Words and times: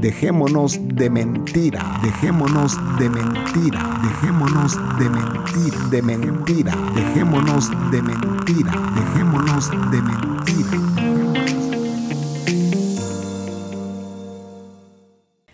Dejémonos 0.00 0.78
de 0.94 1.08
mentira, 1.08 1.98
dejémonos 2.02 2.76
de 2.98 3.08
mentira, 3.08 3.98
dejémonos 4.02 4.76
de 4.98 5.08
mentira, 5.08 5.78
de 5.90 6.02
mentira, 6.02 6.74
dejémonos 6.94 7.70
de 7.90 8.02
mentira, 8.02 8.72
dejémonos 8.94 9.70
de 9.90 10.02
mentira. 10.02 10.78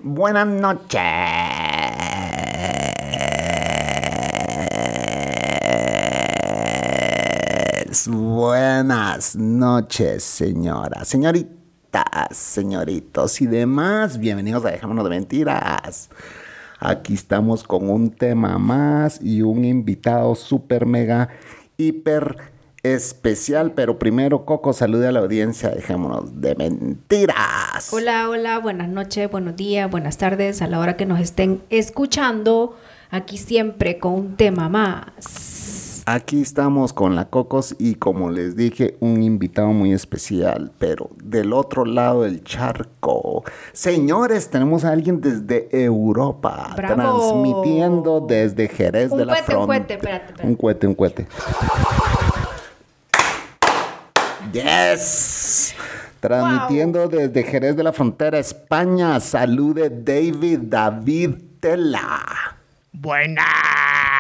Buenas 0.01 0.46
noches. 0.48 1.02
Buenas 8.09 9.37
noches, 9.37 10.24
señora. 10.24 11.04
Señoritos 12.30 13.40
y 13.40 13.46
demás. 13.46 14.18
Bienvenidos 14.18 14.65
a 14.65 14.70
Dejémonos 14.70 15.04
de 15.04 15.10
Mentiras. 15.10 16.10
Aquí 16.79 17.14
estamos 17.14 17.64
con 17.64 17.90
un 17.90 18.10
tema 18.10 18.59
más 18.59 19.20
y 19.23 19.42
un 19.42 19.64
invitado 19.64 20.34
súper 20.34 20.87
mega 20.87 21.29
hiper 21.76 22.37
especial. 22.82 23.73
Pero 23.73 23.98
primero, 23.98 24.45
Coco, 24.45 24.73
salude 24.73 25.09
a 25.09 25.12
la 25.12 25.20
audiencia. 25.20 25.70
Dejémonos 25.70 26.40
de 26.40 26.54
mentiras. 26.54 27.92
Hola, 27.92 28.29
hola, 28.29 28.59
buenas 28.59 28.88
noches, 28.88 29.30
buenos 29.30 29.57
días, 29.57 29.90
buenas 29.90 30.18
tardes, 30.18 30.62
a 30.62 30.66
la 30.66 30.79
hora 30.79 30.96
que 30.96 31.07
nos 31.07 31.20
estén 31.20 31.62
escuchando, 31.70 32.76
aquí 33.10 33.38
siempre 33.38 33.98
con 33.98 34.14
un 34.14 34.36
tema 34.36 34.68
más. 34.68 35.51
Aquí 36.13 36.43
estamos 36.43 36.93
con 36.93 37.15
la 37.16 37.30
Cocos 37.30 37.74
y 37.79 37.95
como 37.95 38.29
les 38.29 38.55
dije, 38.55 38.99
un 39.01 39.23
invitado 39.23 39.68
muy 39.68 39.95
especial, 39.95 40.71
pero 40.79 41.09
del 41.24 41.54
otro 41.54 41.87
lado 41.87 42.24
del 42.24 42.45
charco. 42.45 43.45
Señores, 43.73 44.51
tenemos 44.51 44.85
a 44.85 44.91
alguien 44.91 45.23
desde 45.23 45.71
Europa, 45.73 46.74
¡Bravo! 46.77 47.19
transmitiendo 47.19 48.21
desde 48.21 48.69
Jerez 48.69 49.10
Un 49.10 49.21
de 49.21 49.24
la 49.24 49.32
cohete, 49.37 49.57
un 49.57 49.65
Frontera. 49.65 49.66
cohete, 49.66 49.95
espérate, 49.95 50.27
espérate. 50.27 50.46
Un 50.46 50.54
cohete, 50.54 50.87
un 50.87 50.95
cohete. 50.95 51.27
Yes. 54.52 55.74
Transmitiendo 56.21 57.09
desde 57.09 57.43
Jerez 57.43 57.74
de 57.74 57.85
la 57.85 57.93
Frontera, 57.95 58.38
España. 58.38 59.19
Salude 59.19 59.88
David 59.88 60.59
David 60.65 61.37
Tela. 61.59 62.21
Buenas. 62.93 63.47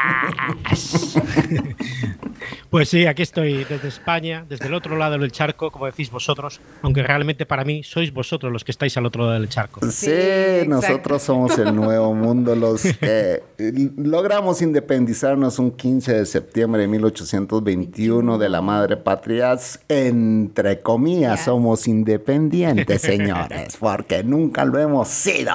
pues 2.70 2.88
sí, 2.88 3.06
aquí 3.06 3.22
estoy 3.22 3.64
desde 3.64 3.88
España, 3.88 4.44
desde 4.48 4.66
el 4.66 4.74
otro 4.74 4.96
lado 4.96 5.18
del 5.18 5.32
charco, 5.32 5.70
como 5.70 5.86
decís 5.86 6.10
vosotros, 6.10 6.60
aunque 6.82 7.02
realmente 7.02 7.46
para 7.46 7.64
mí 7.64 7.82
sois 7.82 8.12
vosotros 8.12 8.52
los 8.52 8.64
que 8.64 8.72
estáis 8.72 8.94
al 8.96 9.06
otro 9.06 9.24
lado 9.24 9.34
del 9.34 9.48
charco. 9.48 9.80
Sí, 9.90 10.66
nosotros 10.66 11.22
somos 11.22 11.58
el 11.58 11.74
nuevo 11.74 12.14
mundo, 12.14 12.54
los 12.56 12.82
que 13.00 13.42
logramos 13.96 14.62
independizarnos 14.62 15.58
un 15.58 15.72
15 15.72 16.14
de 16.14 16.26
septiembre 16.26 16.82
de 16.82 16.88
1821 16.88 18.38
de 18.38 18.48
la 18.48 18.62
madre 18.62 18.96
patria. 18.96 19.56
Entre 19.88 20.80
comillas, 20.80 21.44
somos 21.44 21.88
independientes, 21.88 23.02
señores, 23.02 23.76
porque 23.78 24.24
nunca 24.24 24.64
lo 24.64 24.78
hemos 24.78 25.08
sido. 25.08 25.52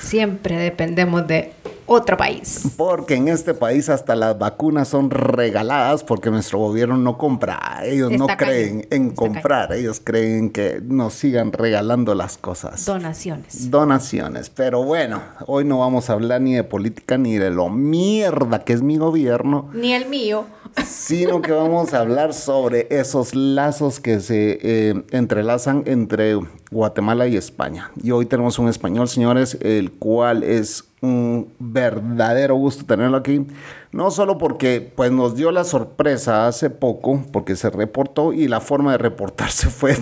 Siempre 0.00 0.56
dependemos 0.56 1.26
de 1.26 1.52
otro 1.88 2.16
país. 2.16 2.72
Porque 2.76 3.14
en 3.14 3.28
este 3.28 3.54
país 3.54 3.88
hasta 3.88 4.14
las 4.14 4.38
vacunas 4.38 4.88
son 4.88 5.10
regaladas 5.10 6.04
porque 6.04 6.30
nuestro 6.30 6.58
gobierno 6.58 6.96
no 6.96 7.18
compra. 7.18 7.80
Ellos 7.82 8.12
no 8.12 8.26
creen 8.26 8.86
en 8.90 9.08
está 9.08 9.16
comprar, 9.16 9.72
ellos 9.72 10.00
creen 10.02 10.50
que 10.50 10.80
nos 10.84 11.14
sigan 11.14 11.52
regalando 11.52 12.14
las 12.14 12.38
cosas. 12.38 12.84
Donaciones. 12.84 13.70
Donaciones. 13.70 14.50
Pero 14.50 14.84
bueno, 14.84 15.20
hoy 15.46 15.64
no 15.64 15.78
vamos 15.80 16.10
a 16.10 16.12
hablar 16.12 16.40
ni 16.40 16.54
de 16.54 16.64
política 16.64 17.18
ni 17.18 17.36
de 17.38 17.50
lo 17.50 17.68
mierda 17.68 18.64
que 18.64 18.72
es 18.74 18.82
mi 18.82 18.96
gobierno, 18.98 19.70
Ni 19.72 19.92
el 19.94 20.08
mío. 20.08 20.44
sino 20.86 21.40
que 21.40 21.52
vamos 21.52 21.94
a 21.94 22.00
hablar 22.00 22.34
sobre 22.34 22.86
esos 22.90 23.34
lazos 23.34 24.00
que 24.00 24.20
se 24.20 24.58
eh, 24.62 25.02
entrelazan 25.10 25.82
entre 25.86 26.38
Guatemala 26.70 27.26
y 27.26 27.36
España. 27.36 27.90
Y 28.02 28.10
hoy 28.10 28.26
tenemos 28.26 28.58
un 28.58 28.68
español, 28.68 29.08
señores, 29.08 29.56
el 29.62 29.92
cual 29.92 30.42
es 30.42 30.84
un 31.00 31.48
verdadero 31.58 32.56
gusto 32.56 32.84
tenerlo 32.84 33.16
aquí. 33.16 33.46
No 33.90 34.10
solo 34.10 34.36
porque 34.36 34.92
pues, 34.94 35.10
nos 35.10 35.34
dio 35.34 35.50
la 35.50 35.64
sorpresa 35.64 36.46
hace 36.46 36.68
poco, 36.68 37.22
porque 37.32 37.56
se 37.56 37.70
reportó 37.70 38.34
y 38.34 38.46
la 38.48 38.60
forma 38.60 38.92
de 38.92 38.98
reportarse 38.98 39.68
fue 39.70 39.96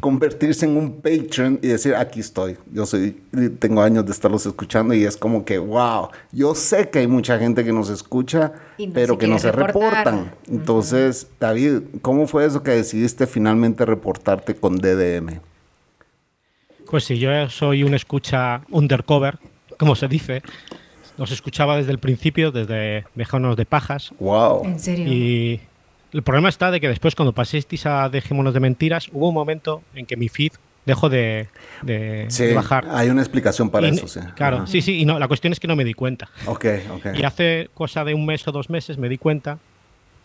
convertirse 0.00 0.64
en 0.64 0.76
un 0.76 1.00
patron 1.02 1.58
y 1.60 1.68
decir, 1.68 1.94
aquí 1.94 2.20
estoy. 2.20 2.56
Yo 2.72 2.86
soy, 2.86 3.20
tengo 3.58 3.82
años 3.82 4.06
de 4.06 4.12
estarlos 4.12 4.46
escuchando 4.46 4.94
y 4.94 5.04
es 5.04 5.18
como 5.18 5.44
que, 5.44 5.58
wow, 5.58 6.08
yo 6.32 6.54
sé 6.54 6.88
que 6.88 7.00
hay 7.00 7.06
mucha 7.06 7.38
gente 7.38 7.62
que 7.62 7.72
nos 7.72 7.90
escucha, 7.90 8.52
no 8.78 8.92
pero 8.94 9.18
que 9.18 9.26
no 9.26 9.38
se 9.38 9.52
reportar. 9.52 10.06
reportan. 10.06 10.34
Entonces, 10.48 11.26
David, 11.38 11.82
¿cómo 12.00 12.26
fue 12.26 12.46
eso 12.46 12.62
que 12.62 12.70
decidiste 12.70 13.26
finalmente 13.26 13.84
reportarte 13.84 14.54
con 14.54 14.78
DDM? 14.78 15.40
Pues 16.90 17.04
sí, 17.04 17.18
yo 17.18 17.48
soy 17.48 17.82
un 17.84 17.94
escucha 17.94 18.62
undercover, 18.70 19.38
como 19.78 19.94
se 19.94 20.08
dice. 20.08 20.42
Os 21.18 21.30
escuchaba 21.30 21.76
desde 21.76 21.92
el 21.92 21.98
principio, 21.98 22.50
desde 22.50 23.04
Dejámonos 23.14 23.56
de 23.56 23.66
Pajas. 23.66 24.12
Wow. 24.18 24.64
En 24.64 24.80
serio. 24.80 25.06
Y 25.12 25.60
el 26.12 26.22
problema 26.22 26.48
está 26.48 26.70
de 26.70 26.80
que 26.80 26.88
después, 26.88 27.14
cuando 27.14 27.32
paséis 27.32 27.66
a 27.86 28.08
Dejémonos 28.08 28.54
de 28.54 28.60
Mentiras, 28.60 29.08
hubo 29.12 29.28
un 29.28 29.34
momento 29.34 29.82
en 29.94 30.06
que 30.06 30.16
mi 30.16 30.28
feed 30.28 30.52
dejó 30.86 31.08
de, 31.10 31.46
de- 31.82 32.24
Sí, 32.28 32.44
de 32.46 32.54
bajar. 32.54 32.86
hay 32.90 33.10
una 33.10 33.20
explicación 33.20 33.68
para 33.70 33.86
Y- 33.88 33.90
eso, 33.90 34.08
sí. 34.08 34.18
Claro, 34.34 34.58
Ajá. 34.58 34.66
sí, 34.66 34.80
sí, 34.80 34.98
y 35.00 35.04
no, 35.04 35.18
la 35.18 35.28
cuestión 35.28 35.52
es 35.52 35.60
que 35.60 35.68
no 35.68 35.76
me 35.76 35.84
di 35.84 35.92
cuenta. 35.94 36.28
Ok, 36.46 36.64
ok. 36.92 37.06
Y 37.18 37.22
hace 37.24 37.68
cosa 37.74 38.02
de 38.04 38.14
un 38.14 38.24
mes 38.26 38.48
o 38.48 38.52
dos 38.52 38.70
meses 38.70 38.96
me 38.96 39.08
di 39.10 39.18
cuenta 39.18 39.58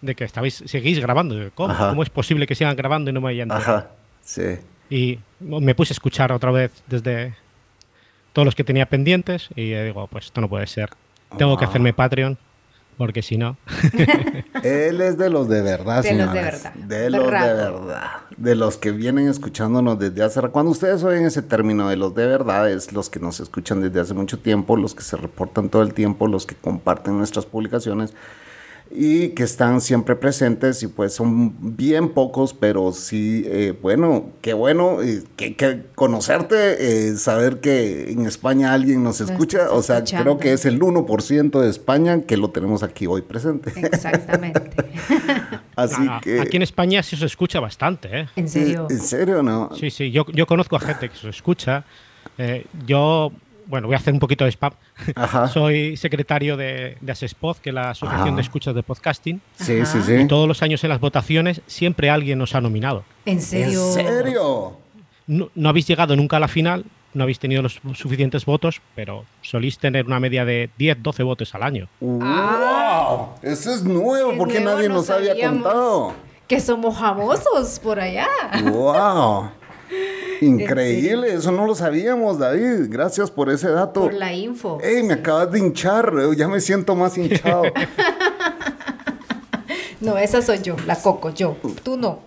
de 0.02 0.16
que 0.16 0.24
estabais, 0.24 0.64
seguís 0.66 1.00
grabando. 1.00 1.36
¿Cómo? 1.54 1.76
¿Cómo 1.78 2.02
es 2.04 2.10
posible 2.10 2.48
que 2.48 2.56
sigan 2.56 2.76
grabando 2.76 3.10
y 3.12 3.14
no 3.14 3.20
me 3.22 3.30
hayan? 3.32 3.52
Ajá, 3.52 3.90
sí. 4.22 4.58
Y 4.90 5.20
me 5.40 5.76
puse 5.76 5.92
a 5.92 5.96
escuchar 5.96 6.32
otra 6.32 6.52
vez 6.52 6.72
desde 6.88 7.36
todos 8.34 8.46
los 8.46 8.56
que 8.56 8.64
tenía 8.64 8.86
pendientes 8.88 9.50
y 9.56 9.74
digo, 9.74 10.08
pues 10.08 10.26
esto 10.26 10.42
no 10.42 10.50
puede 10.50 10.68
ser. 10.68 10.90
Tengo 11.38 11.58
que 11.58 11.66
Wow. 11.66 11.70
hacerme 11.70 11.94
Patreon 11.94 12.38
porque 12.98 13.22
si 13.22 13.38
no... 13.38 13.58
Él 14.64 15.02
es 15.02 15.18
de 15.18 15.30
los 15.30 15.50
de 15.50 15.62
verdad, 15.62 16.02
De 16.04 16.14
los 16.14 16.32
de 16.32 16.42
verdad. 16.42 16.74
De 16.76 17.10
los 17.10 17.24
de 17.26 17.30
verdad. 17.32 18.12
De 18.38 18.56
los 18.56 18.78
que 18.78 18.92
vienen 18.92 19.28
escuchándonos 19.28 20.00
desde 20.00 20.24
hace... 20.24 20.42
Cuando 20.50 20.72
ustedes 20.72 21.04
oyen 21.04 21.26
ese 21.26 21.42
término 21.42 21.90
de 21.90 21.98
los 21.98 22.16
de 22.16 22.26
verdad, 22.26 22.70
es 22.72 22.94
los 22.94 23.10
que 23.10 23.20
nos 23.20 23.42
escuchan 23.42 23.82
desde 23.82 24.00
hace 24.00 24.14
mucho 24.14 24.40
tiempo, 24.40 24.78
los 24.78 24.96
que 24.96 25.04
se 25.04 25.18
reportan 25.18 25.68
todo 25.70 25.82
el 25.82 25.94
tiempo, 25.94 26.28
los 26.28 26.46
que 26.46 26.56
comparten 26.56 27.18
nuestras 27.18 27.46
publicaciones 27.46 28.14
y 28.92 29.30
que 29.30 29.44
están 29.44 29.82
siempre 29.82 30.16
presentes 30.16 30.82
y 30.84 30.88
pues 30.88 31.14
son 31.14 31.54
bien 31.76 32.10
pocos, 32.10 32.54
pero 32.54 32.92
sí, 32.94 33.44
eh, 33.46 33.74
bueno, 33.82 34.28
qué 34.42 34.54
bueno 34.54 35.02
eh, 35.02 35.24
que, 35.36 35.56
que 35.56 35.84
conocerte, 35.96 37.10
eh, 37.10 37.16
saber 37.18 37.60
que 37.60 38.12
en 38.12 38.26
España 38.26 38.74
alguien 38.74 39.04
nos 39.04 39.20
escucha, 39.22 39.72
o 39.72 39.82
sea, 39.84 39.98
escuchando. 39.98 40.24
creo 40.24 40.38
que 40.38 40.54
es 40.54 40.66
el 40.66 40.80
1% 40.80 41.60
de 41.60 41.70
España 41.70 42.22
que 42.22 42.38
lo 42.38 42.52
tenemos 42.52 42.84
aquí 42.84 43.06
hoy 43.08 43.22
presente. 43.22 43.74
Exactamente. 43.76 44.62
Así 45.76 45.96
a- 46.10 46.22
que... 46.22 46.40
Aquí 46.40 46.56
en 46.58 46.64
España 46.64 47.04
sí 47.04 47.18
se 47.18 47.26
escucha 47.26 47.60
bastante, 47.60 48.22
¿eh? 48.22 48.28
En 48.38 48.48
serio. 48.48 48.88
¿En 48.90 49.00
serio 49.02 49.44
no? 49.44 49.70
Sí, 49.78 49.90
sí, 49.92 50.12
yo, 50.12 50.26
yo 50.32 50.46
conozco 50.48 50.76
a 50.78 50.80
gente 50.80 51.10
que 51.10 51.16
se 51.18 51.30
escucha. 51.30 51.84
Eh, 52.38 52.66
yo, 52.86 53.32
bueno, 53.68 53.88
voy 53.88 53.96
a 53.96 53.98
hacer 53.98 54.14
un 54.14 54.20
poquito 54.20 54.44
de 54.46 54.52
spam. 54.52 54.74
Ajá. 55.16 55.48
Soy 55.54 55.98
secretario 55.98 56.58
de, 56.58 56.98
de 57.02 57.12
Asespod, 57.12 57.58
que 57.58 57.70
es 57.70 57.74
la 57.76 57.90
Asociación 57.92 58.28
Ajá. 58.30 58.36
de 58.36 58.42
Escuchas 58.42 58.76
de 58.76 58.84
Podcasting. 58.84 59.42
Sí, 59.56 59.80
Ajá. 59.82 59.86
sí, 59.86 59.98
Y 60.00 60.18
sí. 60.22 60.28
todos 60.28 60.48
los 60.48 60.62
años 60.64 60.84
en 60.84 60.90
las 60.90 61.00
votaciones 61.00 61.62
siempre 61.68 62.10
alguien 62.10 62.38
nos 62.40 62.56
ha 62.56 62.62
nominado. 62.62 63.04
En 63.26 63.34
¿En 63.38 63.42
serio. 63.42 63.92
serio? 63.94 64.78
No, 65.28 65.50
no 65.56 65.70
habéis 65.70 65.88
llegado 65.88 66.16
nunca 66.16 66.38
a 66.38 66.40
la 66.40 66.48
final, 66.48 66.86
no 67.14 67.24
habéis 67.24 67.40
tenido 67.40 67.62
los 67.64 67.80
suficientes 67.96 68.46
votos, 68.46 68.82
pero 68.94 69.26
solís 69.42 69.78
tener 69.80 70.06
una 70.06 70.20
media 70.20 70.46
de 70.46 70.70
10, 70.78 71.02
12 71.02 71.24
votos 71.24 71.56
al 71.56 71.64
año. 71.64 71.88
¡Wow! 72.00 73.30
Eso 73.42 73.74
es 73.74 73.84
nuevo, 73.84 74.32
Es 74.34 74.38
porque 74.38 74.60
nuevo, 74.60 74.76
nadie 74.78 74.90
no 74.90 74.96
nos 74.96 75.10
había 75.10 75.34
contado. 75.50 76.14
Que 76.48 76.60
somos 76.60 76.98
famosos 77.00 77.80
por 77.80 78.00
allá. 78.00 78.28
¡Wow! 78.72 79.50
Increíble, 80.42 81.34
eso 81.34 81.52
no 81.52 81.66
lo 81.66 81.76
sabíamos, 81.76 82.40
David. 82.40 82.88
Gracias 82.90 83.32
por 83.32 83.50
ese 83.50 83.70
dato. 83.70 84.02
Por 84.02 84.14
la 84.14 84.34
info. 84.34 84.80
Ey, 84.82 85.04
me 85.04 85.14
acabas 85.14 85.52
de 85.52 85.60
hinchar, 85.60 86.14
eh, 86.20 86.36
ya 86.36 86.48
me 86.48 86.60
siento 86.60 86.96
más 86.96 87.18
hinchado. 87.18 87.64
no, 90.02 90.18
esa 90.18 90.42
soy 90.42 90.60
yo, 90.62 90.76
la 90.86 90.96
Coco, 90.96 91.34
yo. 91.34 91.58
Tú 91.84 91.98
no. 91.98 92.20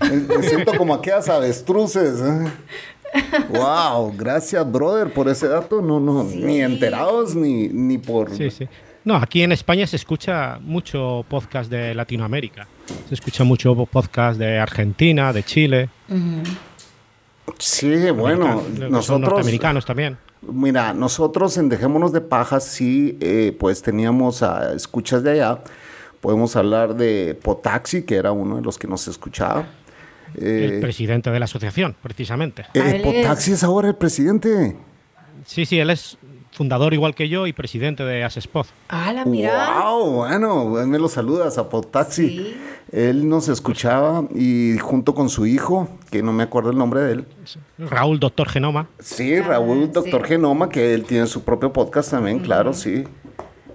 Me 0.00 0.42
siento 0.42 0.72
como 0.76 0.94
aquellas 0.94 1.28
avestruces. 1.28 2.20
Wow, 3.48 4.14
gracias, 4.16 4.70
brother, 4.70 5.12
por 5.12 5.28
ese 5.28 5.48
dato. 5.48 5.82
No, 5.82 5.98
no, 5.98 6.22
ni 6.22 6.60
enterados 6.60 7.34
ni, 7.34 7.66
ni 7.68 7.98
por. 7.98 8.30
Sí, 8.36 8.52
sí. 8.52 8.68
No, 9.04 9.16
aquí 9.16 9.42
en 9.42 9.50
España 9.50 9.84
se 9.86 9.96
escucha 9.96 10.58
mucho 10.60 11.24
podcast 11.28 11.70
de 11.70 11.92
Latinoamérica. 11.94 12.68
Se 13.08 13.14
escucha 13.14 13.42
mucho 13.42 13.74
podcast 13.86 14.38
de 14.38 14.60
Argentina, 14.60 15.32
de 15.32 15.42
Chile. 15.42 15.88
Sí, 17.58 18.10
bueno, 18.10 18.62
nosotros. 18.88 19.20
norteamericanos 19.20 19.84
también. 19.84 20.18
Mira, 20.42 20.94
nosotros 20.94 21.56
en 21.58 21.68
Dejémonos 21.68 22.12
de 22.12 22.20
Pajas 22.20 22.64
sí, 22.64 23.18
eh, 23.20 23.54
pues 23.58 23.82
teníamos 23.82 24.42
a 24.42 24.72
escuchas 24.74 25.22
de 25.22 25.32
allá. 25.32 25.58
Podemos 26.20 26.56
hablar 26.56 26.94
de 26.94 27.38
Potaxi, 27.42 28.02
que 28.02 28.16
era 28.16 28.32
uno 28.32 28.56
de 28.56 28.62
los 28.62 28.78
que 28.78 28.86
nos 28.86 29.06
escuchaba. 29.08 29.68
el 30.34 30.74
eh, 30.74 30.78
presidente 30.80 31.30
de 31.30 31.38
la 31.38 31.44
asociación, 31.44 31.96
precisamente. 32.02 32.66
Eh, 32.74 33.00
Potaxi 33.02 33.52
es 33.52 33.62
ahora 33.62 33.88
el 33.88 33.96
presidente. 33.96 34.76
Sí, 35.44 35.66
sí, 35.66 35.78
él 35.78 35.90
es 35.90 36.16
fundador 36.60 36.92
igual 36.92 37.14
que 37.14 37.30
yo 37.30 37.46
y 37.46 37.54
presidente 37.54 38.04
de 38.04 38.22
Asespod. 38.22 38.66
Ah, 38.90 39.14
la 39.14 39.24
mira. 39.24 39.80
Wow, 39.80 40.10
bueno, 40.10 40.66
me 40.66 40.98
lo 40.98 41.08
saludas 41.08 41.56
a 41.56 41.70
Potaxi. 41.70 42.28
Sí. 42.28 42.56
Él 42.92 43.30
nos 43.30 43.48
escuchaba 43.48 44.24
y 44.34 44.76
junto 44.76 45.14
con 45.14 45.30
su 45.30 45.46
hijo, 45.46 45.88
que 46.10 46.22
no 46.22 46.34
me 46.34 46.42
acuerdo 46.42 46.70
el 46.70 46.76
nombre 46.76 47.00
de 47.00 47.12
él. 47.12 47.26
Raúl 47.78 48.20
Doctor 48.20 48.46
Genoma. 48.50 48.88
Sí, 48.98 49.40
Raúl 49.40 49.84
ah, 49.84 49.90
Doctor 49.90 50.22
Genoma, 50.22 50.68
que 50.68 50.92
él 50.92 51.04
tiene 51.04 51.26
su 51.26 51.44
propio 51.44 51.72
podcast 51.72 52.10
también, 52.10 52.40
claro, 52.40 52.74
sí. 52.74 53.04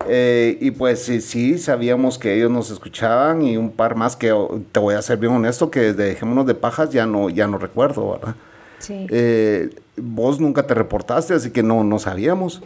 Eh, 0.08 0.56
y 0.62 0.70
pues 0.70 1.04
sí, 1.04 1.22
sí, 1.22 1.58
sabíamos 1.58 2.20
que 2.20 2.36
ellos 2.36 2.52
nos 2.52 2.70
escuchaban 2.70 3.42
y 3.42 3.58
un 3.58 3.72
par 3.72 3.96
más 3.96 4.16
que 4.16 4.32
te 4.72 4.80
voy 4.80 4.94
a 4.94 5.02
ser 5.02 5.18
bien 5.18 5.34
honesto 5.34 5.72
que 5.72 5.80
desde 5.80 6.04
Dejémonos 6.04 6.46
de 6.46 6.54
Pajas 6.54 6.92
ya 6.92 7.08
no, 7.08 7.32
ya 7.32 7.48
no 7.48 7.58
recuerdo, 7.58 8.12
¿verdad? 8.12 8.36
Sí. 8.80 9.08
Eh, 9.10 9.70
vos 9.98 10.40
nunca 10.40 10.68
te 10.68 10.74
reportaste, 10.74 11.34
así 11.34 11.52
que 11.52 11.64
no, 11.64 11.84
no 11.84 12.00
sabíamos. 12.00 12.62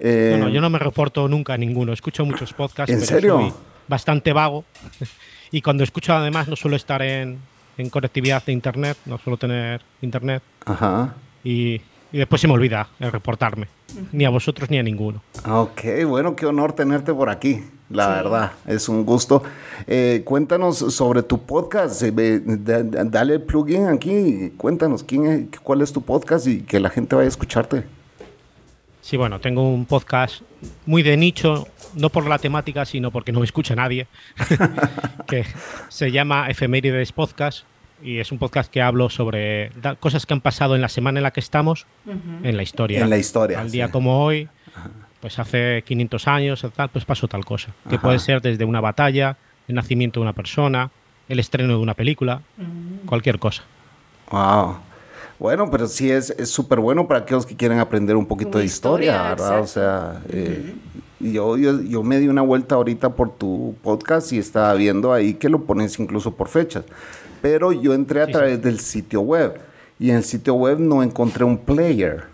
Eh, 0.00 0.36
no, 0.38 0.48
yo 0.48 0.60
no 0.60 0.70
me 0.70 0.78
reporto 0.78 1.28
nunca 1.28 1.54
a 1.54 1.58
ninguno. 1.58 1.92
Escucho 1.92 2.24
muchos 2.24 2.52
podcasts. 2.52 2.92
¿En 2.92 3.00
serio? 3.00 3.54
bastante 3.88 4.32
vago. 4.32 4.64
Y 5.50 5.62
cuando 5.62 5.84
escucho 5.84 6.12
además 6.12 6.48
no 6.48 6.56
suelo 6.56 6.74
estar 6.74 7.00
en, 7.00 7.38
conectividad 7.88 8.44
de 8.44 8.52
internet, 8.52 8.98
no 9.06 9.18
suelo 9.18 9.36
tener 9.36 9.82
internet. 10.02 10.42
Ajá. 10.64 11.14
Y, 11.44 11.80
después 12.10 12.40
se 12.40 12.48
me 12.48 12.54
olvida 12.54 12.88
el 12.98 13.12
reportarme. 13.12 13.68
Ni 14.10 14.24
a 14.24 14.30
vosotros 14.30 14.68
ni 14.68 14.78
a 14.78 14.82
ninguno. 14.82 15.22
Ok, 15.48 15.82
bueno, 16.08 16.34
qué 16.34 16.46
honor 16.46 16.72
tenerte 16.72 17.14
por 17.14 17.30
aquí. 17.30 17.62
La 17.90 18.08
verdad, 18.08 18.52
es 18.66 18.88
un 18.88 19.04
gusto. 19.04 19.42
Eh, 19.86 20.22
cuéntanos 20.24 20.78
sobre 20.78 21.22
tu 21.22 21.42
podcast. 21.42 22.02
Eh, 22.02 22.40
dale 22.44 23.34
el 23.34 23.42
plugin 23.42 23.86
aquí. 23.86 24.52
Cuéntanos 24.56 25.04
quién 25.04 25.26
es, 25.26 25.60
cuál 25.60 25.82
es 25.82 25.92
tu 25.92 26.02
podcast 26.02 26.46
y 26.46 26.62
que 26.62 26.80
la 26.80 26.90
gente 26.90 27.14
vaya 27.14 27.26
a 27.26 27.28
escucharte. 27.28 27.84
Sí, 29.02 29.18
bueno, 29.18 29.38
tengo 29.38 29.68
un 29.68 29.84
podcast 29.84 30.40
muy 30.86 31.02
de 31.02 31.18
nicho, 31.18 31.68
no 31.94 32.08
por 32.08 32.26
la 32.26 32.38
temática, 32.38 32.86
sino 32.86 33.10
porque 33.10 33.32
no 33.32 33.40
me 33.40 33.44
escucha 33.44 33.74
nadie, 33.74 34.06
que 35.26 35.44
se 35.90 36.10
llama 36.10 36.48
Efemérides 36.48 37.12
Podcast 37.12 37.66
y 38.02 38.18
es 38.18 38.32
un 38.32 38.38
podcast 38.38 38.70
que 38.70 38.82
hablo 38.82 39.08
sobre 39.08 39.70
cosas 40.00 40.26
que 40.26 40.34
han 40.34 40.40
pasado 40.40 40.74
en 40.74 40.82
la 40.82 40.88
semana 40.88 41.18
en 41.18 41.22
la 41.22 41.32
que 41.32 41.40
estamos, 41.40 41.86
en 42.42 42.56
la 42.56 42.62
historia. 42.62 43.00
En 43.00 43.10
la 43.10 43.16
historia. 43.16 43.60
Al 43.60 43.70
día 43.70 43.90
como 43.90 44.24
hoy, 44.24 44.48
pues 45.24 45.38
hace 45.38 45.82
500 45.86 46.28
años, 46.28 46.66
tal, 46.76 46.90
pues 46.90 47.06
pasó 47.06 47.26
tal 47.26 47.46
cosa, 47.46 47.72
que 47.88 47.98
puede 47.98 48.18
ser 48.18 48.42
desde 48.42 48.66
una 48.66 48.82
batalla, 48.82 49.38
el 49.66 49.74
nacimiento 49.74 50.20
de 50.20 50.24
una 50.24 50.34
persona, 50.34 50.90
el 51.30 51.38
estreno 51.38 51.72
de 51.72 51.78
una 51.78 51.94
película, 51.94 52.42
cualquier 53.06 53.38
cosa. 53.38 53.62
Wow. 54.30 54.76
Bueno, 55.38 55.70
pero 55.70 55.86
sí 55.86 56.10
es 56.10 56.34
súper 56.44 56.78
bueno 56.78 57.08
para 57.08 57.20
aquellos 57.20 57.46
que 57.46 57.56
quieren 57.56 57.78
aprender 57.78 58.16
un 58.16 58.26
poquito 58.26 58.58
de 58.58 58.66
historia, 58.66 59.30
¿verdad? 59.30 59.62
O 59.62 59.66
sea, 59.66 60.20
eh, 60.28 60.74
yo, 61.20 61.56
yo, 61.56 62.02
me 62.02 62.20
di 62.20 62.28
una 62.28 62.42
vuelta 62.42 62.74
ahorita 62.74 63.14
por 63.14 63.30
tu 63.30 63.76
podcast 63.82 64.30
y 64.34 64.38
estaba 64.38 64.74
viendo 64.74 65.10
ahí 65.10 65.32
que 65.32 65.48
lo 65.48 65.62
pones 65.62 65.98
incluso 65.98 66.34
por 66.34 66.48
fechas. 66.48 66.84
Pero 67.40 67.72
yo 67.72 67.94
entré 67.94 68.20
a 68.20 68.26
través 68.26 68.60
del 68.60 68.78
sitio 68.78 69.22
web 69.22 69.58
y 69.98 70.10
en 70.10 70.16
el 70.16 70.24
sitio 70.24 70.52
web 70.52 70.78
no 70.80 71.02
encontré 71.02 71.44
un 71.44 71.56
player. 71.56 72.33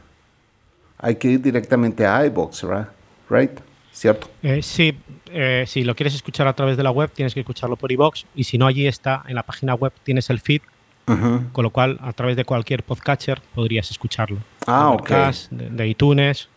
Hay 1.03 1.17
que 1.17 1.29
ir 1.29 1.41
directamente 1.41 2.07
a 2.07 2.25
iBox, 2.27 2.63
¿verdad? 2.63 2.89
Right? 3.29 3.59
¿Cierto? 3.93 4.29
Eh, 4.43 4.63
sí, 4.63 4.97
eh, 5.33 5.65
si 5.67 5.85
lo 5.85 5.95
quieres 5.95 6.15
escuchar 6.15 6.47
a 6.47 6.53
través 6.53 6.77
de 6.77 6.83
la 6.83 6.91
web, 6.91 7.11
tienes 7.13 7.35
que 7.35 7.41
escucharlo 7.41 7.77
por 7.77 7.91
iBox 7.91 8.27
y 8.35 8.45
si 8.45 8.59
no, 8.59 8.67
allí 8.67 8.87
está, 8.87 9.25
en 9.27 9.35
la 9.35 9.43
página 9.43 9.75
web 9.75 9.93
tienes 10.05 10.31
el 10.31 10.41
feed 10.41 10.63
con 11.53 11.65
lo 11.65 11.71
cual, 11.71 11.99
a 12.03 12.13
través 12.13 12.37
de 12.37 12.45
cualquier 12.45 12.83
podcatcher 12.83 13.41
podrías 13.55 13.91
escucharlo. 13.91 14.39
Ah, 14.67 14.91
ok. 14.91 15.11
De, 15.51 15.89
iTunes, 15.89 16.49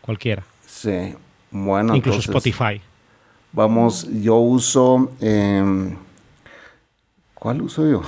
cualquiera. 0.00 0.42
Sí, 0.66 1.14
bueno. 1.50 1.94
Incluso 1.94 2.20
Spotify. 2.20 2.80
Vamos, 3.52 4.06
yo 4.22 4.36
uso. 4.36 5.10
Em, 5.20 5.96
¿Cuál 7.34 7.62
uso 7.62 7.88
yo? 7.88 8.02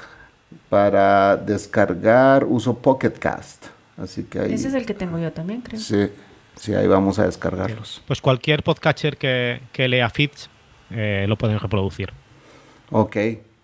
Para 0.68 1.36
descargar 1.36 2.44
uso 2.44 2.76
Pocket 2.78 3.10
Cast. 3.18 3.66
Así 3.96 4.24
que 4.24 4.40
ahí, 4.40 4.52
Ese 4.52 4.68
es 4.68 4.74
el 4.74 4.86
que 4.86 4.94
tengo 4.94 5.18
yo 5.18 5.32
también, 5.32 5.62
creo. 5.62 5.80
Sí, 5.80 6.08
sí 6.56 6.74
ahí 6.74 6.86
vamos 6.86 7.18
a 7.18 7.26
descargarlos. 7.26 8.02
Pues 8.06 8.20
cualquier 8.20 8.62
podcatcher 8.62 9.16
que, 9.16 9.60
que 9.72 9.88
lea 9.88 10.10
feeds 10.10 10.50
eh, 10.90 11.24
lo 11.28 11.36
pueden 11.36 11.58
reproducir. 11.58 12.12
Ok. 12.90 13.16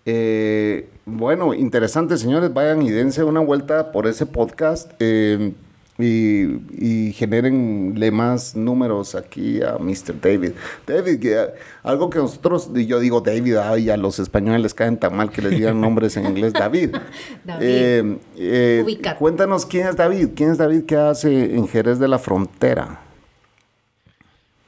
Eh, 0.05 0.89
bueno, 1.05 1.55
interesante, 1.55 2.17
señores. 2.17 2.53
Vayan 2.53 2.83
y 2.83 2.91
dense 2.91 3.23
una 3.25 3.41
vuelta 3.41 3.93
por 3.93 4.07
ese 4.07 4.27
podcast 4.27 4.93
eh, 4.99 5.53
y, 5.99 6.45
y 6.79 7.13
generenle 7.13 8.11
más 8.11 8.57
números 8.57 9.15
aquí 9.15 9.63
a 9.63 9.77
Mr. 9.79 10.21
David. 10.21 10.53
David, 10.87 11.21
que, 11.21 11.49
algo 11.83 12.09
que 12.11 12.19
nosotros, 12.19 12.71
yo 12.75 12.99
digo 12.99 13.21
David, 13.21 13.57
y 13.79 13.91
a 13.91 13.97
los 13.97 14.19
españoles 14.19 14.63
les 14.63 14.75
caen 14.75 14.97
tan 14.97 15.15
mal 15.15 15.31
que 15.31 15.43
les 15.43 15.53
digan 15.53 15.81
nombres 15.81 16.17
en 16.17 16.27
inglés. 16.27 16.53
David. 16.53 16.97
David. 17.45 18.17
Eh, 18.37 19.01
cuéntanos 19.19 19.67
quién 19.67 19.87
es 19.87 19.97
David. 19.97 20.31
¿Quién 20.35 20.53
es 20.53 20.59
David? 20.59 20.85
¿Qué 20.85 20.97
hace 20.97 21.55
en 21.55 21.69
Jerez 21.69 21.99
de 21.99 22.09
la 22.09 22.19
Frontera? 22.19 23.01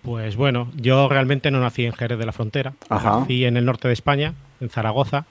Pues 0.03 0.37
bueno, 0.37 0.71
yo 0.77 1.09
realmente 1.09 1.51
no 1.51 1.61
nací 1.61 1.87
en 1.87 1.95
Jerez 1.95 2.19
de 2.19 2.27
la 2.27 2.33
Frontera. 2.33 2.75
Nací 2.91 3.47
en 3.47 3.57
el 3.57 3.65
norte 3.65 3.89
de 3.89 3.95
España, 3.95 4.35
en 4.61 4.69
Zaragoza. 4.69 5.25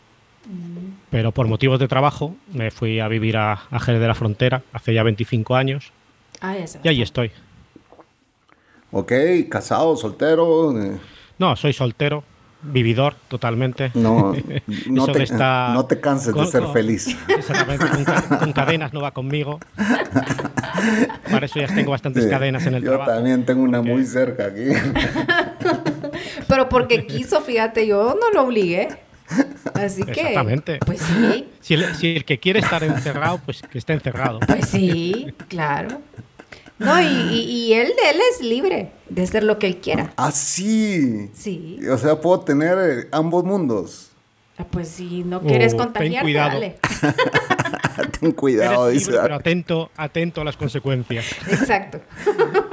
Pero 1.14 1.32
por 1.32 1.48
motivos 1.48 1.78
de 1.78 1.88
trabajo 1.88 2.36
me 2.52 2.72
fui 2.72 3.00
a 3.00 3.08
vivir 3.08 3.38
a, 3.38 3.56
Jerez 3.80 4.02
de 4.02 4.08
la 4.08 4.16
Frontera 4.16 4.64
hace 4.74 4.96
ya 4.96 5.04
25 5.04 5.56
años. 5.56 5.92
Ah, 6.42 6.56
y 6.84 6.88
ahí 6.88 7.04
estoy. 7.04 7.30
Ok, 8.92 9.14
casado, 9.48 9.96
soltero. 9.96 10.74
No, 11.38 11.56
soy 11.56 11.72
soltero, 11.72 12.24
vividor 12.64 13.14
totalmente. 13.28 13.92
No, 13.94 14.34
no, 14.88 15.06
te, 15.06 15.28
no 15.38 15.86
te, 15.86 16.00
canses 16.00 16.34
de 16.34 16.48
ser 16.48 16.64
feliz. 16.74 17.16
Exactamente, 17.28 17.86
con, 18.40 18.52
cadenas 18.52 18.92
no 18.92 19.02
va 19.02 19.12
conmigo. 19.12 19.60
Para 21.30 21.46
eso 21.46 21.60
ya 21.60 21.68
tengo 21.68 21.92
bastantes 21.92 22.26
cadenas 22.26 22.66
en 22.66 22.74
el 22.74 22.84
trabajo. 22.84 23.12
Yo 23.12 23.16
también 23.18 23.46
tengo 23.46 23.62
una 23.62 23.84
muy 23.84 24.04
cerca 24.08 24.48
aquí. 24.48 24.66
Pero 26.48 26.70
porque 26.70 27.06
quiso, 27.06 27.40
fíjate, 27.42 27.86
yo 27.86 28.18
no 28.20 28.32
lo 28.32 28.48
obligué. 28.48 28.88
Así 29.74 30.04
que. 30.04 30.12
Exactamente. 30.12 30.80
Pues 30.86 31.02
sí. 31.02 31.48
Si 31.60 31.74
el, 31.74 32.26
que 32.26 32.40
quiere 32.40 32.60
estar 32.60 32.84
encerrado, 32.84 33.40
pues 33.46 33.62
que 33.62 33.78
esté 33.78 33.94
encerrado. 33.94 34.40
Pues 34.40 34.68
sí, 34.68 35.28
claro. 35.48 36.02
No, 36.80 37.00
y, 37.02 37.74
él, 37.74 37.94
él 38.10 38.20
es 38.32 38.42
libre 38.42 38.92
de 39.08 39.24
hacer 39.24 39.44
lo 39.44 39.60
que 39.60 39.68
él 39.68 39.78
quiera. 39.78 40.14
Ah, 40.18 40.32
sí. 40.32 41.30
Sí. 41.34 41.80
O 41.90 41.98
sea, 41.98 42.20
puedo 42.20 42.42
tener 42.42 42.78
eh, 42.80 43.08
ambos 43.12 43.44
mundos. 43.46 44.13
Ah, 44.58 44.66
pues 44.70 44.88
si 44.88 45.24
no 45.24 45.42
quieres 45.42 45.74
oh, 45.74 45.78
contagiarte, 45.78 46.34
dale. 46.34 46.76
ten 48.20 48.32
cuidado, 48.32 48.88
dice. 48.88 49.12
pero 49.20 49.36
atento, 49.36 49.90
atento 49.98 50.42
a 50.42 50.44
las 50.44 50.58
consecuencias. 50.58 51.26
Exacto. 51.50 52.00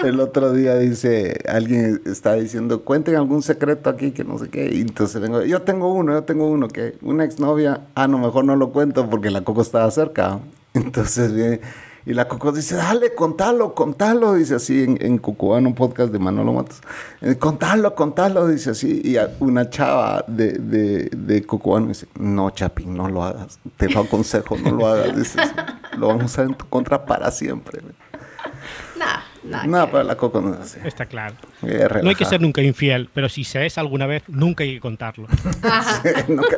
El 0.05 0.21
otro 0.21 0.53
día 0.53 0.77
dice, 0.77 1.39
alguien 1.49 2.03
está 2.05 2.35
diciendo, 2.35 2.85
cuenten 2.85 3.17
algún 3.17 3.43
secreto 3.43 3.89
aquí 3.89 4.11
que 4.11 4.25
no 4.25 4.39
sé 4.39 4.49
qué. 4.51 4.71
Y 4.73 4.81
entonces 4.83 5.21
vengo, 5.21 5.43
yo 5.43 5.63
tengo 5.63 5.93
uno, 5.93 6.13
yo 6.13 6.25
tengo 6.25 6.49
uno, 6.49 6.69
que 6.69 6.97
una 7.03 7.25
exnovia, 7.25 7.81
ah, 7.95 8.09
no, 8.09 8.19
mejor 8.19 8.45
no 8.45 8.57
lo 8.57 8.71
cuento 8.73 9.09
porque 9.09 9.31
la 9.31 9.43
coco 9.43 9.63
estaba 9.63 9.91
cerca. 9.91 10.39
Entonces 10.75 11.35
viene 11.35 11.61
y 12.07 12.15
la 12.15 12.27
Coco 12.29 12.51
dice, 12.53 12.77
dale, 12.77 13.15
contalo, 13.15 13.75
contalo, 13.75 14.35
dice 14.35 14.55
así 14.55 14.85
en, 14.85 14.99
en 15.01 15.19
Cucubano, 15.19 15.69
un 15.69 15.75
podcast 15.75 16.13
de 16.13 16.19
Manolo 16.19 16.53
Matos. 16.55 16.81
Eh, 17.21 17.37
contalo, 17.37 17.95
contalo, 17.95 18.47
dice 18.49 18.71
así. 18.71 19.03
Y 19.05 19.17
una 19.41 19.69
chava 19.69 20.25
de, 20.27 20.53
de, 20.53 21.11
de 21.15 21.43
Cucubano 21.45 21.89
dice, 21.89 22.07
no, 22.19 22.51
Chapín, 22.51 22.95
no 22.97 23.09
lo 23.09 23.23
hagas. 23.23 23.59
Te 23.77 23.89
lo 23.91 24.01
aconsejo, 24.01 24.57
no 24.57 24.71
lo 24.73 24.87
hagas. 24.87 25.15
Dice 25.17 25.41
lo 25.99 26.09
vamos 26.09 26.23
a 26.23 26.27
usar 26.27 26.45
en 26.47 26.55
tu 26.55 26.67
contra 26.69 27.05
para 27.05 27.31
siempre. 27.31 27.81
Nah, 28.99 29.07
nah, 29.45 29.67
Nada, 29.67 29.87
que- 29.87 29.93
para 29.93 30.05
la 30.05 30.17
Coco 30.17 30.41
no 30.41 30.55
es 30.55 30.61
así. 30.61 30.79
Está 30.85 31.05
claro. 31.07 31.35
Eh, 31.63 31.87
No 32.03 32.09
hay 32.09 32.15
que 32.15 32.25
ser 32.25 32.41
nunca 32.41 32.63
infiel, 32.63 33.11
pero 33.13 33.29
si 33.29 33.45
se 33.45 33.65
es 33.67 33.77
alguna 33.79 34.07
vez, 34.07 34.23
nunca 34.29 34.65
hay 34.65 34.75
que 34.75 34.81
contarlo. 34.81 35.27
Nunca- 36.29 36.57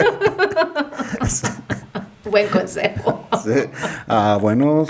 Buen 2.32 2.48
consejo. 2.48 3.26
sí. 3.44 3.64
Ah, 4.08 4.38
buenos. 4.40 4.88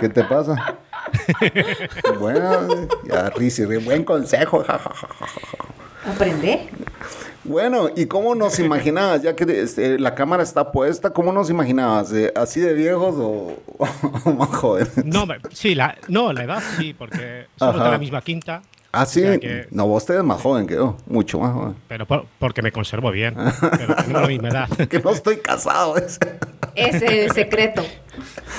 ¿Qué 0.00 0.08
te 0.08 0.24
pasa? 0.24 0.76
bueno, 2.18 2.88
ya 3.04 3.28
risi, 3.30 3.64
ri- 3.64 3.84
buen 3.84 4.02
consejo. 4.02 4.64
Aprende. 6.08 6.70
Bueno, 7.44 7.90
¿y 7.94 8.06
cómo 8.06 8.34
nos 8.34 8.58
imaginabas? 8.60 9.20
Ya 9.22 9.36
que 9.36 9.44
este, 9.60 9.98
la 9.98 10.14
cámara 10.14 10.42
está 10.42 10.72
puesta, 10.72 11.10
¿cómo 11.10 11.32
nos 11.32 11.50
imaginabas? 11.50 12.12
Eh, 12.14 12.32
¿Así 12.34 12.60
de 12.60 12.72
viejos 12.72 13.14
o, 13.18 13.58
o 14.24 14.32
más 14.32 14.48
jóvenes? 14.48 15.04
No, 15.04 15.26
sí, 15.52 15.74
la, 15.74 15.96
no, 16.08 16.32
la 16.32 16.44
edad 16.44 16.62
sí, 16.78 16.94
porque 16.94 17.46
somos 17.58 17.74
Ajá. 17.76 17.84
de 17.84 17.90
la 17.90 17.98
misma 17.98 18.22
quinta, 18.22 18.62
Ah, 18.92 19.06
sí. 19.06 19.20
O 19.20 19.26
sea 19.26 19.38
que- 19.38 19.66
No, 19.70 19.86
vos 19.86 20.04
te 20.04 20.14
ves 20.14 20.24
más 20.24 20.40
joven 20.40 20.66
que 20.66 20.74
yo, 20.74 20.96
mucho 21.06 21.38
más 21.38 21.52
joven. 21.52 21.74
pero 21.88 22.06
por- 22.06 22.26
porque 22.38 22.60
me 22.62 22.72
conservo 22.72 23.10
bien. 23.12 23.34
Pero 23.60 23.94
tenemos 23.96 24.22
la 24.22 24.28
misma 24.28 24.48
edad. 24.48 24.68
Que 24.88 24.98
no 24.98 25.10
estoy 25.10 25.36
casado. 25.38 25.96
ese. 25.96 26.18
Ese 26.74 26.96
es 26.96 27.12
el 27.26 27.30
secreto. 27.32 27.84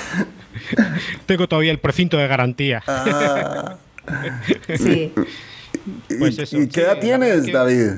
Tengo 1.26 1.48
todavía 1.48 1.70
el 1.72 1.78
precinto 1.78 2.16
de 2.16 2.26
garantía. 2.28 2.82
Ah, 2.86 3.76
Sí. 4.76 5.12
Pues 6.18 6.38
¿Y- 6.38 6.42
eso, 6.42 6.56
¿Y 6.58 6.66
qué 6.68 6.74
sí, 6.74 6.80
edad 6.80 6.98
tienes, 6.98 7.44
que- 7.46 7.52
David? 7.52 7.90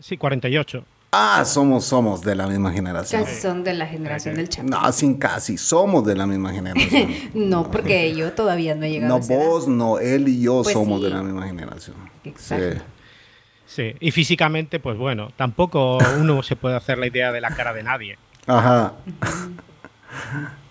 Sí, 0.00 0.16
48. 0.16 0.84
Ah, 1.12 1.44
somos, 1.44 1.84
somos 1.86 2.20
de 2.22 2.36
la 2.36 2.46
misma 2.46 2.70
generación. 2.72 3.24
Casi 3.24 3.40
son 3.40 3.64
de 3.64 3.74
la 3.74 3.86
generación 3.86 4.36
del 4.36 4.48
chat. 4.48 4.64
No, 4.64 4.92
sin 4.92 5.14
casi, 5.18 5.58
somos 5.58 6.04
de 6.06 6.14
la 6.14 6.26
misma 6.26 6.52
generación. 6.52 7.08
No, 7.34 7.68
porque 7.70 8.14
yo 8.14 8.32
todavía 8.32 8.74
no 8.76 8.84
he 8.84 8.90
llegado 8.90 9.18
No, 9.18 9.22
a 9.22 9.26
edad. 9.26 9.36
vos, 9.46 9.66
no, 9.66 9.98
él 9.98 10.28
y 10.28 10.40
yo 10.42 10.62
Pues 10.62 10.72
somos 10.72 11.00
sí. 11.00 11.04
de 11.06 11.10
la 11.10 11.22
misma 11.22 11.46
generación. 11.46 11.96
Exacto. 12.24 12.82
Sí, 13.66 13.94
y 14.00 14.10
físicamente, 14.12 14.78
pues 14.80 14.96
bueno, 14.98 15.30
tampoco 15.36 15.98
uno 16.18 16.42
se 16.42 16.54
puede 16.56 16.76
hacer 16.76 16.98
la 16.98 17.06
idea 17.08 17.32
de 17.32 17.40
la 17.40 17.50
cara 17.50 17.72
de 17.72 17.82
nadie. 17.82 18.18
Ajá. 18.46 18.94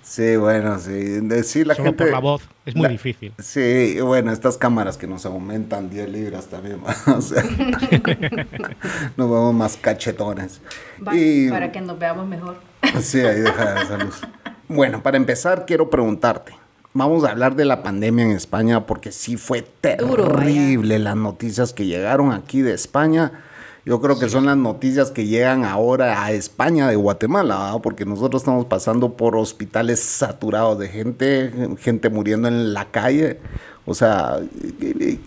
Sí, 0.10 0.38
bueno, 0.38 0.80
sí. 0.80 0.92
Decir 1.22 1.68
la 1.68 1.76
Solo 1.76 1.90
gente. 1.90 2.06
por 2.06 2.12
la 2.14 2.20
voz 2.20 2.42
es 2.66 2.74
muy 2.76 2.84
la- 2.84 2.90
difícil. 2.90 3.32
Sí, 3.38 4.00
bueno, 4.02 4.32
estas 4.32 4.58
cámaras 4.58 4.98
que 4.98 5.06
nos 5.06 5.24
aumentan 5.28 5.88
10 5.92 6.10
libras 6.10 6.48
también. 6.48 6.80
o 7.16 7.22
sea, 7.22 7.44
nos 9.18 9.30
vemos 9.30 9.54
más 9.54 9.78
cachetones. 9.78 10.62
Va- 11.08 11.16
Y- 11.16 11.50
Para 11.50 11.72
que 11.72 11.82
nos 11.82 12.00
veamos 12.00 12.28
mejor. 12.28 12.58
Sí, 13.02 13.20
ahí 13.22 13.42
deja 13.42 13.84
esa 13.84 13.98
luz. 13.98 14.20
Bueno, 14.68 15.04
para 15.04 15.18
empezar, 15.18 15.66
quiero 15.68 15.90
preguntarte. 15.92 16.54
Vamos 16.94 17.24
a 17.24 17.30
hablar 17.30 17.56
de 17.56 17.66
la 17.66 17.84
pandemia 17.84 18.26
en 18.26 18.32
España 18.32 18.88
porque 18.88 19.12
sí 19.12 19.38
fue 19.38 19.64
Duro, 20.00 20.28
terrible 20.28 20.98
las 20.98 21.16
noticias 21.16 21.72
que 21.72 21.86
llegaron 21.86 22.32
aquí 22.32 22.62
de 22.64 22.74
España. 22.74 23.32
Yo 23.86 24.02
creo 24.02 24.20
que 24.20 24.30
son 24.30 24.46
las 24.46 24.58
noticias 24.58 25.12
que 25.12 25.26
llegan 25.26 25.64
ahora 25.64 26.24
a 26.24 26.32
España 26.32 26.88
de 26.88 26.96
Guatemala, 26.96 27.58
¿verdad? 27.58 27.82
porque 27.82 28.06
nosotros 28.06 28.42
estamos 28.42 28.66
pasando 28.66 29.14
por 29.14 29.36
hospitales 29.36 30.00
saturados 30.00 30.78
de 30.80 30.90
gente, 30.90 31.52
gente 31.80 32.10
muriendo 32.10 32.48
en 32.48 32.74
la 32.74 32.86
calle. 32.86 33.40
O 33.86 33.96
sea, 33.96 34.38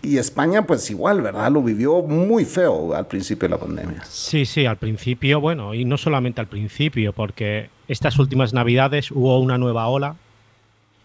y, 0.02 0.18
España 0.18 0.64
pues 0.64 0.88
igual, 0.90 1.20
¿verdad? 1.20 1.50
Lo 1.50 1.62
vivió 1.62 2.02
muy 2.02 2.44
feo 2.44 2.94
al 2.94 3.08
principio 3.08 3.48
de 3.48 3.54
la 3.56 3.60
pandemia. 3.60 4.04
Sí, 4.04 4.46
sí, 4.46 4.66
al 4.66 4.76
principio, 4.76 5.40
bueno, 5.40 5.74
y 5.74 5.84
no 5.84 5.96
solamente 5.96 6.40
al 6.40 6.46
principio, 6.46 7.12
porque 7.12 7.70
estas 7.88 8.18
últimas 8.20 8.52
navidades 8.52 9.10
hubo 9.10 9.40
una 9.40 9.58
nueva 9.58 9.88
ola, 9.88 10.14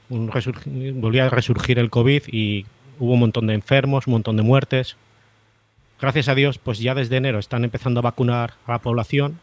un 0.10 0.32
volvió 1.01 1.24
a 1.24 1.30
resurgir 1.30 1.80
el 1.80 1.89
COVID 1.89 2.24
y 2.27 2.66
hubo 3.00 3.13
un 3.13 3.22
montón 3.22 3.48
de 3.48 3.56
enfermos, 3.56 4.06
un 4.06 4.13
montón 4.13 4.38
de 4.38 4.44
muertes. 4.44 4.96
Gracias 6.00 6.27
a 6.27 6.36
Dios, 6.36 6.60
pues 6.60 6.80
ya 6.80 6.94
desde 6.94 7.18
enero 7.18 7.39
están 7.39 7.63
empezando 7.63 8.00
a 8.00 8.04
vacunar 8.04 8.54
a 8.68 8.74
la 8.74 8.80
población. 8.80 9.39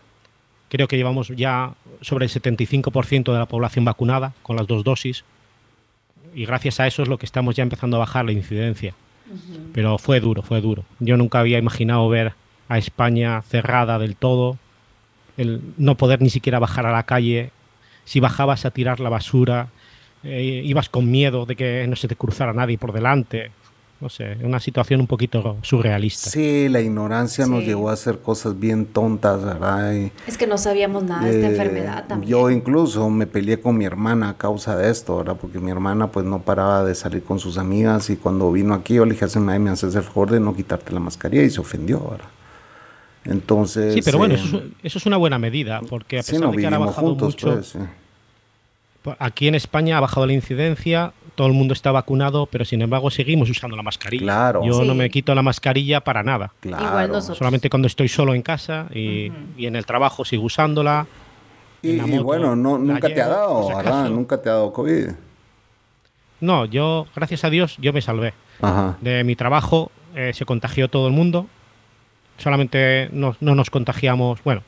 Creo 0.68 0.88
que 0.88 0.96
llevamos 0.96 1.28
ya 1.28 1.74
sobre 2.00 2.26
el 2.26 2.30
75% 2.30 3.32
de 3.32 3.38
la 3.38 3.46
población 3.46 3.84
vacunada 3.84 4.34
con 4.42 4.56
las 4.56 4.66
dos 4.66 4.84
dosis. 4.84 5.24
Y 6.34 6.46
gracias 6.46 6.80
a 6.80 6.86
eso 6.86 7.02
es 7.02 7.08
lo 7.08 7.18
que 7.18 7.26
estamos 7.26 7.56
ya 7.56 7.62
empezando 7.62 7.96
a 7.96 8.00
bajar 8.00 8.24
la 8.24 8.32
incidencia. 8.32 8.94
Pero 9.72 9.98
fue 9.98 10.20
duro, 10.20 10.42
fue 10.42 10.60
duro. 10.60 10.84
Yo 11.00 11.16
nunca 11.16 11.40
había 11.40 11.58
imaginado 11.58 12.08
ver 12.08 12.34
a 12.68 12.78
España 12.78 13.42
cerrada 13.42 13.98
del 13.98 14.16
todo, 14.16 14.58
el 15.36 15.60
no 15.76 15.96
poder 15.96 16.22
ni 16.22 16.30
siquiera 16.30 16.58
bajar 16.58 16.86
a 16.86 16.92
la 16.92 17.04
calle, 17.04 17.50
si 18.04 18.20
bajabas 18.20 18.64
a 18.64 18.70
tirar 18.70 19.00
la 19.00 19.08
basura, 19.08 19.68
eh, 20.22 20.62
ibas 20.64 20.88
con 20.88 21.10
miedo 21.10 21.46
de 21.46 21.56
que 21.56 21.86
no 21.88 21.96
se 21.96 22.08
te 22.08 22.16
cruzara 22.16 22.52
nadie 22.52 22.78
por 22.78 22.92
delante. 22.92 23.50
No 24.00 24.08
sé, 24.10 24.36
una 24.42 24.60
situación 24.60 25.00
un 25.00 25.06
poquito 25.06 25.56
surrealista. 25.62 26.28
Sí, 26.28 26.68
la 26.68 26.80
ignorancia 26.80 27.46
nos 27.46 27.60
Sí. 27.60 27.66
llevó 27.68 27.88
a 27.88 27.94
hacer 27.94 28.18
cosas 28.18 28.58
bien 28.58 28.84
tontas, 28.86 29.42
¿verdad? 29.42 29.94
Y, 29.94 30.12
Es 30.26 30.36
que 30.36 30.46
no 30.46 30.58
sabíamos 30.58 31.04
nada 31.04 31.24
de 31.24 31.30
esta 31.30 31.46
eh, 31.46 31.50
enfermedad 31.52 32.04
también. 32.06 32.30
Yo 32.30 32.50
incluso 32.50 33.08
me 33.08 33.26
peleé 33.26 33.60
con 33.60 33.78
mi 33.78 33.84
hermana 33.86 34.30
a 34.30 34.36
causa 34.36 34.76
de 34.76 34.90
esto, 34.90 35.16
¿verdad? 35.16 35.36
Porque 35.40 35.58
mi 35.58 35.70
hermana 35.70 36.08
pues 36.08 36.26
no 36.26 36.42
paraba 36.42 36.84
de 36.84 36.94
salir 36.94 37.22
con 37.22 37.38
sus 37.38 37.56
amigas 37.56 38.10
y 38.10 38.16
cuando 38.16 38.52
vino 38.52 38.74
aquí 38.74 38.94
yo 38.94 39.06
le 39.06 39.12
dije, 39.12 39.24
"Hazme- 39.24 39.58
me 39.60 39.70
haces 39.70 39.94
el 39.94 40.02
favor 40.02 40.30
de 40.32 40.40
no 40.40 40.54
quitarte 40.54 40.92
la 40.92 41.00
mascarilla 41.00 41.44
y 41.44 41.50
se 41.50 41.60
ofendió, 41.60 42.00
¿verdad? 42.10 42.28
Entonces... 43.24 43.94
Sí, 43.94 44.02
pero 44.02 44.18
bueno, 44.18 44.34
eh, 44.34 44.38
eso 44.44 44.56
es, 44.58 44.62
eso 44.82 44.98
es 44.98 45.06
una 45.06 45.16
buena 45.16 45.38
medida, 45.38 45.80
porque 45.88 46.18
a 46.18 46.22
sí, 46.22 46.32
pesar 46.32 46.46
no 46.48 46.50
de 46.52 46.58
que 46.58 46.64
ahora 46.66 46.76
ha 46.76 46.80
bajado 46.80 47.06
juntos, 47.08 47.26
mucho, 47.34 47.52
pues, 47.54 47.66
sí. 47.68 47.78
Aquí 49.18 49.48
en 49.48 49.54
España 49.54 49.98
ha 49.98 50.00
bajado 50.00 50.26
la 50.26 50.32
incidencia, 50.32 51.12
todo 51.34 51.46
el 51.46 51.52
mundo 51.52 51.72
está 51.74 51.90
vacunado, 51.92 52.46
pero 52.46 52.64
sin 52.64 52.80
embargo 52.82 53.10
seguimos 53.10 53.50
usando 53.50 53.76
la 53.76 53.82
mascarilla. 53.82 54.22
Claro. 54.24 54.62
Yo 54.64 54.80
Sí. 54.82 54.86
no 54.86 54.94
me 54.94 55.10
quito 55.10 55.34
la 55.34 55.42
mascarilla 55.42 56.00
para 56.02 56.22
nada. 56.22 56.52
Claro. 56.60 56.84
Igual 56.86 57.08
nosotros. 57.12 57.38
Solamente 57.38 57.68
cuando 57.70 57.86
estoy 57.88 58.08
solo 58.08 58.34
en 58.34 58.42
casa 58.42 58.86
y, 58.94 59.32
y 59.56 59.66
en 59.66 59.76
el 59.76 59.84
trabajo 59.86 60.24
sigo 60.24 60.44
usándola. 60.44 61.06
Y, 61.82 61.98
bueno, 62.18 62.56
no, 62.56 62.78
nunca 62.78 63.08
te 63.08 63.20
ha 63.20 63.28
dado. 63.28 64.08
Nunca 64.08 64.40
te 64.40 64.48
ha 64.48 64.52
dado 64.52 64.72
COVID. 64.72 65.08
No, 66.40 66.64
yo, 66.66 67.06
gracias 67.14 67.44
a 67.44 67.50
Dios, 67.50 67.76
yo 67.78 67.92
me 67.92 68.00
salvé. 68.00 68.34
Ajá. 68.62 68.96
De 69.00 69.24
mi 69.24 69.36
trabajo 69.36 69.90
eh, 70.14 70.32
se 70.34 70.44
contagió 70.44 70.88
todo 70.88 71.06
el 71.08 71.12
mundo. 71.12 71.46
Solamente 72.38 73.08
no, 73.12 73.36
no 73.40 73.54
nos 73.54 73.70
contagiamos. 73.70 74.42
Bueno, 74.44 74.62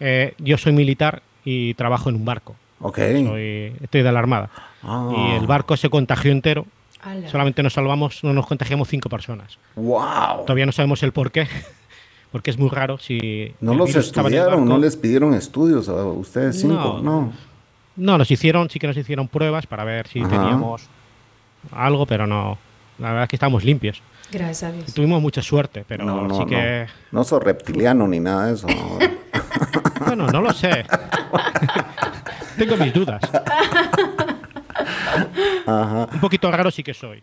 eh, 0.00 0.34
yo 0.38 0.58
soy 0.58 0.72
militar 0.72 1.22
y 1.44 1.74
trabajo 1.74 2.08
en 2.10 2.16
un 2.16 2.24
barco. 2.24 2.54
Ok. 2.80 2.98
Soy- 2.98 3.72
estoy 3.82 4.02
de 4.02 4.12
la 4.12 4.18
Armada. 4.18 4.50
Ah. 4.82 5.10
Y 5.16 5.36
el 5.36 5.46
barco 5.46 5.76
se 5.76 5.88
contagió 5.90 6.32
entero. 6.32 6.66
Ala. 7.00 7.28
Solamente 7.28 7.62
nos 7.62 7.72
salvamos, 7.72 8.22
no 8.22 8.32
nos 8.32 8.46
contagiamos 8.46 8.88
cinco 8.88 9.08
personas. 9.08 9.58
¡Wow! 9.74 10.44
Todavía 10.46 10.66
no 10.66 10.72
sabemos 10.72 11.02
el 11.02 11.12
por 11.12 11.32
qué, 11.32 11.48
porque 12.32 12.50
es 12.50 12.58
muy 12.58 12.68
raro 12.68 12.98
si... 12.98 13.54
¿No 13.60 13.74
los 13.74 13.94
estudiaron? 13.94 14.64
¿No 14.68 14.78
les 14.78 14.96
pidieron 14.96 15.34
estudios 15.34 15.88
a 15.88 16.04
ustedes 16.04 16.60
cinco? 16.60 17.00
No. 17.02 17.02
No. 17.02 17.32
No, 17.96 18.18
nos 18.18 18.30
hicieron, 18.30 18.70
sí 18.70 18.78
que 18.78 18.86
nos 18.86 18.96
hicieron 18.96 19.28
pruebas 19.28 19.66
para 19.66 19.84
ver 19.84 20.06
si 20.08 20.20
Ajá. 20.20 20.30
teníamos 20.30 20.88
algo, 21.72 22.06
pero 22.06 22.26
no. 22.26 22.56
La 22.98 23.08
verdad 23.08 23.24
es 23.24 23.28
que 23.28 23.36
estamos 23.36 23.64
limpios. 23.64 24.02
Gracias 24.30 24.62
a 24.62 24.72
Dios. 24.72 24.94
Tuvimos 24.94 25.20
mucha 25.20 25.42
suerte, 25.42 25.84
pero 25.86 26.04
no, 26.04 26.26
no, 26.26 26.38
sí 26.38 26.46
que... 26.46 26.86
no. 27.10 27.18
No 27.18 27.24
soy 27.24 27.40
reptiliano 27.40 28.08
ni 28.08 28.20
nada 28.20 28.46
de 28.46 28.54
eso. 28.54 28.66
¿no? 28.68 28.98
Bueno, 30.04 30.26
no 30.26 30.40
lo 30.42 30.52
sé. 30.52 30.84
Tengo 32.58 32.76
mis 32.76 32.92
dudas. 32.92 33.22
Ajá. 35.66 36.08
Un 36.12 36.20
poquito 36.20 36.50
raro 36.50 36.70
sí 36.70 36.82
que 36.82 36.94
soy. 36.94 37.18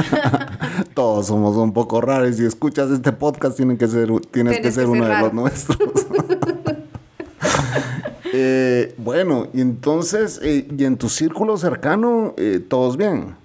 Todos 0.94 1.26
somos 1.26 1.56
un 1.56 1.72
poco 1.72 2.00
raros. 2.00 2.30
y 2.30 2.34
Si 2.34 2.44
escuchas 2.44 2.90
este 2.90 3.12
podcast, 3.12 3.56
tienen 3.56 3.78
que 3.78 3.88
ser, 3.88 4.08
tienes 4.30 4.56
que 4.56 4.60
Tienes 4.60 4.74
ser 4.74 4.84
que 4.84 4.90
uno 4.90 5.06
ser 5.06 5.16
de 5.16 5.22
los 5.22 5.32
nuestros. 5.32 5.78
Eh, 8.34 8.94
bueno, 8.96 9.48
y 9.52 9.60
entonces, 9.60 10.40
eh, 10.42 10.66
y 10.76 10.84
en 10.84 10.96
tu 10.96 11.10
círculo 11.10 11.58
cercano, 11.58 12.32
eh, 12.38 12.60
todos 12.66 12.96
bien. 12.96 13.36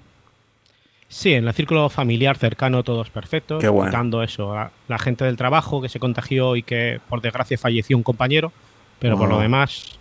Sí, 1.09 1.33
en 1.33 1.45
el 1.45 1.53
círculo 1.53 1.89
familiar 1.89 2.37
cercano 2.37 2.83
todos 2.83 3.09
perfectos. 3.09 3.59
Qué 3.59 3.67
bueno. 3.67 3.91
Quitando 3.91 4.23
eso, 4.23 4.53
a 4.53 4.71
la 4.87 4.97
gente 4.97 5.25
del 5.25 5.35
trabajo 5.35 5.81
que 5.81 5.89
se 5.89 5.99
contagió 5.99 6.55
y 6.55 6.63
que 6.63 7.01
por 7.09 7.21
desgracia 7.21 7.57
falleció 7.57 7.97
un 7.97 8.03
compañero. 8.03 8.53
Pero 8.99 9.17
por 9.17 9.29
lo 9.29 9.39
demás, 9.39 9.99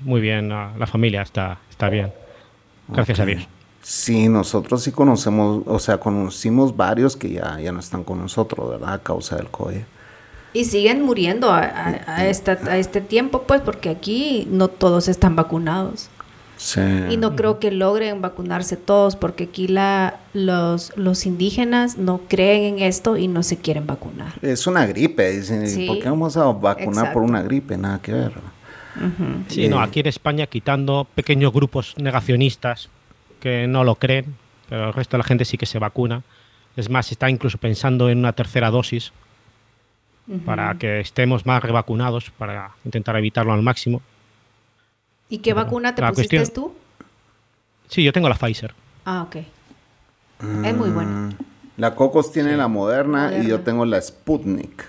muy 0.00 0.20
bien, 0.20 0.48
la, 0.48 0.72
la 0.76 0.86
familia 0.86 1.22
está, 1.22 1.58
está 1.70 1.88
bien. 1.88 2.12
Gracias 2.88 3.18
Ok. 3.18 3.22
a 3.22 3.26
Dios. 3.26 3.48
Sí, 3.82 4.28
nosotros 4.28 4.82
sí 4.82 4.92
conocemos, 4.92 5.62
o 5.66 5.78
sea, 5.78 5.98
conocimos 5.98 6.76
varios 6.76 7.16
que 7.16 7.30
ya, 7.32 7.58
ya 7.60 7.72
no 7.72 7.80
están 7.80 8.04
con 8.04 8.18
nosotros, 8.20 8.68
¿verdad? 8.70 8.94
A 8.94 8.98
causa 9.02 9.36
del 9.36 9.48
COVID. 9.48 9.80
Y 10.52 10.64
siguen 10.64 11.02
muriendo 11.02 11.50
a, 11.50 11.60
a- 11.60 12.02
a 12.16 12.26
esta- 12.26 12.58
a 12.68 12.76
este 12.78 13.00
tiempo, 13.00 13.42
pues, 13.46 13.60
porque 13.60 13.88
aquí 13.90 14.46
no 14.50 14.68
todos 14.68 15.08
están 15.08 15.36
vacunados. 15.36 16.08
Sí. 16.56 16.80
Y 17.10 17.16
no 17.18 17.36
creo 17.36 17.60
que 17.60 17.70
logren 17.70 18.20
vacunarse 18.20 18.76
todos, 18.76 19.14
porque 19.14 19.44
aquí 19.44 19.68
la, 19.68 20.16
los, 20.34 20.92
los 20.96 21.24
indígenas 21.24 21.98
no 21.98 22.22
creen 22.28 22.74
en 22.78 22.82
esto 22.82 23.16
y 23.16 23.28
no 23.28 23.44
se 23.44 23.58
quieren 23.58 23.86
vacunar. 23.86 24.32
Es 24.42 24.66
una 24.66 24.84
gripe, 24.86 25.30
dicen. 25.30 25.62
¿y 25.62 25.68
Sí. 25.68 25.86
¿Por 25.86 26.00
qué 26.00 26.08
vamos 26.10 26.36
a 26.36 26.44
vacunar 26.46 27.12
por 27.12 27.22
una 27.22 27.42
gripe? 27.42 27.78
Nada 27.78 28.00
que 28.02 28.12
ver. 28.12 28.32
Sí, 29.48 29.68
no, 29.68 29.80
aquí 29.80 30.00
en 30.00 30.06
España 30.06 30.46
quitando 30.46 31.06
pequeños 31.14 31.52
grupos 31.52 31.94
negacionistas 31.98 32.88
que 33.40 33.66
no 33.66 33.84
lo 33.84 33.94
creen, 33.94 34.36
pero 34.68 34.88
el 34.88 34.92
resto 34.92 35.16
de 35.16 35.18
la 35.18 35.24
gente 35.24 35.44
sí 35.44 35.56
que 35.56 35.66
se 35.66 35.78
vacuna. 35.78 36.22
Es 36.76 36.90
más, 36.90 37.10
está 37.10 37.30
incluso 37.30 37.58
pensando 37.58 38.08
en 38.10 38.18
una 38.18 38.32
tercera 38.32 38.70
dosis 38.70 39.12
para 40.44 40.74
que 40.76 41.00
estemos 41.00 41.46
más 41.46 41.62
revacunados, 41.62 42.30
para 42.30 42.72
intentar 42.84 43.16
evitarlo 43.16 43.52
al 43.52 43.62
máximo. 43.62 44.02
¿Y 45.30 45.38
qué 45.38 45.54
vacuna 45.54 45.94
te 45.94 46.02
pusiste 46.02 46.36
cuestión- 46.36 46.54
tú? 46.54 46.74
Sí, 47.88 48.04
yo 48.04 48.12
tengo 48.12 48.28
la 48.28 48.34
Pfizer. 48.34 48.74
Ah, 49.06 49.22
ok. 49.22 49.36
Es 50.64 50.74
muy 50.76 50.90
bueno. 50.90 51.10
Mm, 51.10 51.30
La 51.78 51.94
Cocos 51.94 52.30
tiene 52.32 52.56
la 52.56 52.68
moderna, 52.68 53.28
y 53.32 53.36
yo 53.36 53.38
Moderna. 53.42 53.64
tengo 53.64 53.84
la 53.86 54.00
Sputnik. 54.02 54.84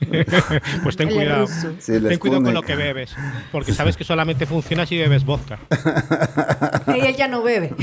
Pues 0.82 0.96
ten 0.96 1.08
cuidado. 1.10 1.46
Sí, 1.46 2.00
Ten 2.00 2.18
cuidado 2.18 2.42
con 2.42 2.54
lo 2.54 2.62
que 2.62 2.74
bebes, 2.76 3.14
porque 3.52 3.72
sabes 3.72 3.96
que 3.96 4.04
solamente 4.04 4.46
funciona 4.46 4.86
si 4.86 4.98
bebes 4.98 5.24
vodka. 5.24 5.58
Y 6.94 7.00
él 7.00 7.16
ya 7.16 7.28
no 7.28 7.42
bebe. 7.42 7.74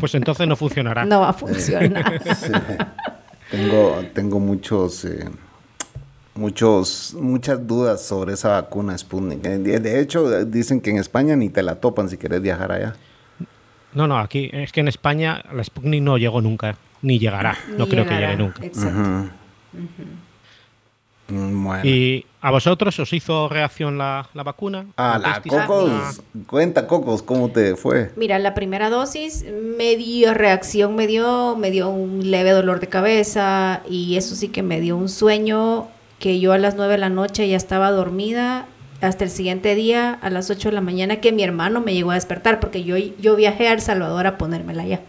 Pues 0.00 0.14
entonces 0.14 0.46
no 0.48 0.56
funcionará. 0.56 1.04
No 1.04 1.20
va 1.20 1.30
a 1.30 1.32
funcionar. 1.32 2.20
Sí. 2.34 2.52
tengo, 3.50 4.02
tengo 4.12 4.40
muchos, 4.40 5.04
eh, 5.04 5.28
muchos, 6.34 7.14
muchas 7.18 7.64
dudas 7.66 8.02
sobre 8.04 8.34
esa 8.34 8.48
vacuna 8.60 8.96
Sputnik. 8.98 9.44
Eh, 9.46 9.58
De, 9.58 10.00
hecho, 10.00 10.44
dicen 10.44 10.80
que 10.80 10.90
en 10.90 10.96
España 10.98 11.36
ni 11.36 11.50
te 11.50 11.62
la 11.62 11.76
topan 11.76 12.08
si 12.08 12.16
quieres 12.16 12.40
viajar 12.42 12.72
allá. 12.72 12.94
No, 13.92 14.08
no, 14.08 14.18
aquí 14.18 14.50
es 14.52 14.72
que 14.72 14.80
en 14.80 14.88
España 14.88 15.42
la 15.52 15.62
Sputnik 15.62 16.02
no 16.02 16.18
llegó 16.18 16.40
nunca, 16.40 16.76
ni 17.02 17.18
llegará. 17.20 17.56
no 17.78 17.86
creo 17.86 18.04
que 18.06 18.14
llegue 18.14 18.36
nunca. 18.36 18.64
Exacto. 18.64 19.30
Bueno. 21.26 21.80
¿Y 21.84 22.26
a 22.42 22.50
vosotros 22.50 22.98
os 23.00 23.10
hizo 23.14 23.48
reacción 23.48 23.96
la, 23.96 24.28
la 24.34 24.42
vacuna? 24.42 24.84
Ah, 24.98 25.18
la 25.18 25.28
¿Notasteis 25.28 25.54
Cocos. 25.54 25.90
alguna- 25.90 26.46
Cuenta, 26.46 26.86
Cocos, 26.86 27.22
¿cómo 27.22 27.48
te 27.50 27.76
fue? 27.76 28.12
Mira, 28.16 28.38
la 28.38 28.52
primera 28.52 28.90
dosis 28.90 29.44
me 29.78 29.96
dio 29.96 30.34
reacción, 30.34 30.94
me 30.96 31.06
dio, 31.06 31.56
me 31.56 31.70
dio 31.70 31.88
un 31.88 32.30
leve 32.30 32.50
dolor 32.50 32.78
de 32.80 32.88
cabeza 32.88 33.80
y 33.88 34.16
eso 34.16 34.34
sí 34.34 34.48
que 34.48 34.62
me 34.62 34.80
dio 34.82 34.98
un 34.98 35.08
sueño 35.08 35.88
que 36.18 36.40
yo 36.40 36.52
a 36.52 36.58
las 36.58 36.74
9 36.76 36.92
de 36.92 36.98
la 36.98 37.08
noche 37.08 37.48
ya 37.48 37.56
estaba 37.56 37.90
dormida 37.90 38.66
hasta 39.00 39.24
el 39.24 39.30
siguiente 39.30 39.74
día 39.74 40.18
a 40.20 40.28
las 40.28 40.50
8 40.50 40.68
de 40.68 40.74
la 40.74 40.80
mañana 40.82 41.16
que 41.22 41.32
mi 41.32 41.42
hermano 41.42 41.80
me 41.80 41.94
llegó 41.94 42.10
a 42.10 42.14
despertar 42.14 42.60
porque 42.60 42.84
yo, 42.84 42.96
yo 42.98 43.34
viajé 43.34 43.68
a 43.68 43.72
El 43.72 43.80
Salvador 43.80 44.26
a 44.26 44.36
ponérmela 44.36 44.82
allá. 44.82 45.00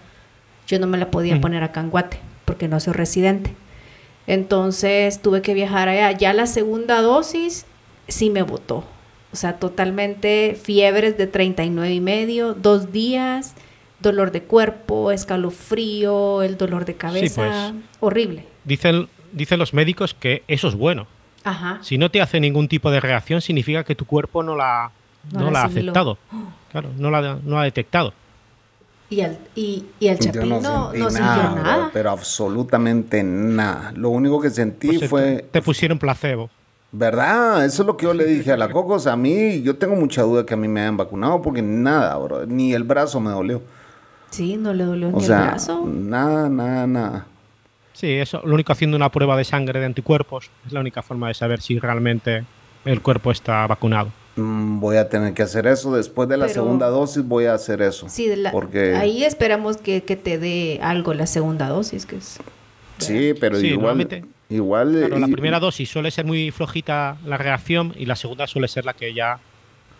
Yo 0.66 0.80
no 0.80 0.88
me 0.88 0.98
la 0.98 1.12
podía 1.12 1.40
poner 1.42 1.62
acá 1.62 1.82
en 1.82 1.90
Guate 1.90 2.20
porque 2.46 2.70
no 2.70 2.80
soy 2.80 2.94
residente. 2.94 3.54
Entonces 4.28 5.22
tuve 5.22 5.42
que 5.42 5.54
viajar 5.54 5.90
allá. 5.90 6.12
Ya 6.12 6.34
la 6.34 6.48
segunda 6.48 7.02
dosis 7.02 7.66
sí 8.08 8.30
me 8.30 8.42
botó. 8.42 8.84
O 9.32 9.36
sea, 9.36 9.58
totalmente 9.58 10.58
fiebres 10.62 11.18
de 11.18 11.28
39 11.28 11.94
y 11.94 12.00
medio, 12.00 12.54
dos 12.54 12.92
días, 12.92 13.54
dolor 14.00 14.32
de 14.32 14.44
cuerpo, 14.44 15.12
escalofrío, 15.12 16.42
el 16.42 16.58
dolor 16.58 16.86
de 16.86 16.96
cabeza. 16.96 17.72
pues. 17.74 17.84
Horrible. 18.00 18.46
Dicen, 18.64 19.10
dicen 19.34 19.60
los 19.60 19.74
médicos 19.74 20.14
que 20.14 20.44
eso 20.48 20.68
es 20.68 20.76
bueno. 20.76 21.08
Ajá. 21.44 21.80
Si 21.82 21.98
no 21.98 22.10
te 22.10 22.22
hace 22.22 22.40
ningún 22.40 22.68
tipo 22.68 22.90
de 22.92 23.00
reacción, 23.00 23.42
significa 23.42 23.84
que 23.84 23.94
tu 23.96 24.06
cuerpo 24.06 24.42
no 24.42 24.56
la, 24.56 24.92
No 25.32 25.40
no 25.42 25.46
la 25.48 25.52
la 25.52 25.62
ha 25.62 25.66
aceptado. 25.66 26.18
Claro, 26.72 26.90
no 26.98 27.10
la, 27.10 27.40
no 27.42 27.56
la 27.56 27.62
ha 27.62 27.64
detectado. 27.64 28.14
Y 29.16 29.22
el, 29.22 29.38
y, 29.56 29.86
y 30.00 30.08
el 30.08 30.20
Chapín 30.20 30.50
no, 30.50 30.90
sentí 30.92 31.00
no 31.00 31.10
sintió 31.10 31.52
bro, 31.54 31.56
nada. 31.64 31.90
pero 31.94 32.10
absolutamente 32.12 33.24
nada. 33.24 33.94
Lo 33.96 34.10
único 34.10 34.42
que 34.42 34.50
sentí 34.50 34.88
Pues 34.88 35.00
te- 35.00 35.08
fue, 35.08 35.46
Te 35.52 35.62
pusieron 35.62 35.98
placebo. 35.98 36.50
¿verdad? 36.92 37.64
Eso 37.66 37.84
es 37.84 37.88
lo 37.88 37.96
que 37.98 38.06
yo 38.06 38.14
le 38.14 38.26
dije 38.26 38.52
a 38.52 38.58
la 38.58 38.70
Cocos. 38.70 39.08
A 39.08 39.16
mí, 39.16 39.62
yo 39.62 39.76
tengo 39.78 39.96
mucha 39.96 40.22
duda 40.24 40.46
que 40.46 40.54
a 40.54 40.58
mí 40.58 40.68
me 40.68 40.82
hayan 40.82 40.98
vacunado 40.98 41.42
porque 41.42 41.62
nada, 41.62 42.18
bro. 42.18 42.46
Ni 42.46 42.74
el 42.74 42.84
brazo 42.84 43.20
me 43.20 43.32
dolió. 43.32 43.62
Sí, 44.32 44.58
no 44.58 44.74
le 44.74 44.84
dolió 44.84 45.10
O 45.10 45.20
ni 45.20 45.26
sea, 45.26 45.40
el 45.40 45.46
brazo. 45.50 45.84
nada, 45.86 46.50
nada, 46.50 46.88
nada. 46.88 47.26
Sí, 47.94 48.12
eso, 48.12 48.42
lo 48.44 48.54
único 48.54 48.74
haciendo 48.74 48.98
una 48.98 49.10
prueba 49.10 49.38
de 49.38 49.46
sangre 49.46 49.80
de 49.80 49.86
anticuerpos 49.86 50.50
es 50.66 50.74
la 50.74 50.82
única 50.82 51.02
forma 51.02 51.30
de 51.30 51.34
saber 51.36 51.62
si 51.62 51.80
realmente 51.80 52.44
el 52.84 53.02
cuerpo 53.02 53.32
está 53.32 53.66
vacunado. 53.68 54.10
Mm, 54.36 54.80
voy 54.80 54.98
a 54.98 55.08
tener 55.10 55.34
que 55.34 55.44
hacer 55.44 55.66
eso. 55.68 55.96
Después 55.96 56.28
de 56.28 56.38
la 56.38 56.46
Pero- 56.48 56.64
segunda 56.64 56.88
dosis 56.88 57.26
voy 57.26 57.46
a 57.46 57.54
hacer 57.54 57.82
eso. 57.82 58.10
Sí, 58.10 58.28
de 58.28 58.38
la- 58.38 58.52
porque 58.52 58.96
ahí 58.96 59.24
esperamos 59.24 59.78
que, 59.78 60.04
que 60.04 60.16
te 60.16 60.38
dé 60.38 60.80
algo 60.82 61.14
la 61.14 61.26
segunda 61.28 61.70
dosis, 61.70 62.06
que 62.06 62.18
es... 62.18 62.40
sí, 62.98 63.34
pero 63.40 63.58
Sí, 63.60 63.68
igual, 63.68 64.08
igual. 64.50 64.92
Claro, 65.08 65.20
la 65.20 65.28
y- 65.28 65.32
primera 65.32 65.60
dosis 65.60 65.90
suele 65.90 66.12
ser 66.12 66.26
muy 66.26 66.52
flojita 66.52 67.18
la 67.26 67.38
reacción 67.38 67.94
y 67.98 68.06
la 68.06 68.16
segunda 68.16 68.46
suele 68.48 68.68
ser 68.68 68.84
la 68.86 68.94
que 68.94 69.14
ya 69.14 69.40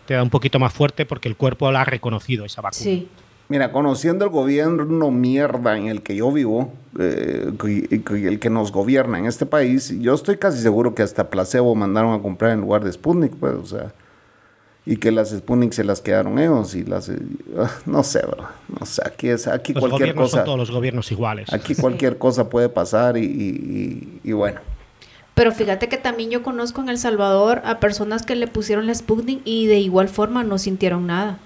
te 0.06 0.14
da 0.14 0.22
un 0.22 0.30
poquito 0.30 0.58
más 0.58 0.72
fuerte 0.72 1.06
porque 1.06 1.28
el 1.28 1.36
cuerpo 1.36 1.72
la 1.72 1.80
ha 1.80 1.84
reconocido 1.84 2.44
esa 2.44 2.60
vacuna. 2.60 2.82
Sí. 2.82 3.08
Mira, 3.48 3.70
conociendo 3.72 4.24
el 4.24 4.30
gobierno 4.32 5.10
mierda 5.12 5.78
en 5.78 5.86
el 5.86 6.02
que 6.02 6.14
yo 6.16 6.30
vivo, 6.32 6.72
eh, 6.98 7.52
que- 7.60 8.02
que- 8.02 8.28
el 8.28 8.38
que 8.40 8.50
nos 8.50 8.70
gobierna 8.72 9.18
en 9.18 9.26
este 9.26 9.46
país, 9.46 9.94
yo 10.00 10.14
estoy 10.14 10.36
casi 10.36 10.58
seguro 10.60 10.94
que 10.94 11.02
hasta 11.02 11.30
placebo 11.30 11.74
mandaron 11.74 12.12
a 12.12 12.20
comprar 12.22 12.50
en 12.52 12.60
lugar 12.60 12.82
de 12.84 12.92
Sputnik, 12.92 13.32
pues, 13.36 13.54
o 13.54 13.64
sea, 13.66 13.92
y 14.86 14.96
que 14.98 15.10
las 15.10 15.30
Sputnik 15.30 15.72
se 15.72 15.82
las 15.84 16.00
quedaron 16.00 16.38
ellos 16.38 16.74
y 16.76 16.84
las, 16.84 17.10
no 17.86 18.02
sé, 18.04 18.20
bro, 18.20 18.46
no 18.78 18.86
sé, 18.86 19.02
aquí 19.04 19.28
es, 19.28 19.46
aquí 19.48 19.72
Los 19.74 19.80
cualquier 19.82 20.00
gobiernos 20.14 20.24
cosa, 20.30 20.36
son 20.38 20.44
todos 20.46 20.58
los 20.58 20.70
gobiernos 20.70 21.10
iguales. 21.12 21.52
aquí 21.52 21.74
cualquier 21.74 22.18
cosa 22.26 22.48
puede 22.48 22.68
pasar 22.68 23.16
y, 23.16 23.24
y- 23.24 24.20
y- 24.24 24.30
y 24.30 24.32
bueno, 24.32 24.60
Pero 25.34 25.52
fíjate 25.52 25.88
que 25.88 25.96
también 25.98 26.30
yo 26.30 26.42
conozco 26.42 26.80
en 26.80 26.88
El 26.88 26.98
Salvador 26.98 27.60
a 27.64 27.78
personas 27.80 28.24
que 28.24 28.36
le 28.36 28.46
pusieron 28.46 28.86
la 28.86 28.94
Sputnik 28.94 29.40
y 29.44 29.66
de 29.66 29.80
igual 29.80 30.08
forma 30.08 30.44
no 30.44 30.56
sintieron 30.58 31.06
nada. 31.06 31.38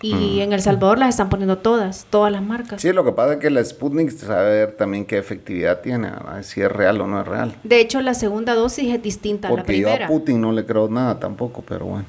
Y 0.00 0.40
en 0.40 0.52
El 0.52 0.60
Salvador 0.62 0.98
las 0.98 1.08
están 1.08 1.28
poniendo 1.28 1.58
todas, 1.58 2.06
todas 2.08 2.30
las 2.30 2.40
marcas. 2.42 2.80
sí, 2.80 2.92
lo 2.92 3.04
que 3.04 3.10
pasa 3.12 3.32
es 3.34 3.38
que 3.40 3.50
la 3.50 3.64
Sputnik 3.64 4.10
saber 4.10 4.72
también 4.76 5.04
qué 5.04 5.18
efectividad 5.18 5.80
tiene, 5.80 6.10
¿verdad? 6.10 6.42
si 6.44 6.60
es 6.62 6.70
real 6.70 7.00
o 7.00 7.06
no 7.08 7.20
es 7.20 7.26
real. 7.26 7.56
De 7.64 7.80
hecho, 7.80 8.00
la 8.00 8.14
segunda 8.14 8.54
dosis 8.54 8.94
es 8.94 9.02
distinta 9.02 9.48
a 9.48 9.50
la 9.50 9.56
Porque 9.56 9.78
yo 9.78 9.88
a 9.88 9.92
primera. 9.94 10.06
Putin 10.06 10.40
no 10.40 10.52
le 10.52 10.64
creo 10.64 10.88
nada 10.88 11.18
tampoco, 11.18 11.62
pero 11.66 11.86
bueno. 11.86 12.06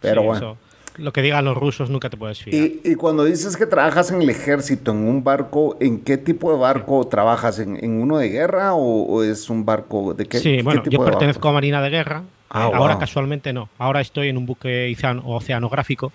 Pero 0.00 0.20
Sí, 0.20 0.26
bueno. 0.26 0.46
eso, 0.52 1.02
lo 1.02 1.12
que 1.12 1.22
digan 1.22 1.44
los 1.44 1.56
rusos 1.56 1.90
nunca 1.90 2.10
te 2.10 2.16
puedes 2.16 2.38
fiar. 2.42 2.54
Y, 2.54 2.80
y 2.84 2.94
cuando 2.94 3.24
dices 3.24 3.56
que 3.56 3.66
trabajas 3.66 4.10
en 4.10 4.20
el 4.22 4.30
ejército, 4.30 4.90
en 4.92 4.98
un 4.98 5.24
barco, 5.24 5.76
¿en 5.80 6.00
qué 6.00 6.18
tipo 6.18 6.52
de 6.52 6.58
barco 6.58 7.06
trabajas? 7.06 7.58
¿En, 7.60 7.82
en 7.82 8.00
uno 8.02 8.18
de 8.18 8.28
guerra 8.28 8.74
o, 8.74 9.04
o 9.04 9.22
es 9.22 9.48
un 9.48 9.64
barco 9.64 10.12
de 10.14 10.26
qué? 10.26 10.38
sí, 10.38 10.56
qué 10.58 10.62
bueno, 10.62 10.82
tipo 10.82 10.98
yo 10.98 11.04
de 11.04 11.10
pertenezco 11.12 11.38
barco? 11.40 11.48
a 11.48 11.52
Marina 11.52 11.80
de 11.82 11.90
Guerra. 11.90 12.22
Ah, 12.50 12.64
Ahora 12.64 12.94
wow. 12.94 13.00
casualmente 13.00 13.52
no. 13.52 13.68
Ahora 13.78 14.00
estoy 14.00 14.28
en 14.28 14.36
un 14.38 14.46
buque 14.46 14.90
ocean- 14.96 15.22
oceanográfico, 15.24 16.12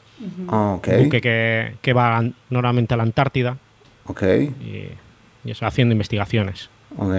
Ah, 0.48 0.80
un 0.86 1.04
buque 1.04 1.22
que, 1.22 1.76
que 1.82 1.94
va 1.94 2.24
normalmente 2.50 2.94
a 2.94 2.98
la 2.98 3.04
Antártida 3.04 3.58
Ok, 4.06 4.24
y, 4.24 4.88
y 5.46 5.52
eso, 5.52 5.66
haciendo 5.66 5.92
investigaciones. 5.94 6.70
ok. 6.98 7.14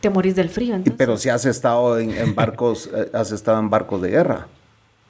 Te 0.00 0.10
morís 0.10 0.36
del 0.36 0.48
frío, 0.48 0.74
entonces. 0.74 0.94
pero 0.98 1.16
si 1.16 1.28
has 1.28 1.44
estado 1.46 1.98
en, 1.98 2.10
en 2.16 2.34
barcos, 2.34 2.88
eh, 2.94 3.10
has 3.12 3.32
estado 3.32 3.58
en 3.58 3.70
barcos 3.70 4.00
de 4.02 4.10
guerra. 4.10 4.46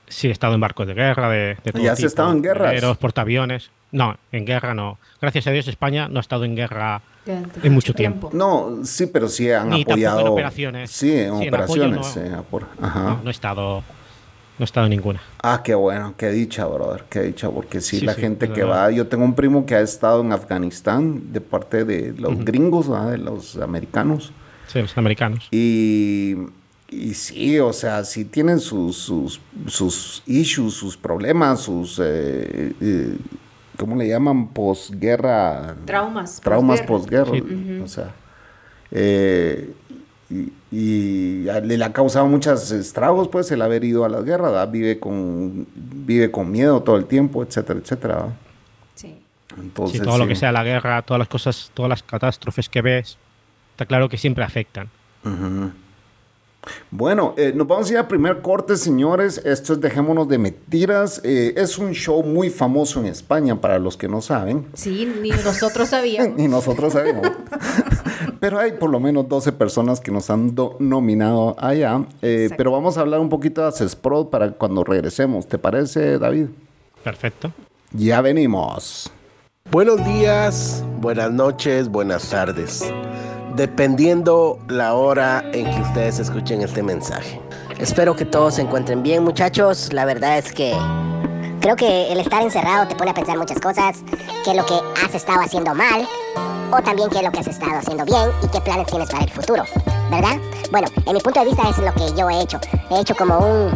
Sí, 0.08 0.28
he 0.28 0.30
estado 0.30 0.54
en 0.54 0.60
barcos 0.60 0.86
de 0.86 0.94
guerra, 0.94 1.28
de, 1.30 1.56
de 1.64 1.72
todo 1.72 1.82
¿Ya 1.82 1.92
has 1.92 1.98
tipo, 1.98 2.06
estado 2.08 2.32
en 2.32 2.42
guerras? 2.42 2.96
portaaviones. 2.98 3.70
No, 3.92 4.16
en 4.32 4.44
guerra 4.44 4.74
no. 4.74 4.98
Gracias 5.20 5.46
a 5.46 5.50
Dios 5.50 5.66
España 5.68 6.08
no 6.08 6.18
ha 6.18 6.20
estado 6.20 6.44
en 6.44 6.54
guerra 6.56 7.00
en 7.26 7.72
mucho 7.72 7.92
tiempo. 7.94 8.30
No, 8.32 8.80
sí, 8.84 9.06
pero 9.06 9.28
sí 9.28 9.50
han 9.50 9.70
Ni 9.70 9.82
apoyado. 9.82 10.20
en 10.20 10.26
operaciones. 10.28 10.90
Sí, 10.90 11.12
en 11.12 11.38
Sí, 11.38 11.44
en 11.46 11.54
apoyo 11.54 11.86
operaciones. 11.86 12.16
no. 12.16 12.22
eh, 12.22 12.42
apor- 12.50 12.66
Ajá. 12.80 13.02
No, 13.02 13.20
no 13.24 13.28
he 13.28 13.32
estado, 13.32 13.78
no 13.80 14.62
he 14.62 14.64
estado 14.64 14.86
en 14.86 14.90
ninguna. 14.90 15.20
Ah, 15.42 15.60
qué 15.64 15.74
bueno, 15.74 16.14
qué 16.16 16.30
dicha, 16.30 16.66
brother, 16.66 17.04
qué 17.08 17.22
dicha, 17.22 17.48
porque 17.50 17.80
sí, 17.80 18.00
Sí, 18.00 18.06
la 18.06 18.14
sí, 18.14 18.20
gente 18.20 18.48
que 18.50 18.62
verdad. 18.64 18.84
va, 18.86 18.90
yo 18.90 19.06
tengo 19.08 19.24
un 19.24 19.34
primo 19.34 19.66
que 19.66 19.74
ha 19.76 19.80
estado 19.80 20.20
en 20.20 20.32
Afganistán 20.32 21.32
de 21.32 21.40
parte 21.40 21.84
de 21.84 22.12
los 22.18 22.44
gringos, 22.44 22.88
¿verdad? 22.88 23.10
de 23.12 23.18
los 23.18 23.56
americanos, 23.56 24.32
Sí, 24.68 24.80
los 24.82 24.96
americanos. 24.98 25.48
y, 25.50 26.34
y 26.88 27.14
sí, 27.14 27.59
o 27.59 27.72
sea, 27.72 28.05
sí 28.05 28.25
tienen 28.25 28.61
sus, 28.61 28.96
sus, 28.96 29.40
sus 29.66 30.22
issues, 30.27 30.75
sus 30.75 30.96
problemas, 30.96 31.61
sus, 31.61 31.99
eh, 32.03 32.72
eh, 32.81 33.16
¿cómo 33.77 33.96
le 33.96 34.09
llaman? 34.09 34.49
Posguerra. 34.49 35.75
Traumas. 35.85 36.40
Traumas 36.40 36.83
posguerra. 36.83 37.31
posguerra, 37.33 37.85
o 37.85 37.88
sea, 37.88 38.14
eh, 38.92 39.72
y, 40.31 40.53
y 40.70 41.42
le, 41.44 41.85
ha 41.85 41.92
causado 41.92 42.27
muchos 42.27 42.70
estragos, 42.70 43.29
pues, 43.29 43.51
el 43.51 43.62
haber 43.62 43.83
ido 43.85 44.05
a 44.05 44.09
la 44.09 44.20
guerra, 44.20 44.51
¿verdad? 44.51 44.70
Vive 44.70 44.99
con, 45.01 45.66
vive 45.75 46.31
con 46.31 46.51
miedo 46.51 46.83
todo 46.83 46.96
el 46.96 47.07
tiempo, 47.07 47.42
etcétera, 47.42 47.81
etcétera. 47.81 48.14
¿verdad? 48.16 48.35
Sí. 48.94 49.18
Entonces, 49.59 49.99
Sí, 49.99 50.05
todo 50.05 50.18
lo 50.18 50.25
sí. 50.25 50.29
que 50.31 50.37
sea 50.37 50.53
la 50.53 50.62
guerra, 50.64 51.03
todas 51.03 51.18
las 51.18 51.29
cosas, 51.29 51.70
todas 51.75 51.88
las 51.88 52.03
catástrofes 52.03 52.68
que 52.68 52.83
ves, 52.83 53.18
está 53.72 53.87
claro 53.87 54.09
que 54.09 54.18
siempre 54.18 54.44
afectan. 54.44 54.88
Ujú. 55.25 55.70
Bueno, 56.90 57.35
eh, 57.37 57.52
nos 57.55 57.66
vamos 57.66 57.88
a 57.88 57.92
ir 57.92 57.98
al 57.98 58.07
primer 58.07 58.40
corte, 58.42 58.76
señores. 58.76 59.40
Esto 59.44 59.74
es 59.74 59.81
Dejémonos 59.81 60.29
de 60.29 60.38
Mentiras. 60.38 61.20
Eh, 61.24 61.55
es 61.57 61.79
un 61.79 61.92
show 61.92 62.22
muy 62.22 62.50
famoso 62.50 63.00
en 63.00 63.07
España, 63.07 63.61
para 63.61 63.79
los 63.79 63.96
que 63.96 64.09
no 64.09 64.20
saben. 64.20 64.66
Sí, 64.74 65.12
ni 65.20 65.31
nosotros 65.31 65.88
sabíamos. 65.88 66.38
Y 66.46 66.48
nosotros 66.48 66.92
sabemos. 66.92 67.31
Pero 68.40 68.59
hay 68.59 68.72
por 68.72 68.90
lo 68.90 69.00
menos 69.00 69.29
12 69.29 69.52
personas 69.52 70.00
que 70.00 70.11
nos 70.11 70.31
han 70.31 70.55
nominado 70.79 71.57
allá. 71.59 72.05
Eh, 72.22 72.50
pero 72.57 72.70
vamos 72.70 72.98
a 72.98 73.00
hablar 73.00 73.20
un 73.20 73.29
poquito 73.29 73.62
de 73.62 73.68
Accessprod 73.68 74.29
para 74.29 74.52
cuando 74.52 74.85
regresemos. 74.85 75.46
¿Te 75.46 75.59
parece, 75.59 76.18
David? 76.18 76.46
Perfecto. 77.02 77.52
Ya 77.92 78.20
venimos. 78.20 79.11
Buenos 79.70 80.05
días, 80.05 80.85
buenas 81.00 81.33
noches, 81.33 81.88
buenas 81.88 82.31
tardes. 82.31 82.92
Dependiendo 83.56 84.58
la 84.68 84.92
hora 84.92 85.42
en 85.54 85.64
que 85.64 85.80
ustedes 85.80 86.18
escuchen 86.18 86.60
este 86.60 86.82
mensaje. 86.82 87.40
Espero 87.78 88.14
que 88.14 88.26
todos 88.26 88.56
se 88.56 88.60
encuentren 88.60 89.02
bien, 89.02 89.24
muchachos. 89.24 89.94
La 89.94 90.04
verdad 90.04 90.36
es 90.36 90.52
que 90.52 90.76
creo 91.60 91.74
que 91.74 92.12
el 92.12 92.20
estar 92.20 92.42
encerrado 92.42 92.86
te 92.86 92.94
pone 92.94 93.12
a 93.12 93.14
pensar 93.14 93.38
muchas 93.38 93.58
cosas, 93.58 94.02
qué 94.44 94.50
es 94.50 94.56
lo 94.56 94.66
que 94.66 94.78
has 95.02 95.14
estado 95.14 95.40
haciendo 95.40 95.74
mal 95.74 96.06
o 96.70 96.82
también 96.82 97.08
qué 97.08 97.16
es 97.16 97.24
lo 97.24 97.32
que 97.32 97.40
has 97.40 97.46
estado 97.46 97.78
haciendo 97.78 98.04
bien 98.04 98.30
y 98.42 98.48
qué 98.48 98.60
planes 98.60 98.88
tienes 98.88 99.08
para 99.08 99.24
el 99.24 99.30
futuro, 99.30 99.62
¿verdad? 100.10 100.36
Bueno, 100.70 100.88
en 101.06 101.14
mi 101.14 101.20
punto 101.20 101.40
de 101.40 101.46
vista 101.46 101.62
es 101.70 101.78
lo 101.78 101.94
que 101.94 102.12
yo 102.14 102.28
he 102.28 102.42
hecho. 102.42 102.60
He 102.90 103.00
hecho 103.00 103.14
como 103.14 103.38
un... 103.38 103.70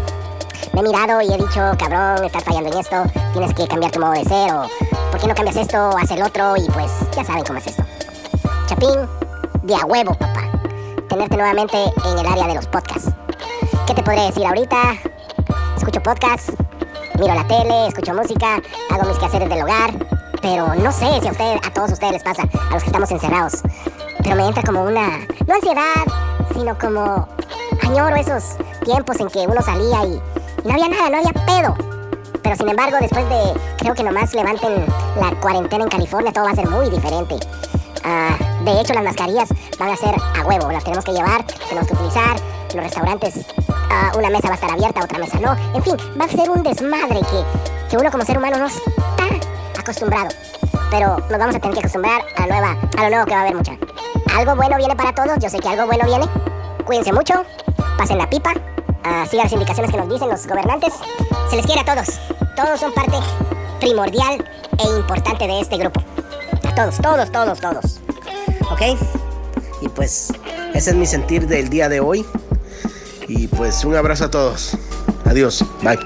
Me 0.74 0.80
he 0.80 0.82
mirado 0.82 1.22
y 1.22 1.32
he 1.32 1.38
dicho, 1.38 1.72
cabrón, 1.78 2.22
estás 2.22 2.44
fallando 2.44 2.70
en 2.70 2.78
esto, 2.78 3.02
tienes 3.32 3.54
que 3.54 3.66
cambiar 3.66 3.90
tu 3.90 3.98
modo 3.98 4.12
de 4.12 4.24
ser 4.24 4.52
o 4.52 4.66
¿por 5.10 5.20
qué 5.20 5.26
no 5.26 5.34
cambias 5.34 5.56
esto 5.56 5.78
o 5.88 5.96
haces 5.96 6.18
el 6.18 6.22
otro? 6.22 6.54
Y 6.58 6.70
pues 6.70 6.92
ya 7.16 7.24
saben 7.24 7.44
cómo 7.44 7.58
es 7.58 7.66
esto. 7.68 7.82
Chapín, 8.66 9.08
de 9.70 9.76
a 9.76 9.86
huevo, 9.86 10.14
papá. 10.14 10.50
Tenerte 11.08 11.36
nuevamente 11.36 11.76
en 11.76 12.18
el 12.18 12.26
área 12.26 12.48
de 12.48 12.54
los 12.56 12.66
podcasts. 12.66 13.12
¿Qué 13.86 13.94
te 13.94 14.02
podré 14.02 14.22
decir 14.22 14.44
ahorita? 14.44 14.94
Escucho 15.76 16.02
podcasts, 16.02 16.52
miro 17.20 17.34
la 17.34 17.46
tele, 17.46 17.86
escucho 17.86 18.12
música, 18.12 18.60
hago 18.90 19.04
mis 19.04 19.16
quehaceres 19.18 19.48
del 19.48 19.62
hogar, 19.62 19.92
pero 20.42 20.74
no 20.74 20.90
sé 20.90 21.06
si 21.20 21.28
a 21.28 21.30
ustedes, 21.30 21.60
a 21.64 21.72
todos 21.72 21.92
ustedes 21.92 22.14
les 22.14 22.22
pasa, 22.24 22.42
a 22.42 22.74
los 22.74 22.82
que 22.82 22.88
estamos 22.88 23.12
encerrados. 23.12 23.62
Pero 24.24 24.34
me 24.34 24.48
entra 24.48 24.64
como 24.64 24.82
una, 24.82 25.20
no 25.46 25.54
ansiedad, 25.54 26.02
sino 26.52 26.76
como 26.76 27.28
añoro 27.84 28.16
esos 28.16 28.56
tiempos 28.84 29.20
en 29.20 29.28
que 29.28 29.46
uno 29.46 29.62
salía 29.62 30.04
y, 30.04 30.20
y 30.64 30.68
no 30.68 30.72
había 30.72 30.88
nada, 30.88 31.10
no 31.10 31.18
había 31.18 31.46
pedo. 31.46 31.76
Pero 32.42 32.56
sin 32.56 32.68
embargo, 32.68 32.96
después 33.00 33.28
de, 33.28 33.54
creo 33.78 33.94
que 33.94 34.02
nomás 34.02 34.34
levanten 34.34 34.84
la 35.20 35.30
cuarentena 35.40 35.84
en 35.84 35.90
California, 35.90 36.32
todo 36.32 36.46
va 36.46 36.50
a 36.50 36.56
ser 36.56 36.68
muy 36.68 36.90
diferente. 36.90 37.36
Ah, 38.02 38.36
de 38.64 38.80
hecho, 38.80 38.92
las 38.92 39.04
mascarillas 39.04 39.48
van 39.78 39.90
a 39.90 39.96
ser 39.96 40.14
a 40.14 40.44
huevo, 40.44 40.70
las 40.70 40.84
tenemos 40.84 41.04
que 41.04 41.12
llevar, 41.12 41.44
tenemos 41.44 41.88
que 41.88 41.94
utilizar. 41.94 42.36
Los 42.74 42.84
restaurantes, 42.84 43.46
ah, 43.90 44.12
una 44.16 44.30
mesa 44.30 44.48
va 44.48 44.52
a 44.52 44.54
estar 44.54 44.70
abierta, 44.70 45.02
otra 45.02 45.18
mesa 45.18 45.40
no. 45.40 45.56
En 45.74 45.82
fin, 45.82 45.96
va 46.20 46.26
a 46.26 46.28
ser 46.28 46.48
un 46.50 46.62
desmadre 46.62 47.20
que, 47.20 47.88
que 47.90 47.96
uno 47.96 48.10
como 48.10 48.24
ser 48.24 48.38
humano 48.38 48.58
no 48.58 48.66
está 48.66 49.80
acostumbrado. 49.80 50.28
Pero 50.90 51.16
nos 51.18 51.38
vamos 51.38 51.56
a 51.56 51.58
tener 51.58 51.74
que 51.74 51.80
acostumbrar 51.80 52.22
a, 52.36 52.46
lo 52.46 53.10
nuevo 53.10 53.24
que 53.24 53.32
va 53.32 53.38
a 53.38 53.42
haber 53.42 53.56
mucha. 53.56 53.72
Algo 54.36 54.54
bueno 54.56 54.76
viene 54.76 54.94
para 54.94 55.14
todos, 55.14 55.38
yo 55.40 55.48
sé 55.48 55.58
que 55.58 55.68
algo 55.68 55.86
bueno 55.86 56.04
viene. 56.04 56.26
Cuídense 56.84 57.12
mucho, 57.12 57.44
pasen 57.96 58.18
la 58.18 58.28
pipa, 58.28 58.52
ah, 59.04 59.24
sigan 59.28 59.44
las 59.44 59.52
indicaciones 59.52 59.90
que 59.90 59.96
nos 59.96 60.08
dicen 60.08 60.28
los 60.28 60.46
gobernantes. 60.46 60.94
Se 61.48 61.56
les 61.56 61.66
quiere 61.66 61.80
a 61.80 61.84
todos. 61.84 62.20
Todos 62.54 62.78
son 62.78 62.92
parte 62.92 63.16
primordial 63.80 64.44
e 64.78 64.96
importante 64.98 65.46
de 65.46 65.60
este 65.60 65.76
grupo. 65.78 66.00
A 66.68 66.74
todos, 66.74 66.98
todos, 66.98 67.32
todos, 67.32 67.58
todos. 67.58 67.99
¿Ok? 68.70 68.82
Y 69.82 69.88
pues 69.88 70.32
ese 70.74 70.90
es 70.90 70.96
mi 70.96 71.06
sentir 71.06 71.46
del 71.46 71.68
día 71.68 71.88
de 71.88 72.00
hoy. 72.00 72.24
Y 73.28 73.46
pues 73.48 73.84
un 73.84 73.94
abrazo 73.96 74.26
a 74.26 74.30
todos. 74.30 74.76
Adiós. 75.24 75.64
Bye. 75.82 75.98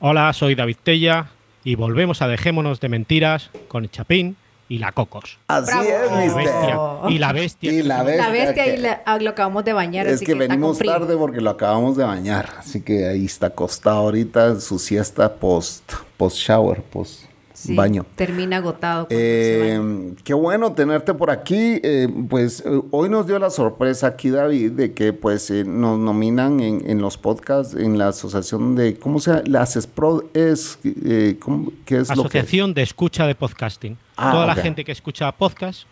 Hola, 0.00 0.32
soy 0.32 0.54
David 0.54 0.76
Tella 0.82 1.28
y 1.62 1.74
volvemos 1.74 2.22
a 2.22 2.28
Dejémonos 2.28 2.80
de 2.80 2.88
Mentiras 2.88 3.50
con 3.68 3.84
el 3.84 3.90
Chapín 3.90 4.36
y 4.68 4.78
la 4.78 4.92
Cocos. 4.92 5.38
Así 5.48 5.70
Bravo. 5.72 6.18
es, 6.20 6.34
bestia. 6.34 6.78
Y 7.08 7.18
la 7.18 7.32
bestia. 7.32 7.72
Y 7.72 7.82
la 7.82 8.02
bestia. 8.02 8.24
La 8.26 8.30
bestia 8.32 8.64
que- 8.64 8.74
y 8.74 8.76
la- 8.78 9.02
ah, 9.04 9.18
lo 9.18 9.30
acabamos 9.30 9.64
de 9.64 9.72
bañar, 9.72 10.06
Es 10.06 10.14
así 10.16 10.24
que 10.26 10.32
con 10.32 10.38
venimos 10.38 10.78
tarde 10.78 11.16
porque 11.16 11.40
lo 11.40 11.50
acabamos 11.50 11.96
de 11.96 12.04
bañar. 12.04 12.48
Así 12.58 12.80
que 12.80 13.06
ahí 13.08 13.26
está 13.26 13.48
acostado 13.48 13.98
ahorita 13.98 14.46
en 14.46 14.60
su 14.60 14.78
siesta 14.78 15.34
post, 15.34 15.92
post 16.16 16.36
shower, 16.38 16.82
post 16.82 17.24
Sí, 17.60 17.74
baño. 17.74 18.06
Termina 18.16 18.56
agotado. 18.56 19.06
se. 19.10 19.74
Eh, 19.76 20.14
qué 20.24 20.32
bueno 20.32 20.72
tenerte 20.72 21.12
por 21.12 21.30
aquí. 21.30 21.78
Eh, 21.82 22.08
pues 22.28 22.60
eh, 22.64 22.80
hoy 22.90 23.08
nos 23.10 23.26
dio 23.26 23.38
la 23.38 23.50
sorpresa 23.50 24.06
aquí, 24.06 24.30
David, 24.30 24.72
de 24.72 24.94
que 24.94 25.12
pues 25.12 25.50
eh, 25.50 25.64
nos 25.64 25.98
nominan 25.98 26.60
en, 26.60 26.88
en 26.88 27.02
los 27.02 27.18
podcasts 27.18 27.74
en 27.74 27.98
la 27.98 28.08
asociación 28.08 28.76
de, 28.76 28.96
¿cómo 28.98 29.20
se 29.20 29.30
llama? 29.32 29.42
La 29.46 29.66
CESPROD 29.66 30.24
es, 30.32 30.78
eh, 30.84 31.36
¿cómo- 31.38 31.70
¿qué 31.84 31.98
es 31.98 32.08
lo 32.08 32.14
que 32.14 32.38
Asociación 32.38 32.72
de 32.72 32.82
Escucha 32.82 33.26
de 33.26 33.34
Podcasting. 33.34 33.98
Ah, 34.16 34.32
Toda 34.32 34.46
la 34.46 34.54
gente 34.54 34.82
que 34.84 34.92
escucha 34.92 35.30
podcast, 35.32 35.82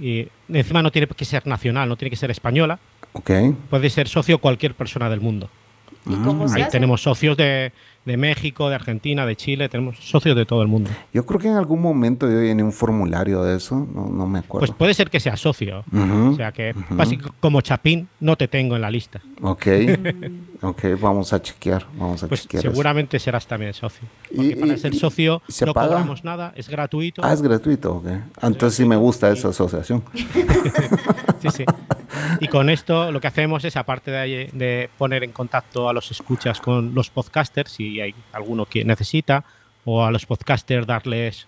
y 0.00 0.28
encima 0.48 0.82
no 0.82 0.92
tiene 0.92 1.08
que 1.08 1.24
ser 1.24 1.46
nacional, 1.46 1.88
no 1.88 1.96
tiene 1.96 2.10
que 2.10 2.16
ser 2.16 2.30
española, 2.30 2.78
Ok. 3.12 3.30
puede 3.70 3.90
ser 3.90 4.06
socio 4.08 4.38
cualquier 4.38 4.74
persona 4.74 5.10
del 5.10 5.20
mundo. 5.20 5.48
¿Y 6.08 6.14
cómo 6.22 6.46
se 6.48 6.56
Ahí 6.56 6.62
hace? 6.62 6.70
tenemos 6.72 7.02
socios 7.02 7.36
de, 7.36 7.72
de 8.06 8.16
México, 8.16 8.68
de 8.70 8.76
Argentina, 8.76 9.26
de 9.26 9.36
Chile, 9.36 9.68
tenemos 9.68 9.98
socios 9.98 10.34
de 10.36 10.46
todo 10.46 10.62
el 10.62 10.68
mundo. 10.68 10.88
Yo 11.12 11.26
creo 11.26 11.40
que 11.40 11.48
en 11.48 11.56
algún 11.56 11.82
momento 11.82 12.30
yo 12.30 12.40
llené 12.40 12.62
un 12.62 12.72
formulario 12.72 13.42
de 13.42 13.56
eso, 13.56 13.86
no, 13.92 14.06
no 14.08 14.26
me 14.28 14.38
acuerdo. 14.38 14.66
Pues 14.66 14.78
puede 14.78 14.94
ser 14.94 15.10
que 15.10 15.20
sea 15.20 15.36
socio. 15.36 15.84
Ujú, 15.92 16.30
O 16.32 16.36
sea 16.36 16.52
que, 16.52 16.72
básico- 16.90 17.34
como 17.40 17.60
Chapín, 17.60 18.08
no 18.20 18.36
te 18.36 18.46
tengo 18.48 18.76
en 18.76 18.82
la 18.82 18.90
lista. 18.90 19.20
Ok, 19.42 19.66
ok, 20.62 20.84
vamos 21.00 21.32
a 21.32 21.40
chequear, 21.42 21.86
vamos 21.94 22.22
a 22.22 22.28
Pues 22.28 22.42
chequear. 22.42 22.64
eso. 22.64 22.70
seguramente 22.70 23.18
serás 23.18 23.46
también 23.46 23.72
socio. 23.74 24.06
Y- 24.30 24.54
para 24.56 24.76
ser 24.76 24.94
socio 24.94 25.42
¿y 25.48 25.52
se 25.52 25.66
no 25.66 25.72
paga? 25.74 25.88
cobramos 25.88 26.24
nada, 26.24 26.52
es 26.56 26.68
gratuito. 26.68 27.22
Ah, 27.24 27.32
es 27.32 27.42
gratuito, 27.42 27.94
ok. 27.96 28.06
Entonces 28.42 28.74
sí 28.76 28.84
me 28.84 28.96
gusta 28.96 29.30
esa 29.30 29.48
asociación. 29.48 30.02
Sí, 31.42 31.48
sí. 31.50 31.64
Y 32.40 32.48
con 32.48 32.70
esto 32.70 33.12
lo 33.12 33.20
que 33.20 33.26
hacemos 33.28 33.64
es, 33.64 33.76
aparte 33.76 34.10
de, 34.10 34.48
de 34.52 34.88
poner 34.96 35.22
en 35.22 35.32
contacto 35.32 35.88
a 35.88 35.92
los 35.92 36.10
escuchas 36.10 36.60
con 36.60 36.94
los 36.94 37.10
podcasters, 37.10 37.70
si 37.72 38.00
hay 38.00 38.14
alguno 38.32 38.64
que 38.66 38.84
necesita, 38.84 39.44
o 39.84 40.02
a 40.04 40.10
los 40.10 40.24
podcasters 40.26 40.86
darles 40.86 41.46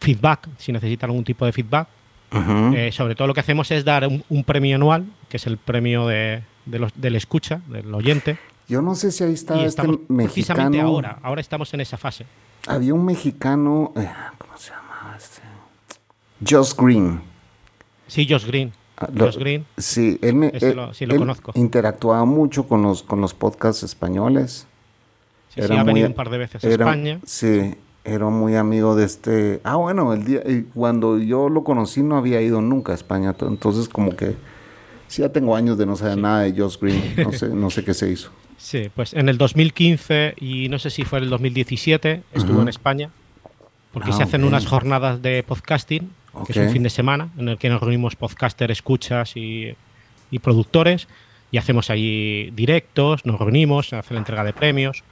feedback, 0.00 0.48
si 0.56 0.72
necesitan 0.72 1.10
algún 1.10 1.24
tipo 1.24 1.44
de 1.44 1.52
feedback. 1.52 1.88
Eh, 2.32 2.90
sobre 2.92 3.16
todo 3.16 3.26
lo 3.26 3.34
que 3.34 3.40
hacemos 3.40 3.70
es 3.72 3.84
dar 3.84 4.06
un, 4.06 4.22
un 4.28 4.44
premio 4.44 4.76
anual, 4.76 5.04
que 5.28 5.36
es 5.36 5.46
el 5.48 5.58
premio 5.58 6.06
de, 6.06 6.42
de 6.66 6.78
los, 6.78 6.92
del 6.94 7.16
escucha, 7.16 7.60
del 7.68 7.92
oyente. 7.94 8.38
Yo 8.68 8.82
no 8.82 8.94
sé 8.94 9.10
si 9.10 9.24
ahí 9.24 9.32
está 9.34 9.54
este 9.56 9.66
estamos 9.66 9.98
precisamente 10.06 10.70
mexicano. 10.78 10.88
ahora, 10.88 11.18
ahora 11.22 11.40
estamos 11.40 11.72
en 11.74 11.80
esa 11.80 11.96
fase. 11.96 12.24
Había 12.66 12.94
un 12.94 13.04
mexicano, 13.04 13.92
eh, 13.96 14.08
¿cómo 14.38 14.56
se 14.56 14.70
llama 14.70 15.16
este? 15.18 15.40
Josh 16.48 16.74
Green. 16.76 17.20
Sí, 18.06 18.26
Josh 18.28 18.46
Green. 18.46 18.72
Ah, 18.96 19.08
lo- 19.12 19.24
Josh 19.26 19.38
Green. 19.38 19.64
Sí, 19.78 20.18
él 20.22 20.34
me 20.34 20.48
él- 20.48 20.76
lo- 20.76 20.92
sí 20.94 21.06
lo 21.06 21.14
él 21.14 21.20
conozco. 21.20 21.52
interactuaba 21.54 22.24
mucho 22.24 22.68
con 22.68 22.82
los 22.82 23.02
con 23.02 23.20
los 23.20 23.34
podcasts 23.34 23.82
españoles. 23.82 24.66
Sí, 25.54 25.62
sí, 25.66 25.72
ha 25.76 25.82
venido 25.82 26.06
un 26.06 26.14
par 26.14 26.30
de 26.30 26.38
veces 26.38 26.62
a 26.62 26.68
era- 26.68 26.84
España. 26.84 27.18
Sí, 27.24 27.74
era 28.04 28.26
muy 28.26 28.54
amigo 28.56 28.94
de 28.94 29.04
este. 29.04 29.60
Ah, 29.64 29.76
bueno, 29.76 30.12
el 30.12 30.24
día 30.24 30.42
cuando 30.74 31.18
yo 31.18 31.48
lo 31.48 31.64
conocí 31.64 32.02
no 32.02 32.16
había 32.16 32.40
ido 32.40 32.60
nunca 32.60 32.92
a 32.92 32.94
España, 32.94 33.32
to- 33.32 33.48
entonces 33.48 33.88
como 33.88 34.14
que 34.14 34.36
sí 35.10 35.20
ya 35.22 35.28
tengo 35.28 35.54
años 35.54 35.76
de 35.76 35.84
no 35.86 35.96
saber 35.96 36.16
nada 36.16 36.40
de 36.42 36.58
Josh 36.58 36.78
Green, 36.80 37.14
no 37.18 37.32
sé, 37.32 37.48
no 37.48 37.68
sé 37.70 37.84
qué 37.84 37.92
se 37.94 38.10
hizo. 38.10 38.30
Sí, 38.60 38.90
pues 38.94 39.14
en 39.14 39.30
el 39.30 39.38
2015 39.38 40.34
y 40.38 40.68
no 40.68 40.78
sé 40.78 40.90
si 40.90 41.04
fue 41.04 41.18
el 41.20 41.30
2017 41.30 42.22
estuvo 42.34 42.60
en 42.60 42.68
España 42.68 43.08
porque 43.90 44.10
Ah, 44.12 44.16
se 44.16 44.22
hacen 44.22 44.42
ok. 44.42 44.48
unas 44.48 44.66
jornadas 44.66 45.22
de 45.22 45.42
podcasting, 45.42 46.10
que 46.46 46.52
es 46.52 46.58
un 46.58 46.70
fin 46.70 46.82
de 46.82 46.90
semana 46.90 47.30
en 47.38 47.48
el 47.48 47.56
que 47.56 47.70
nos 47.70 47.80
reunimos 47.80 48.16
podcaster, 48.16 48.70
escuchas 48.70 49.34
y, 49.34 49.74
y 50.30 50.38
productores 50.40 51.08
y 51.50 51.56
hacemos 51.56 51.88
ahí 51.88 52.50
directos, 52.54 53.24
nos 53.24 53.38
reunimos, 53.40 53.88
se 53.88 53.96
hace 53.96 54.12
la 54.12 54.20
entrega 54.20 54.44
de 54.44 54.52
premios. 54.52 55.02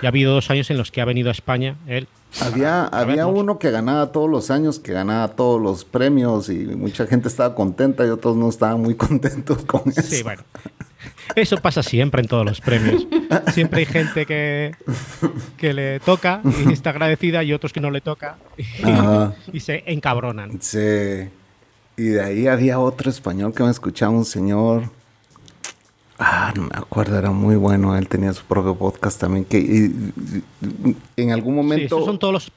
Y 0.00 0.06
ha 0.06 0.08
habido 0.08 0.32
dos 0.32 0.50
años 0.50 0.70
en 0.70 0.78
los 0.78 0.90
que 0.90 1.00
ha 1.00 1.04
venido 1.04 1.28
a 1.28 1.32
España 1.32 1.76
él. 1.86 2.08
Había, 2.40 2.84
a 2.84 3.00
había 3.00 3.26
uno 3.26 3.58
que 3.58 3.70
ganaba 3.70 4.12
todos 4.12 4.28
los 4.28 4.50
años, 4.50 4.78
que 4.78 4.92
ganaba 4.92 5.28
todos 5.28 5.60
los 5.60 5.84
premios 5.84 6.48
y 6.50 6.66
mucha 6.66 7.06
gente 7.06 7.28
estaba 7.28 7.54
contenta 7.54 8.06
y 8.06 8.10
otros 8.10 8.36
no 8.36 8.48
estaban 8.48 8.80
muy 8.82 8.94
contentos 8.96 9.64
con 9.64 9.82
eso. 9.86 10.02
Sí, 10.02 10.22
bueno. 10.22 10.42
Eso 11.34 11.56
pasa 11.58 11.82
siempre 11.82 12.22
en 12.22 12.28
todos 12.28 12.44
los 12.44 12.60
premios. 12.60 13.06
Siempre 13.52 13.80
hay 13.80 13.86
gente 13.86 14.26
que, 14.26 14.74
que 15.56 15.72
le 15.72 16.00
toca 16.00 16.40
y 16.66 16.72
está 16.72 16.90
agradecida 16.90 17.42
y 17.42 17.52
otros 17.52 17.72
que 17.72 17.80
no 17.80 17.90
le 17.90 18.00
toca 18.00 18.36
y 19.52 19.60
se 19.60 19.82
encabronan. 19.86 20.60
Sí. 20.60 21.28
Y 21.96 22.08
de 22.08 22.22
ahí 22.22 22.46
había 22.46 22.78
otro 22.78 23.10
español 23.10 23.54
que 23.54 23.62
me 23.62 23.70
escuchaba, 23.70 24.12
un 24.12 24.24
señor. 24.24 24.90
Ah, 26.18 26.52
no 26.56 26.62
me 26.62 26.70
acuerdo, 26.74 27.18
era 27.18 27.30
muy 27.30 27.56
bueno. 27.56 27.96
Él 27.96 28.08
tenía 28.08 28.32
su 28.32 28.44
propio 28.44 28.74
podcast 28.74 29.20
también. 29.20 29.44
Que 29.44 29.58
y- 29.58 30.12
y- 30.88 30.96
en 31.16 31.32
algún 31.32 31.52
Sí, 31.54 31.56
momento 31.56 31.84
esos 31.96 32.04
son 32.06 32.18
todos 32.18 32.32
los, 32.32 32.52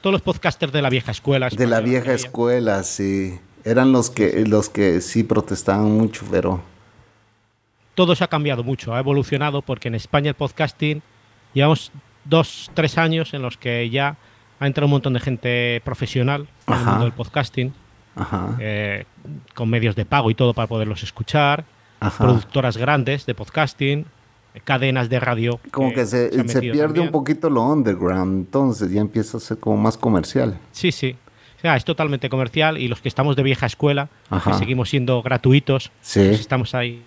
todos 0.00 0.12
los 0.12 0.22
podcasters 0.22 0.72
de 0.72 0.82
la 0.82 0.90
vieja 0.90 1.12
escuela. 1.12 1.48
de 1.48 1.66
la 1.66 1.80
vieja 1.80 2.12
escuela, 2.12 2.82
sí. 2.82 3.38
Eran 3.64 3.92
los 3.92 4.10
que, 4.10 4.44
los 4.46 4.68
que 4.68 5.00
sí 5.00 5.22
protestaban 5.22 5.90
mucho, 5.92 6.24
pero. 6.30 6.60
Todo 7.94 8.16
se 8.16 8.24
ha 8.24 8.28
cambiado 8.28 8.64
mucho, 8.64 8.92
ha 8.94 8.98
evolucionado 8.98 9.62
porque 9.62 9.86
en 9.88 9.94
España 9.94 10.30
el 10.30 10.34
podcasting 10.34 11.00
llevamos 11.52 11.92
dos, 12.24 12.70
tres 12.74 12.98
años 12.98 13.32
en 13.34 13.42
los 13.42 13.56
que 13.56 13.88
ya 13.90 14.16
ha 14.58 14.66
entrado 14.66 14.86
un 14.86 14.90
montón 14.92 15.12
de 15.12 15.20
gente 15.20 15.80
profesional 15.84 16.48
en 16.66 16.74
el 16.74 16.84
mundo 16.84 17.04
del 17.04 17.12
podcasting, 17.12 17.72
Ajá. 18.16 18.56
eh, 18.58 19.04
con 19.54 19.70
medios 19.70 19.94
de 19.94 20.04
pago 20.04 20.28
y 20.30 20.34
todo 20.34 20.52
para 20.54 20.66
poderlos 20.66 21.04
escuchar, 21.04 21.64
Ajá. 22.00 22.24
productoras 22.24 22.76
grandes 22.76 23.24
de 23.26 23.34
podcasting, 23.34 24.04
eh, 24.54 24.60
cadenas 24.62 25.08
de 25.08 25.20
radio. 25.20 25.60
Como 25.70 25.92
que 25.92 26.04
se, 26.06 26.28
pierde 26.30 26.78
también. 26.78 27.06
un 27.06 27.12
poquito 27.12 27.48
lo 27.50 27.62
underground, 27.62 28.46
entonces 28.46 28.90
ya 28.90 29.00
empieza 29.00 29.38
a 29.38 29.40
ser 29.40 29.58
como 29.58 29.76
más 29.76 29.96
comercial. 29.96 30.58
Sí, 30.72 30.92
sí. 30.92 31.16
O 31.58 31.60
sea, 31.60 31.76
es 31.76 31.84
totalmente 31.84 32.28
comercial 32.28 32.76
y 32.76 32.88
los 32.88 33.00
que 33.00 33.08
estamos 33.08 33.36
de 33.36 33.42
vieja 33.42 33.64
escuela, 33.66 34.08
Ajá. 34.28 34.50
que 34.52 34.58
seguimos 34.58 34.90
siendo 34.90 35.22
gratuitos, 35.22 35.90
Sí. 36.02 36.20
pues 36.28 36.40
estamos 36.40 36.74
ahí 36.74 37.02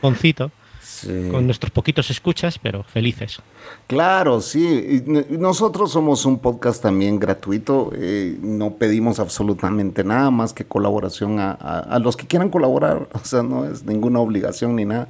concito, 0.00 0.50
Sí. 0.88 1.28
con 1.32 1.44
nuestros 1.46 1.70
poquitos 1.72 2.08
escuchas, 2.10 2.58
pero 2.58 2.84
felices. 2.84 3.40
Claro, 3.88 4.40
sí. 4.40 5.02
Nosotros 5.30 5.90
somos 5.90 6.24
un 6.24 6.38
podcast 6.38 6.80
también 6.80 7.18
gratuito. 7.18 7.90
eh, 7.94 8.38
no 8.40 8.74
pedimos 8.76 9.18
absolutamente 9.18 10.04
nada 10.04 10.30
más 10.30 10.52
que 10.52 10.64
colaboración 10.64 11.40
a, 11.40 11.50
a- 11.52 11.80
a 11.80 11.98
los 11.98 12.16
que 12.16 12.26
quieran 12.26 12.48
colaborar. 12.50 13.08
O 13.14 13.24
sea, 13.24 13.42
no 13.42 13.64
es 13.66 13.84
ninguna 13.84 14.20
obligación 14.20 14.76
ni 14.76 14.84
nada. 14.84 15.08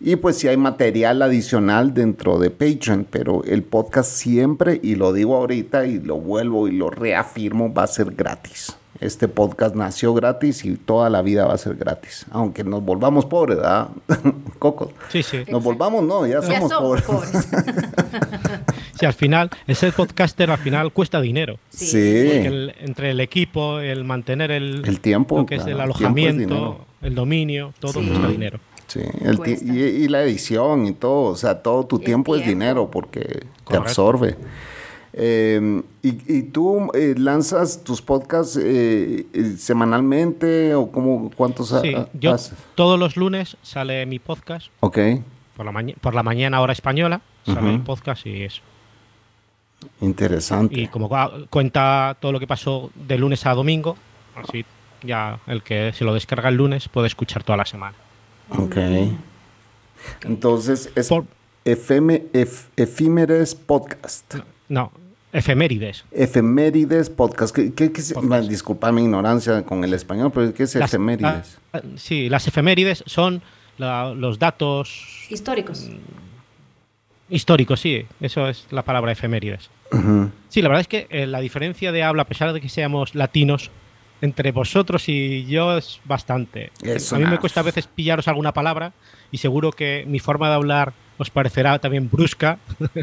Y 0.00 0.16
pues 0.16 0.36
si 0.38 0.48
hay 0.48 0.56
material 0.56 1.22
adicional 1.22 1.94
dentro 1.94 2.38
de 2.38 2.50
Patreon, 2.50 3.06
pero 3.08 3.44
el 3.44 3.62
podcast 3.62 4.10
siempre, 4.10 4.80
y 4.82 4.96
lo 4.96 5.12
digo 5.12 5.36
ahorita 5.36 5.86
y 5.86 6.00
lo 6.00 6.16
vuelvo 6.16 6.66
y 6.66 6.72
lo 6.72 6.90
reafirmo, 6.90 7.72
va 7.72 7.84
a 7.84 7.86
ser 7.86 8.10
gratis. 8.12 8.76
Este 9.04 9.28
podcast 9.28 9.74
nació 9.74 10.14
gratis 10.14 10.64
y 10.64 10.76
toda 10.76 11.10
la 11.10 11.20
vida 11.22 11.46
va 11.46 11.54
a 11.54 11.58
ser 11.58 11.74
gratis. 11.76 12.24
Aunque 12.30 12.64
nos 12.64 12.82
volvamos 12.82 13.26
pobres, 13.26 13.58
¿verdad? 13.58 13.88
Cocos. 14.58 14.88
Sí, 15.10 15.22
sí. 15.22 15.44
Nos 15.50 15.62
volvamos, 15.62 16.02
no, 16.04 16.26
ya 16.26 16.40
Ya 16.40 16.42
somos 16.42 16.70
somos 16.72 17.02
pobres. 17.02 17.04
pobres. 17.32 17.48
Sí, 18.98 19.06
al 19.06 19.12
final, 19.12 19.50
el 19.66 19.74
ser 19.74 19.92
podcaster 19.92 20.52
al 20.52 20.58
final 20.58 20.92
cuesta 20.92 21.20
dinero. 21.20 21.58
Sí. 21.68 22.22
Porque 22.26 22.46
el- 22.46 22.74
entre 22.78 23.10
el 23.10 23.18
equipo, 23.18 23.80
el 23.80 24.04
mantener 24.04 24.52
el, 24.52 24.84
El 24.86 25.00
tiempo, 25.00 25.36
lo 25.38 25.46
que 25.46 25.56
es 25.56 25.62
claro, 25.64 25.76
el 25.76 25.80
alojamiento, 25.82 26.86
el 27.02 27.12
dominio, 27.16 27.74
todo 27.80 27.94
Sí. 28.00 28.06
cuesta 28.06 28.28
dinero. 28.28 28.60
Sí, 28.86 29.00
el 29.22 29.40
y, 29.46 29.78
y 30.04 30.08
la 30.08 30.22
edición 30.22 30.86
y 30.86 30.92
todo, 30.92 31.32
o 31.32 31.36
sea, 31.36 31.60
todo 31.60 31.84
tu 31.86 31.98
tiempo, 31.98 32.36
es 32.36 32.46
dinero 32.46 32.88
porque 32.88 33.40
te 33.68 33.76
absorbe. 33.76 34.36
Eh, 35.16 35.80
y, 36.02 36.38
y 36.38 36.42
tú 36.42 36.90
eh, 36.92 37.14
lanzas 37.16 37.84
tus 37.84 38.02
podcasts 38.02 38.56
eh, 38.60 39.24
eh, 39.32 39.54
semanalmente 39.58 40.74
o 40.74 40.90
cómo, 40.90 41.30
cuántos 41.36 41.68
Sí, 41.68 41.94
ha- 41.94 42.08
yo 42.14 42.34
haces? 42.34 42.54
todos 42.74 42.98
los 42.98 43.16
lunes 43.16 43.56
sale 43.62 44.04
mi 44.06 44.18
podcast, 44.18 44.72
Ok, 44.80 44.98
por 45.56 45.64
la, 45.66 45.70
maña- 45.70 45.94
por 46.00 46.14
la 46.16 46.24
mañana 46.24 46.60
hora 46.60 46.72
española, 46.72 47.20
sale 47.46 47.60
Ujú. 47.60 47.68
el 47.68 47.80
podcast 47.82 48.26
y 48.26 48.42
eso. 48.42 48.60
interesante. 50.00 50.80
Y 50.80 50.88
como 50.88 51.08
cuenta 51.48 52.16
todo 52.18 52.32
lo 52.32 52.40
que 52.40 52.46
pasó 52.48 52.90
de 52.94 53.16
lunes 53.16 53.46
a 53.46 53.54
domingo, 53.54 53.96
así 54.34 54.64
ya 55.04 55.38
el 55.46 55.62
que 55.62 55.92
se 55.92 56.04
lo 56.04 56.12
descarga 56.14 56.48
el 56.48 56.56
lunes 56.56 56.88
puede 56.88 57.06
escuchar 57.06 57.44
toda 57.44 57.58
la 57.58 57.66
semana. 57.66 57.94
Ok. 58.58 58.76
Entonces 60.24 60.90
es 60.96 61.08
Por- 61.08 61.26
Efímeres 62.76 63.54
Podcast. 63.54 64.34
No, 64.68 64.90
efemérides. 65.34 66.04
Efemérides 66.12 67.10
Podcast. 67.10 67.54
¿Qué, 67.54 67.74
qué- 67.74 67.92
qué 67.92 68.02
Podcast. 68.14 68.48
disculpa 68.48 68.90
mi 68.92 69.02
ignorancia 69.02 69.62
con 69.64 69.84
el 69.84 69.92
español, 69.92 70.30
pero 70.32 70.54
¿qué 70.54 70.62
es 70.62 70.74
Las- 70.76 70.90
efemérides? 70.94 71.58
ah, 71.74 71.80
sí, 71.96 72.28
las 72.30 72.46
efemérides 72.48 73.04
son 73.06 73.42
la- 73.76 74.14
los 74.14 74.38
datos 74.38 75.26
Históricos. 75.28 75.90
históricos, 77.28 77.80
sí, 77.80 78.06
eso 78.20 78.48
es 78.48 78.66
la 78.70 78.82
palabra 78.82 79.12
efemérides. 79.12 79.70
Ujú. 79.92 80.30
Sí, 80.48 80.62
la 80.62 80.68
verdad 80.68 80.80
es 80.82 80.88
que 80.88 81.06
eh, 81.10 81.26
la 81.26 81.40
diferencia 81.40 81.92
de 81.92 82.02
habla, 82.02 82.22
a 82.22 82.26
pesar 82.26 82.52
de 82.52 82.60
que 82.60 82.68
seamos 82.68 83.14
latinos, 83.14 83.70
entre 84.20 84.52
vosotros 84.52 85.08
y 85.08 85.44
yo 85.46 85.76
es 85.76 86.00
bastante. 86.04 86.70
Es 86.82 87.12
a 87.12 87.16
mí 87.16 87.22
una- 87.22 87.32
me 87.32 87.38
cuesta 87.38 87.60
a 87.60 87.64
veces 87.64 87.86
pillaros 87.86 88.28
alguna 88.28 88.52
palabra 88.54 88.92
y 89.30 89.38
seguro 89.38 89.72
que 89.72 90.04
mi 90.06 90.18
forma 90.18 90.48
de 90.48 90.54
hablar 90.54 90.92
os 91.18 91.30
parecerá 91.30 91.78
también 91.78 92.08
brusca 92.10 92.58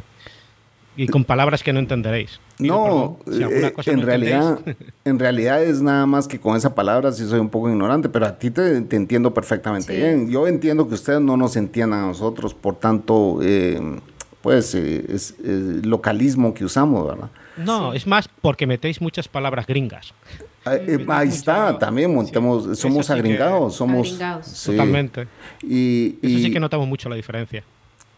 y 0.97 1.07
con 1.07 1.23
palabras 1.23 1.63
que 1.63 1.71
no 1.73 1.79
entenderéis. 1.79 2.39
Pido 2.57 2.75
No, 2.75 3.17
perdón 3.23 3.37
si 3.37 3.43
alguna 3.43 3.67
eh, 3.67 3.73
cosa 3.73 3.91
en 3.91 3.99
no 3.99 4.05
realidad, 4.05 4.59
en 5.05 5.19
realidad 5.19 5.63
es 5.63 5.81
nada 5.81 6.05
más 6.05 6.27
que 6.27 6.39
con 6.39 6.55
esa 6.57 6.75
palabra 6.75 7.11
sí 7.11 7.25
soy 7.27 7.39
un 7.39 7.49
poco 7.49 7.69
ignorante, 7.69 8.09
pero 8.09 8.25
a 8.25 8.37
ti 8.37 8.51
te, 8.51 8.81
te 8.81 8.95
entiendo 8.95 9.33
perfectamente 9.33 9.93
Sí. 9.93 9.99
bien. 9.99 10.29
Yo 10.29 10.47
entiendo 10.47 10.87
que 10.87 10.93
ustedes 10.95 11.21
no 11.21 11.37
nos 11.37 11.55
entiendan 11.55 11.99
a 12.03 12.07
nosotros 12.07 12.53
por 12.53 12.75
tanto, 12.75 13.39
eh, 13.41 13.79
pues, 14.41 14.75
eh, 14.75 15.05
es, 15.09 15.35
eh, 15.43 15.81
localismo 15.83 16.53
que 16.53 16.65
usamos, 16.65 17.07
¿verdad? 17.07 17.29
No, 17.57 17.93
es 17.93 18.07
más 18.07 18.27
porque 18.41 18.65
metéis 18.65 19.01
muchas 19.01 19.27
palabras 19.27 19.67
gringas. 19.67 20.13
Eh, 20.65 21.03
ahí 21.09 21.27
está, 21.29 21.77
también 21.79 22.13
montemos, 22.13 22.65
Sí, 22.65 22.75
somos 22.75 23.07
que- 23.07 23.13
agringados, 23.13 23.75
somos... 23.75 24.07
Agringados. 24.07 24.45
sí. 24.47 24.71
Totalmente. 24.71 25.27
Y, 25.63 26.17
Eso 26.21 26.37
sí 26.45 26.51
que 26.51 26.59
notamos 26.59 26.87
mucho 26.87 27.09
la 27.09 27.15
diferencia. 27.15 27.63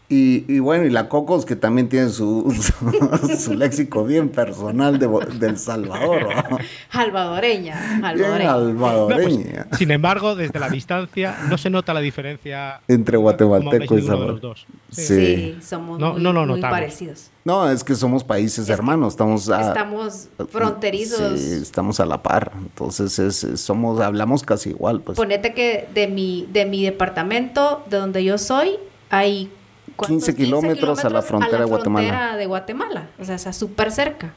Y, 0.06 0.44
y 0.54 0.58
bueno, 0.58 0.84
y 0.84 0.90
la 0.90 1.08
Cocos 1.08 1.46
que 1.46 1.56
también 1.56 1.88
tiene 1.88 2.10
su, 2.10 2.54
su, 2.60 3.36
su 3.38 3.54
léxico 3.54 4.04
bien 4.04 4.28
personal 4.28 4.98
de, 4.98 5.08
del 5.38 5.56
Salvador, 5.58 6.22
¿no? 6.50 6.58
Salvadoreña. 6.92 8.00
Salvadoreña. 8.00 8.50
salvadoreña. 8.52 9.66
Sin 9.78 9.90
embargo, 9.90 10.36
desde 10.36 10.60
la 10.60 10.68
distancia 10.68 11.38
no 11.48 11.56
se 11.56 11.70
nota 11.70 11.94
la 11.94 12.00
diferencia 12.00 12.80
Entre 12.86 13.16
guatemalteco 13.16 13.94
y 13.94 13.96
ninguno 13.98 14.00
de 14.02 14.06
Salvador. 14.06 14.30
los 14.32 14.40
dos. 14.42 14.66
Sí. 14.90 15.04
Sí, 15.06 15.58
somos 15.62 15.98
No- 15.98 16.14
muy, 16.46 16.60
parecidos. 16.60 17.30
No, 17.44 17.68
es 17.70 17.82
que 17.82 17.94
somos 17.94 18.24
países 18.24 18.68
hermanos, 18.68 19.14
estamos 19.14 19.48
a, 19.48 19.68
Estamos 19.68 20.28
fronterizos. 20.50 21.40
Sí, 21.40 21.52
estamos 21.62 21.98
a 22.00 22.06
la 22.06 22.22
par, 22.22 22.52
entonces 22.58 23.18
es, 23.18 23.60
somos, 23.60 24.00
hablamos 24.00 24.42
casi 24.42 24.70
igual, 24.70 25.00
pues. 25.00 25.16
Ponete 25.16 25.54
que 25.54 25.88
de 25.94 26.08
mi, 26.08 26.46
de 26.52 26.64
mi 26.66 26.84
departamento, 26.84 27.82
de 27.88 27.96
donde 27.96 28.22
yo 28.22 28.36
soy, 28.38 28.76
hay. 29.10 29.50
15 29.96 30.34
kilómetros 30.34 31.04
a 31.04 31.10
la 31.10 31.22
frontera 31.22 31.58
de 31.60 31.64
Guatemala. 31.64 32.08
frontera 32.08 32.36
de 32.36 32.46
Guatemala. 32.46 33.08
O 33.18 33.24
sea, 33.24 33.34
está 33.36 33.52
súper 33.52 33.90
cerca. 33.90 34.32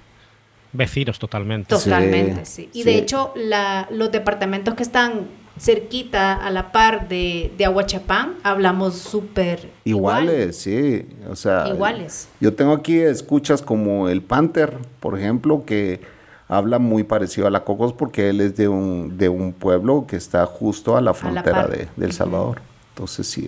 Vecinos 0.73 1.17
totalmente. 1.17 1.69
Totalmente, 1.69 2.45
sí. 2.45 2.63
Sí, 2.63 2.69
Y 2.73 2.83
sí. 2.83 2.89
de 2.89 2.97
hecho, 2.97 3.31
la, 3.35 3.87
los 3.89 4.11
departamentos 4.11 4.75
que 4.75 4.83
están 4.83 5.27
cerquita, 5.59 6.33
a 6.35 6.51
la 6.51 6.71
par 6.71 7.07
de, 7.07 7.51
de 7.57 7.65
Aguachapán, 7.65 8.35
hablamos 8.43 8.95
súper 8.95 9.71
Iguales, 9.85 10.57
sí, 10.57 11.05
o 11.29 11.35
sea. 11.35 11.67
Iguales. 11.67 12.27
Yo 12.39 12.53
tengo 12.53 12.73
aquí 12.73 12.99
escuchas 12.99 13.61
como 13.61 14.07
el 14.09 14.21
Panther, 14.21 14.77
por 14.99 15.17
ejemplo, 15.17 15.65
que 15.65 15.99
habla 16.47 16.79
muy 16.79 17.03
parecido 17.03 17.47
a 17.47 17.49
la 17.49 17.63
Cocos 17.63 17.93
porque 17.93 18.29
él 18.29 18.41
es 18.41 18.55
de 18.55 18.67
un, 18.67 19.17
de 19.17 19.29
un 19.29 19.51
pueblo 19.53 20.05
que 20.07 20.15
está 20.15 20.45
justo 20.45 20.95
a 20.95 21.01
la 21.01 21.13
frontera 21.13 21.63
par. 21.63 21.69
de, 21.71 21.87
del 21.95 22.11
Salvador. 22.13 22.61
Entonces 22.93 23.27
sí, 23.27 23.47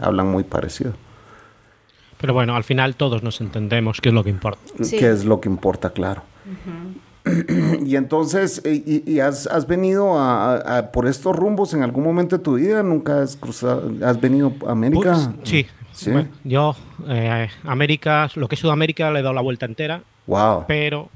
hablan 0.00 0.28
muy 0.28 0.44
parecido. 0.44 0.92
Pero 2.20 2.32
bueno, 2.34 2.56
al 2.56 2.64
final 2.64 2.96
todos 2.96 3.22
nos 3.22 3.40
entendemos, 3.40 4.00
que 4.00 4.08
es 4.08 4.14
lo 4.14 4.24
que 4.24 4.30
importa. 4.30 4.60
Sí. 4.82 4.96
Que 4.98 5.10
es 5.10 5.24
lo 5.24 5.40
que 5.40 5.48
importa, 5.48 5.90
claro. 5.90 6.22
y 7.84 7.96
entonces, 7.96 8.62
eh, 8.64 8.82
¿y, 8.86 9.10
y 9.10 9.20
has, 9.20 9.46
has 9.48 9.66
venido 9.66 10.16
a, 10.18 10.54
a- 10.56 10.78
a- 10.78 10.92
por 10.92 11.06
estos 11.06 11.34
rumbos 11.34 11.74
en 11.74 11.82
algún 11.82 12.04
momento 12.04 12.38
de 12.38 12.44
tu 12.44 12.54
vida? 12.54 12.82
¿Nunca 12.82 13.22
has 13.22 13.36
cruzado, 13.36 13.90
has 14.04 14.20
venido 14.20 14.52
a 14.66 14.72
América? 14.72 15.12
Pues, 15.12 15.28
sí. 15.48 15.66
Sí. 15.92 16.10
Bueno, 16.10 16.28
yo, 16.44 16.76
eh, 17.08 17.48
América, 17.64 18.28
lo 18.34 18.48
que 18.48 18.54
es 18.54 18.60
Sudamérica, 18.60 19.10
le 19.10 19.20
he 19.20 19.22
dado 19.22 19.32
la 19.34 19.40
vuelta 19.40 19.64
entera, 19.64 20.02
Wow. 20.26 20.64
pero 20.68 21.08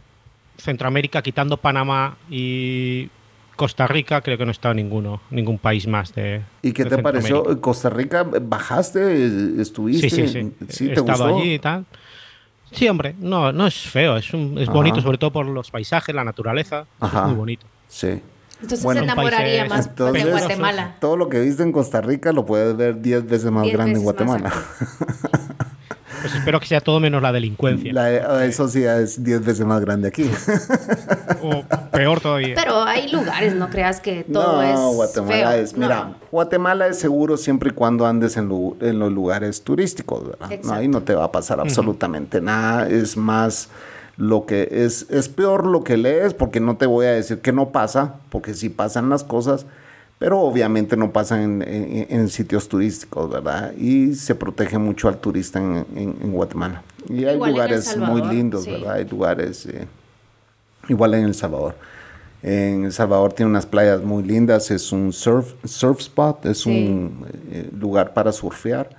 Centroamérica, 0.57 1.21
quitando 1.21 1.59
Panamá 1.59 2.17
y 2.31 3.11
Costa 3.61 3.87
Rica, 3.87 4.23
creo 4.23 4.39
que 4.39 4.45
no 4.47 4.51
he 4.51 4.53
estado 4.53 4.73
en 4.73 4.79
ninguno, 4.79 5.21
ningún 5.31 5.59
país 5.59 5.87
más 5.87 6.15
de. 6.15 6.41
¿Y 6.63 6.73
qué 6.73 6.85
de 6.85 6.97
te 6.97 7.03
pareció? 7.03 7.61
¿Costa 7.61 7.91
Rica 7.91 8.25
Sí, 8.25 8.99
¿Estuviste? 8.99 9.61
¿Estuviste? 9.61 10.09
sí, 10.11 10.29
sí. 10.29 10.53
¿Sí 10.71 10.85
he 10.87 10.95
te 10.95 11.01
estado 11.01 11.25
gustó? 11.25 11.39
allí 11.43 11.55
y 11.55 11.59
tal. 11.59 11.85
Sí, 12.73 12.89
hombre, 12.89 13.15
no, 13.19 13.53
no 13.53 13.67
es 13.67 13.75
feo, 13.75 14.17
es, 14.17 14.33
un- 14.33 14.57
es 14.57 14.65
Ajá. 14.69 14.73
bonito, 14.79 15.03
sobre 15.03 15.19
todo 15.19 15.31
por 15.31 15.45
los 15.45 15.71
paisajes, 15.71 16.15
la 16.15 16.25
naturaleza. 16.25 16.87
Ajá. 17.01 17.21
Es 17.21 17.27
muy 17.27 17.35
bonito. 17.35 17.67
Sí. 17.87 18.23
Entonces 18.63 18.83
Bueno, 18.83 19.01
se 19.01 19.05
enamoraría 19.05 19.65
más 19.67 19.89
Entonces- 19.89 20.25
de 20.25 20.31
Guatemala. 20.31 20.97
Todo 21.01 21.17
lo 21.19 21.29
que 21.29 21.41
viste 21.41 21.63
en 21.63 21.73
Costa 21.73 22.01
Rica 22.01 22.33
lo 22.33 22.47
puedes 22.47 22.75
ver 22.77 23.03
10 23.03 23.27
veces 23.29 23.51
más 23.51 23.65
Diez 23.65 23.75
grande 23.75 23.93
en 23.93 23.97
más 23.99 24.05
Guatemala. 24.05 24.53
Pues 26.21 26.35
espero 26.35 26.61
que 26.61 26.67
sea 26.67 26.81
todo 26.81 27.01
menos 27.01 27.23
la 27.23 27.33
delincuencia. 27.33 27.93
La- 27.93 28.45
eso 28.45 28.69
sí 28.69 28.83
es 28.85 29.23
10 29.23 29.45
veces 29.45 29.65
más 29.67 29.81
grande 29.81 30.09
aquí. 30.09 30.31
O 31.43 31.65
peor 31.91 32.21
todavía. 32.21 32.55
Pero 32.55 32.83
hay 32.83 33.11
lugares, 33.11 33.55
no 33.55 33.71
creas 33.71 34.01
que 34.01 34.25
todo 34.25 34.61
no, 34.61 34.63
es 34.63 34.95
Guatemala 34.97 35.51
feo. 35.53 35.61
es, 35.63 35.73
No. 35.75 35.79
mira, 35.87 36.13
Guatemala 36.31 36.87
es 36.89 36.99
seguro 36.99 37.37
siempre 37.39 37.71
y 37.71 37.73
cuando 37.73 38.07
andes 38.07 38.37
en, 38.37 38.47
lu- 38.49 38.77
en 38.81 38.99
los 38.99 39.11
lugares 39.11 39.63
turísticos, 39.63 40.25
¿verdad? 40.29 40.51
No, 40.65 40.73
ahí 40.75 40.89
no 40.89 41.03
te 41.03 41.15
va 41.15 41.25
a 41.25 41.33
pasar 41.33 41.59
absolutamente 41.61 42.41
nada, 42.43 42.89
es 42.91 43.17
más 43.17 43.69
lo 44.19 44.45
que 44.45 44.69
es, 44.71 45.07
es 45.09 45.31
peor 45.31 45.65
lo 45.67 45.83
que 45.83 45.97
lees, 45.97 46.35
porque 46.35 46.61
no 46.61 46.77
te 46.77 46.85
voy 46.85 47.07
a 47.07 47.13
decir 47.13 47.39
que 47.41 47.53
no 47.53 47.71
pasa, 47.71 48.17
porque 48.29 48.53
sí 48.53 48.69
pasan 48.69 49.09
las 49.09 49.25
cosas, 49.25 49.65
pero 50.21 50.39
obviamente 50.41 50.99
no 50.99 51.13
pasan 51.13 51.63
en, 51.63 51.63
en- 51.63 52.07
en 52.11 52.29
sitios 52.29 52.69
turísticos, 52.69 53.31
¿verdad? 53.31 53.73
Y 53.77 54.15
se 54.15 54.35
protege 54.35 54.77
mucho 54.77 55.09
al 55.09 55.17
turista 55.17 55.59
en, 55.59 55.87
en- 55.97 56.31
Guatemala. 56.33 56.83
Y 57.09 57.25
hay 57.25 57.37
Igual 57.37 57.51
lugares 57.53 57.97
muy 57.97 58.21
lindos, 58.23 58.65
sí. 58.65 58.71
¿verdad? 58.71 58.93
Hay 58.97 59.09
lugares... 59.09 59.65
eh, 59.65 59.87
igual 60.89 61.15
en 61.15 61.25
El 61.25 61.35
Salvador. 61.35 61.75
En 62.43 62.85
El 62.85 62.93
Salvador 62.93 63.33
tiene 63.33 63.49
unas 63.51 63.65
playas 63.65 64.03
muy 64.03 64.23
lindas, 64.23 64.71
es 64.71 64.93
un 64.93 65.11
surf, 65.15 65.55
surf 65.65 66.01
spot, 66.01 66.45
es 66.47 66.59
Sí. 66.59 66.71
un 66.71 67.25
eh, 67.51 67.71
lugar 67.79 68.13
para 68.13 68.31
surfear. 68.31 68.91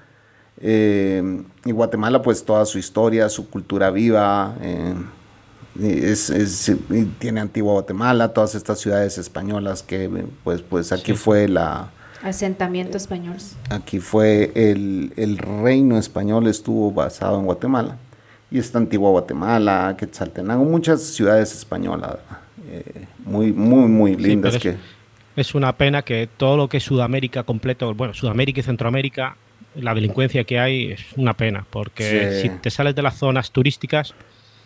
Eh, 0.59 1.43
y 1.65 1.71
Guatemala, 1.71 2.23
pues 2.23 2.43
toda 2.43 2.65
su 2.65 2.79
historia, 2.79 3.29
su 3.29 3.47
cultura 3.47 3.91
viva, 3.91 4.55
eh, 4.61 4.95
es, 5.79 6.29
es- 6.29 6.71
tiene 7.19 7.39
antigua 7.41 7.73
Guatemala, 7.73 8.33
todas 8.33 8.55
estas 8.55 8.79
ciudades 8.79 9.17
españolas 9.17 9.83
que, 9.83 10.09
pues, 10.43 10.61
pues 10.61 10.91
aquí 10.91 11.11
Sí. 11.13 11.17
fue 11.17 11.47
la, 11.47 11.89
Asentamiento 12.23 12.97
español. 12.97 13.35
Aquí 13.71 13.99
fue 13.99 14.51
el, 14.53 15.11
el 15.15 15.39
reino 15.39 15.97
español 15.97 16.45
estuvo 16.45 16.91
basado 16.91 17.39
en 17.39 17.45
Guatemala. 17.45 17.97
Y 18.51 18.59
está 18.59 18.77
Antigua 18.77 19.09
Guatemala, 19.09 19.95
Quetzaltenango, 19.97 20.63
muchas 20.65 21.01
ciudades 21.01 21.55
españolas. 21.55 22.17
Eh, 22.69 23.05
muy, 23.25 23.51
muy, 23.51 23.87
muy 23.87 24.15
Sí, 24.15 24.21
lindas 24.21 24.57
pero 24.59 24.75
que... 24.77 25.41
Es 25.41 25.55
una 25.55 25.75
pena 25.75 26.03
que 26.03 26.29
todo 26.37 26.57
lo 26.57 26.67
que 26.69 26.77
es 26.77 26.83
Sudamérica 26.83 27.41
completo, 27.43 27.91
bueno, 27.95 28.13
Sudamérica 28.13 28.59
y 28.59 28.63
Centroamérica, 28.63 29.35
la 29.75 29.95
delincuencia 29.95 30.43
que 30.43 30.59
hay 30.59 30.91
es 30.91 31.01
una 31.15 31.33
pena, 31.33 31.65
porque 31.71 32.33
Sí. 32.41 32.49
si 32.49 32.49
te 32.49 32.69
sales 32.69 32.93
de 32.93 33.01
las 33.01 33.17
zonas 33.17 33.49
turísticas, 33.51 34.13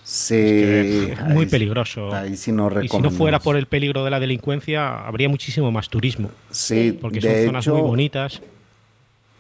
Sí, 0.08 0.36
que 0.36 1.14
es 1.14 1.20
muy 1.26 1.46
ahí- 1.46 1.50
peligroso. 1.50 2.14
Ahí 2.14 2.38
sí 2.38 2.52
no 2.52 2.70
y 2.80 2.88
si 2.88 3.00
no 3.00 3.10
fuera 3.10 3.40
por 3.40 3.58
el 3.58 3.66
peligro 3.66 4.04
de 4.06 4.12
la 4.12 4.20
delincuencia, 4.20 5.00
habría 5.00 5.28
muchísimo 5.30 5.72
más 5.72 5.90
turismo, 5.90 6.30
Sí, 6.52 6.96
porque 7.02 7.20
son 7.22 7.32
de 7.32 7.46
zonas 7.48 7.66
hecho, 7.66 7.74
muy 7.74 7.82
bonitas 7.82 8.40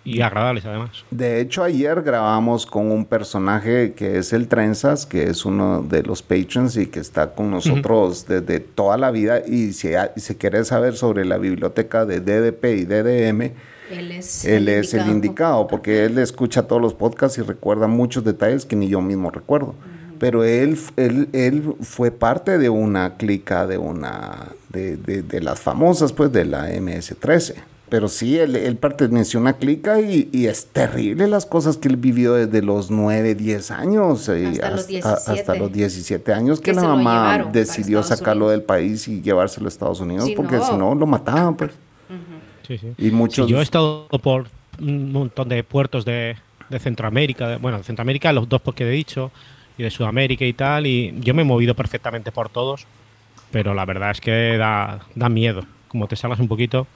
y 0.03 0.21
agradables 0.21 0.65
además. 0.65 0.89
De 1.11 1.39
hecho, 1.39 1.63
ayer 1.63 2.01
grabamos 2.01 2.65
con 2.65 2.91
un 2.91 3.05
personaje 3.05 3.93
que 3.93 4.17
es 4.17 4.33
el 4.33 4.47
Trenzas, 4.47 5.05
que 5.05 5.25
es 5.29 5.45
uno 5.45 5.83
de 5.83 6.01
los 6.01 6.23
patrons 6.23 6.77
y 6.77 6.87
que 6.87 6.99
está 6.99 7.35
con 7.35 7.51
nosotros 7.51 8.25
desde 8.27 8.59
toda 8.59 8.97
la 8.97 9.11
vida. 9.11 9.41
Y 9.47 9.73
si, 9.73 9.89
si 10.17 10.33
quiere 10.33 10.63
saber 10.65 10.95
sobre 10.95 11.25
la 11.25 11.37
biblioteca 11.37 12.05
de 12.07 12.21
DDP 12.21 12.65
y 12.77 12.85
DDM, 12.85 13.51
Él 13.91 14.11
es 14.13 14.45
él 14.45 14.67
es 14.67 14.95
el 14.95 15.01
indicado. 15.01 15.15
indicado, 15.15 15.67
porque 15.67 16.05
él 16.05 16.17
escucha 16.17 16.63
todos 16.63 16.81
los 16.81 16.95
podcasts 16.95 17.37
y 17.37 17.43
recuerda 17.43 17.85
muchos 17.85 18.23
detalles 18.23 18.65
que 18.65 18.75
ni 18.75 18.87
yo 18.87 18.99
mismo 18.99 19.29
recuerdo. 19.29 19.75
Pero 20.19 20.43
él, 20.43 20.77
él, 20.97 21.29
él 21.33 21.75
fue 21.81 22.11
parte 22.11 22.57
de 22.57 22.69
una 22.69 23.15
clica, 23.17 23.67
de 23.67 23.77
una 23.77 24.47
de, 24.69 24.97
de- 24.97 25.21
de 25.23 25.41
las 25.41 25.59
famosas, 25.59 26.13
pues, 26.13 26.31
de 26.31 26.45
la 26.45 26.69
MS-13. 26.69 27.55
Pero 27.87 28.07
sí, 28.07 28.37
él, 28.39 28.55
él 28.55 28.77
perteneció 28.77 29.39
a 29.39 29.41
una 29.41 29.53
clica 29.53 30.01
y, 30.01 30.27
y 30.31 30.47
es 30.47 30.65
terrible 30.67 31.27
las 31.27 31.45
cosas 31.45 31.77
que 31.77 31.87
él 31.87 31.97
vivió 31.97 32.33
desde 32.33 32.61
los 32.63 32.89
9, 32.89 33.35
10 33.35 33.71
años. 33.71 34.27
y 34.27 34.45
Hasta 34.59 34.71
los 34.71 34.87
17. 34.87 35.31
hasta 35.31 35.55
los 35.55 35.71
17 35.71 36.33
años 36.33 36.59
que, 36.59 36.71
Que 36.71 36.75
la 36.75 36.81
mamá 36.83 37.49
decidió 37.53 38.01
sacarlo 38.01 38.45
Unidos. 38.45 38.59
del 38.59 38.65
país 38.65 39.07
y 39.07 39.21
llevárselo 39.21 39.67
a 39.67 39.69
Estados 39.69 39.99
Unidos, 39.99 40.25
Si 40.25 40.35
porque 40.35 40.55
no- 40.57 40.65
si 40.65 40.73
no 40.75 40.95
lo 40.95 41.05
mataban, 41.05 41.55
pues. 41.55 41.71
Sí, 42.67 42.79
sí. 42.79 42.93
Y 42.97 43.11
muchos... 43.11 43.45
Sí, 43.45 43.51
yo 43.51 43.59
he 43.59 43.63
estado 43.63 44.07
por 44.23 44.47
un 44.81 45.11
montón 45.11 45.47
de 45.47 45.63
puertos 45.63 46.03
de, 46.05 46.35
de 46.69 46.79
Centroamérica, 46.79 47.47
de- 47.49 47.57
bueno, 47.57 47.77
de 47.77 47.83
Centroamérica, 47.83 48.33
los 48.33 48.49
dos 48.49 48.61
porque 48.61 48.83
he 48.83 48.89
dicho, 48.89 49.31
y 49.77 49.83
de 49.83 49.89
Sudamérica 49.91 50.45
y 50.45 50.53
tal, 50.53 50.87
y 50.87 51.13
yo 51.19 51.33
me 51.33 51.41
he 51.41 51.45
movido 51.45 51.75
perfectamente 51.75 52.31
por 52.31 52.49
todos, 52.49 52.85
pero 53.51 53.73
la 53.73 53.85
verdad 53.85 54.11
es 54.11 54.21
que 54.21 54.57
da, 54.57 54.99
da 55.15 55.29
miedo. 55.29 55.63
Como 55.87 56.07
te 56.07 56.15
salgas 56.15 56.39
un 56.39 56.47
poquito. 56.47 56.87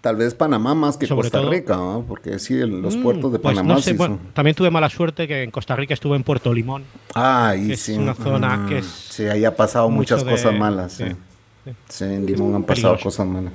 Tal 0.00 0.16
vez 0.16 0.34
Panamá 0.34 0.74
más 0.74 0.96
que 0.96 1.06
Sobre 1.06 1.22
Costa 1.26 1.40
todo- 1.40 1.50
Rica, 1.50 1.76
¿no? 1.76 2.04
porque 2.08 2.38
sí, 2.40 2.54
el- 2.54 2.82
los 2.82 2.96
Mm, 2.96 3.02
puertos 3.02 3.32
de 3.32 3.38
pues 3.38 3.54
Panamá 3.54 3.74
no 3.74 3.80
sé, 3.80 3.92
sí 3.92 3.96
bueno, 3.96 4.16
son- 4.16 4.32
También 4.34 4.56
tuve 4.56 4.70
mala 4.70 4.88
suerte 4.90 5.28
que 5.28 5.44
en 5.44 5.50
Costa 5.52 5.76
Rica 5.76 5.94
estuve 5.94 6.16
en 6.16 6.24
Puerto 6.24 6.52
Limón. 6.52 6.82
Ah, 7.14 7.54
y 7.56 7.72
es 7.72 7.80
sí. 7.80 7.92
una 7.96 8.14
zona 8.14 8.56
mm, 8.56 8.68
que 8.68 8.78
es 8.78 8.86
Sí, 8.86 9.24
ahí 9.26 9.44
ha 9.44 9.54
pasado 9.54 9.88
muchas 9.88 10.24
de- 10.24 10.30
cosas 10.32 10.52
malas. 10.58 10.92
Sí, 10.94 11.04
sí, 11.88 12.04
en 12.04 12.26
Limón 12.26 12.54
han 12.56 12.64
pasado 12.64 12.94
Peligroso. 12.94 13.04
cosas 13.04 13.26
malas. 13.26 13.52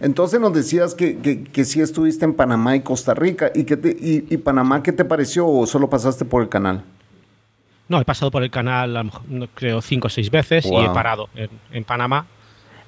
Entonces 0.00 0.40
nos 0.40 0.52
decías 0.52 0.94
que, 0.94 1.18
que, 1.18 1.44
que 1.44 1.64
sí 1.64 1.80
estuviste 1.80 2.24
en 2.24 2.34
Panamá 2.34 2.74
y 2.76 2.80
Costa 2.80 3.14
Rica. 3.14 3.50
¿Y, 3.54 3.64
qué 3.64 3.76
te, 3.76 3.90
y, 3.90 4.26
y 4.28 4.36
Panamá 4.38 4.82
qué 4.82 4.92
te 4.92 5.04
pareció 5.04 5.46
o 5.46 5.64
solo 5.66 5.88
pasaste 5.88 6.24
por 6.24 6.42
el 6.42 6.48
canal? 6.48 6.82
No, 7.88 8.00
he 8.00 8.04
pasado 8.04 8.30
por 8.30 8.42
el 8.42 8.50
canal, 8.50 9.10
creo, 9.54 9.82
cinco 9.82 10.06
o 10.06 10.10
seis 10.10 10.30
veces 10.30 10.64
y 10.66 10.74
he 10.74 10.88
parado 10.90 11.28
en, 11.34 11.50
en 11.72 11.84
Panamá. 11.84 12.26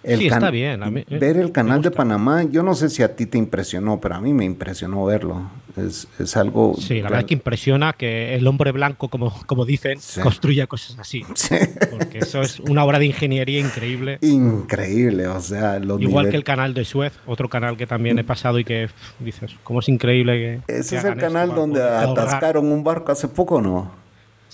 El 0.02 0.18
sí, 0.18 0.26
está 0.26 0.50
bien. 0.50 0.82
a 0.82 0.90
mí, 0.90 1.00
eh, 1.08 1.18
ver 1.18 1.38
el 1.38 1.50
canal 1.50 1.80
de. 1.80 1.90
Panamá, 1.90 2.42
yo 2.42 2.62
no 2.62 2.74
sé 2.74 2.90
si 2.90 3.02
a 3.02 3.16
ti 3.16 3.24
te 3.24 3.38
impresionó, 3.38 4.00
pero 4.02 4.16
a 4.16 4.20
mí 4.20 4.34
me 4.34 4.44
impresionó 4.44 5.02
verlo. 5.06 5.50
Es, 5.78 6.06
es 6.18 6.36
algo... 6.36 6.74
Sí, 6.78 6.96
la 6.96 7.08
real- 7.08 7.10
verdad 7.12 7.26
que 7.26 7.34
impresiona 7.34 7.92
que 7.94 8.34
el 8.34 8.46
hombre 8.46 8.70
blanco, 8.70 9.08
como, 9.08 9.32
como 9.46 9.64
dicen, 9.64 9.98
Sí. 10.00 10.20
construya 10.20 10.66
cosas 10.66 10.98
así. 10.98 11.24
Sí. 11.34 11.56
Porque 11.90 12.18
eso 12.18 12.42
es 12.42 12.60
una 12.60 12.84
obra 12.84 12.98
de 12.98 13.06
ingeniería 13.06 13.58
increíble. 13.60 14.18
Increíble, 14.20 15.26
o 15.26 15.40
sea, 15.40 15.78
los 15.78 16.00
Igual 16.00 16.26
niveles- 16.26 16.30
que 16.32 16.36
el 16.36 16.44
canal 16.44 16.74
de 16.74 16.84
Suez, 16.84 17.14
otro 17.26 17.48
canal 17.48 17.78
que 17.78 17.86
también 17.86 18.18
he 18.18 18.24
pasado 18.24 18.58
y 18.58 18.64
que 18.64 18.88
dices, 19.20 19.52
¿cómo 19.64 19.80
es 19.80 19.88
increíble 19.88 20.62
que. 20.66 20.72
Ese 20.78 20.90
que 20.96 20.98
es 20.98 21.04
el 21.06 21.16
canal 21.16 21.54
donde 21.54 21.82
atascaron 21.82 22.70
un 22.70 22.84
barco 22.84 23.10
hace 23.10 23.26
poco, 23.28 23.60
¿no? 23.62 24.03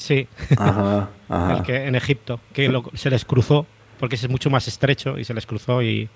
Sí, 0.00 0.26
Ajá, 0.56 1.10
ajá. 1.28 1.56
el 1.58 1.62
que 1.62 1.84
en 1.86 1.94
Egipto, 1.94 2.40
que 2.54 2.70
lo- 2.70 2.90
se 2.94 3.10
les 3.10 3.26
cruzó, 3.26 3.66
porque 3.98 4.16
es 4.16 4.26
mucho 4.30 4.48
más 4.48 4.66
estrecho 4.66 5.18
y 5.18 5.24
se 5.24 5.34
les 5.34 5.44
cruzó 5.44 5.82
y. 5.82 6.08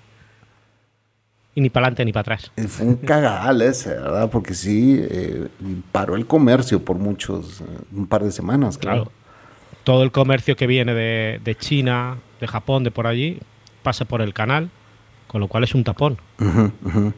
Y 1.53 1.61
ni 1.61 1.69
para 1.69 1.85
adelante 1.85 2.03
ni 2.03 2.11
para 2.11 2.21
atrás. 2.21 2.51
Y 2.57 2.63
Fue 2.63 2.87
un 2.87 2.95
cagadal 2.95 3.61
ese, 3.61 3.89
¿verdad? 3.91 4.29
Porque 4.31 4.55
sí, 4.55 4.97
eh, 4.99 5.47
paró 5.91 6.15
el 6.15 6.25
comercio 6.25 6.83
por 6.83 6.97
muchos, 6.97 7.61
eh, 7.61 7.65
un 7.93 8.07
par 8.07 8.23
de 8.23 8.31
semanas, 8.31 8.77
claro. 8.79 9.03
Claro. 9.03 9.11
Todo 9.83 10.01
el 10.03 10.11
comercio 10.11 10.55
que 10.55 10.65
viene 10.65 10.95
de, 10.95 11.39
de 11.43 11.55
China, 11.55 12.17
de 12.41 12.47
Japón, 12.47 12.83
de 12.83 12.89
por 12.89 13.05
allí, 13.05 13.39
pasa 13.83 14.03
por 14.05 14.23
el 14.23 14.33
canal, 14.33 14.71
con 15.27 15.39
lo 15.41 15.47
cual 15.47 15.63
es 15.63 15.75
un 15.75 15.83
tapón. 15.83 16.17
Ujú, 16.39 16.71
ujú. 16.83 17.13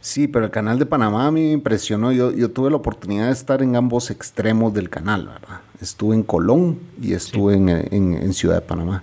Sí, 0.00 0.28
pero 0.28 0.44
el 0.46 0.50
canal 0.50 0.78
de 0.78 0.86
Panamá 0.86 1.26
a 1.26 1.30
mí 1.30 1.42
me 1.42 1.52
impresionó. 1.52 2.12
Yo, 2.12 2.30
yo 2.32 2.50
tuve 2.50 2.70
la 2.70 2.76
oportunidad 2.76 3.26
de 3.26 3.32
estar 3.32 3.62
en 3.62 3.74
ambos 3.76 4.10
extremos 4.10 4.72
del 4.72 4.88
canal, 4.88 5.26
¿verdad? 5.26 5.60
Estuve 5.80 6.14
en 6.14 6.22
Colón 6.22 6.78
y 7.00 7.12
estuve 7.14 7.54
en, 7.56 7.68
en- 7.68 8.14
en 8.14 8.32
Ciudad 8.32 8.56
de 8.56 8.60
Panamá. 8.62 9.02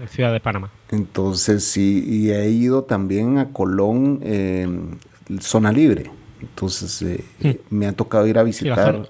en 0.00 0.08
Ciudad 0.08 0.32
de 0.32 0.40
Panamá. 0.40 0.70
Entonces 0.90 1.64
sí, 1.64 2.04
y 2.06 2.30
he 2.30 2.48
ido 2.50 2.84
también 2.84 3.38
a 3.38 3.48
Colón, 3.52 4.20
eh, 4.22 4.68
zona 5.40 5.72
libre. 5.72 6.10
Entonces 6.40 7.02
eh, 7.02 7.24
eh, 7.40 7.60
me 7.70 7.86
ha 7.88 7.92
tocado 7.92 8.26
ir 8.26 8.38
a 8.38 8.42
Hmm. 8.42 8.46
visitar. 8.46 9.08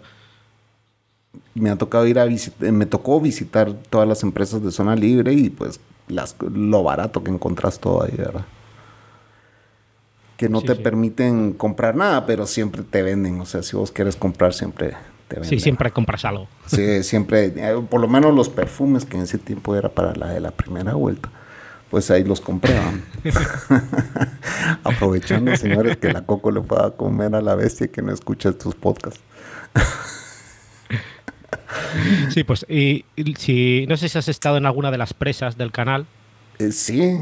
me 1.54 1.70
ha 1.70 1.76
tocado 1.76 2.06
ir 2.06 2.18
a 2.18 2.24
visitar, 2.24 2.72
me 2.72 2.86
tocó 2.86 3.20
visitar 3.20 3.72
todas 3.90 4.08
las 4.08 4.22
empresas 4.22 4.62
de 4.62 4.70
zona 4.70 4.96
libre 4.96 5.32
y 5.34 5.50
pues 5.50 5.80
las, 6.08 6.34
lo 6.52 6.82
barato 6.82 7.22
que 7.22 7.30
encontrás 7.30 7.78
todo 7.78 8.02
ahí, 8.04 8.14
¿verdad? 8.16 8.44
Que 10.36 10.48
no 10.48 10.60
Sí, 10.60 10.66
te 10.66 10.74
sí. 10.76 10.82
permiten 10.82 11.52
comprar 11.54 11.96
nada, 11.96 12.26
pero 12.26 12.46
siempre 12.46 12.82
te 12.82 13.02
venden. 13.02 13.40
O 13.40 13.46
sea, 13.46 13.62
si 13.62 13.74
vos 13.76 13.90
quieres 13.90 14.16
comprar, 14.16 14.52
siempre 14.52 14.90
te 15.28 15.36
venden. 15.36 15.48
Sí, 15.50 15.60
siempre 15.60 15.90
compras 15.90 16.24
algo. 16.24 16.46
Sí, 16.66 17.02
siempre, 17.02 17.52
eh, 17.56 17.82
por 17.88 18.00
lo 18.00 18.08
menos 18.08 18.34
los 18.34 18.48
perfumes 18.48 19.04
que 19.06 19.16
en 19.16 19.22
ese 19.22 19.38
tiempo 19.38 19.74
era 19.76 19.88
para 19.88 20.14
la 20.14 20.28
de 20.28 20.40
la 20.40 20.50
primera 20.50 20.94
vuelta, 20.94 21.30
pues 21.90 22.10
ahí 22.10 22.22
los 22.24 22.40
compré. 22.42 22.74
¿va? 22.74 22.92
Aprovechando, 24.84 25.56
señores, 25.56 25.96
que 25.96 26.12
la 26.12 26.22
Coco 26.26 26.50
le 26.50 26.60
pueda 26.60 26.90
comer 26.92 27.34
a 27.34 27.40
la 27.40 27.54
bestia 27.54 27.88
que 27.88 28.02
no 28.02 28.12
escucha 28.12 28.50
estos 28.50 28.74
podcasts. 28.74 29.20
Sí, 32.30 32.44
pues, 32.44 32.66
y, 32.68 33.04
y 33.16 33.34
si 33.36 33.86
no 33.88 33.96
sé 33.96 34.08
si 34.08 34.18
has 34.18 34.28
estado 34.28 34.56
en 34.56 34.66
alguna 34.66 34.90
de 34.90 34.98
las 34.98 35.14
presas 35.14 35.56
del 35.56 35.72
canal, 35.72 36.06
Eh, 36.58 36.72
sí, 36.72 37.18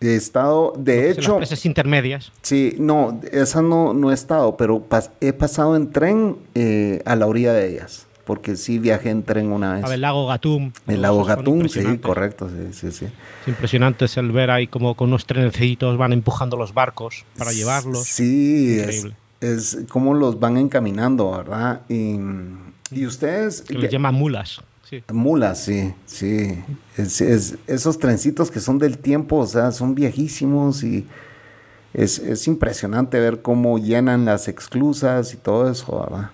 he 0.00 0.14
estado, 0.16 0.72
de 0.76 1.00
en 1.10 1.16
las 1.16 1.18
hecho, 1.18 1.36
presas 1.38 1.64
intermedias. 1.66 2.32
sí, 2.42 2.74
no, 2.78 3.20
esa 3.32 3.62
no, 3.62 3.94
no 3.94 4.10
he 4.10 4.14
estado, 4.14 4.56
pero 4.56 4.86
pas- 4.88 5.10
he 5.20 5.32
pasado 5.32 5.74
en 5.76 5.90
tren 5.90 6.36
eh, 6.54 7.02
a 7.06 7.16
la 7.16 7.26
orilla 7.26 7.52
de 7.52 7.72
ellas, 7.72 8.06
porque 8.24 8.56
sí 8.56 8.78
viajé 8.78 9.10
en 9.10 9.22
tren 9.22 9.50
una 9.52 9.74
vez. 9.74 9.84
A 9.84 9.88
ver, 9.88 9.94
el 9.94 10.00
lago 10.02 10.26
Gatún. 10.26 10.72
El 10.86 11.00
lago 11.02 11.24
Gatún, 11.24 11.68
sí, 11.68 11.98
correcto, 11.98 12.48
sí, 12.50 12.72
sí, 12.72 12.92
sí. 12.92 13.04
Es 13.06 13.48
impresionante 13.48 14.04
es 14.04 14.16
el 14.16 14.32
ver 14.32 14.50
ahí 14.50 14.66
como 14.66 14.94
con 14.96 15.08
unos 15.08 15.24
trenecitos 15.26 15.96
van 15.96 16.12
empujando 16.12 16.56
los 16.56 16.74
barcos 16.74 17.24
para 17.38 17.52
llevarlos. 17.52 18.04
Sí, 18.04 18.78
es, 18.80 18.96
Increíble. 19.04 19.16
es 19.40 19.78
como 19.88 20.12
los 20.14 20.38
van 20.40 20.56
encaminando, 20.58 21.30
¿verdad? 21.30 21.82
Y, 21.88 22.16
y 22.90 23.06
ustedes... 23.06 23.62
Que 23.62 23.74
les 23.78 23.90
llaman 23.90 24.14
mulas. 24.14 24.60
Mulas, 25.12 25.64
sí, 25.64 25.94
sí. 26.06 26.62
Es, 26.96 27.20
es- 27.20 27.56
esos 27.66 27.98
trencitos 27.98 28.50
que 28.50 28.60
son 28.60 28.78
del 28.78 28.98
tiempo, 28.98 29.36
o 29.38 29.46
sea, 29.46 29.72
son 29.72 29.94
viejísimos 29.94 30.82
y 30.84 31.06
es, 31.94 32.18
es 32.18 32.46
impresionante 32.46 33.18
ver 33.18 33.42
cómo 33.42 33.78
llenan 33.78 34.24
las 34.24 34.48
exclusas 34.48 35.32
y 35.34 35.36
todo 35.38 35.70
eso, 35.70 36.00
¿verdad? 36.00 36.30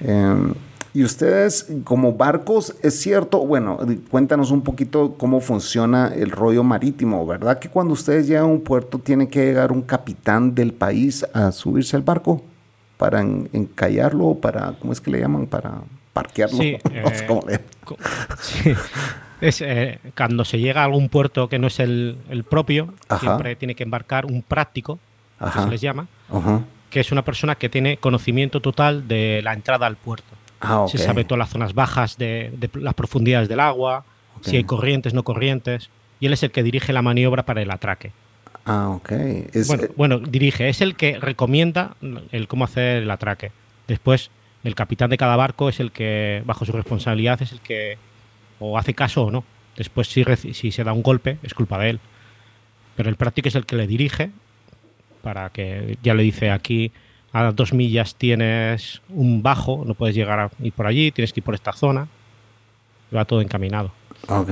Em, 0.00 0.54
y 0.94 1.04
ustedes, 1.04 1.68
como 1.84 2.12
barcos, 2.12 2.74
es 2.82 3.00
cierto, 3.00 3.46
bueno, 3.46 3.78
cuéntanos 4.10 4.50
un 4.50 4.62
poquito 4.62 5.14
cómo 5.16 5.40
funciona 5.40 6.12
el 6.14 6.30
rollo 6.30 6.62
marítimo, 6.64 7.24
¿verdad? 7.26 7.58
Que 7.58 7.70
cuando 7.70 7.94
ustedes 7.94 8.26
llegan 8.26 8.44
a 8.44 8.46
un 8.48 8.60
puerto 8.60 8.98
tiene 8.98 9.28
que 9.28 9.44
llegar 9.46 9.72
un 9.72 9.80
capitán 9.82 10.54
del 10.54 10.72
país 10.74 11.24
a 11.32 11.50
subirse 11.52 11.96
al 11.96 12.02
barco 12.02 12.42
para 12.98 13.20
en- 13.22 13.48
encallarlo, 13.54 14.34
para, 14.34 14.74
¿cómo 14.80 14.92
es 14.92 15.00
que 15.00 15.10
le 15.10 15.20
llaman? 15.20 15.46
Para 15.46 15.80
parquearlo. 16.12 16.56
Sí, 16.58 16.78
eh, 16.92 17.24
cómo 17.26 17.42
le- 17.48 17.60
Co- 17.84 17.96
sí. 18.40 18.72
Es 19.40 19.60
eh, 19.60 19.98
cuando 20.16 20.44
se 20.44 20.58
llega 20.60 20.82
a 20.82 20.84
algún 20.84 21.08
puerto 21.08 21.48
que 21.48 21.58
no 21.58 21.66
es 21.66 21.80
el, 21.80 22.16
el 22.30 22.44
propio, 22.44 22.94
Ajá. 23.08 23.18
siempre 23.20 23.56
tiene 23.56 23.74
que 23.74 23.82
embarcar 23.82 24.24
un 24.26 24.42
práctico, 24.42 24.98
que 25.38 25.44
Ajá. 25.46 25.64
se 25.64 25.70
les 25.70 25.80
llama, 25.80 26.06
Ajá. 26.30 26.60
que 26.90 27.00
es 27.00 27.10
una 27.10 27.22
persona 27.22 27.56
que 27.56 27.68
tiene 27.68 27.96
conocimiento 27.96 28.60
total 28.60 29.08
de 29.08 29.40
la 29.42 29.52
entrada 29.52 29.86
al 29.88 29.96
puerto. 29.96 30.28
Ah, 30.60 30.80
ok. 30.82 30.90
Se 30.90 30.98
sabe 30.98 31.24
todas 31.24 31.40
las 31.40 31.50
zonas 31.50 31.74
bajas 31.74 32.16
de, 32.18 32.52
de 32.56 32.70
las 32.80 32.94
profundidades 32.94 33.48
del 33.48 33.58
agua, 33.58 34.04
si 34.42 34.56
hay 34.56 34.62
corrientes, 34.64 35.12
no 35.12 35.24
corrientes, 35.24 35.90
y 36.20 36.26
él 36.26 36.32
es 36.34 36.42
el 36.44 36.52
que 36.52 36.62
dirige 36.62 36.92
la 36.92 37.02
maniobra 37.02 37.42
para 37.44 37.62
el 37.62 37.70
atraque. 37.72 38.12
Ah, 38.64 38.90
ok. 38.90 39.10
Es, 39.52 39.66
bueno, 39.66 39.82
eh, 39.82 39.90
bueno, 39.96 40.18
dirige, 40.20 40.68
es 40.68 40.80
el 40.80 40.94
que 40.94 41.18
recomienda 41.18 41.96
el 42.30 42.46
cómo 42.46 42.64
hacer 42.64 43.02
el 43.02 43.10
atraque. 43.10 43.50
Después, 43.88 44.30
el 44.64 44.74
capitán 44.74 45.10
de 45.10 45.16
cada 45.16 45.36
barco 45.36 45.68
es 45.68 45.80
el 45.80 45.92
que, 45.92 46.42
bajo 46.46 46.64
su 46.64 46.72
responsabilidad, 46.72 47.40
es 47.42 47.52
el 47.52 47.60
que 47.60 47.98
o 48.60 48.78
hace 48.78 48.94
caso 48.94 49.24
o 49.24 49.30
no. 49.30 49.44
Después, 49.76 50.08
si, 50.08 50.70
se 50.72 50.84
da 50.84 50.92
un 50.92 51.02
golpe, 51.02 51.38
es 51.42 51.54
culpa 51.54 51.78
de 51.78 51.90
él. 51.90 52.00
Pero 52.96 53.08
el 53.08 53.16
práctico 53.16 53.48
es 53.48 53.54
el 53.54 53.66
que 53.66 53.76
le 53.76 53.86
dirige 53.86 54.30
para 55.22 55.50
que 55.50 55.98
ya 56.02 56.14
le 56.14 56.22
dice 56.22 56.50
aquí 56.50 56.92
a 57.32 57.50
dos 57.52 57.72
millas 57.72 58.16
tienes 58.16 59.00
un 59.08 59.42
bajo, 59.42 59.84
no 59.86 59.94
puedes 59.94 60.14
llegar 60.14 60.38
a 60.38 60.50
ir 60.60 60.72
por 60.72 60.86
allí, 60.86 61.10
tienes 61.12 61.32
que 61.32 61.40
ir 61.40 61.44
por 61.44 61.54
esta 61.54 61.72
zona. 61.72 62.08
Y 63.10 63.14
va 63.14 63.24
todo 63.24 63.40
encaminado. 63.40 63.92
ok. 64.28 64.50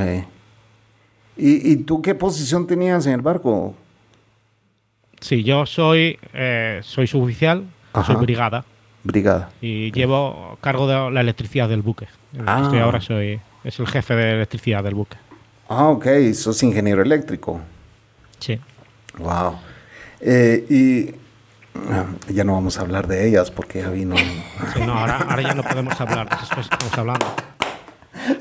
¿Y, 1.36 1.72
¿Y 1.72 1.76
tú 1.76 2.02
qué 2.02 2.14
posición 2.14 2.66
tenías 2.66 3.06
en 3.06 3.14
el 3.14 3.20
barco? 3.22 3.74
Sí, 5.20 5.44
yo 5.44 5.66
soy, 5.66 6.18
eh, 6.32 6.80
soy 6.82 7.06
suboficial, 7.06 7.64
Ajá. 7.92 8.12
soy 8.12 8.16
brigada. 8.16 8.64
Brigada. 9.02 9.50
y 9.60 9.92
llevo 9.92 10.58
cargo 10.60 10.86
de 10.86 11.10
la 11.10 11.20
electricidad 11.20 11.68
del 11.68 11.82
buque. 11.82 12.06
Ah. 12.46 12.60
Estoy 12.64 12.80
ahora 12.80 13.00
soy 13.00 13.40
es 13.64 13.78
el 13.78 13.86
jefe 13.86 14.14
de 14.14 14.32
electricidad 14.34 14.82
del 14.82 14.94
buque. 14.94 15.16
Ah, 15.68 15.88
ok. 15.88 16.06
Sos 16.34 16.62
ingeniero 16.62 17.02
eléctrico. 17.02 17.60
Sí. 18.38 18.58
Wow. 19.18 19.58
Eh, 20.20 20.66
y 20.68 21.14
ah, 21.90 22.06
ya 22.28 22.44
no 22.44 22.54
vamos 22.54 22.78
a 22.78 22.82
hablar 22.82 23.06
de 23.06 23.28
ellas 23.28 23.50
porque 23.50 23.80
ya 23.80 23.90
vino. 23.90 24.16
Sí, 24.16 24.80
no, 24.84 24.94
ahora, 24.94 25.18
ahora 25.18 25.42
ya 25.42 25.54
no 25.54 25.62
podemos 25.62 26.00
hablar 26.00 26.28
de 26.28 26.36
esas 26.36 26.48
cosas 26.48 26.68
que 26.68 26.74
estamos 26.74 26.98
hablando. 26.98 27.26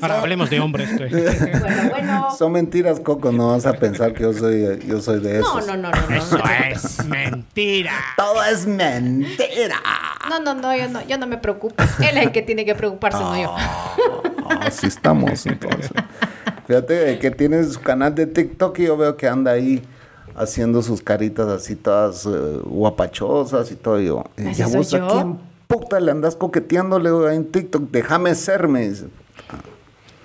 Ahora 0.00 0.20
hablemos 0.20 0.50
de 0.50 0.60
hombres. 0.60 0.88
Bueno, 1.00 1.90
bueno. 1.90 2.28
Son 2.36 2.52
mentiras, 2.52 3.00
Coco. 3.00 3.32
No 3.32 3.48
vas 3.48 3.66
a 3.66 3.72
pensar 3.74 4.12
que 4.14 4.22
yo 4.22 4.32
soy, 4.32 4.78
yo 4.86 5.00
soy 5.00 5.20
de 5.20 5.38
No, 5.40 5.58
esos. 5.58 5.66
no, 5.66 5.76
no, 5.76 5.90
no. 5.90 6.08
no, 6.08 6.16
Eso 6.16 6.38
no. 6.38 6.44
es 6.70 7.04
mentira. 7.06 7.92
Todo 8.16 8.42
es 8.44 8.66
mentira. 8.66 9.76
No, 10.28 10.40
no, 10.40 10.54
no, 10.54 10.76
yo 10.76 10.88
no, 10.88 11.06
yo 11.06 11.18
no 11.18 11.26
me 11.26 11.38
preocupo. 11.38 11.82
Él 12.00 12.16
es 12.18 12.26
el 12.26 12.32
que 12.32 12.42
tiene 12.42 12.64
que 12.64 12.74
preocuparse, 12.74 13.18
no 13.18 13.40
yo. 13.40 13.54
Así 14.60 14.86
estamos, 14.86 15.44
entonces. 15.46 15.90
Fíjate 16.66 17.18
que 17.18 17.30
tiene 17.30 17.62
su 17.64 17.80
canal 17.80 18.14
de 18.14 18.26
TikTok 18.26 18.78
y 18.78 18.84
yo 18.86 18.96
veo 18.96 19.16
que 19.16 19.26
anda 19.28 19.52
ahí 19.52 19.82
haciendo 20.36 20.82
sus 20.82 21.02
caritas 21.02 21.48
así 21.48 21.74
todas 21.76 22.24
eh, 22.26 22.30
guapachosas 22.64 23.70
y 23.72 23.76
todo. 23.76 24.00
Y 24.00 24.06
yo, 24.06 24.24
eh, 24.36 24.48
¿Así 24.50 24.58
ya 24.60 24.66
soy 24.68 24.76
vos 24.76 24.94
a 24.94 24.98
yo? 24.98 25.08
quién 25.08 25.38
puta 25.66 26.00
le 26.00 26.10
andas 26.10 26.36
coqueteándole 26.36 27.10
güey, 27.10 27.36
en 27.36 27.50
TikTok. 27.50 27.90
Déjame 27.90 28.34
ser, 28.34 28.68
me 28.68 28.88
dice. 28.88 29.06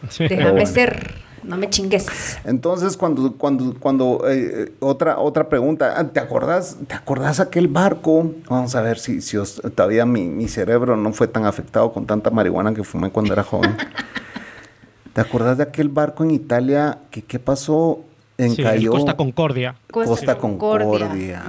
Sí. 0.10 0.28
Déjame 0.28 0.51
bueno. 0.51 0.66
ser. 0.68 1.26
No 1.43 1.58
me 1.58 1.70
chingues. 1.70 2.08
Entonces, 2.43 2.97
cuando, 2.97 3.34
cuando, 3.38 3.76
cuando, 3.80 4.28
eh, 4.28 4.66
eh, 4.66 4.72
otra, 4.80 5.20
otra 5.20 5.47
pregunta, 5.47 5.93
ah, 5.95 6.08
¿te 6.08 6.20
acordás, 6.20 6.76
¿te 6.88 6.95
acordás 6.95 7.39
aquel 7.39 7.68
barco? 7.68 8.32
Vamos 8.49 8.76
a 8.76 8.82
ver 8.82 8.97
si, 8.97 9.22
si 9.22 9.38
os- 9.38 9.62
todavía 9.76 10.08
mi, 10.08 10.24
mi 10.24 10.47
cerebro 10.47 10.97
no 10.97 11.14
fue 11.14 11.28
tan 11.28 11.45
afectado 11.45 11.93
con 11.93 12.08
tanta 12.08 12.32
marihuana 12.32 12.74
que 12.74 12.84
fumé 12.84 13.12
cuando 13.12 13.32
era 13.34 13.43
joven. 13.43 13.76
¿Te 15.14 15.22
acordás 15.22 15.58
de 15.58 15.64
aquel 15.64 15.89
barco 15.89 16.24
en 16.24 16.32
Italia 16.32 16.97
que 17.12 17.22
qué 17.22 17.38
pasó? 17.39 17.99
Sí, 18.38 18.43
el 18.43 18.51
Encalló 18.60 18.91
Costa 18.91 19.16
Concordia. 19.16 19.76
Costa 19.89 20.38
Concordia. 20.38 21.43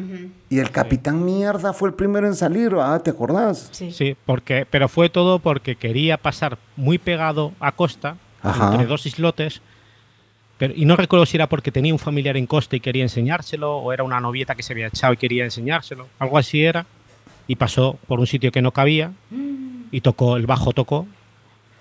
Y 0.48 0.58
el 0.60 0.70
capitán 0.70 1.24
mierda 1.24 1.72
fue 1.72 1.88
el 1.88 1.94
primero 1.94 2.28
en 2.28 2.36
salir, 2.36 2.72
¿ah? 2.78 3.00
¿Te 3.00 3.10
acordás? 3.10 3.68
Sí. 3.72 3.90
Sí, 3.90 4.16
porque, 4.24 4.66
pero 4.70 4.88
fue 4.88 5.08
todo 5.08 5.40
porque 5.40 5.74
quería 5.74 6.16
pasar 6.16 6.58
muy 6.76 6.98
pegado 6.98 7.52
a 7.58 7.72
costa, 7.72 8.18
Ajá. 8.42 8.72
entre 8.72 8.86
dos 8.86 9.06
islotes. 9.06 9.60
Pero, 10.58 10.72
y 10.74 10.84
no 10.86 10.96
recuerdo 10.96 11.26
si 11.26 11.36
era 11.36 11.48
porque 11.48 11.70
tenía 11.70 11.92
un 11.92 11.98
familiar 11.98 12.36
en 12.36 12.46
costa 12.46 12.76
y 12.76 12.80
quería 12.80 13.02
enseñárselo, 13.02 13.76
o 13.76 13.92
era 13.92 14.02
una 14.04 14.20
novieta 14.20 14.54
que 14.54 14.62
se 14.62 14.72
había 14.72 14.86
echado 14.86 15.12
y 15.12 15.16
quería 15.18 15.44
enseñárselo. 15.44 16.06
Algo 16.18 16.38
así 16.38 16.64
era. 16.64 16.86
Y 17.46 17.56
pasó 17.56 17.98
por 18.08 18.18
un 18.20 18.26
sitio 18.26 18.50
que 18.50 18.62
no 18.62 18.72
cabía, 18.72 19.12
y 19.92 20.00
tocó, 20.00 20.36
el 20.36 20.46
bajo 20.46 20.72
tocó, 20.72 21.06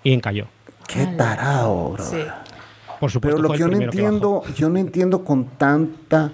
y 0.04 0.12
encalló. 0.12 0.46
Qué 0.86 1.06
tarado, 1.06 1.90
bro. 1.92 2.04
Sí. 2.04 2.18
Por 3.00 3.10
supuesto, 3.10 3.36
Pero 3.38 3.48
lo 3.48 3.52
que 3.54 3.58
yo 3.58 3.68
no 3.68 3.80
entiendo, 3.80 4.42
yo 4.56 4.68
no 4.68 4.78
entiendo 4.78 5.24
con 5.24 5.46
tanta, 5.58 6.32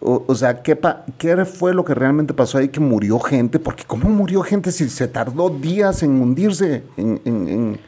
o, 0.00 0.24
o 0.26 0.34
sea, 0.34 0.62
¿qué, 0.62 0.74
pa- 0.74 1.04
¿qué 1.18 1.44
fue 1.44 1.74
lo 1.74 1.84
que 1.84 1.94
realmente 1.94 2.32
pasó 2.32 2.58
ahí 2.58 2.68
que 2.68 2.80
murió 2.80 3.18
gente? 3.20 3.58
Porque 3.58 3.84
¿cómo 3.84 4.08
murió 4.08 4.42
gente 4.42 4.72
si 4.72 4.88
se 4.88 5.06
tardó 5.08 5.50
días 5.50 6.02
en 6.02 6.12
hundirse? 6.20 6.82
En, 6.96 7.20
en- 7.24 7.48
en- 7.48 7.80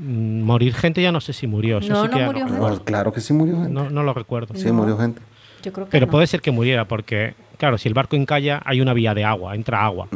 Morir 0.00 0.74
gente 0.74 1.02
ya 1.02 1.10
no 1.12 1.20
sé 1.20 1.32
si 1.32 1.46
murió. 1.46 1.78
eso 1.78 1.88
No, 1.92 2.02
sí 2.04 2.08
que 2.08 2.12
no 2.14 2.18
ya 2.20 2.26
murió 2.26 2.40
gente. 2.44 2.52
recuerdo. 2.54 2.76
Bueno, 2.76 2.84
claro 2.84 3.12
que 3.12 3.20
sí 3.20 3.32
murió 3.32 3.56
gente. 3.56 3.72
No, 3.72 3.90
no 3.90 4.02
lo 4.02 4.14
recuerdo. 4.14 4.54
sí, 4.54 4.66
No. 4.68 4.74
murió 4.74 4.96
gente. 4.96 5.20
Yo 5.62 5.72
creo 5.72 5.86
que 5.86 5.90
Pero 5.90 6.06
no. 6.06 6.12
puede 6.12 6.26
ser 6.28 6.40
que 6.40 6.52
muriera 6.52 6.84
porque, 6.86 7.34
claro, 7.58 7.78
si 7.78 7.88
el 7.88 7.94
barco 7.94 8.14
encalla 8.14 8.62
hay 8.64 8.80
una 8.80 8.92
vía 8.94 9.12
de 9.14 9.24
agua, 9.24 9.56
entra 9.56 9.84
agua. 9.84 10.06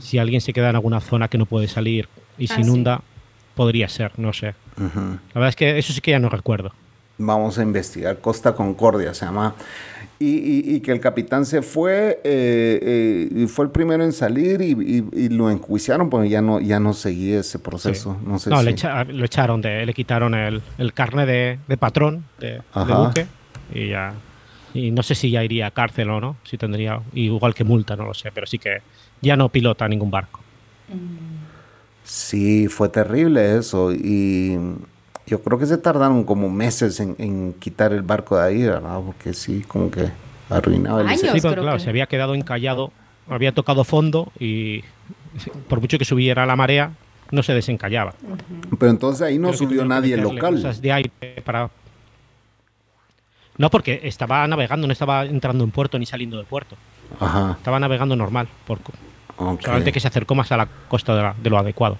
Si 0.00 0.18
alguien 0.18 0.40
se 0.40 0.52
queda 0.52 0.70
en 0.70 0.74
alguna 0.76 1.00
zona 1.00 1.28
que 1.28 1.38
no 1.38 1.46
puede 1.46 1.68
salir 1.68 2.08
y 2.36 2.48
se 2.48 2.54
Ah, 2.54 2.56
sí. 2.56 2.62
inunda, 2.62 3.00
podría 3.54 3.88
ser, 3.88 4.10
no 4.18 4.32
sé. 4.32 4.54
La 4.76 5.18
verdad 5.34 5.48
es 5.50 5.56
que 5.56 5.78
eso 5.78 5.92
sí 5.92 6.00
que 6.00 6.10
ya 6.10 6.18
no 6.18 6.28
recuerdo. 6.28 6.72
Vamos 7.18 7.58
a 7.58 7.62
investigar. 7.62 8.18
Costa 8.18 8.54
Concordia 8.54 9.12
se 9.14 9.24
llama. 9.26 9.54
Y, 10.20 10.30
y- 10.36 10.74
y 10.76 10.80
que 10.80 10.90
el 10.92 11.00
capitán 11.00 11.46
se 11.46 11.62
fue, 11.62 12.20
eh, 12.24 12.78
eh, 12.82 13.28
y 13.42 13.46
fue 13.46 13.66
el 13.66 13.70
primero 13.70 14.02
en 14.02 14.12
salir 14.12 14.60
y, 14.62 14.72
y- 14.72 15.08
y 15.12 15.28
lo 15.28 15.48
enjuiciaron, 15.50 16.10
porque 16.10 16.28
ya 16.28 16.42
no, 16.42 16.58
ya 16.60 16.80
no 16.80 16.92
seguía 16.92 17.38
ese 17.40 17.58
proceso. 17.60 18.16
Sí. 18.20 18.26
No 18.28 18.38
sé 18.40 18.50
no, 18.50 18.58
si- 18.60 18.64
le, 18.64 18.70
echa- 18.72 19.04
lo 19.04 19.24
echaron, 19.24 19.60
de, 19.62 19.86
le 19.86 19.94
quitaron 19.94 20.34
el, 20.34 20.60
el 20.78 20.92
carne 20.92 21.24
de, 21.24 21.58
de 21.68 21.76
patrón 21.76 22.24
de, 22.40 22.62
buque 22.74 23.26
y 23.72 23.88
ya. 23.90 24.12
Y 24.74 24.90
no 24.90 25.02
sé 25.04 25.14
si 25.14 25.30
ya 25.30 25.42
iría 25.44 25.68
a 25.68 25.70
cárcel 25.70 26.10
o 26.10 26.20
no, 26.20 26.36
si 26.44 26.58
tendría 26.58 27.00
igual 27.14 27.54
que 27.54 27.62
multa, 27.64 27.94
no 27.96 28.04
lo 28.04 28.14
sé, 28.14 28.30
pero 28.32 28.46
sí 28.46 28.58
que 28.58 28.78
ya 29.22 29.36
no 29.36 29.48
pilota 29.50 29.86
ningún 29.88 30.10
barco. 30.10 30.40
Sí, 32.04 32.68
fue 32.68 32.88
terrible 32.88 33.56
eso. 33.56 33.92
Y 33.92 34.56
yo 35.28 35.42
creo 35.42 35.58
que 35.58 35.66
se 35.66 35.78
tardaron 35.78 36.24
como 36.24 36.48
meses 36.48 36.98
en, 37.00 37.14
en 37.18 37.52
quitar 37.54 37.92
el 37.92 38.02
barco 38.02 38.36
de 38.38 38.44
ahí, 38.46 38.62
¿verdad? 38.62 39.00
Porque 39.04 39.32
sí, 39.34 39.62
como 39.68 39.90
que 39.90 40.10
arruinaba 40.50 41.02
el. 41.02 41.16
Sí, 41.18 41.26
pero 41.42 41.62
claro, 41.62 41.76
que- 41.76 41.84
se 41.84 41.90
había 41.90 42.06
quedado 42.06 42.34
encallado, 42.34 42.90
había 43.28 43.52
tocado 43.52 43.84
fondo 43.84 44.32
y 44.40 44.82
por 45.68 45.80
mucho 45.80 45.98
que 45.98 46.04
subiera 46.04 46.46
la 46.46 46.56
marea, 46.56 46.92
no 47.30 47.42
se 47.42 47.52
desencallaba. 47.54 48.14
Pero 48.78 48.90
entonces 48.90 49.22
ahí 49.22 49.38
no 49.38 49.48
Creo 49.48 49.58
subió 49.58 49.84
nadie 49.84 50.16
local. 50.16 50.54
cosas 50.56 50.80
de 50.80 50.92
aire 50.92 51.10
para... 51.44 51.70
No, 53.58 53.70
porque 53.70 54.00
estaba 54.04 54.46
navegando, 54.46 54.86
no 54.86 54.92
estaba 54.92 55.24
entrando 55.24 55.64
en 55.64 55.70
puerto 55.72 55.98
ni 55.98 56.06
saliendo 56.06 56.36
del 56.36 56.46
puerto. 56.46 56.76
Ajá. 57.20 57.52
Estaba 57.58 57.80
navegando 57.80 58.14
normal, 58.14 58.48
por, 58.66 58.78
ok. 59.36 59.60
solamente 59.62 59.92
que 59.92 59.98
se 60.00 60.06
acercó 60.08 60.34
más 60.36 60.50
a 60.52 60.56
la 60.56 60.66
costa 60.88 61.14
de, 61.16 61.22
la- 61.22 61.34
de 61.42 61.50
lo 61.50 61.58
adecuado. 61.58 61.98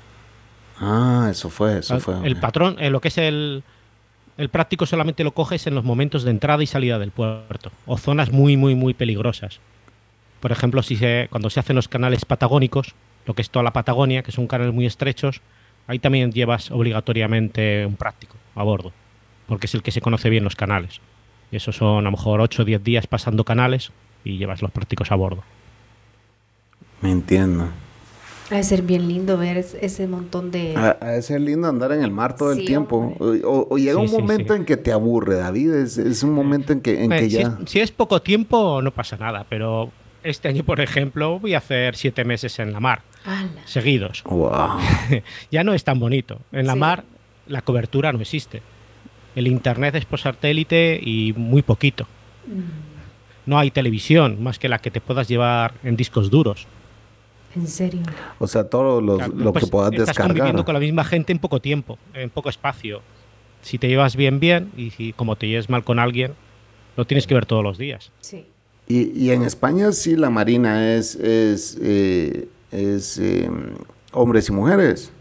Ah, 0.81 1.29
eso 1.31 1.51
fue, 1.51 1.79
eso 1.79 1.99
fue. 2.01 2.14
el 2.26 2.37
patrón, 2.37 2.76
eh, 2.79 2.91
lo 2.91 3.01
que 3.01 3.09
es 3.09 3.18
el, 3.18 3.64
el 4.37 4.49
práctico 4.49 4.87
solamente 4.87 5.24
lo 5.24 5.33
coges 5.33 5.66
en 5.66 5.74
los 5.74 5.85
momentos 5.85 6.22
de 6.22 6.31
entrada 6.31 6.62
y 6.62 6.66
salida 6.66 6.99
del 6.99 7.11
puerto, 7.11 7.72
o 7.87 7.99
zonas 7.99 8.31
muy, 8.31 8.57
muy, 8.57 8.74
muy 8.74 8.95
peligrosas. 8.95 9.61
Por 10.41 10.53
ejemplo, 10.53 10.83
si 10.83 10.97
se, 10.97 11.26
cuando 11.31 11.51
se 11.51 11.59
hacen 11.59 11.74
los 11.74 11.89
canales 11.89 12.24
patagónicos, 12.24 12.95
lo 13.26 13.35
que 13.35 13.43
es 13.43 13.51
toda 13.51 13.64
la 13.64 13.72
Patagonia, 13.72 14.22
que 14.22 14.31
son 14.31 14.47
canales 14.47 14.72
muy 14.72 14.87
estrechos, 14.87 15.41
ahí 15.89 15.99
también 15.99 16.33
llevas 16.33 16.70
obligatoriamente 16.70 17.85
un 17.85 17.97
práctico 17.97 18.37
a 18.55 18.62
bordo, 18.62 18.93
porque 19.49 19.66
es 19.66 19.74
el 19.74 19.83
que 19.83 19.91
se 19.91 20.01
conoce 20.01 20.31
bien 20.31 20.45
los 20.45 20.55
canales. 20.55 21.01
Y 21.51 21.57
eso 21.57 21.72
son 21.72 21.99
a 21.99 22.03
lo 22.03 22.11
mejor 22.12 22.41
8 22.41 22.62
o 22.62 22.64
10 22.64 22.85
días 22.85 23.07
pasando 23.09 23.43
canales 23.45 23.91
y 24.22 24.39
llevas 24.39 24.62
los 24.62 24.70
prácticos 24.70 25.11
a 25.11 25.16
bordo. 25.16 25.43
Me 27.01 27.11
entiendo. 27.11 27.68
Ha 28.51 28.55
de 28.57 28.62
ser 28.62 28.80
bien 28.82 29.07
lindo 29.09 29.36
ver 29.36 29.59
es- 29.59 29.74
ese 29.80 30.07
montón 30.07 30.51
de... 30.51 30.74
Ha 30.74 30.96
ha 31.01 31.09
de 31.11 31.22
ser 31.22 31.40
lindo 31.40 31.68
andar 31.68 31.92
en 31.92 32.03
el 32.03 32.11
mar 32.11 32.34
todo 32.36 32.53
el 32.53 32.64
tiempo. 32.64 33.14
O, 33.18 33.66
o- 33.70 33.76
llega 33.78 34.01
Sí, 34.01 34.07
un 34.07 34.11
momento 34.20 34.55
sí. 34.55 34.61
en 34.61 34.64
que 34.64 34.76
te 34.78 34.90
aburre, 34.92 35.34
David. 35.36 35.72
Es, 35.74 35.99
es 35.99 36.22
un 36.22 36.32
momento 36.32 36.72
en 36.72 36.80
que, 36.80 37.05
en 37.05 37.11
que 37.11 37.24
si, 37.24 37.36
ya. 37.36 37.40
es, 37.62 37.70
si 37.70 37.80
es 37.80 37.90
poco 37.90 38.22
tiempo, 38.22 38.80
no 38.80 38.90
pasa 38.90 39.16
nada, 39.18 39.44
pero 39.51 39.90
este 40.22 40.49
año, 40.49 40.64
por 40.64 40.80
ejemplo, 40.80 41.38
voy 41.40 41.53
a 41.55 41.59
hacer 41.59 41.94
siete 41.94 42.24
meses 42.24 42.59
en 42.59 42.72
la 42.72 42.80
mar, 42.80 43.03
seguidos. 43.66 44.22
Wow. 44.24 44.78
ya 45.51 45.62
no 45.62 45.74
es 45.74 45.84
tan 45.84 45.99
bonito. 46.01 46.40
En 46.53 46.66
la 46.66 46.72
Sí. 46.72 46.78
mar 46.78 47.05
la 47.46 47.61
cobertura 47.62 48.12
no 48.12 48.20
existe. 48.20 48.62
El 49.36 49.46
internet 49.46 49.94
es 49.94 50.05
por 50.07 50.18
satélite 50.20 50.99
y 51.03 51.34
muy 51.36 51.61
poquito. 51.62 52.07
No 53.46 53.59
hay 53.59 53.70
televisión 53.70 54.42
más 54.42 54.59
que 54.59 54.68
la 54.68 54.78
que 54.78 54.90
te 54.90 55.01
puedas 55.01 55.28
llevar 55.28 55.74
en 55.84 55.96
discos 55.96 56.30
duros. 56.30 56.66
En 57.59 57.67
serio. 57.67 58.03
O 58.39 58.47
sea, 58.47 58.65
todo 58.65 59.01
lo, 59.01 59.17
Claro, 59.17 59.33
lo 59.35 59.53
pues 59.53 59.65
que 59.65 59.71
puedas 59.71 59.93
estás 59.93 60.07
descargar. 60.09 60.29
conviviendo 60.37 60.65
con 60.65 60.75
la 60.75 60.81
misma 60.81 61.05
gente 61.05 61.33
en 61.33 61.39
poco 61.39 61.61
tiempo, 61.61 61.99
en 62.15 62.31
poco 62.31 62.49
espacio. 62.49 63.01
si 63.63 63.79
te 63.79 63.89
llevas 63.89 64.15
bien, 64.17 64.39
bien, 64.39 64.71
y 64.77 64.91
si 64.91 65.13
como 65.13 65.35
te 65.37 65.49
lleves 65.49 65.69
mal 65.69 65.83
con 65.83 65.99
alguien, 65.99 66.33
lo 66.97 67.05
tienes 67.07 67.27
que 67.27 67.35
ver 67.35 67.45
todos 67.47 67.63
los 67.65 67.77
días. 67.79 68.13
Sí. 68.21 68.47
Y, 68.87 69.11
y 69.19 69.31
en 69.33 69.43
España 69.43 69.91
sí 69.93 70.17
la 70.17 70.31
marina 70.31 70.95
es, 70.95 71.17
es, 71.17 71.77
eh, 71.83 72.49
es 72.71 73.19
eh, 73.19 73.51
hombres 74.13 74.49
y 74.49 74.53
mujeres. 74.53 75.13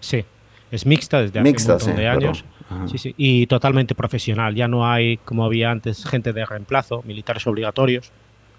Sí, 0.00 0.24
es 0.70 0.84
mixta 0.86 1.22
desde 1.22 1.38
hace 1.40 1.48
Mixta, 1.50 1.72
un 1.72 1.78
montón 1.78 1.94
sí, 1.96 2.00
de 2.00 2.08
años. 2.08 2.44
Ajá. 2.68 2.88
Sí, 2.88 2.98
sí, 2.98 3.14
y 3.16 3.46
totalmente 3.46 3.94
profesional. 3.94 4.54
Ya 4.54 4.68
no 4.68 4.86
hay, 4.86 5.16
como 5.18 5.44
había 5.44 5.70
antes, 5.70 6.04
gente 6.04 6.32
de 6.32 6.44
reemplazo, 6.44 7.02
militares 7.06 7.46
obligatorios. 7.46 8.12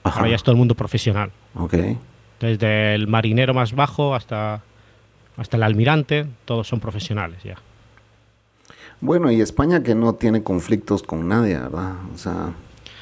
Ajá. 0.03 0.18
Ahora 0.20 0.30
ya 0.32 0.36
es 0.36 0.43
todo 0.43 0.51
el 0.53 0.58
mundo 0.58 0.76
profesional. 0.76 1.32
Ok. 1.56 1.74
Desde 2.39 2.95
el 2.95 3.07
marinero 3.07 3.53
más 3.53 3.73
bajo 3.73 4.13
hasta, 4.15 4.61
hasta 5.38 5.57
el 5.57 5.63
almirante, 5.63 6.25
todos 6.45 6.67
son 6.67 6.79
profesionales 6.79 7.41
ya. 7.43 7.55
Bueno, 9.01 9.31
y 9.31 9.41
España 9.41 9.83
que 9.83 9.95
no 9.95 10.13
tiene 10.15 10.43
conflictos 10.43 11.03
con 11.03 11.27
nadie, 11.27 11.57
¿verdad? 11.57 11.93
O 12.13 12.17
sea, 12.17 12.53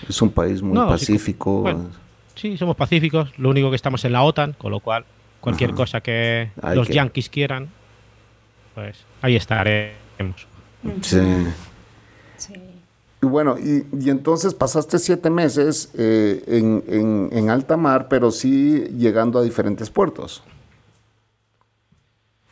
es 0.08 0.22
un 0.22 0.32
país 0.32 0.62
muy 0.62 0.74
No, 0.74 0.86
sí, 0.98 1.06
pacífico. 1.14 1.62
bueno. 1.62 1.90
Sí, 2.36 2.58
somos 2.58 2.76
pacíficos. 2.76 3.32
Lo 3.38 3.50
único 3.50 3.70
que 3.70 3.76
estamos 3.76 4.04
en 4.06 4.14
la 4.14 4.24
OTAN, 4.24 4.54
con 4.54 4.72
lo 4.72 4.80
cual 4.80 5.06
cualquier 5.40 5.70
Ajá. 5.72 5.78
cosa 5.78 6.02
que 6.02 6.50
Hay 6.62 6.76
los 6.76 6.88
que- 6.88 6.94
yanquis 6.96 7.30
quieran, 7.30 7.70
pues 8.74 8.98
ahí 9.22 9.36
estaremos. 9.36 10.48
Sí. 11.02 11.18
Y 13.24 13.26
bueno, 13.26 13.56
y, 13.58 13.86
y 13.98 14.10
entonces 14.10 14.54
pasaste 14.54 15.00
siete 15.00 15.30
meses 15.30 15.90
eh, 15.98 16.44
en, 16.46 16.84
en- 16.90 17.30
en 17.32 17.50
alta 17.50 17.78
mar, 17.78 18.08
pero 18.10 18.32
sí 18.32 18.84
llegando 18.98 19.40
a 19.40 19.44
diferentes 19.44 19.90
puertos. 19.90 20.44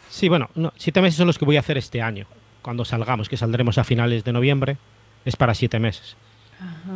Sí, 0.09 0.29
bueno, 0.29 0.49
no, 0.55 0.71
siete 0.77 1.01
meses 1.01 1.17
son 1.17 1.27
los 1.27 1.37
que 1.37 1.43
voy 1.43 1.57
a 1.57 1.59
hacer 1.59 1.77
este 1.77 2.01
año. 2.01 2.25
Cuando 2.61 2.85
salgamos, 2.85 3.27
que 3.27 3.35
saldremos 3.35 3.77
a 3.79 3.83
finales 3.83 4.23
de 4.23 4.31
noviembre, 4.31 4.77
es 5.25 5.35
para 5.35 5.53
siete 5.55 5.77
meses. 5.77 6.15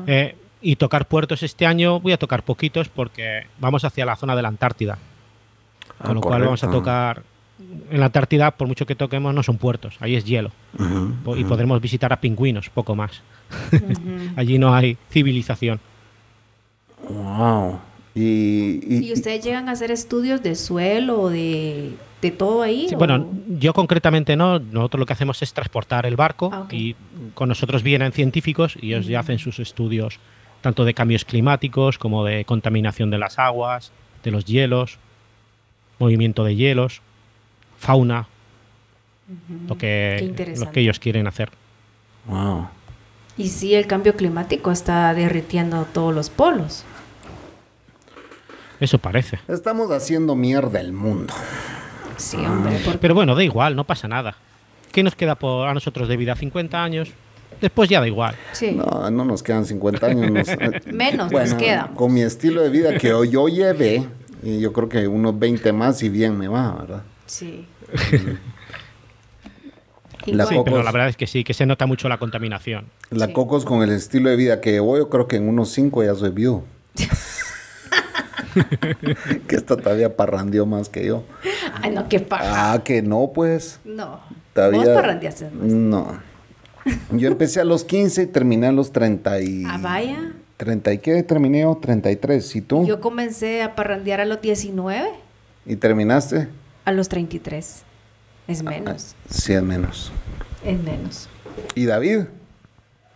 Eh, 0.07 0.38
y 0.61 0.78
tocar 0.78 1.09
puertos 1.09 1.43
este 1.43 1.65
año 1.65 1.99
voy 1.99 2.13
a 2.13 2.17
tocar 2.17 2.43
poquitos 2.43 2.88
porque 2.88 3.47
vamos 3.59 3.84
hacia 3.84 4.05
la 4.05 4.15
zona 4.15 4.38
de 4.38 4.41
la 4.41 4.47
Antártida. 4.47 4.97
Con 6.01 6.11
Ah, 6.11 6.13
lo 6.13 6.21
cual 6.21 6.43
vamos 6.43 6.63
a 6.63 6.67
correcto. 6.67 6.80
tocar... 6.82 7.23
En 7.89 7.99
la 7.99 8.05
Antártida, 8.07 8.51
por 8.51 8.69
mucho 8.69 8.86
que 8.86 8.95
toquemos, 8.95 9.34
no 9.34 9.43
son 9.43 9.57
puertos, 9.57 9.97
ahí 9.99 10.15
es 10.15 10.23
hielo. 10.23 10.51
Ujú, 10.80 11.13
Po- 11.26 11.36
Y 11.36 11.41
ujú. 11.41 11.49
podremos 11.49 11.82
visitar 11.82 12.13
a 12.13 12.21
pingüinos, 12.21 12.69
poco 12.69 12.95
más. 12.95 13.21
Allí 14.35 14.57
no 14.57 14.73
hay 14.73 14.97
civilización. 15.11 15.79
Wow. 17.09 17.79
Y, 18.13 18.79
y- 18.87 19.05
¿Y 19.09 19.13
ustedes 19.13 19.43
llegan 19.43 19.67
a 19.69 19.73
hacer 19.73 19.91
estudios 19.91 20.41
de 20.41 20.55
suelo 20.55 21.21
o 21.21 21.29
de, 21.29 21.91
de 22.21 22.31
todo 22.31 22.61
ahí? 22.61 22.87
Sí, 22.89 22.95
bueno, 22.95 23.27
yo 23.47 23.73
concretamente 23.73 24.35
no. 24.35 24.59
Nosotros 24.59 24.99
lo 24.99 25.05
que 25.05 25.13
hacemos 25.13 25.41
es 25.41 25.53
transportar 25.53 26.05
el 26.05 26.15
barco 26.15 26.49
Ah, 26.53 26.61
ok. 26.61 26.73
y 26.73 26.95
con 27.33 27.49
nosotros 27.49 27.83
vienen 27.83 28.11
científicos 28.13 28.77
y 28.81 28.93
ellos 28.93 29.05
ya 29.07 29.19
hacen 29.19 29.37
sus 29.39 29.59
estudios 29.59 30.19
tanto 30.61 30.83
de 30.85 30.93
cambios 30.95 31.25
climáticos 31.25 31.97
como 31.99 32.23
de 32.23 32.43
contaminación 32.45 33.11
de 33.11 33.19
las 33.19 33.37
aguas, 33.37 33.91
de 34.23 34.31
los 34.31 34.45
hielos, 34.45 34.97
movimiento 35.99 36.43
de 36.43 36.55
hielos, 36.55 37.01
fauna, 37.77 38.27
lo, 39.67 39.77
Qué 39.77 40.15
que, 40.19 40.25
interesante. 40.25 40.65
lo 40.65 40.71
que 40.71 40.79
ellos 40.79 40.99
quieren 40.99 41.27
hacer. 41.27 41.49
wow. 42.25 42.67
Y 43.38 43.49
sí, 43.49 43.73
el 43.75 43.86
cambio 43.88 44.15
climático 44.15 44.71
está 44.71 45.13
derritiendo 45.13 45.86
todos 45.93 46.13
los 46.15 46.29
polos. 46.29 46.83
Eso 48.79 48.97
parece. 48.97 49.39
Estamos 49.47 49.91
haciendo 49.91 50.36
mierda 50.36 50.79
el 50.79 50.93
mundo. 50.93 51.33
Sí, 52.17 52.38
hombre. 52.38 52.79
porque- 52.83 52.99
Pero 52.99 53.13
bueno, 53.15 53.36
da 53.36 53.43
igual, 53.43 53.75
no 53.75 53.83
pasa 53.83 54.07
nada. 54.07 54.36
¿Qué 54.91 55.03
nos 55.03 55.15
queda 55.15 55.36
por, 55.36 55.67
a 55.67 55.73
nosotros 55.73 56.07
de 56.07 56.15
vida? 56.17 56.36
50 56.36 56.81
años. 56.81 57.09
Después 57.61 57.89
ya 57.89 57.99
da 58.01 58.07
igual. 58.07 58.36
sí. 58.51 58.71
No, 58.71 59.09
no 59.11 59.25
nos 59.25 59.41
quedan 59.43 59.65
50 59.65 60.07
años. 60.07 60.31
nos- 60.31 60.47
eh, 60.49 60.81
Menos 60.91 61.31
bueno, 61.31 61.49
nos 61.51 61.61
quedan. 61.61 61.93
Con 61.95 62.13
mi 62.13 62.21
estilo 62.21 62.61
de 62.61 62.69
vida 62.69 62.97
que 62.97 63.13
hoy 63.13 63.29
yo 63.31 63.47
llevé, 63.47 64.05
yo 64.43 64.71
creo 64.73 64.88
que 64.89 65.07
unos 65.07 65.38
20 65.38 65.71
más 65.73 66.01
y 66.03 66.09
bien 66.09 66.38
me 66.38 66.47
va, 66.47 66.73
¿verdad? 66.73 67.03
Sí. 67.25 67.65
La. 70.34 70.45
Sí, 70.45 70.55
Cocos. 70.55 70.71
pero 70.71 70.84
la 70.84 70.91
verdad 70.91 71.09
es 71.09 71.17
que 71.17 71.28
sí, 71.28 71.43
que 71.43 71.53
se 71.53 71.65
nota 71.65 71.86
mucho 71.86 72.09
la 72.09 72.17
contaminación. 72.17 72.86
La 73.11 73.28
Sí. 73.28 73.34
Cocos 73.34 73.65
con 73.65 73.82
el 73.84 73.91
estilo 73.91 74.30
de 74.30 74.36
vida 74.36 74.61
que 74.61 74.71
llevo, 74.71 74.97
yo 74.97 75.09
creo 75.09 75.28
que 75.28 75.36
en 75.38 75.47
unos 75.49 75.69
5 75.71 76.03
ya 76.03 76.15
soy 76.15 76.32
viudo. 76.32 76.63
que 79.47 79.55
esta 79.55 79.76
todavía 79.78 80.15
parrandeó 80.15 80.65
más 80.65 80.89
que 80.89 81.05
yo. 81.05 81.23
Ay, 81.82 81.91
no, 81.91 82.07
qué 82.07 82.19
paja. 82.19 82.73
Ah, 82.73 82.84
que 82.84 83.01
no, 83.01 83.32
pues. 83.34 83.80
No. 83.84 84.21
Todavía... 84.53 84.80
Vos 84.80 84.89
parrandeaste 84.89 85.45
más. 85.49 85.53
No. 85.67 86.36
Yo 87.11 87.28
empecé 87.28 87.59
a 87.61 87.65
los 87.65 87.84
15 87.84 88.23
y 88.23 88.28
terminé 88.28 88.67
a 88.67 88.71
los 88.71 88.91
30 88.91 89.41
y... 89.41 89.63
Ah, 89.65 89.80
vaya. 89.82 90.34
30 90.57 90.93
y 90.93 90.97
qué 90.99 91.23
terminé 91.23 91.61
yo? 91.61 91.78
33. 91.82 92.55
¿Y 92.55 92.61
tú? 92.61 92.86
Yo 92.86 93.01
comencé 93.01 93.61
a 93.63 93.76
parrandear 93.76 94.21
a 94.21 94.26
los 94.26 94.39
19, 94.41 95.09
¿Y 95.65 95.76
terminaste? 95.76 96.47
a 96.86 96.91
los 96.91 97.09
33. 97.09 97.84
Es 98.47 98.61
menos. 98.63 99.15
Sí, 99.29 99.53
es 99.53 99.63
menos. 99.63 100.11
Es 100.63 100.79
menos. 100.81 101.29
¿Y 101.73 101.85
David? 101.85 102.21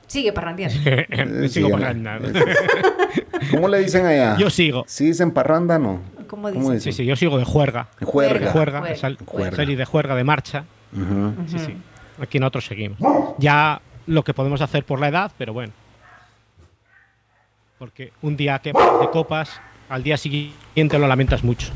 Sigue 0.07 0.33
parrandeando. 0.33 0.79
Me 1.27 1.49
sigo 1.49 1.67
sí, 1.67 1.73
parrandando. 1.73 2.29
¿Cómo 3.51 3.67
le 3.67 3.79
dicen 3.79 4.05
allá? 4.05 4.37
Yo 4.37 4.49
sigo. 4.49 4.83
¿Sí 4.87 5.05
dicen 5.05 5.31
parranda 5.31 5.77
no? 5.77 6.01
¿Cómo 6.27 6.51
dicen? 6.51 6.81
Sí, 6.81 6.91
sí, 6.91 7.05
yo 7.05 7.15
sigo 7.15 7.37
de 7.37 7.45
juerga. 7.45 7.87
Juerga. 8.03 8.51
Juerga, 8.51 8.79
Juerga. 8.79 8.95
sal- 8.95 9.17
Juerga. 9.25 9.55
salir 9.57 9.77
de 9.77 9.85
juerga 9.85 10.15
de 10.15 10.23
marcha. 10.23 10.63
Sí, 11.47 11.59
sí. 11.59 11.77
Aquí 12.19 12.39
nosotros 12.39 12.65
seguimos. 12.65 12.97
Ya 13.37 13.81
lo 14.07 14.23
que 14.23 14.33
podemos 14.33 14.61
hacer 14.61 14.83
por 14.83 14.99
la 14.99 15.09
edad, 15.09 15.31
pero 15.37 15.53
bueno. 15.53 15.73
Porque 17.77 18.11
un 18.21 18.35
día 18.35 18.59
que 18.59 18.69
de 18.73 19.09
copas, 19.11 19.61
al 19.89 20.03
día 20.03 20.17
siguiente 20.17 20.99
lo 20.99 21.07
lamentas 21.07 21.43
mucho. 21.43 21.71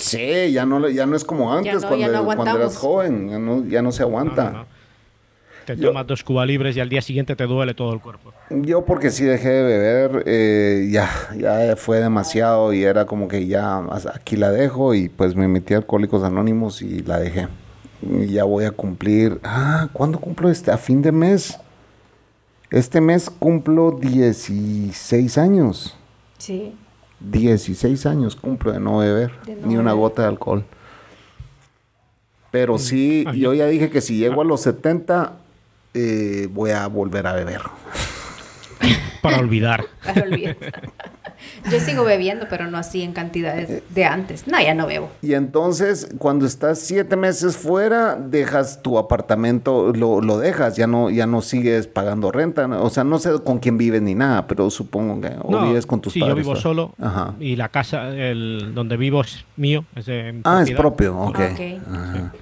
Sí, 0.00 0.52
ya 0.52 0.64
no, 0.64 0.88
ya 0.88 1.04
no 1.06 1.14
es 1.14 1.24
como 1.24 1.52
antes, 1.52 1.74
no, 1.74 1.80
cuando, 1.88 1.98
ya 1.98 2.08
no 2.12 2.24
cuando 2.24 2.56
eras 2.56 2.76
joven. 2.76 3.28
Ya 3.28 3.38
no, 3.38 3.64
ya 3.66 3.82
no 3.82 3.92
se 3.92 4.02
aguanta. 4.02 4.50
no, 4.50 4.58
no. 4.60 4.66
Te 5.66 5.76
Yo- 5.76 5.88
tomas 5.88 6.06
dos 6.06 6.24
cubas 6.24 6.46
libres 6.46 6.74
y 6.76 6.80
al 6.80 6.88
día 6.88 7.02
siguiente 7.02 7.36
te 7.36 7.44
duele 7.46 7.74
todo 7.74 7.92
el 7.92 8.00
cuerpo. 8.00 8.32
Yo 8.48 8.84
porque 8.84 9.10
sí 9.10 9.24
dejé 9.24 9.50
de 9.50 9.62
beber, 9.62 10.22
eh, 10.26 10.88
ya, 10.90 11.08
ya 11.36 11.76
fue 11.76 12.00
demasiado 12.00 12.72
y 12.72 12.82
era 12.82 13.04
como 13.04 13.28
que 13.28 13.46
ya 13.46 13.80
aquí 14.14 14.36
la 14.36 14.50
dejo 14.50 14.94
y 14.94 15.08
pues 15.10 15.36
me 15.36 15.46
metí 15.48 15.74
a 15.74 15.76
Alcohólicos 15.78 16.24
Anónimos 16.24 16.80
y 16.80 17.02
la 17.02 17.18
dejé. 17.18 17.48
Y 18.02 18.28
ya 18.28 18.44
voy 18.44 18.64
a 18.64 18.70
cumplir, 18.70 19.38
ah, 19.44 19.88
¿cuándo 19.92 20.18
cumplo 20.18 20.50
este? 20.50 20.70
A 20.72 20.78
fin 20.78 21.02
de 21.02 21.12
mes. 21.12 21.58
Este 22.70 23.00
mes 23.02 23.28
cumplo 23.28 23.92
16 24.00 25.36
años. 25.38 25.94
Sí. 26.38 26.74
16 27.20 28.06
años 28.06 28.34
cumplo 28.36 28.72
de 28.72 28.80
no 28.80 28.98
beber, 28.98 29.30
De 29.46 29.56
no 29.56 29.66
ni 29.66 29.74
una 29.76 29.92
beber. 29.92 29.96
gota 30.00 30.22
de 30.22 30.28
alcohol. 30.28 30.64
Pero 32.50 32.78
sí, 32.78 33.24
Ah, 33.26 33.32
yo 33.32 33.52
yo- 33.52 33.54
ya 33.54 33.66
dije 33.66 33.90
que 33.90 34.00
si 34.00 34.18
llego 34.18 34.40
a 34.40 34.44
los 34.44 34.60
70, 34.62 35.34
eh, 35.94 36.48
voy 36.52 36.70
a 36.70 36.86
volver 36.88 37.26
a 37.26 37.32
beber. 37.34 37.60
Para 39.22 39.38
olvidar. 39.38 39.84
Para 40.04 40.22
olvidar. 40.22 40.56
Yo 41.70 41.80
sigo 41.80 42.04
bebiendo, 42.04 42.46
pero 42.50 42.70
no 42.70 42.76
así 42.76 43.02
en 43.02 43.12
cantidades 43.12 43.82
de 43.88 44.04
antes. 44.04 44.46
No, 44.46 44.60
ya 44.60 44.74
no 44.74 44.86
bebo. 44.86 45.10
Y 45.22 45.32
entonces, 45.34 46.08
cuando 46.18 46.44
estás 46.46 46.78
siete 46.80 47.16
meses 47.16 47.56
fuera, 47.56 48.14
dejas 48.16 48.82
tu 48.82 48.98
apartamento, 48.98 49.92
lo, 49.94 50.20
lo 50.20 50.38
dejas, 50.38 50.76
ya 50.76 50.86
no, 50.86 51.08
ya 51.10 51.26
no 51.26 51.40
sigues 51.40 51.86
pagando 51.86 52.30
renta. 52.30 52.68
¿no? 52.68 52.82
O 52.82 52.90
sea, 52.90 53.04
no 53.04 53.18
sé 53.18 53.30
con 53.44 53.58
quién 53.58 53.78
vives 53.78 54.02
ni 54.02 54.14
nada, 54.14 54.46
pero 54.46 54.68
supongo 54.70 55.20
que 55.20 55.34
o 55.42 55.50
No, 55.50 55.66
vives 55.68 55.86
con 55.86 56.00
tus 56.02 56.12
sí, 56.12 56.20
padres. 56.20 56.34
yo 56.36 56.40
vivo 56.42 56.50
¿verdad? 56.50 56.62
solo 56.62 56.94
Ajá. 57.00 57.34
y 57.40 57.56
la 57.56 57.68
casa 57.70 58.08
el, 58.10 58.72
donde 58.74 58.96
vivo 58.98 59.22
es 59.22 59.44
mío. 59.56 59.84
Es 59.96 60.06
de 60.06 60.32
mi 60.32 60.40
Ah, 60.44 60.62
es 60.62 60.70
propio, 60.72 61.16
ok. 61.18 61.38
Ok. 61.38 61.60
Ajá. 61.90 62.32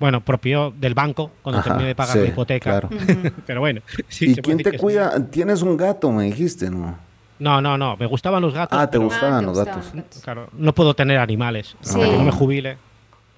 Bueno, 0.00 0.20
propio 0.20 0.72
del 0.76 0.94
banco 0.94 1.30
cuando 1.42 1.60
Ajá, 1.60 1.68
termine 1.70 1.88
de 1.88 1.94
pagar 1.94 2.14
sí, 2.16 2.22
la 2.22 2.28
hipoteca. 2.28 2.70
claro. 2.80 2.88
Pero 3.46 3.60
bueno. 3.60 3.80
sí, 4.08 4.26
¿Y 4.26 4.34
se 4.34 4.42
puede 4.42 4.56
quién 4.56 4.70
te 4.70 4.76
es 4.76 4.82
cuida? 4.82 5.24
Tienes 5.30 5.62
un 5.62 5.76
gato, 5.76 6.10
me 6.10 6.24
dijiste, 6.24 6.68
¿no? 6.70 6.96
No, 7.38 7.60
no, 7.60 7.78
no. 7.78 7.96
Me 7.96 8.06
gustaban 8.06 8.42
los 8.42 8.54
gatos. 8.54 8.78
Ah, 8.78 8.88
te 8.90 8.98
gustaban 8.98 9.34
Ah, 9.34 9.42
los 9.42 9.56
gustaban 9.58 9.82
gatos. 9.96 10.22
Claro, 10.22 10.48
no 10.52 10.72
puedo 10.74 10.94
tener 10.94 11.18
animales. 11.18 11.76
Sí. 11.80 11.90
Hasta 11.94 12.10
que 12.10 12.16
no 12.18 12.24
me 12.24 12.30
jubile. 12.32 12.76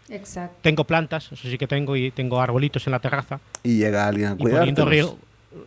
Exacto. 0.09 0.57
Tengo 0.63 0.85
plantas, 0.85 1.31
eso 1.33 1.49
sí 1.49 1.59
que 1.59 1.67
tengo, 1.67 1.97
y 1.97 2.11
tengo 2.11 2.41
arbolitos 2.41 2.87
en 2.87 2.93
la 2.93 3.01
terraza. 3.01 3.41
Y 3.63 3.79
llega 3.79 4.07
alguien 4.07 4.29
a 4.33 4.37
poniendo 4.37 4.63
cuidarte. 4.63 4.85
riego, 4.85 5.19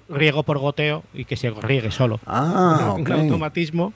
riego 0.09 0.43
por 0.43 0.57
goteo 0.59 1.03
y 1.13 1.25
que 1.25 1.35
se 1.35 1.49
riegue 1.51 1.91
solo. 1.91 2.19
Ah, 2.25 2.93
Un 2.95 3.01
ok. 3.01 3.09
automatismo 3.11 3.93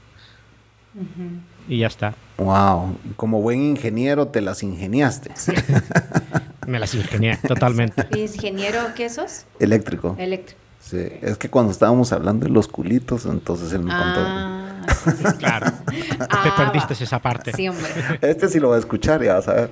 y 1.68 1.80
ya 1.80 1.88
está. 1.88 2.14
Wow. 2.38 2.98
Como 3.16 3.42
buen 3.42 3.62
ingeniero 3.62 4.28
te 4.28 4.42
las 4.42 4.64
ingeniaste. 4.64 5.32
Me 6.68 6.80
las 6.80 6.94
ingenié 6.96 7.38
totalmente. 7.48 8.08
¿Ingeniero 8.18 8.80
qué 8.96 9.10
sos? 9.10 9.46
Eléctrico. 9.60 10.16
Eléctrico. 10.18 10.60
Sí. 10.82 11.08
Es 11.22 11.38
que 11.38 11.50
cuando 11.50 11.72
estábamos 11.72 12.12
hablando 12.12 12.46
de 12.46 12.52
los 12.52 12.68
culitos, 12.68 13.26
entonces 13.26 13.72
él 13.74 13.84
me 13.84 13.92
contó. 13.92 14.20
Ah, 14.26 14.84
sí. 15.06 15.24
Claro. 15.40 15.68
Ah, 16.30 16.42
Te 16.44 16.52
perdiste 16.52 16.94
va. 16.94 17.04
esa 17.04 17.20
parte. 17.20 17.52
Sí, 17.54 17.68
hombre. 17.68 17.88
Este 18.22 18.48
sí 18.48 18.60
lo 18.60 18.70
va 18.70 18.78
a 18.78 18.80
escuchar, 18.80 19.22
ya 19.24 19.36
vas 19.36 19.48
a 19.48 19.54
ver. 19.54 19.70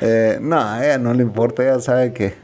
Eh, 0.00 0.38
no, 0.40 0.60
a 0.60 0.84
ella 0.84 0.98
no 0.98 1.14
le 1.14 1.22
importa, 1.22 1.62
ella 1.62 1.80
sabe 1.80 2.12
que... 2.12 2.34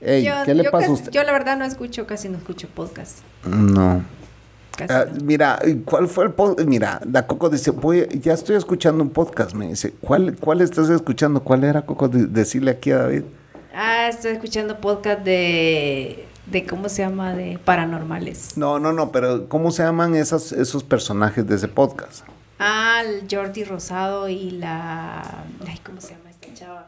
Ey, 0.00 0.24
yo, 0.24 0.32
¿qué 0.44 0.54
le 0.54 0.64
yo 0.64 0.70
pasa 0.70 0.86
a 0.86 0.88
casi- 0.88 1.00
usted? 1.02 1.12
yo 1.12 1.22
la 1.24 1.32
verdad 1.32 1.56
no 1.58 1.64
escucho, 1.64 2.06
casi 2.06 2.28
no 2.28 2.38
escucho 2.38 2.68
podcast. 2.68 3.18
No. 3.44 4.02
Casi 4.76 4.92
Ah, 4.94 5.04
no. 5.12 5.24
mira, 5.24 5.58
¿cuál 5.84 6.08
fue 6.08 6.24
el 6.24 6.30
podcast? 6.32 6.66
Mira, 6.68 7.00
la 7.10 7.26
Coco 7.26 7.50
dice, 7.50 7.70
voy, 7.70 8.06
ya 8.20 8.32
estoy 8.32 8.56
escuchando 8.56 9.02
un 9.04 9.10
podcast, 9.10 9.52
me 9.54 9.68
dice. 9.68 9.92
¿Cuál, 10.00 10.36
cuál 10.36 10.62
estás 10.62 10.88
escuchando? 10.88 11.42
¿Cuál 11.42 11.64
era, 11.64 11.82
Coco? 11.82 12.08
De- 12.08 12.26
decirle 12.26 12.70
aquí 12.70 12.90
a 12.92 12.98
David. 12.98 13.22
Ah, 13.74 14.08
estoy 14.08 14.32
escuchando 14.32 14.80
podcast 14.80 15.20
de, 15.22 16.26
de 16.46 16.66
¿cómo 16.66 16.88
se 16.88 17.02
llama? 17.02 17.34
De 17.34 17.58
paranormales. 17.64 18.56
No, 18.56 18.78
no, 18.78 18.92
no, 18.92 19.12
pero 19.12 19.48
¿cómo 19.48 19.70
se 19.70 19.82
llaman 19.82 20.14
esas, 20.14 20.52
esos 20.52 20.82
personajes 20.82 21.46
de 21.46 21.56
ese 21.56 21.68
podcast? 21.68 22.24
Ah, 22.58 23.02
el 23.04 23.26
Jordi 23.30 23.64
Rosado 23.64 24.28
y 24.28 24.50
la... 24.52 25.44
Ay, 25.66 25.78
¿cómo 25.84 26.00
se 26.00 26.14
llama 26.14 26.30
esta 26.30 26.52
chava? 26.54 26.86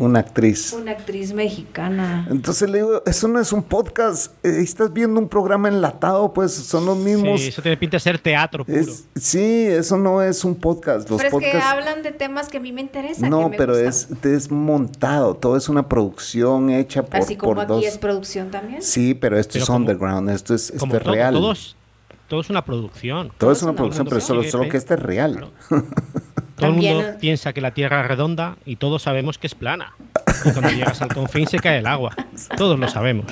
Una 0.00 0.20
actriz. 0.20 0.72
Una 0.72 0.92
actriz 0.92 1.32
mexicana. 1.32 2.26
Entonces 2.30 2.70
le 2.70 2.78
digo, 2.78 3.02
eso 3.04 3.28
no 3.28 3.38
es 3.38 3.52
un 3.52 3.62
podcast, 3.62 4.32
eh, 4.44 4.60
estás 4.60 4.92
viendo 4.92 5.20
un 5.20 5.28
programa 5.28 5.68
enlatado, 5.68 6.32
pues 6.32 6.52
son 6.52 6.86
los 6.86 6.96
mismos. 6.96 7.40
Sí, 7.40 7.48
eso 7.48 7.60
tiene 7.60 7.76
pinta 7.76 7.96
de 7.96 8.00
ser 8.00 8.18
teatro 8.18 8.64
puro. 8.64 8.78
Es- 8.78 9.04
sí, 9.14 9.66
eso 9.66 9.96
no 9.98 10.22
es 10.22 10.42
un 10.44 10.54
podcast. 10.54 11.08
Los 11.10 11.18
Pero 11.22 11.28
es 11.38 11.44
que 11.44 11.50
podcasts. 11.52 11.66
hablan 11.72 12.02
de 12.02 12.12
temas 12.12 12.48
que 12.48 12.56
a 12.56 12.60
mí 12.60 12.72
me 12.72 12.80
interesan. 12.80 13.24
que 13.24 13.30
no, 13.30 13.48
me 13.50 13.56
pero 13.58 13.74
gustan. 13.74 14.18
es, 14.22 14.26
es 14.26 14.50
montado, 14.50 15.34
todo 15.34 15.56
es 15.56 15.68
una 15.68 15.86
producción 15.88 16.70
hecha 16.70 17.02
por, 17.04 17.16
Así 17.20 17.36
como 17.36 17.54
por 17.54 17.64
aquí 17.64 17.72
dos. 17.72 17.84
es 17.84 17.98
producción 17.98 18.50
también. 18.50 18.80
Sí, 18.82 19.14
pero 19.14 19.38
esto 19.38 19.52
Pero 19.54 19.62
es 19.64 19.66
como- 19.66 19.78
underground, 19.80 20.30
esto 20.30 20.54
es, 20.54 20.70
esto 20.70 20.78
Como 20.80 20.96
es 20.96 21.02
todo, 21.02 21.12
real. 21.12 21.34
todo 21.34 21.52
es, 21.52 21.76
todo 22.28 22.40
es 22.40 22.48
una 22.48 22.64
producción. 22.64 23.32
Todo 23.36 23.52
es 23.52 23.60
una 23.62 23.72
una 23.72 23.76
producción, 23.76 24.06
pero 24.08 24.20
solo, 24.22 24.40
producción. 24.40 24.60
solo 24.62 24.70
que 24.70 24.76
este 24.78 24.94
es 24.94 25.00
real. 25.00 25.50
Todo 26.60 26.70
el 26.70 26.76
mundo 26.76 27.18
piensa 27.20 27.52
que 27.52 27.60
la 27.60 27.72
Tierra 27.72 28.02
es 28.02 28.08
redonda 28.08 28.56
y 28.64 28.76
todos 28.76 29.02
sabemos 29.02 29.38
que 29.38 29.46
es 29.46 29.54
plana. 29.54 29.94
Y 30.44 30.50
cuando 30.52 30.70
llegas 30.70 31.00
al 31.02 31.12
confín 31.12 31.46
se 31.46 31.58
cae 31.58 31.78
el 31.78 31.86
agua. 31.86 32.14
Todos 32.56 32.78
lo 32.78 32.88
sabemos. 32.88 33.26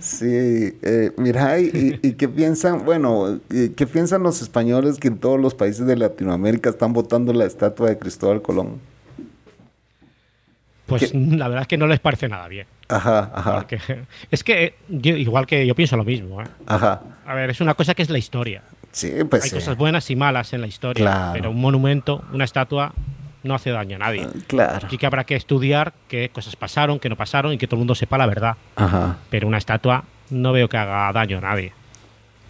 Sí, 0.00 0.26
eh, 0.82 1.12
mira, 1.16 1.58
y, 1.60 1.98
y 2.02 2.12
qué 2.12 2.28
piensan? 2.28 2.84
Bueno, 2.84 3.40
¿qué 3.48 3.86
piensan 3.86 4.22
los 4.22 4.42
españoles 4.42 4.98
que 4.98 5.08
en 5.08 5.18
todos 5.18 5.40
los 5.40 5.54
países 5.54 5.86
de 5.86 5.96
Latinoamérica 5.96 6.70
están 6.70 6.92
votando 6.92 7.32
la 7.32 7.44
estatua 7.46 7.88
de 7.88 7.98
Cristóbal 7.98 8.42
Colón? 8.42 8.80
Pues 10.86 11.14
la 11.14 11.48
verdad 11.48 11.62
es 11.62 11.68
que 11.68 11.76
no 11.76 11.86
les 11.86 12.00
parece 12.00 12.28
nada 12.28 12.48
bien. 12.48 12.66
Ajá, 12.88 13.30
ajá, 13.34 13.54
Porque 13.56 13.78
es 14.30 14.42
que, 14.44 14.74
yo- 14.88 15.16
igual 15.16 15.46
que 15.46 15.66
yo 15.66 15.74
pienso 15.74 15.96
lo 15.96 16.04
mismo. 16.04 16.40
¿eh? 16.42 16.46
ajá. 16.66 17.02
A 17.26 17.34
ver, 17.34 17.50
es 17.50 17.60
una 17.60 17.74
cosa 17.74 17.94
que 17.94 18.02
es 18.02 18.10
la 18.10 18.18
historia. 18.18 18.62
Sí, 18.92 19.12
pues 19.28 19.44
Hay 19.44 19.50
sí. 19.50 19.56
cosas 19.56 19.76
buenas 19.76 20.10
y 20.10 20.16
malas 20.16 20.52
en 20.52 20.60
la 20.60 20.66
historia. 20.66 21.04
Claro. 21.04 21.32
Pero 21.34 21.50
un 21.50 21.60
monumento, 21.60 22.24
una 22.32 22.44
estatua, 22.44 22.92
no 23.42 23.54
hace 23.54 23.70
daño 23.70 23.96
a 23.96 23.98
nadie. 24.00 24.26
Claro. 24.46 24.86
Aquí 24.86 24.98
que 24.98 25.06
habrá 25.06 25.24
que 25.24 25.36
estudiar 25.36 25.92
qué 26.08 26.30
cosas 26.30 26.56
pasaron, 26.56 26.98
qué 26.98 27.08
no 27.08 27.16
pasaron 27.16 27.52
y 27.52 27.58
que 27.58 27.66
todo 27.66 27.76
el 27.76 27.80
mundo 27.80 27.94
sepa 27.94 28.18
la 28.18 28.26
verdad. 28.26 28.56
Ajá. 28.76 29.18
Pero 29.30 29.46
una 29.46 29.58
estatua 29.58 30.04
no 30.30 30.52
veo 30.52 30.68
que 30.68 30.76
haga 30.76 31.12
daño 31.12 31.38
a 31.38 31.40
nadie. 31.42 31.72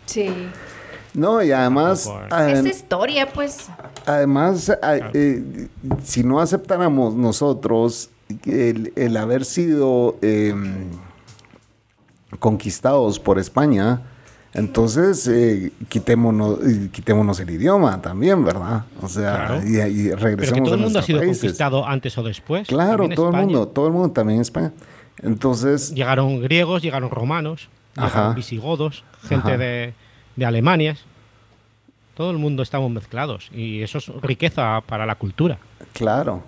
Sí. 0.06 0.30
No, 1.14 1.42
y 1.42 1.50
además, 1.52 2.06
adem- 2.30 2.66
Es 2.66 2.76
historia, 2.76 3.26
pues. 3.26 3.68
además, 4.06 4.70
a- 4.70 5.10
eh, 5.14 5.68
si 6.04 6.22
no 6.22 6.40
aceptáramos 6.40 7.14
nosotros 7.14 8.10
el, 8.46 8.92
el 8.94 9.16
haber 9.16 9.44
sido 9.44 10.16
eh, 10.22 10.54
conquistados 12.38 13.18
por 13.18 13.38
España, 13.38 14.02
entonces 14.54 15.26
eh, 15.28 15.72
quitémonos, 15.88 16.58
quitémonos 16.92 17.38
el 17.40 17.50
idioma 17.50 18.00
también, 18.00 18.44
¿verdad? 18.44 18.84
O 19.02 19.08
sea, 19.08 19.46
Claro. 19.46 19.66
y, 19.66 19.76
y 19.76 20.10
regresemos 20.12 20.36
Pero 20.38 20.54
que 20.54 20.60
todo 20.62 20.74
el 20.74 20.80
mundo 20.80 20.98
ha 20.98 21.02
sido 21.02 21.18
países. 21.20 21.40
conquistado 21.40 21.86
antes 21.86 22.16
o 22.18 22.22
después. 22.22 22.66
Claro, 22.68 23.08
todo 23.10 23.30
el 23.30 23.36
mundo, 23.36 23.68
todo 23.68 23.86
el 23.86 23.92
mundo 23.92 24.10
también 24.10 24.36
en 24.36 24.42
España. 24.42 24.72
Entonces, 25.22 25.92
Llegaron 25.94 26.40
griegos, 26.40 26.82
llegaron 26.82 27.10
romanos, 27.10 27.68
Ajá. 27.96 28.08
llegaron 28.08 28.34
visigodos, 28.36 29.04
gente 29.28 29.58
de, 29.58 29.94
de 30.36 30.44
Alemania. 30.46 30.96
Todo 32.14 32.30
el 32.30 32.38
mundo 32.38 32.62
estamos 32.62 32.90
mezclados 32.90 33.48
y 33.52 33.82
eso 33.82 33.98
es 33.98 34.08
riqueza 34.22 34.80
para 34.86 35.06
la 35.06 35.14
cultura. 35.16 35.58
Claro. 35.92 36.42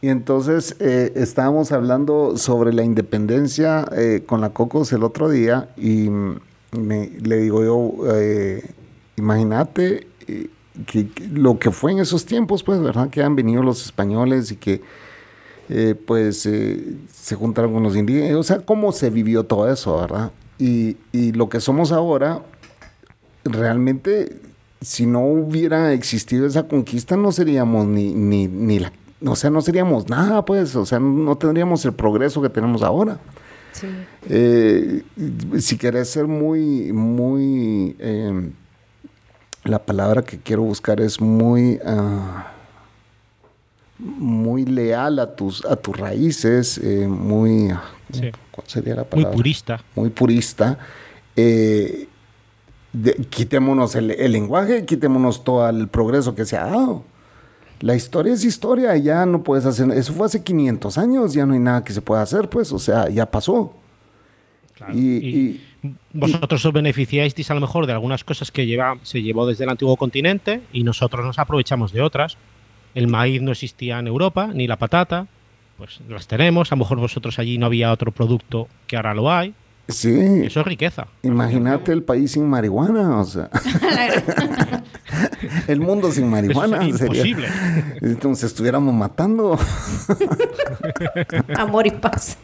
Y 0.00 0.08
entonces 0.08 0.76
eh, 0.80 1.12
estábamos 1.16 1.70
hablando 1.72 2.36
sobre 2.36 2.72
la 2.72 2.82
independencia 2.82 3.86
eh, 3.96 4.22
con 4.26 4.40
la 4.40 4.50
Cocos 4.50 4.92
el 4.92 5.02
otro 5.02 5.28
día 5.28 5.68
y 5.76 6.08
me- 6.78 7.10
le 7.22 7.38
digo 7.38 7.62
yo, 7.64 8.12
eh, 8.14 8.62
imagínate 9.16 10.06
eh, 10.26 10.48
que, 10.86 11.06
lo 11.32 11.58
que 11.58 11.70
fue 11.70 11.92
en 11.92 11.98
esos 12.00 12.26
tiempos, 12.26 12.62
pues, 12.62 12.80
¿verdad? 12.80 13.08
Que 13.10 13.22
han 13.22 13.36
venido 13.36 13.62
los 13.62 13.84
españoles 13.84 14.50
y 14.52 14.56
que 14.56 14.80
eh, 15.70 15.94
pues 15.94 16.44
eh, 16.46 16.96
se 17.10 17.36
juntaron 17.36 17.72
con 17.72 17.82
los 17.82 17.96
indígenas, 17.96 18.34
o 18.36 18.42
sea, 18.42 18.60
cómo 18.60 18.92
se 18.92 19.08
vivió 19.10 19.44
todo 19.44 19.70
eso, 19.72 19.98
¿verdad? 19.98 20.30
Y, 20.58 20.96
y 21.12 21.32
lo 21.32 21.48
que 21.48 21.60
somos 21.60 21.90
ahora, 21.90 22.42
realmente, 23.44 24.36
si 24.80 25.06
no 25.06 25.20
hubiera 25.24 25.92
existido 25.92 26.46
esa 26.46 26.68
conquista, 26.68 27.16
no 27.16 27.32
seríamos 27.32 27.86
ni, 27.86 28.12
ni, 28.12 28.46
ni 28.46 28.78
la, 28.78 28.92
o 29.24 29.36
sea, 29.36 29.50
no 29.50 29.60
seríamos 29.62 30.08
nada, 30.08 30.44
pues, 30.44 30.76
o 30.76 30.84
sea, 30.86 30.98
no 31.00 31.36
tendríamos 31.36 31.84
el 31.84 31.92
progreso 31.94 32.42
que 32.42 32.50
tenemos 32.50 32.82
ahora. 32.82 33.18
Sí. 33.74 33.86
Eh, 34.30 35.02
si 35.58 35.76
querés 35.76 36.08
ser 36.08 36.26
muy, 36.26 36.92
muy, 36.92 37.94
eh, 37.98 38.50
la 39.64 39.78
palabra 39.84 40.22
que 40.22 40.38
quiero 40.38 40.62
buscar 40.62 41.00
es 41.00 41.20
muy, 41.20 41.78
ah, 41.84 42.52
muy 43.98 44.64
leal 44.64 45.18
a 45.18 45.34
tus, 45.36 45.64
a 45.64 45.76
tus 45.76 45.96
raíces, 45.96 46.78
eh, 46.78 47.06
muy, 47.08 47.70
Sí. 48.12 48.30
¿cuál 48.50 48.66
sería 48.68 48.94
la 48.94 49.02
Muy 49.02 49.10
palabra? 49.10 49.32
purista. 49.36 49.80
muy 49.94 50.10
purista. 50.10 50.78
eh, 51.36 52.06
de- 52.92 53.14
quitémonos 53.28 53.96
el, 53.96 54.12
el 54.12 54.30
lenguaje, 54.30 54.84
quitémonos 54.84 55.42
todo 55.42 55.68
el 55.68 55.88
progreso 55.88 56.36
que 56.36 56.44
se 56.44 56.56
ha 56.56 56.66
dado. 56.66 57.02
La 57.80 57.94
historia 57.94 58.32
es 58.32 58.44
historia, 58.44 58.96
ya 58.96 59.26
no 59.26 59.42
puedes 59.42 59.66
hacer, 59.66 59.90
eso 59.90 60.12
fue 60.14 60.26
hace 60.26 60.42
500 60.42 60.96
años, 60.98 61.34
ya 61.34 61.44
no 61.44 61.54
hay 61.54 61.60
nada 61.60 61.84
que 61.84 61.92
se 61.92 62.00
pueda 62.00 62.22
hacer, 62.22 62.48
pues, 62.48 62.72
o 62.72 62.78
sea, 62.78 63.08
ya 63.10 63.26
pasó. 63.30 63.74
Claro. 64.74 64.94
Y- 64.94 65.60
Y 65.84 65.94
vosotros 66.14 66.64
os 66.64 66.72
beneficiáis 66.72 67.50
a 67.50 67.54
lo 67.54 67.60
mejor 67.60 67.86
de 67.86 67.92
algunas 67.92 68.24
cosas 68.24 68.50
que 68.50 68.64
lleva, 68.64 68.96
se 69.02 69.20
llevó 69.20 69.46
desde 69.46 69.64
el 69.64 69.70
antiguo 69.70 69.96
continente 69.98 70.62
y 70.72 70.82
nosotros 70.82 71.24
nos 71.26 71.38
aprovechamos 71.38 71.92
de 71.92 72.00
otras. 72.00 72.38
El 72.94 73.06
maíz 73.08 73.42
no 73.42 73.50
existía 73.52 73.98
en 73.98 74.06
Europa, 74.06 74.46
ni 74.54 74.66
la 74.66 74.78
patata, 74.78 75.26
pues 75.76 76.00
las 76.08 76.26
tenemos. 76.26 76.72
A 76.72 76.76
lo 76.76 76.78
mejor 76.80 76.98
vosotros 77.00 77.38
allí 77.38 77.58
no 77.58 77.66
había 77.66 77.92
otro 77.92 78.12
producto 78.12 78.66
que 78.86 78.96
ahora 78.96 79.12
lo 79.14 79.30
hay. 79.30 79.52
Sí, 79.88 80.16
Eso 80.44 80.60
es 80.60 80.66
riqueza. 80.66 81.06
imagínate 81.22 81.92
el 81.92 82.02
país 82.02 82.32
sin 82.32 82.46
marihuana, 82.48 83.18
o 83.18 83.24
sea, 83.26 83.50
el 85.68 85.80
mundo 85.80 86.10
sin 86.12 86.28
marihuana 86.28 86.78
sería 86.78 86.96
sería, 86.98 87.26
imposible. 87.26 87.48
entonces 88.00 88.44
estuviéramos 88.50 88.94
matando. 88.94 89.58
Amor 91.56 91.86
y 91.86 91.90
paz. 91.90 92.38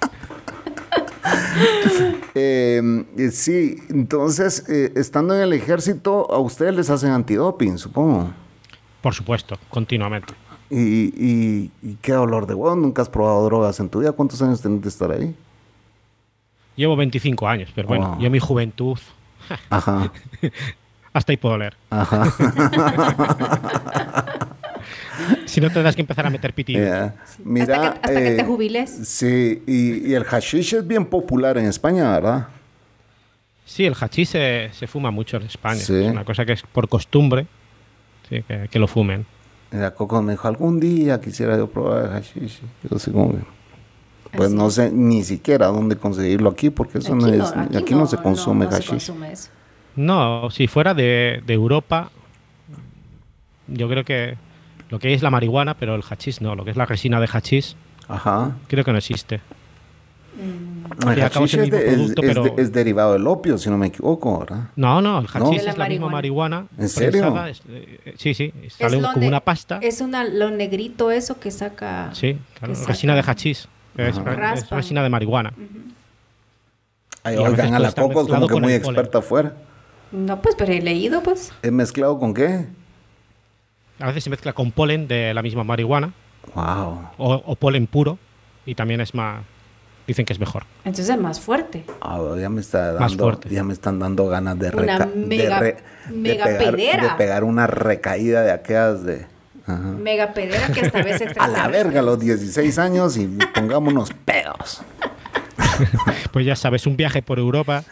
Eh, 2.35 3.05
eh, 3.17 3.31
sí, 3.31 3.77
entonces, 3.89 4.69
eh, 4.69 4.93
estando 4.97 5.35
en 5.35 5.43
el 5.43 5.53
ejército, 5.53 6.33
a 6.33 6.39
ustedes 6.39 6.75
les 6.75 6.91
hacen 6.91 7.11
antidoping, 7.11 7.79
supongo. 7.79 8.31
Por 9.03 9.15
supuesto, 9.15 9.59
continuamente. 9.69 10.35
Y, 10.71 10.79
y, 10.79 11.71
y 11.83 11.95
qué 12.01 12.13
dolor 12.13 12.47
de 12.47 12.55
huevo, 12.55 12.77
nunca 12.77 13.03
has 13.03 13.09
probado 13.09 13.45
drogas 13.45 13.81
en 13.81 13.89
tu 13.89 14.01
vida. 14.01 14.13
¿Cuántos 14.13 14.41
años 14.43 14.61
tenés 14.61 14.83
de 14.83 14.89
estar 14.89 15.11
ahí? 15.11 15.35
Llevo 16.77 16.97
25 16.97 17.47
años, 17.49 17.71
pero 17.75 17.89
bueno, 17.89 18.17
yo 18.21 18.27
en 18.27 18.33
mi 18.33 18.39
juventud, 18.39 18.99
Ajá, 19.69 20.13
hasta 21.13 21.33
ahí 21.33 21.37
puedo 21.37 21.59
leer. 21.59 21.77
ajá. 21.91 22.25
Si 25.45 25.61
no 25.61 25.71
tendrás 25.71 25.95
que 25.95 26.01
empezar 26.01 26.27
a 26.27 26.31
meter 26.31 26.55
pitido. 26.55 26.83
Yeah. 26.83 27.15
Mira, 27.45 27.65
hasta 27.65 27.83
que, 27.83 27.89
hasta 28.09 28.21
que 28.21 28.31
te 28.37 28.41
eh, 28.41 28.45
jubiles. 28.45 28.91
Sí, 29.05 29.63
y, 29.67 30.09
y 30.11 30.15
el 30.15 30.25
hashish 30.25 30.75
es 30.75 30.87
bien 30.87 31.05
popular 31.05 31.59
en 31.59 31.67
España, 31.67 32.11
¿verdad? 32.13 32.49
Sí, 33.65 33.85
el 33.85 33.95
hachís 34.01 34.31
se, 34.31 34.71
se 34.73 34.87
fuma 34.87 35.11
mucho 35.11 35.37
en 35.37 35.45
España. 35.45 35.81
Sí. 35.81 35.95
Es 35.95 36.11
una 36.11 36.25
cosa 36.25 36.45
que 36.45 36.53
es 36.55 36.63
por 36.63 36.89
costumbre 36.89 37.47
sí, 38.29 38.43
que, 38.43 38.69
que 38.71 38.79
lo 38.79 38.89
fumen. 38.89 39.27
La 39.73 39.93
Coco 39.93 40.21
me 40.23 40.33
dijo, 40.33 40.49
algún 40.49 40.81
día 40.81 41.21
quisiera 41.21 41.57
yo 41.57 41.69
probar 41.69 42.05
el 42.05 42.11
hashish. 42.11 42.61
Yo 42.89 42.97
así 42.97 43.11
como 43.11 43.33
que, 43.33 43.39
Pues 44.33 44.49
Así. 44.49 44.57
no 44.57 44.71
sé 44.71 44.91
ni 44.91 45.23
siquiera 45.23 45.67
dónde 45.67 45.97
conseguirlo 45.97 46.51
aquí, 46.51 46.71
porque 46.71 46.99
eso 46.99 47.15
no 47.15 47.27
es, 47.29 47.53
aquí, 47.77 47.95
no, 47.95 48.07
se 48.07 48.17
consume 48.17 48.65
no 48.65 48.71
se 48.73 48.77
hashish. 48.79 48.91
consume 48.91 49.33
eso. 49.33 49.51
No, 49.97 50.51
si 50.51 50.67
fuera 50.67 50.95
de, 50.95 51.43
de 51.47 51.55
Europa, 51.55 52.11
yo 53.69 53.89
creo 53.89 54.05
que 54.05 54.37
lo 54.89 54.99
que 54.99 55.15
es 55.15 55.23
la 55.23 55.31
marihuana, 55.31 55.75
pero 55.75 55.95
el 55.95 56.03
hachís 56.09 56.41
no, 56.41 56.55
lo 56.55 56.65
que 56.65 56.71
es 56.71 56.77
la 56.77 56.87
resina 56.87 57.21
de 57.21 57.29
hachís, 57.33 57.77
Ajá. 58.09 58.57
creo 58.69 58.85
que 58.85 58.93
no 58.93 58.99
existe. 58.99 59.41
El 61.07 61.19
es 61.19 61.55
el 61.55 61.71
de- 61.71 61.77
mismo 61.77 61.79
es- 61.79 61.95
producto, 61.95 62.23
es 62.23 62.29
pero- 62.29 62.43
de- 62.45 62.63
es 62.63 62.73
derivado 62.73 63.13
del 63.13 63.27
opio, 63.27 63.59
si 63.59 63.69
no 63.69 63.77
me 63.77 63.89
equivoco, 63.89 64.41
¿verdad? 64.41 64.69
No, 64.77 65.03
no, 65.03 65.19
el 65.21 65.27
¿No? 65.35 65.47
hachís 65.49 65.65
la 65.65 65.71
es 65.73 65.79
la 65.79 65.89
misma 65.89 66.09
marihuana. 66.09 66.67
¿En 66.79 66.89
serio? 66.89 67.35
eh, 67.69 68.15
sí, 68.17 68.33
sí, 68.35 68.53
Es 68.63 68.75
sale 68.75 69.01
como 69.03 69.27
una 69.27 69.41
pasta. 69.41 69.79
Es 69.83 70.01
una, 70.01 70.25
lo 70.25 70.51
negrito 70.51 71.11
eso 71.11 71.39
que 71.39 71.51
saca. 71.51 72.11
Sí, 72.15 72.39
claro, 72.59 72.73
que 72.75 72.81
saca- 72.81 72.89
resina 72.93 73.15
de 73.15 73.21
hachís. 73.27 73.69
Es, 73.97 74.17
resina 74.71 75.03
de 75.03 75.09
marihuana. 75.11 75.53
Ay, 77.23 77.35
Y 77.35 77.39
a 77.39 77.43
oigan, 77.43 77.71
la 77.73 77.81
mezclado 77.81 78.13
como 78.27 78.47
que 78.49 78.61
muy 78.61 78.73
experta 78.73 79.19
afuera. 79.19 79.55
No, 80.13 80.41
pues, 80.43 80.55
pero 80.57 80.73
he 80.73 80.81
leído, 80.81 81.23
pues. 81.23 81.53
¿He 81.63 81.71
mezclado 81.71 82.19
con 82.19 82.35
qué? 82.35 82.67
A 83.99 84.07
veces 84.07 84.25
se 84.25 84.31
mezcla 84.31 84.53
con 84.53 84.73
polen 84.73 85.07
de 85.09 85.35
la 85.35 85.43
misma 85.43 85.63
marihuana 85.65 86.13
Wow. 86.55 87.09
o, 87.19 87.35
o 87.47 87.55
polen 87.57 87.87
puro 87.87 88.19
y 88.67 88.75
también 88.75 89.01
es 89.01 89.15
más. 89.15 89.45
Dicen 90.07 90.25
que 90.25 90.33
es 90.33 90.41
mejor. 90.41 90.65
Entonces 90.85 91.09
es 91.15 91.21
más 91.21 91.39
fuerte. 91.39 91.85
Ah, 92.01 92.19
ya 92.41 92.49
me 92.49 92.61
está 92.63 92.97
Más 92.99 93.11
dando, 93.13 93.25
fuerte. 93.25 93.49
ya 93.51 93.63
me 93.63 93.73
están 93.73 93.99
dando 94.01 94.27
ganas 94.27 94.59
de, 94.59 94.71
Una 94.71 94.99
reca- 94.99 95.07
de 95.07 95.17
mega- 95.27 95.59
re- 95.61 95.77
mega 96.13 96.47
de 96.49 96.55
pegar, 96.57 96.75
pedera. 96.75 97.03
de 97.05 97.11
pegar 97.11 97.45
una 97.45 97.67
recaída 97.69 98.43
de 98.43 98.51
aquellas 98.51 99.05
de 99.05 99.27
ajá. 99.67 99.77
Mega 99.79 100.33
pedera 100.33 100.67
que 100.73 100.81
esta 100.81 101.03
vez 101.05 101.23
a 101.39 101.47
la 101.47 101.69
verga 101.69 102.01
a 102.01 102.03
los 102.03 102.19
16 102.19 102.79
años 102.79 103.17
y 103.19 103.27
pongámonos 103.55 104.11
pedos. 104.25 104.83
Pues 106.33 106.47
ya 106.47 106.57
sabes, 106.57 106.87
un 106.87 106.97
viaje 106.97 107.23
por 107.23 107.39
Europa. 107.39 107.85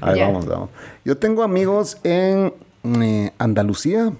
Vamos, 0.00 0.46
vamos. 0.46 0.70
Yo 1.04 1.16
tengo 1.16 1.42
amigos 1.42 1.98
en 2.04 2.52
eh, 3.02 3.32
Andalucía. 3.38 4.12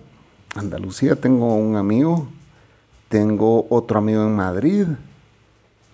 Andalucía 0.55 1.17
tengo 1.17 1.55
un 1.55 1.77
amigo. 1.77 2.29
Tengo 3.09 3.67
otro 3.71 3.99
amigo 3.99 4.23
en 4.25 4.35
Madrid. 4.37 4.87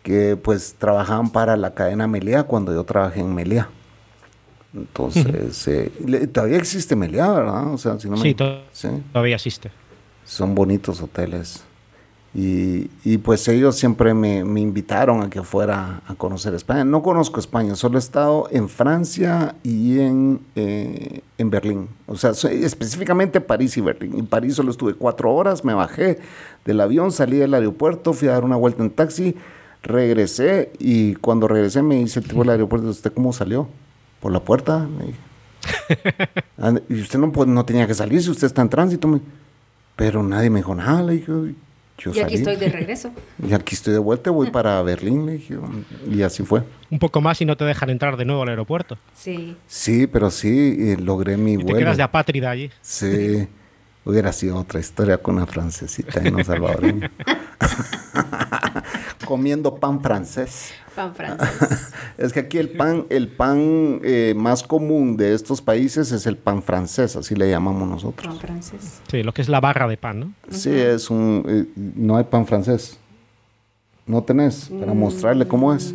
Que 0.03 0.37
pues 0.37 0.75
trabajaban 0.79 1.31
para 1.31 1.57
la 1.57 1.75
cadena 1.75 2.07
Meliá 2.07 2.45
cuando 2.45 2.73
yo 2.73 2.85
trabajé 2.85 3.21
en 3.21 3.35
Meliá. 3.35 3.69
Entonces, 4.75 5.67
eh, 5.69 5.93
le- 6.05 6.27
todavía 6.27 6.59
existe 6.59 6.95
Meliá, 6.95 7.31
¿verdad? 7.33 7.73
O 7.73 7.79
sea, 7.79 7.99
si 7.99 8.09
no 8.09 8.17
me... 8.17 8.23
Sí, 8.23 8.35
to- 8.35 8.63
sí. 8.73 8.89
todavía 9.13 9.35
existe. 9.37 9.71
Son 10.25 10.55
bonitos 10.55 11.01
hoteles. 11.01 11.65
Y, 12.35 12.91
y, 13.05 13.17
pues 13.19 13.49
ellos 13.49 13.75
siempre 13.77 14.13
me, 14.13 14.45
me 14.45 14.61
invitaron 14.61 15.23
a 15.23 15.31
que 15.31 15.43
fuera 15.43 16.03
a 16.07 16.15
conocer 16.15 16.55
España. 16.55 16.85
No 16.85 17.03
conozco 17.03 17.41
España, 17.41 17.75
solo 17.75 17.97
he 17.97 17.99
estado 17.99 18.49
en 18.51 18.69
Francia 18.69 19.55
y 19.65 19.99
en, 20.01 20.41
eh, 20.55 21.23
en 21.39 21.51
Berlín. 21.51 21.89
O 22.07 22.17
sea, 22.17 22.35
soy- 22.35 22.63
específicamente 22.65 23.41
París 23.41 23.77
y 23.79 23.81
Berlín. 23.81 24.19
En 24.19 24.27
París 24.27 24.55
solo 24.57 24.71
estuve 24.71 24.95
cuatro 24.95 25.35
horas, 25.35 25.65
me 25.65 25.73
bajé 25.73 26.19
del 26.67 26.81
avión, 26.83 27.13
salí 27.13 27.39
del 27.39 27.55
aeropuerto, 27.55 28.13
fui 28.13 28.29
a 28.29 28.33
dar 28.33 28.45
una 28.45 28.57
vuelta 28.57 28.83
en 28.83 28.91
taxi, 28.91 29.35
regresé 29.83 30.71
y 30.79 31.15
cuando 31.17 31.49
regresé 31.49 31.81
me 31.83 31.97
dice 31.97 32.21
el 32.21 32.27
tipo 32.29 32.41
del 32.41 32.51
aeropuerto, 32.51 32.89
¿usted 32.89 33.13
cómo 33.13 33.33
salió? 33.33 33.69
¿Por 34.21 34.33
la 34.33 34.41
puerta? 34.41 34.87
Me 34.87 35.07
dije. 35.07 35.19
"Ah, 36.59 36.75
y 36.89 37.01
usted 37.01 37.19
no, 37.19 37.33
pues, 37.33 37.49
no 37.49 37.65
tenía 37.65 37.87
que 37.87 37.95
salir 37.95 38.23
si 38.23 38.31
usted 38.31 38.47
está 38.47 38.61
en 38.63 38.69
tránsito. 38.69 39.09
me- 39.09 39.21
Pero 39.97 40.23
nadie 40.23 40.51
me 40.51 40.59
dijo 40.61 40.75
nada, 40.75 41.03
le 41.03 41.15
dije. 41.15 41.33
Yo 41.99 42.13
Y 42.15 42.21
aquí 42.21 42.21
salí. 42.21 42.35
estoy 42.37 42.57
de 42.57 42.69
regreso. 42.69 43.11
Y 43.49 43.53
aquí 43.53 43.75
estoy 43.75 43.93
de 43.93 43.99
vuelta, 43.99 44.31
voy 44.31 44.51
para 44.51 44.81
Berlín, 44.83 45.27
le 45.27 45.33
dije. 45.33 45.57
Y 46.11 46.23
así 46.23 46.43
fue. 46.45 46.63
Un 46.91 46.99
poco 46.99 47.21
más 47.21 47.41
y 47.41 47.45
no 47.45 47.57
te 47.57 47.65
dejan 47.65 47.91
entrar 47.91 48.17
de 48.17 48.25
nuevo 48.25 48.43
al 48.43 48.49
aeropuerto. 48.51 48.97
Sí. 49.15 49.57
Sí, 49.67 50.07
pero 50.07 50.31
sí, 50.31 50.77
eh, 50.79 50.97
logré 50.99 51.37
mi 51.37 51.55
Y 51.55 51.57
te 51.59 51.65
vuelo. 51.65 51.79
quedas 51.79 51.97
de 51.97 52.03
apátrida 52.05 52.51
allí. 52.51 52.71
Sí, 52.81 53.47
hubiera 54.09 54.33
sido 54.33 54.57
otra 54.57 54.81
historia 54.81 55.19
con 55.19 55.37
una 55.37 55.47
francesita 55.47 56.27
y 56.27 56.31
no 56.31 56.43
salvadoreña. 56.43 57.11
Comiendo 59.27 59.77
pan 59.77 60.01
francés. 60.01 60.71
Pan 60.97 61.15
francés. 61.15 61.93
Es 62.17 62.33
que 62.33 62.41
aquí 62.41 62.59
el 62.59 62.71
pan, 62.71 63.05
el 63.11 63.29
pan 63.29 64.01
eh, 64.03 64.35
más 64.37 64.63
común 64.63 65.17
de 65.17 65.35
estos 65.35 65.63
países 65.63 66.11
es 66.11 66.27
el 66.27 66.37
pan 66.37 66.63
francés, 66.63 67.15
así 67.15 67.37
le 67.37 67.49
llamamos 67.49 67.89
nosotros. 67.89 68.27
Pan 68.27 68.41
francés. 68.41 69.01
Sí, 69.09 69.23
lo 69.23 69.33
que 69.33 69.43
es 69.43 69.49
la 69.49 69.61
barra 69.61 69.87
de 69.87 69.97
pan, 69.97 70.21
¿no? 70.21 70.33
Sí, 70.51 70.71
es 70.71 71.11
un... 71.11 71.45
eh, 71.47 71.65
no 71.77 72.17
hay 72.17 72.25
pan 72.25 72.47
francés. 72.47 72.99
¿No 74.07 74.23
tenés? 74.23 74.71
Para 74.81 74.95
mostrarle 74.95 75.47
cómo 75.47 75.73
es. 75.75 75.95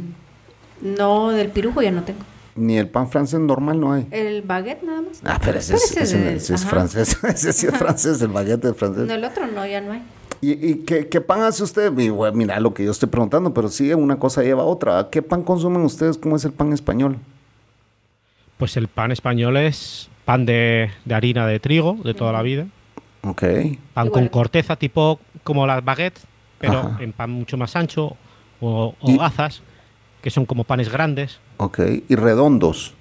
No, 0.82 1.32
del 1.32 1.50
pirujo 1.50 1.82
ya 1.82 1.92
no 1.92 2.04
tengo. 2.04 2.22
Ni 2.56 2.78
el 2.78 2.88
pan 2.88 3.10
francés 3.10 3.40
normal 3.40 3.80
no 3.80 3.94
hay. 3.94 4.06
El 4.12 4.42
baguette 4.44 4.84
nada 4.84 5.02
más. 5.02 5.22
Ah, 5.26 5.40
pero 5.44 5.58
ese, 5.58 5.76
es, 5.76 5.92
ese 5.92 6.02
ese- 6.04 6.36
ese 6.36 6.54
es 6.56 6.66
francés. 6.66 7.18
ese 7.24 7.52
sí 7.54 7.66
es 7.68 7.76
francés, 7.78 8.22
el 8.22 8.28
baguette 8.28 8.66
es 8.66 8.76
francés. 8.78 9.08
No, 9.08 9.14
el 9.16 9.24
otro 9.26 9.48
no, 9.48 9.66
ya 9.66 9.82
no 9.82 9.94
hay. 9.94 10.04
¿Y, 10.42 10.52
y 10.70 10.76
qué, 10.86 11.08
qué 11.08 11.22
pan 11.22 11.42
hace 11.42 11.64
usted? 11.64 11.98
Y, 11.98 12.10
bueno, 12.10 12.36
mira 12.38 12.60
lo 12.60 12.74
que 12.74 12.84
yo 12.86 12.92
estoy 12.92 13.10
preguntando, 13.10 13.54
pero 13.54 13.70
sí, 13.70 13.92
una 13.94 14.18
cosa 14.20 14.44
lleva 14.44 14.64
a 14.64 14.66
otra. 14.66 15.10
¿Qué 15.10 15.22
pan 15.22 15.42
consumen 15.42 15.82
ustedes? 15.84 16.18
¿Cómo 16.18 16.36
es 16.36 16.46
el 16.46 16.52
pan 16.52 16.74
español? 16.74 17.18
Pues 18.58 18.78
el 18.78 18.88
pan 18.88 19.12
español 19.12 19.58
es 19.58 20.10
pan 20.26 20.46
de, 20.46 20.90
de 21.06 21.16
harina 21.16 21.48
de 21.48 21.60
trigo 21.60 21.98
de 22.04 22.14
toda 22.14 22.32
la 22.32 22.42
vida. 22.42 22.68
Ok, 23.24 23.42
Pan 23.94 24.08
Igual. 24.08 24.12
con 24.12 24.28
corteza, 24.28 24.76
tipo 24.76 25.20
como 25.44 25.66
las 25.66 25.84
baguettes, 25.84 26.26
pero 26.60 26.80
Ajá. 26.80 26.98
en 27.04 27.14
pan 27.14 27.32
mucho 27.32 27.58
más 27.58 27.76
ancho. 27.76 28.16
O, 28.66 28.96
o 29.02 29.18
gazas, 29.18 29.62
que 30.22 30.30
son 30.30 30.46
como 30.46 30.64
panes 30.64 30.90
grandes 30.90 31.40
ok. 31.58 31.80
Y 32.10 32.16
redondos. 32.16 32.94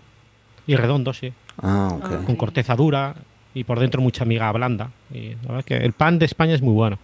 y 0.66 0.76
redondos, 0.76 1.18
sí. 1.18 1.32
Ah, 1.60 1.90
ok. 1.92 2.04
Ah. 2.10 2.20
Con 2.26 2.36
corteza 2.36 2.74
dura 2.76 3.14
y 3.54 3.64
por 3.64 3.78
dentro 3.80 4.00
mucha 4.00 4.24
miga 4.24 4.50
blanda. 4.52 4.90
Y 5.12 5.30
la 5.30 5.40
verdad 5.42 5.58
es 5.60 5.64
que 5.66 5.76
el 5.76 5.92
pan 5.92 6.18
de 6.18 6.26
España 6.26 6.54
es 6.54 6.62
muy 6.62 6.72
bueno. 6.74 6.98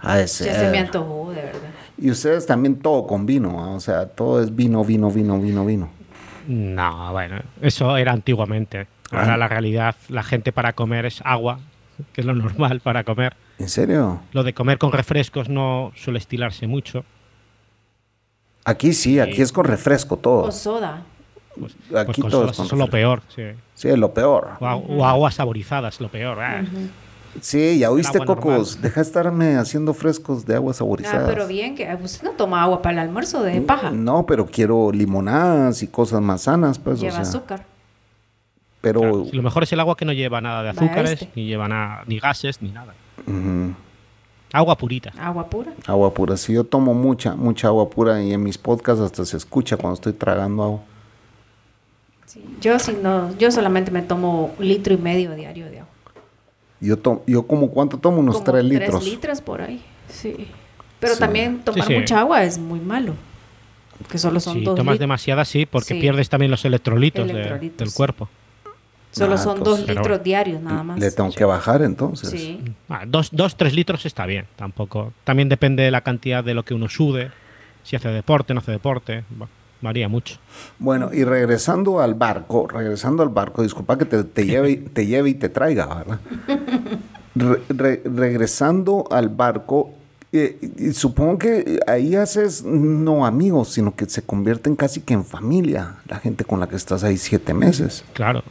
Ah, 0.00 0.20
ese. 0.20 0.46
Ya 0.46 0.54
se 0.54 0.70
me 0.70 0.78
antojó, 0.78 1.30
de 1.30 1.42
verdad. 1.42 1.60
Y 1.98 2.10
ustedes 2.10 2.46
también 2.46 2.76
todo 2.80 3.06
con 3.06 3.24
vino, 3.26 3.62
¿ah? 3.62 3.70
o 3.70 3.80
sea, 3.80 4.06
todo 4.06 4.42
es 4.42 4.54
vino, 4.54 4.84
vino, 4.84 5.10
vino, 5.10 5.40
vino, 5.40 5.64
vino. 5.64 5.88
No, 6.46 7.12
bueno, 7.12 7.40
eso 7.62 7.96
era 7.96 8.12
antiguamente. 8.12 8.86
Ahora 9.10 9.34
Ah. 9.34 9.36
la 9.36 9.48
realidad, 9.48 9.94
la 10.08 10.22
gente 10.22 10.52
para 10.52 10.72
comer 10.74 11.06
es 11.06 11.20
agua, 11.24 11.60
que 12.12 12.20
es 12.20 12.26
lo 12.26 12.34
normal 12.34 12.80
para 12.80 13.04
comer. 13.04 13.34
¿En 13.58 13.68
serio? 13.68 14.20
Lo 14.32 14.42
de 14.42 14.52
comer 14.52 14.78
con 14.78 14.92
refrescos 14.92 15.48
no 15.48 15.92
suele 15.94 16.18
estilarse 16.18 16.66
mucho. 16.66 17.04
Aquí 18.64 18.92
sí, 18.92 19.20
aquí 19.20 19.42
es 19.42 19.52
con 19.52 19.64
refresco 19.66 20.16
todo. 20.16 20.44
O 20.44 20.52
soda. 20.52 21.02
Pues, 21.58 21.72
Aquí 21.94 22.04
pues 22.06 22.18
con 22.20 22.30
todo 22.30 22.50
es 22.50 22.56
con 22.56 22.66
eso 22.66 22.74
es 22.74 22.78
lo 22.78 22.88
peor. 22.88 23.22
Sí. 23.34 23.42
Sí, 23.74 23.88
es 23.88 23.98
lo 23.98 24.12
peor. 24.14 24.52
O, 24.60 24.66
a- 24.66 24.76
o 24.76 25.04
agua 25.04 25.30
saborizada 25.30 25.88
es 25.88 26.00
lo 26.00 26.08
peor. 26.08 26.40
ah. 26.40 26.62
Sí, 27.40 27.78
ya 27.80 27.90
oíste, 27.90 28.18
Cocos. 28.20 28.36
normal. 28.44 28.64
Deja 28.80 28.94
de 29.00 29.06
estarme 29.06 29.56
haciendo 29.56 29.92
frescos 29.92 30.46
de 30.46 30.54
agua 30.54 30.72
saborizada. 30.72 31.24
Ah, 31.24 31.28
pero 31.28 31.46
bien, 31.48 31.74
que 31.74 31.92
usted 32.02 32.22
no 32.22 32.30
toma 32.32 32.62
agua 32.62 32.80
para 32.80 32.92
el 32.94 32.98
almuerzo 33.00 33.42
de 33.42 33.60
paja. 33.60 33.90
No, 33.90 34.24
pero 34.24 34.46
quiero 34.46 34.92
limonadas 34.92 35.82
y 35.82 35.88
cosas 35.88 36.20
más 36.22 36.42
sanas, 36.42 36.78
pues. 36.78 37.00
Lleva 37.00 37.12
o 37.12 37.16
sea, 37.16 37.22
azúcar. 37.22 37.64
Pero. 38.80 39.00
Claro, 39.00 39.24
si 39.24 39.32
lo 39.36 39.42
mejor 39.42 39.64
es 39.64 39.72
el 39.72 39.80
agua 39.80 39.96
que 39.96 40.04
no 40.04 40.12
lleva 40.12 40.40
nada 40.40 40.62
de 40.62 40.68
azúcares, 40.70 41.12
este. 41.22 41.30
ni 41.34 41.46
lleva 41.46 41.66
nada, 41.66 42.04
ni 42.06 42.20
gases, 42.20 42.62
ni 42.62 42.70
nada. 42.70 42.94
Agua 44.54 44.76
purita. 44.78 45.12
Agua 45.18 45.50
pura. 45.50 45.72
Agua 45.84 46.14
pura. 46.14 46.36
Si 46.36 46.52
yo 46.52 46.62
tomo 46.62 46.94
mucha, 46.94 47.34
mucha 47.34 47.66
agua 47.66 47.90
pura 47.90 48.22
y 48.22 48.32
en 48.32 48.40
mis 48.40 48.56
podcasts 48.56 49.02
hasta 49.02 49.24
se 49.24 49.36
escucha 49.36 49.76
cuando 49.76 49.94
estoy 49.94 50.12
tragando 50.12 50.62
agua. 50.62 50.80
Sí. 52.26 52.40
Yo 52.60 52.78
si 52.78 52.92
no, 52.92 53.36
yo 53.36 53.50
solamente 53.50 53.90
me 53.90 54.02
tomo 54.02 54.54
un 54.56 54.64
litro 54.68 54.94
y 54.94 54.96
medio 54.96 55.34
diario 55.34 55.66
de 55.70 55.80
agua. 55.80 55.90
Yo, 56.80 56.96
to- 56.98 57.22
yo 57.26 57.46
como 57.48 57.68
cuánto 57.70 57.98
tomo, 57.98 58.18
unos 58.20 58.36
Como 58.36 58.44
tres 58.52 58.64
litros. 58.64 58.90
Tres 59.00 59.04
litros 59.12 59.40
por 59.40 59.60
ahí, 59.60 59.82
sí. 60.08 60.46
Pero 61.00 61.14
Sí. 61.14 61.18
también 61.20 61.58
tomar 61.64 61.88
sí. 61.88 61.94
mucha 61.94 62.20
agua 62.20 62.44
es 62.44 62.56
muy 62.58 62.78
malo. 62.78 63.14
Que 64.08 64.18
solo 64.18 64.38
son 64.38 64.54
Si 64.58 64.64
dos 64.64 64.76
tomas 64.76 64.98
demasiada, 65.00 65.44
sí, 65.44 65.66
porque 65.66 65.94
Sí. 65.94 66.00
pierdes 66.00 66.28
también 66.28 66.50
los 66.52 66.64
electrolitos, 66.64 67.26
de- 67.26 67.32
Electrolitos. 67.32 67.78
del 67.78 67.92
cuerpo. 67.92 68.28
Solo 69.14 69.34
Ah, 69.34 69.38
son 69.38 69.58
entonces- 69.58 69.86
dos 69.86 69.88
litros 69.96 70.08
bueno. 70.08 70.24
diarios 70.24 70.60
nada 70.62 70.82
más. 70.82 70.98
Le 70.98 71.10
tengo 71.10 71.30
que 71.30 71.44
bajar 71.44 71.82
entonces. 71.82 72.30
Sí. 72.30 72.60
Ah, 72.88 73.04
dos, 73.06 73.28
dos, 73.32 73.56
tres 73.56 73.72
litros 73.74 74.04
está 74.06 74.26
bien, 74.26 74.46
tampoco. 74.56 75.12
También 75.24 75.48
depende 75.48 75.82
de 75.84 75.90
la 75.90 76.00
cantidad 76.02 76.42
de 76.44 76.54
lo 76.54 76.64
que 76.64 76.74
uno 76.74 76.88
sude, 76.88 77.30
si 77.82 77.96
hace 77.96 78.08
deporte, 78.08 78.54
no 78.54 78.60
hace 78.60 78.72
deporte, 78.72 79.24
va- 79.40 79.48
varía 79.80 80.08
mucho. 80.08 80.36
Bueno, 80.78 81.10
y 81.12 81.24
regresando 81.24 82.00
al 82.00 82.14
barco, 82.14 82.66
regresando 82.66 83.22
al 83.22 83.28
barco, 83.28 83.62
disculpa 83.62 83.96
que 83.98 84.04
te, 84.06 84.24
te 84.24 84.46
lleve, 84.46 84.70
y- 84.70 84.76
te 84.78 85.06
lleve 85.06 85.30
y 85.30 85.34
te 85.34 85.48
traiga, 85.48 85.86
¿verdad? 85.94 86.18
Re- 87.34 87.62
re- 87.68 88.02
regresando 88.04 89.04
al 89.10 89.28
barco, 89.28 89.90
eh, 90.32 90.58
y 90.78 90.92
supongo 90.92 91.38
que 91.38 91.78
ahí 91.86 92.16
haces 92.16 92.64
no 92.64 93.26
amigos, 93.26 93.68
sino 93.72 93.94
que 93.94 94.06
se 94.06 94.22
convierten 94.22 94.74
casi 94.76 95.00
que 95.00 95.14
en 95.14 95.24
familia, 95.24 95.96
la 96.08 96.18
gente 96.18 96.44
con 96.44 96.58
la 96.60 96.68
que 96.68 96.76
estás 96.76 97.04
ahí 97.04 97.16
siete 97.18 97.52
meses. 97.54 98.04
Claro. 98.14 98.42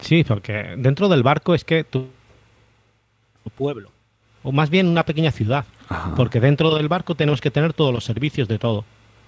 Sí, 0.00 0.24
porque 0.24 0.74
dentro 0.76 1.08
del 1.08 1.22
barco 1.22 1.54
es 1.54 1.64
que 1.64 1.84
tu, 1.84 2.08
tu 3.44 3.50
pueblo, 3.50 3.90
o 4.42 4.52
más 4.52 4.70
bien 4.70 4.88
una 4.88 5.04
pequeña 5.04 5.30
ciudad, 5.30 5.64
Ajá. 5.88 6.14
porque 6.16 6.40
dentro 6.40 6.74
del 6.74 6.88
barco 6.88 7.14
tenemos 7.14 7.40
que 7.40 7.50
tener 7.50 7.72
todos 7.72 7.92
los 7.92 8.04
servicios 8.04 8.48
de 8.48 8.58
todo, 8.58 8.84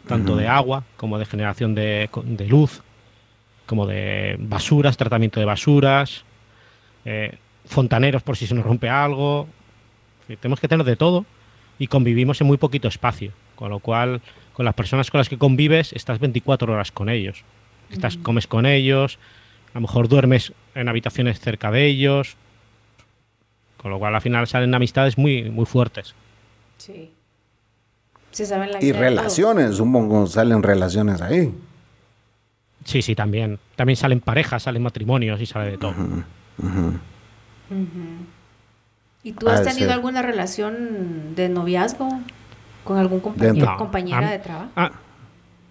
tanto 0.07 0.37
de 0.37 0.49
agua 0.49 0.85
como 0.97 1.19
de 1.19 1.27
generación 1.27 1.75
de, 1.75 2.09
de 2.25 2.47
luz, 2.47 2.83
como 3.67 3.87
de 3.87 4.37
basuras, 4.39 4.97
tratamiento 4.97 5.39
de 5.41 5.47
basuras, 5.47 6.25
eh, 7.05 7.37
fontaneros 7.67 8.23
por 8.23 8.37
si 8.37 8.47
se 8.47 8.55
nos 8.55 8.65
rompe 8.65 8.89
algo. 8.89 9.47
Tenemos 10.41 10.61
que 10.61 10.69
tener 10.69 10.85
de 10.85 10.97
todo 10.97 11.27
y 11.79 11.87
convivimos 11.87 12.41
en 12.41 12.47
muy 12.47 12.57
poquito 12.57 12.89
espacio. 12.89 13.33
Con 13.55 13.71
lo 13.71 13.81
cual, 13.81 14.21
con 14.53 14.65
las 14.65 14.75
personas 14.75 15.11
con 15.11 15.19
las 15.19 15.29
que 15.29 15.37
convives, 15.37 15.93
estás 15.93 16.19
24 16.19 16.73
horas 16.73 16.93
con 16.93 17.09
ellos. 17.09 17.45
Estás, 17.91 18.17
comes 18.17 18.47
con 18.47 18.67
ellos, 18.67 19.19
a 19.71 19.75
lo 19.75 19.81
mejor 19.83 20.09
duermes 20.09 20.53
en 20.75 20.89
habitaciones 20.89 21.41
cerca 21.41 21.71
de 21.71 21.87
ellos. 21.87 22.37
Con 23.77 23.91
lo 23.93 23.99
cual, 23.99 24.15
al 24.15 24.21
final 24.21 24.47
salen 24.47 24.75
amistades 24.75 25.17
muy, 25.19 25.51
muy 25.51 25.65
fuertes. 25.67 26.15
Sí. 26.79 27.11
Se 28.33 28.45
saben 28.45 28.73
la 28.73 28.83
Y 28.85 28.93
relaciones, 28.93 29.77
supongo 29.77 30.27
salen 30.27 30.63
relaciones 30.63 31.21
ahí. 31.23 31.53
Sí, 32.85 33.03
sí, 33.03 33.15
también. 33.15 33.59
También 33.77 33.97
salen 33.97 34.21
parejas, 34.21 34.63
salen 34.65 34.83
matrimonios 34.83 35.41
y 35.41 35.47
sale 35.47 35.71
de 35.73 35.79
todo. 35.79 35.95
¿Y 39.23 39.33
tú 39.33 39.49
Ha 39.49 39.55
has 39.55 39.61
de 39.61 39.67
tenido 39.67 39.87
ser. 39.89 39.93
alguna 39.93 40.23
relación 40.23 41.35
de 41.35 41.49
noviazgo 41.49 42.09
con 42.85 42.99
algún 42.99 43.21
compa- 43.21 43.37
Dentro. 43.37 43.71
No, 43.73 43.77
compañera 43.77 44.29
a- 44.29 44.33
de 44.33 44.39
trabajo? 44.39 44.71
Ah, 44.77 44.93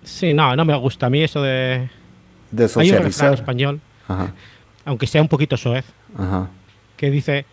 sí, 0.04 0.34
no, 0.34 0.56
no 0.56 0.66
me 0.66 0.76
gusta 0.78 1.08
a 1.08 1.10
mí 1.10 1.24
eso 1.24 1.42
de... 1.42 1.90
De 2.52 2.64
Hay 2.64 2.90
un 2.90 2.96
refrán 2.96 3.12
socializar. 3.12 3.34
español, 3.34 3.82
Ajá, 4.08 4.34
aunque 4.86 5.06
sea 5.08 5.22
un 5.22 5.28
poquito 5.28 5.58
soez, 5.58 5.86
ajá. 6.18 6.48
que 6.96 7.12
dice, 7.12 7.46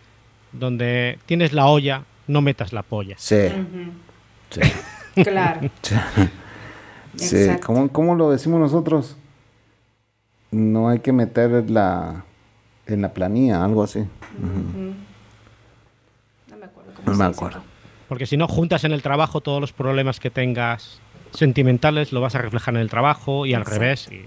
donde 0.53 1.19
tienes 1.25 1.51
la 1.53 1.65
olla, 1.67 2.03
no 2.27 2.41
metas 2.41 2.71
la 2.73 2.83
polla. 2.83 3.15
Sí. 3.17 3.47
Sí. 4.51 4.61
Claro. 5.23 5.61
Sí. 7.15 7.47
¿Cómo, 7.65 7.87
cómo 7.89 8.15
lo 8.15 8.29
decimos 8.31 8.59
nosotros? 8.59 9.15
No 10.51 10.89
hay 10.89 10.99
que 10.99 11.13
meter 11.13 11.69
la 11.71 12.25
en 12.87 13.01
la 13.01 13.13
planilla, 13.13 13.63
algo 13.63 13.83
así. 13.83 13.99
No 16.49 16.57
me 16.57 16.65
acuerdo 16.65 16.91
cómo 16.93 17.05
No 17.05 17.13
se 17.13 17.17
me 17.19 17.27
dice 17.27 17.37
acuerdo. 17.39 17.59
aquí. 17.59 17.67
Porque 18.09 18.25
si 18.25 18.35
no 18.37 18.47
juntas 18.49 18.83
en 18.83 18.91
el 18.91 19.01
trabajo 19.01 19.39
todos 19.41 19.61
los 19.61 19.71
problemas 19.71 20.19
que 20.19 20.29
tengas 20.29 20.99
sentimentales, 21.31 22.11
lo 22.11 22.19
vas 22.21 22.35
a 22.35 22.39
reflejar 22.41 22.75
en 22.75 22.81
el 22.81 22.89
trabajo 22.89 23.45
y 23.45 23.53
al 23.53 23.61
Exacto. 23.61 23.79
revés. 23.79 24.09
Y 24.11 24.25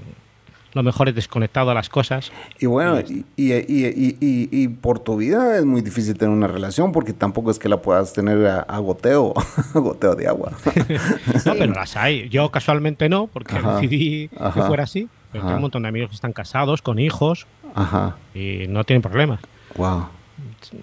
lo 0.74 0.82
mejor 0.82 1.08
es 1.08 1.14
desconectado 1.14 1.70
a 1.70 1.74
las 1.74 1.88
cosas. 1.88 2.30
Y 2.58 2.66
bueno, 2.66 3.00
y, 3.00 3.24
y, 3.36 3.52
y- 3.54 4.16
y- 4.20 4.68
por 4.68 4.98
tu 4.98 5.16
vida 5.16 5.56
es 5.58 5.64
muy 5.64 5.80
difícil 5.80 6.16
tener 6.18 6.34
una 6.34 6.46
relación 6.46 6.92
porque 6.92 7.12
tampoco 7.12 7.50
es 7.50 7.58
que 7.58 7.68
la 7.68 7.80
puedas 7.82 8.12
tener 8.12 8.46
a, 8.46 8.60
a 8.60 8.78
goteo, 8.78 9.32
a 9.74 9.78
goteo 9.78 10.14
de 10.14 10.28
agua. 10.28 10.52
No, 11.46 11.54
pero 11.54 11.72
las 11.72 11.96
hay. 11.96 12.28
Yo 12.28 12.50
casualmente 12.50 13.08
no, 13.08 13.26
porque 13.28 13.56
Ajá. 13.56 13.76
decidí 13.76 14.28
que 14.28 14.36
Ajá. 14.38 14.66
fuera 14.66 14.84
así. 14.84 15.08
Pero 15.32 15.44
tengo 15.44 15.56
un 15.56 15.62
montón 15.62 15.82
de 15.82 15.88
amigos 15.88 16.08
que 16.10 16.14
están 16.14 16.32
casados, 16.32 16.80
con 16.82 16.98
hijos, 16.98 17.46
Ajá, 17.74 18.16
y 18.34 18.66
no 18.68 18.84
tienen 18.84 19.02
problemas. 19.02 19.40
wow. 19.76 20.06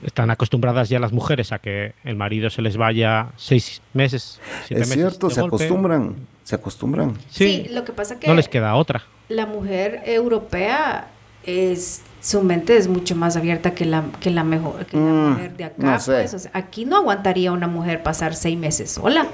Están 0.03 0.29
acostumbradas 0.31 0.89
ya 0.89 0.99
las 0.99 1.11
mujeres 1.13 1.51
a 1.51 1.59
que 1.59 1.93
el 2.03 2.15
marido 2.15 2.49
se 2.49 2.61
les 2.61 2.75
vaya 2.77 3.27
seis 3.37 3.81
meses, 3.93 4.39
siete 4.67 4.83
Es 4.83 4.89
meses. 4.89 4.93
cierto, 4.95 5.27
de 5.29 5.33
se 5.33 5.41
golpe. 5.41 5.55
acostumbran, 5.55 6.15
se 6.45 6.55
acostumbran. 6.55 7.15
Sí, 7.29 7.65
Sí, 7.65 7.73
lo 7.73 7.83
que 7.83 7.91
pasa 7.91 8.17
que 8.19 8.27
no 8.27 8.33
les 8.35 8.47
queda 8.47 8.75
otra. 8.75 9.01
la 9.29 9.45
mujer 9.45 10.01
europea 10.05 11.07
es 11.43 12.01
su 12.21 12.41
mente 12.41 12.77
es 12.77 12.87
mucho 12.87 13.15
más 13.15 13.35
abierta 13.35 13.73
que 13.75 13.85
la 13.85 14.03
que 14.19 14.29
la 14.31 14.43
mejor 14.43 14.85
que 14.85 14.95
la 14.97 15.03
Mm, 15.03 15.29
mujer 15.31 15.57
de 15.57 15.63
acá 15.65 15.75
no 15.77 15.99
sé. 15.99 16.11
pues, 16.13 16.33
o 16.33 16.39
sea, 16.39 16.51
aquí 16.53 16.85
no 16.85 16.95
aguantaría 16.97 17.51
una 17.51 17.67
mujer 17.67 18.01
pasar 18.03 18.33
seis 18.35 18.57
meses 18.57 18.91
sola 18.91 19.27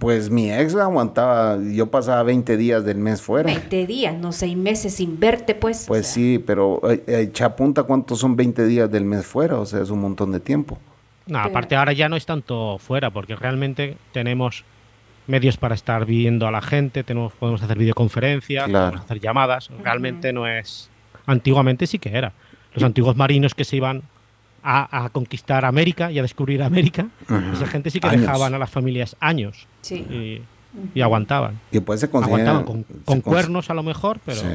Pues 0.00 0.28
mi 0.30 0.52
ex 0.52 0.74
aguantaba, 0.74 1.56
yo 1.62 1.86
pasaba 1.90 2.22
20 2.24 2.56
días 2.56 2.84
del 2.84 2.98
mes 2.98 3.22
fuera. 3.22 3.46
20 3.46 3.86
días 3.86 4.14
no 4.18 4.32
seis 4.32 4.56
meses 4.56 4.94
sin 4.94 5.18
verte 5.20 5.54
pues 5.54 5.84
o 5.84 5.86
Pues 5.88 6.06
sea, 6.06 6.14
sí, 6.14 6.42
pero 6.44 6.80
eh, 6.90 7.02
eh, 7.06 7.20
echa 7.30 7.46
apunta 7.46 7.84
cuántos 7.84 8.18
son 8.18 8.34
20 8.36 8.66
días 8.66 8.90
del 8.90 9.04
mes 9.04 9.24
fuera, 9.24 9.58
o 9.58 9.64
sea, 9.66 9.80
es 9.80 9.90
un 9.90 10.00
montón 10.00 10.32
de 10.32 10.40
tiempo. 10.40 10.78
No, 11.26 11.38
Pero- 11.38 11.50
aparte 11.50 11.76
ahora 11.76 11.92
ya 11.92 12.08
no 12.08 12.16
es 12.16 12.26
tanto 12.26 12.78
fuera, 12.78 13.10
porque 13.10 13.36
realmente 13.36 13.96
tenemos 14.12 14.64
medios 15.28 15.56
para 15.56 15.74
estar 15.74 16.04
viendo 16.06 16.46
a 16.46 16.50
la 16.50 16.60
gente, 16.62 17.04
tenemos, 17.04 17.32
podemos 17.34 17.62
hacer 17.62 17.78
videoconferencias, 17.78 18.66
Claro. 18.66 18.86
podemos 18.86 19.04
hacer 19.04 19.20
llamadas. 19.20 19.70
Realmente 19.82 20.32
no 20.32 20.46
es. 20.48 20.90
Antiguamente 21.26 21.86
sí 21.86 21.98
que 21.98 22.16
era. 22.16 22.32
Los 22.74 22.82
antiguos 22.82 23.16
marinos 23.16 23.54
que 23.54 23.64
se 23.64 23.76
iban 23.76 24.02
a, 24.62 25.04
a 25.04 25.10
conquistar 25.10 25.64
América 25.64 26.10
y 26.10 26.18
a 26.18 26.22
descubrir 26.22 26.62
América, 26.62 27.06
esa 27.54 27.66
gente 27.66 27.90
sí 27.90 28.00
que 28.00 28.08
Años. 28.08 28.22
dejaban 28.22 28.54
a 28.54 28.58
las 28.58 28.70
familias 28.70 29.16
años 29.20 29.66
sí 29.82 29.96
y, 30.10 30.42
y 30.98 31.00
aguantaban. 31.00 31.60
Y 31.70 31.80
pues 31.80 32.00
se 32.00 32.10
conseguían... 32.10 32.48
Aguantaban 32.48 32.84
con, 33.04 33.16
se 33.16 33.22
cuernos 33.22 33.70
a 33.70 33.74
lo 33.74 33.82
mejor, 33.82 34.18
pero 34.24 34.40
sí, 34.40 34.46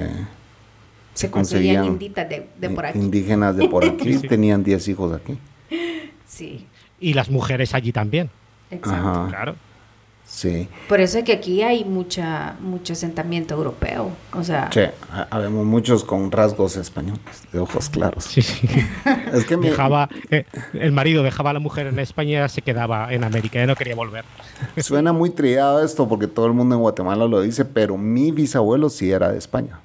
se 1.14 1.30
conseguían 1.32 1.84
conseguían 1.84 1.86
inditas 1.86 2.30
de, 2.30 2.48
de 2.60 2.70
por 2.70 2.86
aquí 2.86 3.00
indígenas 3.00 3.56
de 3.56 3.68
por 3.70 3.86
aquí, 3.86 4.14
Sí, 4.14 4.20
sí. 4.20 4.28
tenían 4.28 4.64
10 4.64 4.88
hijos 4.90 5.14
aquí. 5.14 5.38
sí 6.26 6.68
y 7.00 7.14
las 7.14 7.30
mujeres 7.30 7.74
allí 7.74 7.92
también. 7.92 8.30
exacto 8.72 9.10
Ajá. 9.10 9.28
Claro. 9.30 9.56
Sí, 10.36 10.68
por 10.90 11.00
eso 11.00 11.20
es 11.20 11.24
que 11.26 11.34
aquí 11.34 11.62
hay 11.62 11.86
mucha 11.86 12.56
mucho 12.60 12.94
asentamiento 12.94 13.54
europeo 13.54 14.10
o 14.34 14.44
sea 14.44 14.68
sí, 14.74 14.80
ha- 15.12 15.28
habemos 15.30 15.64
muchos 15.64 16.04
con 16.04 16.32
rasgos 16.32 16.76
españoles, 16.76 17.22
de 17.52 17.60
ojos 17.60 17.88
claros. 17.90 18.24
Sí, 18.24 18.42
sí. 18.42 18.68
Es 19.32 19.46
que 19.46 19.58
mi- 19.58 19.70
Dejaba, 19.70 20.10
eh, 20.32 20.46
el 20.74 20.92
marido 20.92 21.22
dejaba 21.22 21.52
a 21.52 21.54
la 21.54 21.60
mujer 21.60 21.86
en 21.86 22.00
España 22.00 22.44
y 22.44 22.50
se 22.50 22.64
quedaba 22.64 23.14
en 23.14 23.24
América, 23.24 23.60
ya 23.60 23.68
no 23.68 23.76
quería 23.76 23.94
volver. 23.94 24.26
suena 24.78 25.14
muy 25.14 25.30
trillado 25.30 25.84
esto 25.86 26.10
porque 26.10 26.26
todo 26.26 26.48
el 26.48 26.54
mundo 26.54 26.74
en 26.74 26.82
Guatemala 26.82 27.28
lo 27.28 27.40
dice, 27.42 27.64
pero 27.64 27.96
mi 28.00 28.32
bisabuelo 28.32 28.90
sí 28.90 29.12
era 29.12 29.32
de 29.32 29.38
España. 29.38 29.82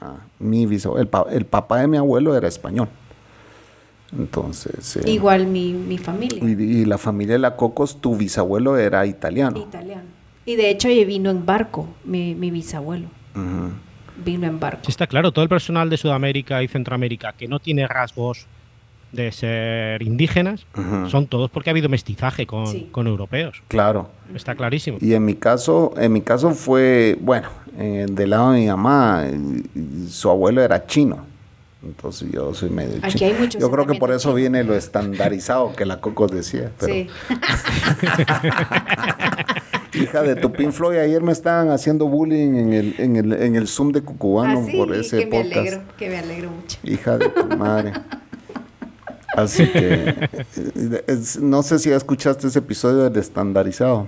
Ah, 0.00 0.14
mi 0.38 0.64
bisabuelo, 0.66 1.02
el, 1.02 1.08
pa- 1.08 1.26
el 1.28 1.44
papá 1.44 1.78
de 1.80 1.88
mi 1.88 1.96
abuelo 1.96 2.36
era 2.36 2.46
español. 2.46 2.88
Entonces, 4.18 4.98
igual 5.06 5.46
mi, 5.46 5.72
mi 5.72 5.96
familia 5.98 6.38
Y, 6.44 6.52
y 6.80 6.84
la 6.84 6.98
familia 6.98 7.34
de 7.34 7.38
la 7.38 7.56
Cocos, 7.56 8.00
tu 8.00 8.16
bisabuelo 8.16 8.76
era 8.76 9.06
italiano. 9.06 9.58
italiano 9.58 10.02
y 10.44 10.56
de 10.56 10.70
hecho 10.70 10.88
vino 10.88 11.30
en 11.30 11.46
barco 11.46 11.86
mi, 12.04 12.34
mi 12.34 12.50
bisabuelo 12.50 13.06
vino 14.24 14.46
en 14.46 14.60
barco 14.60 14.80
Sí, 14.84 14.90
está 14.90 15.06
claro, 15.06 15.32
todo 15.32 15.42
el 15.42 15.48
personal 15.48 15.88
de 15.88 15.96
Sudamérica 15.96 16.62
y 16.62 16.68
Centroamérica 16.68 17.32
que 17.32 17.48
no 17.48 17.58
tiene 17.58 17.86
rasgos 17.86 18.46
de 19.12 19.30
ser 19.30 20.00
indígenas, 20.02 20.64
son 21.08 21.26
todos 21.26 21.50
porque 21.50 21.68
ha 21.68 21.72
habido 21.72 21.90
mestizaje 21.90 22.46
con, 22.46 22.66
Sí. 22.66 22.88
con 22.90 23.06
europeos. 23.06 23.62
Claro. 23.68 24.10
Está 24.34 24.54
clarísimo. 24.54 24.96
Y 25.02 25.12
en 25.12 25.26
mi 25.26 25.34
caso, 25.34 25.92
en 25.98 26.14
mi 26.14 26.22
caso 26.22 26.52
fue, 26.52 27.18
bueno, 27.20 27.48
en- 27.78 28.14
del 28.14 28.30
lado 28.30 28.52
de 28.52 28.60
mi 28.60 28.66
mamá, 28.68 29.24
eh, 29.26 29.38
su 30.08 30.30
abuelo 30.30 30.62
era 30.62 30.86
chino. 30.86 31.26
Entonces 31.84 32.30
yo 32.30 32.54
soy 32.54 32.70
medio 32.70 32.98
Aquí 33.02 33.18
chino. 33.18 33.34
hay 33.34 33.40
mucho 33.40 33.58
Yo 33.58 33.68
creo 33.70 33.86
que 33.86 33.94
por 33.98 34.10
eso 34.12 34.20
chino. 34.28 34.34
viene 34.34 34.62
lo 34.62 34.74
estandarizado 34.76 35.74
que 35.74 35.84
la 35.84 36.00
Cocos 36.00 36.30
decía. 36.30 36.70
Pero, 36.78 36.94
sí 36.94 37.08
Hija 39.94 40.22
de 40.22 40.36
tu 40.36 40.52
Pink 40.52 40.70
Floyd, 40.72 40.96
ayer 40.98 41.22
me 41.22 41.32
estaban 41.32 41.68
haciendo 41.70 42.06
bullying 42.06 42.54
en 42.54 42.72
el, 42.72 42.94
en 42.98 43.16
el, 43.16 43.32
en 43.34 43.56
el 43.56 43.68
Zoom 43.68 43.92
de 43.92 44.00
Cucubano 44.02 44.60
Ah, 44.60 44.64
sí, 44.70 44.76
por 44.76 44.94
ese 44.94 45.18
que 45.18 45.26
me 45.26 45.30
podcast. 45.42 45.56
alegro, 45.58 45.82
que 45.98 46.08
me 46.08 46.18
alegro 46.18 46.50
mucho. 46.50 46.78
Hija 46.82 47.18
de 47.18 47.28
tu 47.28 47.56
madre. 47.58 47.92
Así 49.36 49.66
que 49.70 50.28
es- 51.06 51.38
no 51.40 51.62
sé 51.62 51.78
si 51.78 51.90
ya 51.90 51.96
escuchaste 51.96 52.46
ese 52.46 52.58
episodio 52.60 53.08
del 53.10 53.20
estandarizado. 53.20 54.06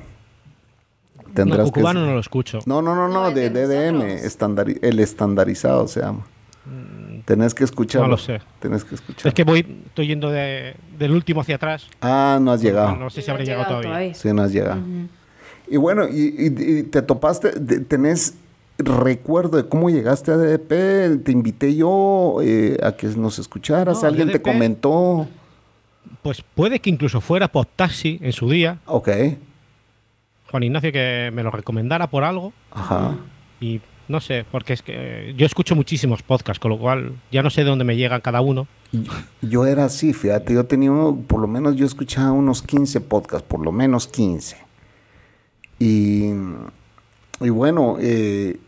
No, 1.37 1.65
que- 1.65 1.73
cubano 1.81 2.07
no 2.07 2.13
lo 2.15 2.21
escucho. 2.21 2.61
No, 2.65 2.81
no, 2.81 2.95
no, 2.95 3.09
no, 3.09 3.25
No, 3.25 3.31
de 3.33 3.51
DDM, 3.51 4.03
estandari- 4.25 4.79
el 4.83 5.01
estandarizado 5.01 5.87
se 5.89 6.01
llama. 6.01 6.25
Tenés 7.25 7.55
que 7.55 7.65
escucharlo. 7.65 8.07
No 8.09 8.13
lo 8.13 8.19
sé. 8.19 8.41
Tenés 8.61 8.85
que 8.85 8.95
escucharlo. 8.97 9.29
Es 9.29 9.35
que 9.35 9.45
voy, 9.45 9.83
estoy 9.87 10.07
yendo 10.09 10.31
de- 10.31 10.75
del 10.99 11.13
último 11.13 11.41
hacia 11.41 11.57
atrás. 11.57 11.87
Ah, 12.03 12.39
no 12.41 12.53
has 12.53 12.61
llegado. 12.61 12.97
No 12.97 13.09
sé 13.11 13.23
si 13.23 13.29
No 13.29 13.33
habré 13.35 13.45
ha 13.45 13.47
llegado 13.57 13.81
todavía. 13.81 14.15
Sí, 14.15 14.33
no 14.33 14.43
has 14.43 14.53
llegado. 14.53 14.81
Y 15.69 15.77
bueno, 15.79 16.07
y, 16.09 16.35
y- 16.39 16.79
y 16.79 16.83
te 16.85 17.01
topaste, 17.01 17.53
de- 17.53 17.81
tenés 17.81 18.35
recuerdo 18.77 19.57
de 19.57 19.69
cómo 19.69 19.89
llegaste 19.89 20.33
a 20.33 20.37
DDP, 20.37 21.17
te 21.25 21.33
invité 21.33 21.75
yo 21.75 22.39
eh, 22.43 22.77
a 22.83 22.93
que 22.93 23.07
nos 23.09 23.39
escucharas, 23.39 24.03
No, 24.03 24.09
alguien 24.09 24.31
te 24.31 24.43
comentó. 24.43 25.27
Pues 26.23 26.43
puede 26.43 26.81
que 26.81 26.91
incluso 26.91 27.21
fuera 27.21 27.49
por 27.49 27.65
taxi 27.67 28.19
en 28.21 28.33
su 28.33 28.51
día, 28.51 28.79
Ok, 28.87 29.09
Juan 30.51 30.63
Ignacio 30.65 30.93
que 30.93 31.31
me 31.33 31.43
lo 31.43 31.51
recomendara 31.51 32.09
por 32.09 32.25
algo. 32.25 32.53
ajá. 32.73 33.15
Y 33.61 33.81
no 34.09 34.21
sé, 34.21 34.45
porque 34.51 34.73
es 34.73 34.83
que 34.83 34.93
eh, 34.95 35.35
yo 35.37 35.47
escucho 35.47 35.75
muchísimos 35.75 36.23
podcasts, 36.23 36.61
con 36.61 36.71
lo 36.71 36.79
cual 36.79 37.13
ya 37.33 37.43
no 37.43 37.51
sé 37.51 37.63
de 37.63 37.71
dónde 37.71 37.85
me 37.85 37.97
llegan 37.97 38.21
cada 38.21 38.41
uno. 38.41 38.67
Yo 39.43 39.67
era 39.67 39.87
así, 39.87 40.13
fíjate, 40.13 40.55
yo 40.55 40.65
tenía, 40.65 40.91
por 41.27 41.41
lo 41.41 41.47
menos 41.47 41.77
yo 41.77 41.87
escuchaba 41.87 42.33
unos 42.33 42.63
15 42.63 43.01
podcasts, 43.01 43.47
por 43.47 43.61
lo 43.61 43.73
menos 43.73 44.07
15. 44.07 44.57
Y, 45.79 46.31
y 47.41 47.49
bueno, 47.51 47.97
eh, 48.01 48.59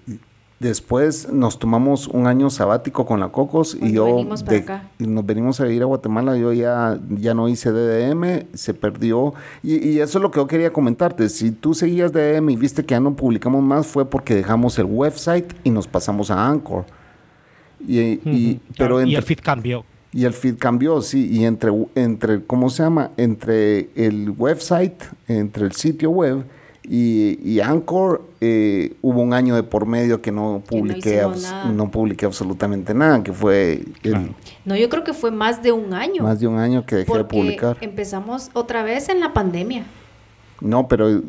después 0.58 1.30
nos 1.32 1.58
tomamos 1.58 2.08
un 2.08 2.26
año 2.26 2.48
sabático 2.50 3.04
con 3.04 3.20
la 3.20 3.28
Cocos 3.28 3.76
y 3.80 3.92
yo 3.92 4.06
venimos 4.06 4.42
para 4.42 4.56
de- 4.56 4.62
acá. 4.62 4.90
y 4.98 5.06
nos 5.06 5.26
venimos 5.26 5.60
a 5.60 5.64
vivir 5.64 5.82
a 5.82 5.86
Guatemala, 5.86 6.36
yo 6.36 6.52
ya, 6.52 6.98
ya 7.10 7.34
no 7.34 7.48
hice 7.48 7.70
DDM, 7.72 8.46
se 8.54 8.72
perdió. 8.74 9.34
Y, 9.62 9.86
y 9.86 10.00
eso 10.00 10.18
es 10.18 10.22
lo 10.22 10.30
que 10.30 10.38
yo 10.40 10.46
quería 10.46 10.72
comentarte, 10.72 11.28
si 11.28 11.50
tú 11.50 11.74
seguías 11.74 12.12
DDM 12.12 12.50
y 12.50 12.56
viste 12.56 12.84
que 12.84 12.92
ya 12.94 13.00
no 13.00 13.14
publicamos 13.14 13.62
más 13.62 13.86
fue 13.86 14.08
porque 14.08 14.34
dejamos 14.34 14.78
el 14.78 14.86
website 14.86 15.52
y 15.64 15.70
nos 15.70 15.86
pasamos 15.86 16.30
a 16.30 16.48
Anchor. 16.48 16.84
Y, 17.86 17.98
y- 18.00 18.60
pero 18.76 18.96
claro, 18.96 19.02
y 19.06 19.14
el 19.14 19.22
feed 19.22 19.40
cambió. 19.42 19.84
y 20.12 20.24
el 20.24 20.32
feed 20.32 20.56
cambió, 20.56 21.02
sí, 21.02 21.28
y 21.30 21.44
entre, 21.44 21.70
entre, 21.94 22.42
¿cómo 22.44 22.70
se 22.70 22.82
llama? 22.82 23.10
Entre 23.18 23.90
el 23.94 24.30
website, 24.30 24.94
entre 25.28 25.66
el 25.66 25.72
sitio 25.72 26.10
web 26.10 26.44
Y, 26.88 27.40
y 27.42 27.60
Anchor, 27.60 28.22
eh, 28.40 28.94
hubo 29.02 29.20
un 29.20 29.32
año 29.32 29.56
de 29.56 29.62
por 29.64 29.86
medio 29.86 30.22
que 30.22 30.30
no 30.30 30.62
Que 30.68 30.76
no 30.76 30.82
publiqué, 30.82 31.22
no 31.72 31.90
publiqué 31.90 32.26
absolutamente 32.26 32.94
nada, 32.94 33.22
que 33.24 33.32
fue 33.32 33.82
el-. 34.04 34.32
No, 34.64 34.76
yo 34.76 34.88
creo 34.88 35.02
que 35.02 35.12
fue 35.12 35.30
más 35.32 35.62
de 35.62 35.72
un 35.72 35.92
año. 35.94 36.22
más 36.22 36.38
de 36.38 36.46
un 36.46 36.58
año 36.58 36.86
que 36.86 36.96
dejé 36.96 37.12
de 37.16 37.24
publicar. 37.24 37.76
empezamos 37.80 38.50
otra 38.52 38.82
vez 38.84 39.08
en 39.08 39.18
la 39.20 39.32
pandemia. 39.32 39.84
No, 40.60 40.86
pero 40.88 41.22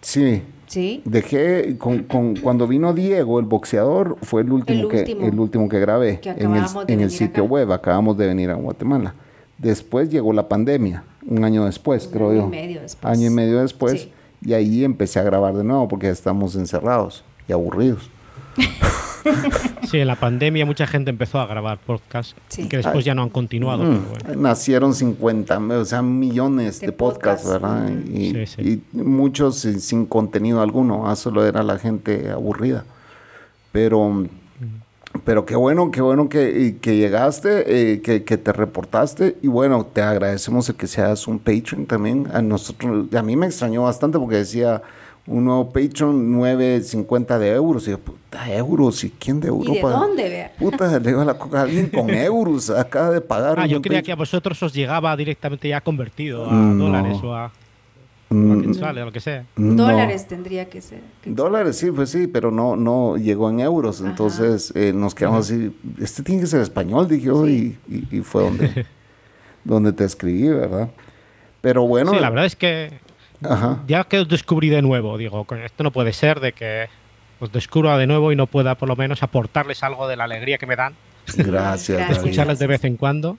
sí, 0.00 0.42
Sí. 0.66 1.02
dejé, 1.04 1.76
con, 1.76 2.04
con- 2.04 2.34
cuando 2.36 2.66
vino 2.66 2.94
Diego, 2.94 3.38
el 3.38 3.44
boxeador, 3.44 4.16
fue 4.22 4.40
el 4.40 4.50
último, 4.52 4.84
El 4.84 5.04
que, 5.04 5.12
el 5.12 5.38
último 5.38 5.68
que 5.68 5.78
grabé 5.78 6.20
Que 6.20 6.30
en 6.30 6.54
el, 6.56 6.64
en 6.88 7.00
el 7.02 7.10
sitio 7.10 7.42
acá. 7.44 7.52
web, 7.52 7.72
acabamos 7.72 8.16
de 8.16 8.26
venir 8.28 8.48
a 8.50 8.54
Guatemala. 8.54 9.14
Después 9.58 10.08
llegó 10.08 10.32
la 10.32 10.48
pandemia, 10.48 11.04
un 11.26 11.44
año 11.44 11.66
después, 11.66 12.06
Un 12.06 12.12
creo 12.12 12.30
año 12.30 12.40
yo. 12.40 12.46
y 12.46 12.50
medio 12.50 12.80
después. 12.80 13.12
Año 13.18 13.26
y 13.26 13.30
medio 13.30 13.60
después. 13.60 14.00
Sí. 14.02 14.12
Y 14.44 14.52
ahí 14.54 14.84
empecé 14.84 15.20
a 15.20 15.22
grabar 15.22 15.54
de 15.54 15.64
nuevo 15.64 15.88
porque 15.88 16.06
ya 16.06 16.12
estamos 16.12 16.56
encerrados 16.56 17.24
y 17.48 17.52
aburridos. 17.52 18.10
Sí, 19.88 19.98
en 20.00 20.08
la 20.08 20.16
pandemia 20.16 20.66
mucha 20.66 20.84
gente 20.86 21.10
empezó 21.10 21.38
a 21.38 21.46
grabar 21.46 21.78
podcasts 21.78 22.34
Sí. 22.48 22.68
que 22.68 22.78
después 22.78 23.04
ya 23.04 23.14
no 23.14 23.22
han 23.22 23.28
continuado. 23.28 23.84
Mm, 23.84 23.98
pero 24.10 24.24
bueno. 24.26 24.42
Nacieron 24.42 24.94
50, 24.94 25.58
o 25.58 25.84
sea, 25.84 26.02
millones 26.02 26.80
de, 26.80 26.86
De 26.86 26.92
podcasts, 26.92 27.46
podcasts, 27.46 27.62
¿verdad? 27.62 27.88
ujú. 27.88 28.16
y, 28.18 28.32
Sí, 28.32 28.46
sí. 28.46 28.82
y 28.94 28.96
muchos 28.96 29.58
sin, 29.60 29.80
sin 29.80 30.06
contenido 30.06 30.60
alguno, 30.60 31.08
ah, 31.08 31.14
solo 31.14 31.46
era 31.46 31.62
la 31.62 31.78
gente 31.78 32.30
aburrida. 32.32 32.84
Pero, 33.70 34.26
pero 35.24 35.44
qué 35.44 35.56
bueno, 35.56 35.90
qué 35.90 36.00
bueno 36.00 36.28
que, 36.28 36.76
que 36.80 36.96
llegaste, 36.96 37.92
eh, 37.92 38.00
que, 38.00 38.24
que 38.24 38.38
te 38.38 38.52
reportaste. 38.52 39.36
Y 39.42 39.48
bueno, 39.48 39.86
te 39.86 40.02
agradecemos 40.02 40.68
el 40.68 40.74
que 40.76 40.86
seas 40.86 41.26
un 41.28 41.38
Patreon 41.38 41.86
también. 41.86 42.28
A 42.32 42.42
nosotros, 42.42 43.06
a 43.14 43.22
mí 43.22 43.36
me 43.36 43.46
extrañó 43.46 43.82
bastante 43.84 44.18
porque 44.18 44.36
decía 44.36 44.82
un 45.26 45.44
nuevo 45.44 45.66
Patreon 45.70 46.32
9.50 46.34 47.38
de 47.38 47.50
euros. 47.52 47.86
Y 47.86 47.90
yo, 47.92 47.98
puta, 47.98 48.52
euros, 48.52 49.04
¿y 49.04 49.10
quién 49.10 49.38
de 49.40 49.46
¿Y 49.46 49.50
Europa? 49.50 49.88
de 49.88 49.94
dónde, 49.94 50.28
vea? 50.28 50.52
Puta, 50.58 50.98
le 50.98 51.10
iba 51.10 51.24
la 51.24 51.34
coca 51.34 51.60
a 51.60 51.62
alguien 51.62 51.88
con 51.90 52.10
euros, 52.14 52.70
acaba 52.70 53.10
de 53.10 53.20
pagar. 53.20 53.58
Ah, 53.60 53.66
yo 53.66 53.80
creía 53.80 53.98
Patreon. 54.00 54.02
que 54.04 54.12
a 54.12 54.16
vosotros 54.16 54.62
os 54.62 54.72
llegaba 54.74 55.16
directamente 55.16 55.68
ya 55.68 55.80
convertido 55.80 56.50
a 56.50 56.52
No. 56.54 56.84
dólares 56.86 57.18
o 57.22 57.34
a, 57.34 57.48
Mm, 57.48 57.61
quetzales, 58.62 59.02
o 59.02 59.06
lo 59.06 59.12
que 59.12 59.20
sea. 59.20 59.44
no. 59.56 59.84
Dólares 59.86 60.26
tendría 60.28 60.68
que 60.68 60.80
ser. 60.80 61.00
que- 61.22 61.30
Dólares, 61.30 61.76
sí, 61.76 61.90
pues 61.90 62.10
sí, 62.10 62.26
pero 62.26 62.50
no, 62.50 62.76
no 62.76 63.16
llegó 63.16 63.50
en 63.50 63.60
euros. 63.60 64.00
Ajá. 64.00 64.10
Entonces 64.10 64.72
eh, 64.76 64.92
nos 64.94 65.14
quedamos 65.14 65.46
así. 65.50 65.74
Este 66.00 66.22
tiene 66.22 66.40
que 66.40 66.46
ser 66.46 66.60
español, 66.60 67.08
dije 67.08 67.26
yo, 67.26 67.46
y, 67.48 67.78
y- 67.88 68.06
y 68.18 68.20
fue 68.20 68.44
donde, 68.44 68.86
donde 69.64 69.92
te 69.92 70.04
escribí, 70.04 70.48
¿verdad? 70.48 70.90
Pero 71.60 71.86
bueno. 71.86 72.12
sí, 72.12 72.18
la 72.20 72.30
verdad 72.30 72.46
es 72.46 72.56
que 72.56 72.98
Ajá. 73.42 73.82
ya 73.86 74.04
que 74.04 74.18
os 74.18 74.28
descubrí 74.28 74.68
de 74.68 74.82
nuevo, 74.82 75.16
digo, 75.18 75.46
esto 75.64 75.84
no 75.84 75.90
puede 75.92 76.12
ser 76.12 76.40
de 76.40 76.52
que 76.52 76.86
os 77.40 77.50
descubra 77.52 77.96
de 77.98 78.06
nuevo 78.06 78.30
y 78.32 78.36
no 78.36 78.46
pueda 78.46 78.74
por 78.76 78.88
lo 78.88 78.96
menos 78.96 79.22
aportarles 79.22 79.82
algo 79.82 80.06
de 80.08 80.16
la 80.16 80.24
alegría 80.24 80.58
que 80.58 80.66
me 80.66 80.76
dan, 80.76 80.94
Gracias, 81.36 82.10
escucharles 82.18 82.58
de 82.58 82.66
vez 82.66 82.84
en 82.84 82.96
cuando. 82.96 83.38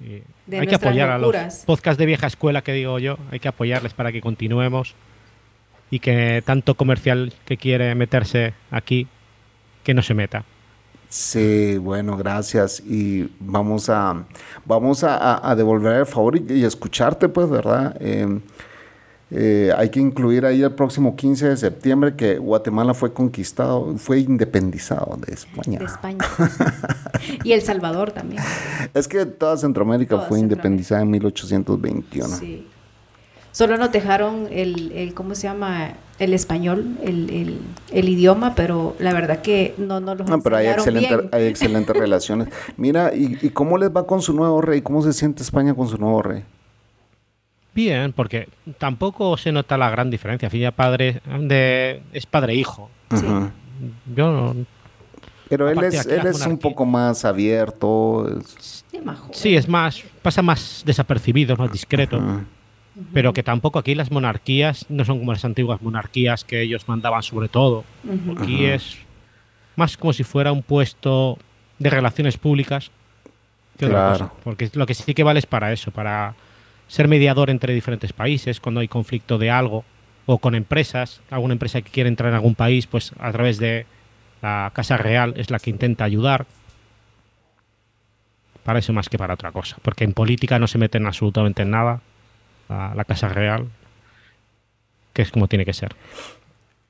Y 0.00 0.22
De 0.46 0.60
hay 0.60 0.66
que 0.66 0.74
apoyar 0.74 1.08
a 1.10 1.18
locuras. 1.18 1.56
los 1.58 1.64
podcasts 1.64 1.98
de 1.98 2.06
vieja 2.06 2.26
escuela 2.26 2.62
que 2.62 2.72
digo 2.72 2.98
yo, 2.98 3.16
hay 3.30 3.40
que 3.40 3.48
apoyarles 3.48 3.94
para 3.94 4.12
que 4.12 4.20
continuemos 4.20 4.94
y 5.90 6.00
que 6.00 6.42
tanto 6.44 6.74
comercial 6.74 7.32
que 7.44 7.56
quiere 7.56 7.94
meterse 7.94 8.52
aquí, 8.70 9.06
que 9.84 9.94
no 9.94 10.02
se 10.02 10.14
meta. 10.14 10.44
Sí, 11.08 11.78
bueno, 11.78 12.16
gracias. 12.16 12.80
Y 12.80 13.30
vamos 13.38 13.88
a, 13.88 14.24
vamos 14.64 15.04
a, 15.04 15.16
a- 15.16 15.50
a 15.50 15.54
devolver 15.54 16.00
el 16.00 16.06
favor 16.06 16.36
y, 16.36 16.44
y 16.52 16.64
escucharte, 16.64 17.28
pues, 17.28 17.48
¿verdad? 17.48 17.96
Eh, 18.00 18.40
eh, 19.30 19.72
hay 19.76 19.90
que 19.90 19.98
incluir 20.00 20.46
ahí 20.46 20.62
el 20.62 20.72
próximo 20.72 21.16
15 21.16 21.48
de 21.48 21.56
septiembre 21.56 22.14
que 22.14 22.38
Guatemala 22.38 22.94
fue 22.94 23.12
conquistado, 23.12 23.96
fue 23.98 24.20
independizado 24.20 25.18
de 25.26 25.34
España. 25.34 25.78
De 25.80 25.84
España. 25.84 26.18
y 27.44 27.52
El 27.52 27.62
Salvador 27.62 28.12
también. 28.12 28.42
Es 28.94 29.08
que 29.08 29.26
toda 29.26 29.56
Centroamérica 29.56 30.16
Toda 30.16 30.28
fue 30.28 30.38
Centroamérica. 30.38 30.68
independizada 30.68 31.02
en 31.02 31.10
1821. 31.10 32.28
Sí. 32.36 32.66
Solo 33.52 33.78
nos 33.78 33.90
dejaron 33.90 34.48
el, 34.52 34.92
el, 34.92 35.14
¿cómo 35.14 35.34
se 35.34 35.44
llama? 35.48 35.94
El 36.18 36.32
español, 36.34 36.96
el, 37.02 37.30
el, 37.30 37.60
el 37.90 38.08
idioma, 38.08 38.54
pero 38.54 38.94
la 38.98 39.12
verdad 39.14 39.40
que 39.42 39.74
no 39.78 39.98
nos 40.00 40.18
lo 40.18 40.24
No, 40.24 40.40
pero 40.40 40.56
hay, 40.56 40.66
enseñaron 40.68 41.04
excelente, 41.04 41.16
bien. 41.16 41.28
hay 41.32 41.46
excelentes 41.46 41.96
relaciones. 41.98 42.48
Mira, 42.76 43.14
¿y, 43.14 43.38
¿y 43.42 43.50
cómo 43.50 43.76
les 43.78 43.90
va 43.90 44.06
con 44.06 44.20
su 44.22 44.32
nuevo 44.34 44.60
rey? 44.60 44.82
¿Cómo 44.82 45.02
se 45.02 45.12
siente 45.14 45.42
España 45.42 45.74
con 45.74 45.88
su 45.88 45.96
nuevo 45.98 46.22
rey? 46.22 46.44
Bien, 47.76 48.12
porque 48.14 48.48
tampoco 48.78 49.36
se 49.36 49.52
nota 49.52 49.76
la 49.76 49.90
gran 49.90 50.10
diferencia. 50.10 50.48
Filla 50.50 50.70
padre 50.72 51.20
de, 51.38 52.02
es 52.12 52.24
padre-hijo. 52.26 52.90
Sí. 53.14 53.24
Yo 54.16 54.32
no- 54.32 54.56
Pero 55.50 55.68
él 55.70 55.78
es, 55.84 56.06
él 56.06 56.22
un 56.48 56.58
poco 56.58 56.84
más 56.86 57.24
abierto. 57.24 58.26
es- 58.40 58.84
Sí, 59.30 59.54
es 59.54 59.68
más, 59.68 60.02
pasa 60.22 60.40
más 60.42 60.82
desapercibido, 60.86 61.54
más 61.56 61.70
discreto. 61.70 62.18
Pero 63.12 63.34
que 63.34 63.42
tampoco 63.42 63.78
aquí 63.78 63.94
las 63.94 64.10
monarquías 64.10 64.86
no 64.88 65.04
son 65.04 65.18
como 65.18 65.32
las 65.32 65.44
antiguas 65.44 65.82
monarquías 65.82 66.44
que 66.44 66.62
ellos 66.62 66.88
mandaban 66.88 67.22
sobre 67.22 67.48
todo. 67.48 67.84
Aquí 68.40 68.64
es 68.64 68.96
más 69.76 69.98
como 69.98 70.14
si 70.14 70.24
fuera 70.24 70.50
un 70.50 70.62
puesto 70.62 71.36
de 71.78 71.90
relaciones 71.90 72.38
públicas 72.38 72.90
que 73.76 73.84
otra 73.84 73.98
Claro. 73.98 74.18
cosa. 74.30 74.32
Porque 74.42 74.70
lo 74.72 74.86
que 74.86 74.94
sí 74.94 75.12
que 75.12 75.22
vale 75.22 75.40
es 75.40 75.46
para 75.46 75.74
eso, 75.74 75.90
para 75.90 76.34
ser 76.88 77.08
mediador 77.08 77.50
entre 77.50 77.74
diferentes 77.74 78.12
países 78.12 78.60
cuando 78.60 78.80
hay 78.80 78.88
conflicto 78.88 79.38
de 79.38 79.50
algo 79.50 79.84
o 80.26 80.38
con 80.38 80.54
empresas, 80.54 81.20
alguna 81.30 81.54
empresa 81.54 81.82
que 81.82 81.90
quiere 81.90 82.08
entrar 82.08 82.30
en 82.30 82.34
algún 82.34 82.54
país, 82.54 82.86
pues 82.86 83.12
a 83.18 83.30
través 83.32 83.58
de 83.58 83.86
la 84.42 84.70
Casa 84.74 84.96
Real 84.96 85.34
es 85.36 85.50
la 85.50 85.58
que 85.58 85.70
intenta 85.70 86.04
ayudar. 86.04 86.46
Para 88.64 88.80
eso 88.80 88.92
más 88.92 89.08
que 89.08 89.18
para 89.18 89.34
otra 89.34 89.52
cosa, 89.52 89.76
porque 89.82 90.02
en 90.02 90.12
política 90.12 90.58
no 90.58 90.66
se 90.66 90.78
meten 90.78 91.06
absolutamente 91.06 91.62
en 91.62 91.70
nada 91.70 92.00
la, 92.68 92.94
la 92.94 93.04
Casa 93.04 93.28
Real, 93.28 93.68
que 95.12 95.22
es 95.22 95.30
como 95.30 95.46
tiene 95.46 95.64
que 95.64 95.72
ser. 95.72 95.94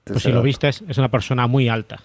Pues 0.04 0.22
si 0.22 0.32
lo 0.32 0.40
viste, 0.40 0.68
es 0.68 0.98
una 0.98 1.10
persona 1.10 1.46
muy 1.46 1.68
alta. 1.68 2.00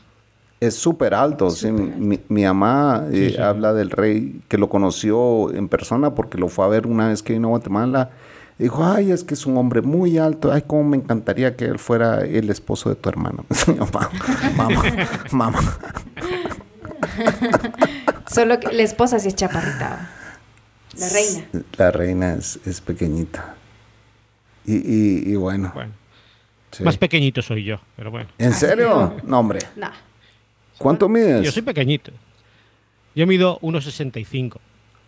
Es 0.62 0.76
súper 0.76 1.14
alto. 1.16 1.50
sí. 1.50 1.72
Mi, 1.72 2.20
mi 2.30 2.44
mamá 2.44 3.06
eh, 3.12 3.34
Sí, 3.36 3.42
habla 3.42 3.74
del 3.74 3.90
rey 3.90 4.42
que 4.48 4.58
lo 4.60 4.70
conoció 4.70 5.52
en 5.54 5.68
persona 5.68 6.14
porque 6.14 6.38
lo 6.38 6.48
fue 6.50 6.64
a 6.66 6.68
ver 6.68 6.86
una 6.86 7.08
vez 7.10 7.24
que 7.24 7.34
vino 7.34 7.48
a 7.48 7.52
Guatemala. 7.52 8.12
Dijo, 8.60 8.86
ay, 8.86 9.12
es 9.12 9.24
que 9.24 9.34
es 9.34 9.48
un 9.48 9.58
hombre 9.58 9.82
muy 9.82 10.20
alto. 10.20 10.52
Ay, 10.52 10.62
cómo 10.68 10.84
me 10.84 10.98
encantaría 10.98 11.56
que 11.56 11.66
él 11.66 11.80
fuera 11.80 12.22
el 12.22 12.52
esposo 12.52 12.90
de 12.90 12.96
tu 12.96 13.10
hermana. 13.10 13.44
Mamá, 13.80 14.10
mamá, 14.56 14.84
mamá. 15.32 15.78
Solo 18.28 18.60
que 18.60 18.72
la 18.72 18.84
esposa 18.84 19.20
sí 19.20 19.30
es 19.30 19.36
chaparrita. 19.36 20.10
La 21.00 21.10
reina. 21.10 21.44
La 21.78 21.92
reina 21.92 22.34
es, 22.36 22.60
es 22.66 22.82
pequeñita. 22.82 23.56
Y, 24.66 24.76
y, 24.76 25.32
y 25.32 25.36
bueno. 25.38 25.72
Bueno, 25.74 25.92
sí. 26.72 26.84
más 26.84 26.98
pequeñito 26.98 27.42
soy 27.42 27.64
yo, 27.64 27.78
pero 27.96 28.12
bueno. 28.12 28.30
¿En 28.38 28.54
serio? 28.54 29.16
No, 29.24 29.40
hombre. 29.40 29.60
Nah. 29.76 29.90
¿Cuánto 30.82 31.08
mides? 31.10 31.44
Yo 31.44 31.52
soy 31.52 31.62
pequeñito. 31.62 32.12
Yo 33.16 33.28
mido 33.28 33.60
1,65. 33.62 34.58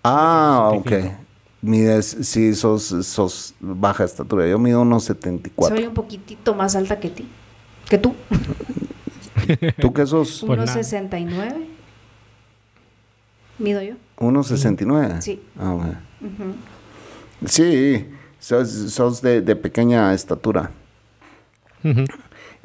Ah, 0.04 0.70
ok. 0.74 0.84
65. 0.90 1.24
Mides, 1.62 2.18
sí, 2.24 2.54
sos, 2.56 2.84
sos 2.84 3.56
baja 3.62 4.04
estatura. 4.04 4.46
Yo 4.48 4.60
mido 4.60 4.82
unos 4.82 5.06
74. 5.06 5.76
Soy 5.78 5.88
un 5.88 5.94
poquitito 5.94 6.54
más 6.54 6.76
alta 6.76 7.00
que 7.00 7.10
ti. 7.10 7.26
Que 7.90 7.98
tú. 7.98 8.14
¿Tú 9.80 9.94
qué 9.94 10.06
sos? 10.06 10.44
Pues 10.46 10.58
Unos 10.58 10.66
nada. 10.68 10.84
69. 10.84 11.68
Mido 13.60 13.82
yo. 13.82 13.96
¿Unos 14.18 14.48
69? 14.48 15.22
Sí. 15.22 15.42
Ah, 15.58 15.72
bueno. 15.72 15.98
Ujú. 16.22 16.56
Sí, 17.46 18.08
sos, 18.40 18.70
sos 18.70 19.22
de, 19.22 19.42
de 19.42 19.56
pequeña 19.56 20.14
estatura. 20.14 20.72
Ujú. 21.84 22.04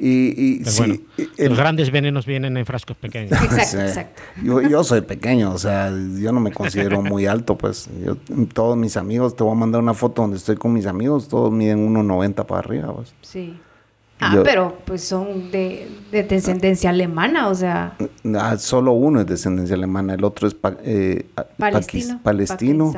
Y, 0.00 0.32
y 0.36 0.58
Pero 0.60 0.70
sí, 0.70 0.78
bueno, 0.78 0.94
el- 1.38 1.48
los 1.48 1.58
grandes 1.58 1.90
venenos 1.90 2.24
vienen 2.24 2.56
en 2.56 2.64
frascos 2.64 2.96
pequeños. 2.96 3.32
Exacto, 3.32 3.64
Sí. 3.66 3.76
exacto. 3.78 4.22
Yo, 4.44 4.60
yo 4.62 4.84
soy 4.84 5.00
pequeño, 5.00 5.52
o 5.52 5.58
sea, 5.58 5.90
yo 5.90 6.30
no 6.32 6.38
me 6.38 6.52
considero 6.52 7.02
muy 7.02 7.26
alto, 7.26 7.58
pues. 7.58 7.88
Yo, 8.04 8.16
todos 8.54 8.76
mis 8.76 8.96
amigos, 8.96 9.34
te 9.34 9.42
voy 9.42 9.52
a 9.52 9.56
mandar 9.58 9.80
una 9.82 9.94
foto 9.94 10.22
donde 10.22 10.36
estoy 10.36 10.54
con 10.56 10.72
mis 10.72 10.86
amigos, 10.86 11.26
todos 11.26 11.50
miden 11.50 11.84
1,90 11.92 12.44
para 12.46 12.60
arriba, 12.60 12.94
pues. 12.94 13.12
Sí. 13.22 13.58
Ah, 14.20 14.32
Yo- 14.34 14.42
pero 14.42 14.78
pues 14.84 15.02
son 15.02 15.50
de, 15.52 15.88
de 16.12 16.22
descendencia 16.24 16.90
alemana, 16.90 17.48
o 17.48 17.54
sea, 17.54 17.96
Ah, 18.34 18.56
solo 18.58 18.92
uno 18.92 19.20
es 19.20 19.26
descendencia 19.26 19.74
alemana, 19.76 20.14
el 20.14 20.22
otro 20.24 20.46
es 20.48 20.54
pa- 20.54 20.76
eh, 20.82 21.26
palestino. 21.56 22.14
paquis- 22.14 22.22
palestino 22.22 22.92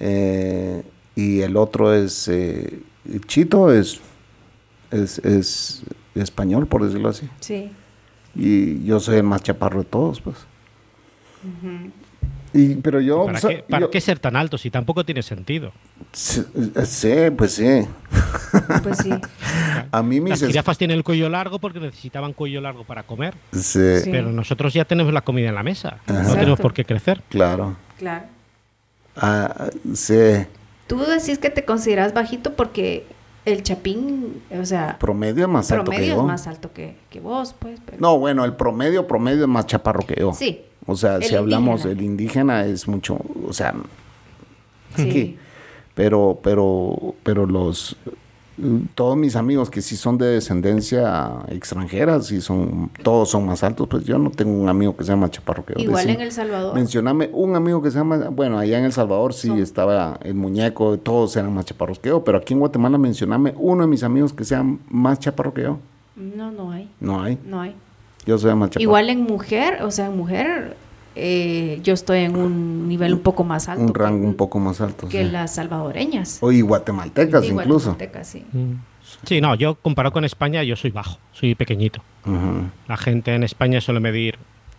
eh, 0.00 0.82
y 1.16 1.40
el 1.40 1.56
otro 1.56 1.92
es 1.92 2.28
eh, 2.28 2.80
Chito, 3.26 3.72
es, 3.72 4.00
es, 4.94 5.18
es 5.20 5.82
español, 6.14 6.66
por 6.66 6.84
decirlo 6.84 7.08
así. 7.08 7.28
Sí. 7.40 7.70
Y 8.34 8.84
yo 8.84 9.00
soy 9.00 9.16
el 9.16 9.22
más 9.24 9.42
chaparro 9.42 9.80
de 9.80 9.84
todos, 9.84 10.20
pues. 10.20 10.36
Y, 12.52 12.76
pero 12.76 13.00
yo... 13.00 13.26
¿Para, 13.26 13.38
o 13.38 13.40
sea, 13.40 13.50
qué, 13.50 13.62
para 13.68 13.80
yo- 13.86 13.90
qué 13.90 14.00
ser 14.00 14.20
tan 14.20 14.36
alto 14.36 14.56
si 14.58 14.70
tampoco 14.70 15.04
tiene 15.04 15.22
sentido? 15.22 15.72
Sí, 16.12 16.42
sí, 16.84 17.12
pues 17.36 17.52
sí. 17.52 17.80
Pues 18.82 18.98
sí. 18.98 19.10
A 19.90 20.02
mí 20.04 20.20
mis... 20.20 20.30
Las 20.30 20.42
es- 20.42 20.48
jirafas 20.48 20.78
tienen 20.78 20.96
el 20.96 21.02
cuello 21.04 21.28
largo 21.28 21.58
porque 21.58 21.80
necesitaban 21.80 22.32
cuello 22.32 22.60
largo 22.60 22.84
para 22.84 23.02
comer. 23.02 23.34
Sí, 23.52 23.80
Sí. 24.04 24.10
Pero 24.10 24.30
nosotros 24.30 24.72
ya 24.72 24.84
tenemos 24.84 25.12
la 25.12 25.22
comida 25.22 25.48
en 25.48 25.54
la 25.56 25.64
mesa. 25.64 25.98
Ajá. 26.06 26.22
No 26.22 26.34
tenemos 26.34 26.60
por 26.60 26.72
qué 26.72 26.84
crecer. 26.84 27.22
claro. 27.28 27.76
Claro. 27.98 28.26
Ah, 29.16 29.68
sí. 29.94 30.14
Tú 30.88 30.98
decís 31.04 31.38
que 31.38 31.48
te 31.50 31.64
consideras 31.64 32.12
bajito 32.14 32.54
porque 32.54 33.06
el 33.44 33.62
chapín, 33.62 34.42
o 34.58 34.64
sea, 34.64 34.98
Promedio 34.98 35.44
es 35.44 35.50
más 35.50 35.70
alto 35.70 35.84
que 35.84 35.96
promedio 35.96 36.14
yo. 36.14 36.20
es 36.20 36.26
más 36.26 36.46
alto 36.46 36.72
que, 36.72 36.96
que 37.10 37.20
vos, 37.20 37.54
pues. 37.58 37.78
Pero... 37.84 37.98
No, 38.00 38.18
bueno, 38.18 38.44
el 38.44 38.54
promedio, 38.54 39.06
promedio 39.06 39.42
es 39.42 39.48
más 39.48 39.66
chaparro 39.66 40.06
que 40.06 40.16
yo. 40.18 40.32
Sí. 40.32 40.62
O 40.86 40.96
sea, 40.96 41.16
El 41.16 41.24
si 41.24 41.34
hablamos, 41.34 41.82
indígena. 41.84 41.92
el 42.00 42.04
indígena 42.04 42.64
es 42.66 42.88
mucho, 42.88 43.18
o 43.46 43.52
sea, 43.52 43.74
Sí. 44.96 45.36
pero, 45.94 46.38
pero, 46.42 47.14
pero 47.22 47.46
los, 47.46 47.96
todos 48.94 49.16
mis 49.16 49.34
amigos 49.36 49.68
que 49.70 49.82
sí 49.82 49.96
son 49.96 50.16
de 50.18 50.26
descendencia 50.26 51.32
extranjera, 51.48 52.20
sí 52.22 52.40
son, 52.40 52.90
todos 53.02 53.30
son 53.30 53.46
más 53.46 53.62
altos, 53.64 53.88
pues 53.88 54.04
yo 54.04 54.18
no 54.18 54.30
tengo 54.30 54.52
un 54.52 54.68
amigo 54.68 54.96
que 54.96 55.04
sea 55.04 55.16
más 55.16 55.30
chaparro 55.32 55.64
que 55.64 55.74
yo. 55.74 55.80
Igual 55.80 56.08
en 56.10 56.20
El 56.20 56.32
Salvador. 56.32 56.74
Mencioname 56.74 57.30
un 57.32 57.56
amigo 57.56 57.82
que 57.82 57.90
se 57.90 57.98
llama, 57.98 58.28
bueno, 58.30 58.58
allá 58.58 58.78
en 58.78 58.84
El 58.84 58.92
Salvador 58.92 59.34
sí 59.34 59.48
Son- 59.48 59.58
estaba 59.58 60.18
el 60.22 60.34
muñeco, 60.34 60.96
todos 60.98 61.36
eran 61.36 61.52
más 61.52 61.64
chaparros 61.66 61.98
que 61.98 62.10
yo, 62.10 62.22
pero 62.24 62.38
aquí 62.38 62.54
en 62.54 62.60
Guatemala 62.60 62.96
mencioname 62.98 63.52
uno 63.56 63.82
de 63.82 63.88
mis 63.88 64.02
amigos 64.04 64.32
que 64.32 64.44
sea 64.44 64.64
más 64.88 65.18
chaparro 65.18 65.52
que 65.52 65.62
yo. 65.62 65.78
No, 66.16 66.52
no 66.52 66.70
hay. 66.70 66.88
No 67.00 67.20
hay. 67.22 67.38
No 67.44 67.60
hay. 67.60 67.74
Yo 68.26 68.38
soy 68.38 68.54
más 68.54 68.70
chaparro. 68.70 68.82
Igual 68.82 69.10
en 69.10 69.22
mujer, 69.22 69.82
o 69.82 69.90
sea, 69.90 70.06
en 70.06 70.16
mujer, 70.16 70.76
eh, 71.16 71.80
yo 71.82 71.94
estoy 71.94 72.20
en 72.20 72.36
un 72.36 72.88
nivel 72.88 73.14
un 73.14 73.20
poco 73.20 73.44
más 73.44 73.68
alto. 73.68 73.82
un 73.84 73.92
que- 73.92 73.98
rango 74.00 74.26
un 74.26 74.34
poco 74.34 74.58
más 74.58 74.80
alto. 74.80 75.08
que 75.08 75.24
sí. 75.24 75.30
las 75.30 75.54
salvadoreñas. 75.54 76.38
O 76.42 76.50
y 76.52 76.60
guatemaltecas 76.60 77.44
Sí, 77.44 77.52
incluso. 77.52 77.90
guatemaltecas, 77.90 78.26
sí. 78.28 78.44
Sí, 79.24 79.40
no, 79.40 79.54
yo 79.54 79.76
comparado 79.76 80.12
con 80.12 80.24
España, 80.24 80.62
yo 80.64 80.76
soy 80.76 80.90
bajo, 80.90 81.18
soy 81.32 81.54
pequeñito. 81.54 82.02
La 82.88 82.96
gente 82.96 83.34
en 83.34 83.42
España 83.42 83.80
suele 83.80 84.00
medir 84.00 84.38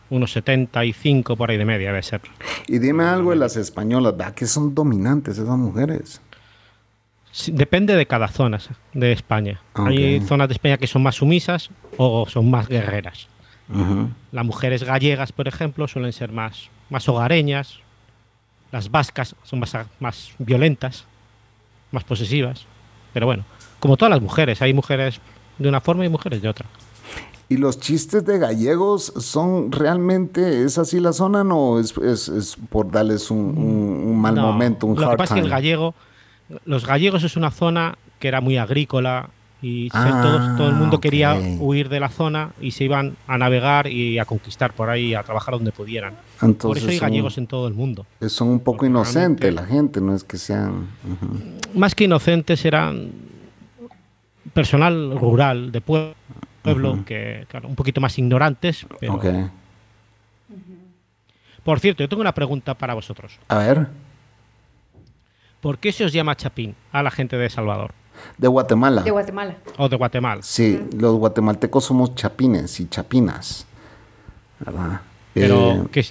unos 0.10 0.32
75 0.34 1.36
por 1.36 1.50
ahí 1.52 1.58
de 1.58 1.66
media, 1.66 1.88
debe 1.90 2.04
ser. 2.04 2.22
Y 2.68 2.80
dime 2.80 3.04
algo 3.06 3.32
de 3.32 3.38
las 3.38 3.56
españolas, 3.56 4.16
¿verdad? 4.18 4.34
Que 4.36 4.46
son 4.46 4.76
dominantes 4.76 5.38
esas 5.38 5.58
mujeres. 5.58 6.22
Sí, 7.32 7.52
Depende 7.52 7.96
de 7.96 8.06
cada 8.06 8.28
zona 8.28 8.60
de 8.94 9.12
España. 9.12 9.60
Hay 9.74 10.18
Ok. 10.18 10.24
zonas 10.28 10.48
de 10.48 10.54
España 10.54 10.78
que 10.78 10.88
son 10.88 11.04
más 11.04 11.16
sumisas 11.16 11.70
o 11.98 12.26
son 12.30 12.50
más 12.50 12.68
guerreras. 12.68 13.28
Ujú. 13.70 14.10
Las 14.32 14.46
mujeres 14.46 14.84
gallegas, 14.84 15.32
por 15.32 15.48
ejemplo, 15.48 15.88
suelen 15.88 16.14
ser 16.14 16.32
más, 16.32 16.70
más 16.90 17.08
hogareñas. 17.10 17.80
Las 18.72 18.92
vascas 18.92 19.36
son 19.44 19.60
más, 19.60 19.76
más 20.00 20.32
violentas, 20.38 21.06
más 21.92 22.04
posesivas. 22.04 22.66
Pero 23.14 23.26
bueno, 23.26 23.44
como 23.80 23.98
todas 23.98 24.10
las 24.12 24.22
mujeres, 24.22 24.62
hay 24.62 24.74
mujeres 24.74 25.20
de 25.58 25.70
una 25.70 25.82
forma 25.82 26.06
y 26.06 26.10
mujeres 26.10 26.42
de 26.42 26.50
otra. 26.50 26.66
¿Y 27.48 27.58
los 27.58 27.80
chistes 27.80 28.26
de 28.26 28.40
gallegos 28.40 29.14
son 29.18 29.72
realmente, 29.72 30.64
es 30.64 30.78
así 30.80 31.00
la 31.00 31.14
zona 31.14 31.44
no 31.44 31.80
es, 31.80 31.96
es, 31.98 32.28
es 32.28 32.58
por 32.70 32.90
darles 32.92 33.30
un, 33.30 33.38
un- 33.38 34.04
un 34.10 34.20
mal 34.20 34.34
No, 34.36 34.42
momento, 34.48 34.88
un 34.88 34.96
Lo 34.96 35.02
que 35.02 35.06
hard 35.10 35.18
pasa 35.18 35.36
es 35.36 35.36
que 35.36 35.40
el 35.42 35.46
time? 35.46 35.56
gallego, 35.56 35.94
los 36.66 36.86
gallegos 36.88 37.24
es 37.24 37.38
una 37.38 37.52
zona 37.52 37.98
que 38.20 38.28
era 38.30 38.42
muy 38.42 38.58
agrícola 38.58 39.30
y 39.68 39.90
Ah, 39.94 40.20
todos- 40.22 40.58
todo 40.58 40.70
el 40.70 40.76
mundo 40.76 41.00
quería 41.02 41.34
huir 41.60 41.90
de 41.90 42.00
la 42.00 42.10
zona 42.10 42.52
y 42.62 42.70
se 42.72 42.84
iban 42.84 43.16
a 43.26 43.38
navegar 43.40 43.88
y 43.88 44.20
a 44.20 44.26
conquistar 44.26 44.74
por 44.74 44.92
ahí, 44.92 45.16
a 45.16 45.24
trabajar 45.24 45.56
donde 45.56 45.72
pudieran. 45.72 46.14
por 46.60 46.78
eso 46.78 46.88
hay 46.90 46.98
son, 47.00 47.08
gallegos 47.10 47.38
en 47.40 47.48
todo 47.48 47.68
el 47.68 47.74
mundo. 47.74 48.06
son 48.28 48.50
un 48.50 48.60
poco 48.60 48.78
porque 48.78 48.88
inocentes 48.92 49.52
la 49.54 49.66
gente, 49.66 50.02
no 50.02 50.14
es 50.14 50.24
que 50.24 50.38
sean... 50.38 50.88
Más 51.74 51.96
que 51.96 52.04
inocentes 52.04 52.64
eran 52.64 53.10
personal 54.54 55.18
rural, 55.20 55.72
de 55.72 55.82
pue- 55.84 56.14
pueblo, 56.62 57.04
que 57.04 57.46
claro, 57.50 57.68
un 57.68 57.76
poquito 57.76 58.00
más 58.02 58.18
ignorantes. 58.20 58.86
Pero. 59.00 59.20
Por 61.64 61.80
cierto, 61.80 62.04
yo 62.04 62.10
tengo 62.10 62.22
una 62.22 62.34
pregunta 62.34 62.76
para 62.76 62.94
vosotros. 62.94 63.40
A 63.48 63.58
ver, 63.58 63.88
¿Por 65.62 65.80
qué 65.80 65.92
se 65.92 66.06
os 66.06 66.14
llama 66.14 66.36
chapín 66.36 66.76
a 66.92 67.02
la 67.02 67.10
gente 67.10 67.36
de 67.38 67.50
Salvador 67.50 67.92
de 68.38 68.48
Guatemala. 68.48 69.02
De 69.04 69.12
Guatemala. 69.12 69.56
o 69.78 69.90
de 69.90 69.96
Guatemala? 69.98 70.42
Sí, 70.44 70.82
los 70.98 71.16
guatemaltecos 71.16 71.84
somos 71.86 72.16
chapines 72.16 72.80
y 72.80 72.88
chapinas. 72.88 73.66
¿Verdad? 74.60 75.02
Pero, 75.34 75.72
Eh, 75.72 75.84
¿qué 75.92 76.06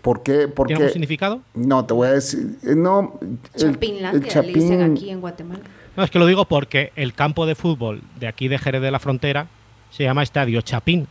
¿Por 0.00 0.22
qué? 0.22 0.48
¿tiene 0.48 0.74
algún 0.76 0.90
significado? 0.90 1.40
no, 1.54 1.84
te 1.84 1.92
voy 1.92 2.08
a 2.08 2.12
decir, 2.12 2.56
eh, 2.62 2.74
no, 2.74 3.18
el, 3.20 3.38
Chapinlandia 3.54 4.32
el 4.40 4.46
le 4.46 4.52
dicen 4.52 4.78
chapín, 4.78 4.96
aquí 4.96 5.10
en 5.10 5.20
Guatemala. 5.20 5.60
No, 5.94 6.02
es 6.04 6.10
que 6.10 6.18
lo 6.18 6.24
digo 6.26 6.46
porque 6.46 6.90
el 6.96 7.12
campo 7.12 7.44
de 7.44 7.54
fútbol 7.54 8.00
de 8.18 8.26
aquí 8.26 8.48
de 8.48 8.58
Jerez 8.58 8.80
de 8.80 8.90
la 8.90 8.98
Frontera 8.98 9.48
se 9.90 10.04
llama 10.04 10.22
Estadio 10.22 10.60
Chapín. 10.62 11.06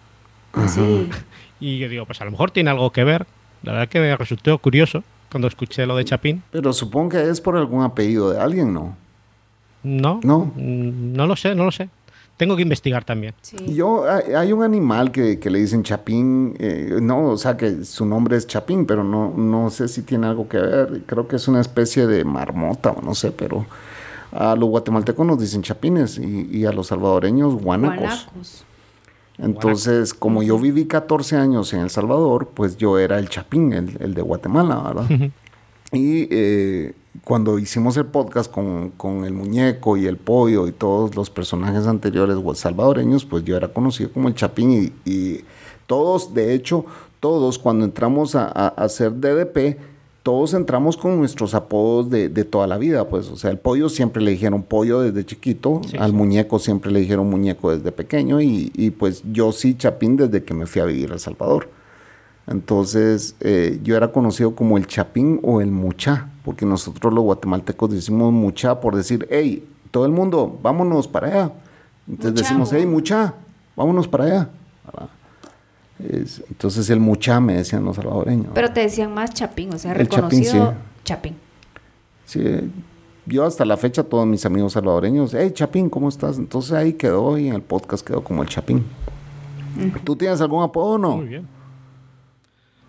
Sí. 0.67 1.09
Y 1.63 1.77
yo 1.77 1.87
digo, 1.89 2.07
pues 2.07 2.19
a 2.19 2.25
lo 2.25 2.31
mejor 2.31 2.49
tiene 2.49 2.71
algo 2.71 2.91
que 2.91 3.03
ver. 3.03 3.27
La 3.61 3.73
verdad 3.73 3.87
que 3.87 3.99
me 3.99 4.17
resultó 4.17 4.57
curioso 4.57 5.03
cuando 5.29 5.47
escuché 5.47 5.85
lo 5.85 5.95
de 5.95 6.03
Chapín. 6.05 6.41
pero 6.49 6.73
supongo 6.73 7.09
que 7.09 7.29
es 7.29 7.39
por 7.39 7.55
algún 7.55 7.83
apellido 7.83 8.31
de 8.31 8.39
alguien, 8.41 8.73
¿no? 8.73 8.97
No, 9.83 10.19
No. 10.23 10.51
Mm, 10.55 11.13
no 11.13 11.27
lo 11.27 11.35
sé, 11.35 11.55
no 11.55 11.65
lo 11.65 11.71
sé. 11.71 11.89
Tengo 12.37 12.55
que 12.55 12.63
investigar 12.63 13.03
también. 13.05 13.35
sí. 13.41 13.55
Yo, 13.75 14.03
hay, 14.09 14.33
hay 14.33 14.51
un 14.53 14.63
animal 14.63 15.11
que, 15.11 15.37
que 15.39 15.51
le 15.51 15.59
dicen 15.59 15.83
chapín, 15.83 16.55
eh, 16.59 16.97
no, 16.99 17.29
o 17.29 17.37
sea 17.37 17.55
que 17.55 17.83
su 17.83 18.03
nombre 18.05 18.35
es 18.35 18.47
chapín, 18.47 18.85
pero 18.87 19.03
no, 19.03 19.31
no 19.35 19.69
sé 19.69 19.87
si 19.87 20.01
tiene 20.01 20.25
algo 20.27 20.47
que 20.49 20.57
ver. 20.57 21.01
Creo 21.05 21.27
que 21.27 21.35
es 21.35 21.47
una 21.47 21.61
especie 21.61 22.07
de 22.07 22.23
marmota 22.23 22.91
o 22.91 23.01
no 23.03 23.13
sé, 23.13 23.31
pero 23.31 23.65
a 24.31 24.55
los 24.55 24.69
guatemaltecos 24.69 25.25
nos 25.27 25.39
dicen 25.39 25.61
chapines 25.61 26.17
y, 26.17 26.47
y 26.51 26.65
a 26.65 26.71
los 26.71 26.87
salvadoreños 26.87 27.53
guanacos. 27.61 27.99
Guanacos. 27.99 28.65
Entonces, 29.37 30.13
como 30.13 30.41
yo 30.43 30.57
viví 30.59 30.85
14 30.85 31.35
años 31.37 31.73
en 31.73 31.81
El 31.81 31.89
Salvador, 31.89 32.49
pues 32.53 32.77
yo 32.77 32.97
era 32.99 33.17
el 33.19 33.29
chapín, 33.29 33.73
el, 33.73 33.97
el 33.99 34.13
de 34.13 34.21
Guatemala, 34.21 34.81
¿verdad? 34.81 35.29
y 35.91 36.27
eh, 36.31 36.93
cuando 37.23 37.59
hicimos 37.59 37.97
el 37.97 38.05
podcast 38.05 38.49
con, 38.51 38.91
con 38.91 39.25
el 39.25 39.33
muñeco 39.33 39.97
y 39.97 40.05
el 40.05 40.17
pollo 40.17 40.67
y 40.67 40.71
todos 40.71 41.15
los 41.15 41.29
personajes 41.29 41.85
anteriores 41.87 42.37
salvadoreños, 42.55 43.25
pues 43.25 43.43
yo 43.43 43.57
era 43.57 43.67
conocido 43.67 44.11
como 44.11 44.27
el 44.29 44.35
chapín 44.35 44.71
y, 45.05 45.09
y 45.11 45.43
todos, 45.87 46.33
de 46.33 46.53
hecho, 46.53 46.85
todos 47.19 47.59
cuando 47.59 47.83
entramos 47.85 48.35
a, 48.35 48.45
a- 48.45 48.67
a 48.75 48.83
hacer 48.85 49.11
DDP, 49.19 49.77
todos 50.23 50.53
entramos 50.53 50.97
con 50.97 51.17
nuestros 51.17 51.53
apodos 51.55 52.09
de, 52.09 52.29
de 52.29 52.45
toda 52.45 52.67
la 52.67 52.77
vida, 52.77 53.09
pues, 53.09 53.27
o 53.29 53.35
sea, 53.35 53.49
el 53.51 53.57
pollo 53.57 53.89
siempre 53.89 54.21
le 54.21 54.31
dijeron 54.31 54.61
pollo 54.63 55.01
desde 55.01 55.25
chiquito, 55.25 55.81
Sí, 55.89 55.97
al 55.97 56.11
sí. 56.11 56.15
muñeco 56.15 56.59
siempre 56.59 56.91
le 56.91 56.99
dijeron 57.01 57.27
muñeco 57.29 57.75
desde 57.75 57.91
pequeño 57.91 58.39
y, 58.39 58.71
y, 58.75 58.91
pues 58.91 59.23
yo 59.31 59.51
sí 59.51 59.75
chapín 59.75 60.15
desde 60.17 60.43
que 60.43 60.53
me 60.53 60.65
fui 60.67 60.81
a 60.81 60.85
vivir 60.85 61.09
a 61.11 61.15
El 61.15 61.19
Salvador. 61.19 61.69
Entonces 62.47 63.35
eh, 63.39 63.79
yo 63.83 63.95
era 63.95 64.11
conocido 64.11 64.55
como 64.55 64.77
el 64.77 64.87
chapín 64.87 65.39
o 65.43 65.61
el 65.61 65.71
mucha, 65.71 66.29
porque 66.43 66.65
nosotros 66.65 67.13
los 67.13 67.23
guatemaltecos 67.23 67.91
decimos 67.91 68.31
mucha 68.33 68.79
por 68.79 68.95
decir, 68.95 69.27
hey, 69.29 69.67
todo 69.91 70.05
el 70.05 70.11
mundo, 70.11 70.59
vámonos 70.61 71.07
para 71.07 71.27
allá. 71.27 71.51
Entonces 72.07 72.31
Mucha, 72.33 72.41
decimos, 72.43 72.69
hey, 72.73 72.85
mucha, 72.85 73.33
vámonos 73.75 74.07
para 74.07 74.23
allá. 74.25 74.49
¿verdad? 74.85 75.09
Es- 75.99 76.43
entonces 76.49 76.89
el 76.89 76.99
mucha 76.99 77.39
me 77.39 77.53
decían 77.55 77.83
los 77.85 77.95
salvadoreños. 77.95 78.47
Pero 78.53 78.71
te 78.73 78.81
decían 78.81 79.13
más 79.13 79.33
chapín, 79.33 79.73
o 79.73 79.77
sea, 79.77 79.91
El 79.93 80.07
chapín, 80.09 80.39
reconocido 80.39 80.71
sí. 80.71 80.77
chapín. 81.03 81.35
Sí, 82.25 82.41
yo 83.25 83.45
hasta 83.45 83.63
la 83.65 83.77
fecha, 83.77 84.03
todos 84.03 84.25
mis 84.25 84.45
amigos 84.45 84.73
salvadoreños, 84.73 85.33
hey, 85.35 85.51
Chapín, 85.53 85.89
¿cómo 85.89 86.09
estás? 86.09 86.37
Entonces 86.39 86.71
ahí 86.71 86.93
quedó 86.93 87.37
y 87.37 87.49
en 87.49 87.53
el 87.55 87.61
podcast 87.61 88.05
quedó 88.07 88.23
como 88.23 88.41
el 88.41 88.49
Chapín. 88.49 88.83
¿Tú 90.03 90.15
tienes 90.15 90.41
algún 90.41 90.63
apodo 90.63 90.93
o 90.93 90.97
no? 90.97 91.17
Muy 91.17 91.27
bien. 91.27 91.47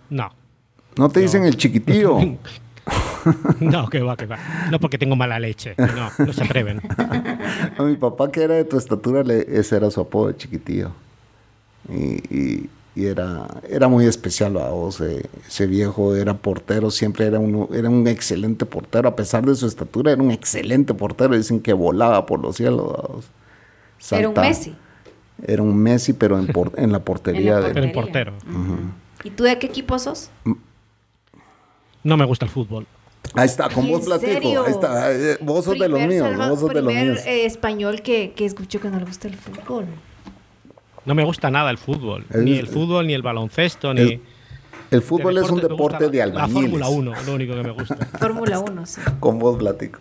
No, 0.08 0.30
¿No 0.96 1.08
te 1.08 1.20
dicen 1.20 1.44
el 1.44 1.56
chiquitillo? 1.56 2.18
no, 3.60 3.88
que 3.88 4.00
va, 4.02 4.16
que 4.16 4.26
va. 4.26 4.38
No 4.70 4.78
porque 4.80 4.98
tengo 4.98 5.16
mala 5.16 5.38
leche. 5.38 5.74
No, 5.78 6.10
no 6.26 6.32
se 6.32 6.42
atreven. 6.44 6.80
A 7.78 7.82
mi 7.82 7.96
papá, 7.96 8.30
que 8.30 8.42
era 8.42 8.54
de 8.54 8.64
tu 8.64 8.76
estatura, 8.78 9.22
le- 9.22 9.46
ese 9.58 9.76
era 9.76 9.90
su 9.90 10.00
apodo 10.00 10.28
de 10.28 10.36
chiquitillo. 10.36 10.90
Y, 11.88 12.34
y- 12.36 12.70
y 12.94 13.06
era, 13.06 13.46
era 13.70 13.88
muy 13.88 14.04
especial 14.04 14.54
a 14.58 14.68
vos. 14.68 15.00
eh, 15.00 15.24
ese 15.48 15.66
viejo 15.66 16.14
era 16.14 16.34
portero, 16.34 16.90
siempre 16.90 17.24
era, 17.26 17.38
uno, 17.38 17.68
era 17.72 17.88
un 17.88 18.06
excelente 18.06 18.66
portero. 18.66 19.08
A 19.08 19.16
pesar 19.16 19.46
de 19.46 19.54
su 19.54 19.66
estatura, 19.66 20.12
era 20.12 20.22
un 20.22 20.30
excelente 20.30 20.92
portero. 20.92 21.34
Dicen 21.34 21.60
que 21.60 21.72
volaba 21.72 22.26
por 22.26 22.40
los 22.40 22.56
cielos. 22.56 22.92
a 22.98 23.12
vos. 23.12 23.30
Era 24.10 24.28
un. 24.28 24.34
Messi. 24.34 24.74
Era 25.46 25.62
un 25.62 25.74
Messi, 25.76 26.12
pero 26.12 26.38
en, 26.38 26.48
por- 26.48 26.72
en 26.76 26.92
la 26.92 26.98
portería. 27.02 27.56
En 27.56 27.62
la 27.62 27.68
de- 27.68 27.74
Pero 27.74 27.86
en 27.86 27.92
portero. 27.92 28.32
¿Y 29.24 29.30
tú 29.30 29.44
de 29.44 29.58
qué 29.58 29.68
equipo 29.68 29.98
sos? 29.98 30.28
No 32.04 32.16
me 32.18 32.24
gusta 32.26 32.44
el 32.44 32.50
fútbol. 32.50 32.86
Ahí 33.34 33.46
está, 33.46 33.68
con 33.68 33.88
vos 33.88 34.00
¿En 34.00 34.04
platico. 34.06 34.32
serio? 34.32 34.64
Ahí 34.66 34.72
está. 34.72 35.12
eh, 35.12 35.38
Vos 35.40 35.64
sos 35.64 35.78
de 35.78 35.88
los 35.88 36.00
míos. 36.00 36.28
salva- 36.28 36.48
Vos 36.50 36.60
sos 36.60 36.68
de 36.70 36.82
los 36.82 36.92
primer, 36.92 37.06
míos. 37.14 37.26
eh, 37.26 37.46
español 37.46 38.02
que, 38.02 38.32
que 38.36 38.44
escucho 38.44 38.80
que 38.80 38.88
no 38.90 38.98
le 38.98 39.04
gusta 39.06 39.28
el 39.28 39.36
fútbol. 39.36 39.86
No 41.04 41.14
me 41.14 41.24
gusta 41.24 41.50
nada 41.50 41.70
el 41.70 41.78
fútbol. 41.78 42.24
Ni 42.34 42.58
el 42.58 42.66
fútbol, 42.68 43.06
ni 43.06 43.14
el 43.14 43.22
baloncesto, 43.22 43.92
ni... 43.94 44.20
El 44.90 45.00
fútbol 45.00 45.38
es 45.38 45.48
un 45.48 45.58
deporte 45.58 46.10
de 46.10 46.20
albañiles. 46.20 46.78
La 46.78 46.86
Fórmula 46.86 46.88
1, 46.90 47.12
lo 47.26 47.34
único 47.34 47.54
que 47.54 47.62
me 47.62 47.70
gusta. 47.70 47.96
Fórmula 48.18 48.58
1, 48.58 48.84
sí. 48.86 49.00
Con 49.20 49.38
vos 49.38 49.56
platico. 49.56 50.00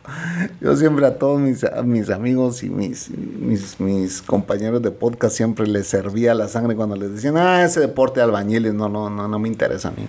Yo 0.59 0.75
siempre 0.75 1.05
a 1.05 1.17
todos 1.17 1.39
mis, 1.39 1.63
a 1.63 1.81
mis 1.81 2.09
amigos 2.09 2.61
y 2.61 2.69
mis, 2.69 3.09
mis, 3.09 3.79
mis 3.79 4.21
compañeros 4.21 4.81
de 4.81 4.91
podcast 4.91 5.33
siempre 5.37 5.65
les 5.65 5.87
servía 5.87 6.33
la 6.33 6.49
sangre 6.49 6.75
cuando 6.75 6.97
les 6.97 7.09
decían, 7.13 7.37
ah, 7.37 7.63
ese 7.63 7.79
deporte 7.79 8.19
de 8.19 8.25
albañiles, 8.25 8.73
no, 8.73 8.89
no, 8.89 9.09
no, 9.09 9.29
no 9.29 9.39
me 9.39 9.47
interesa 9.47 9.87
a 9.87 9.91
mí. 9.91 10.05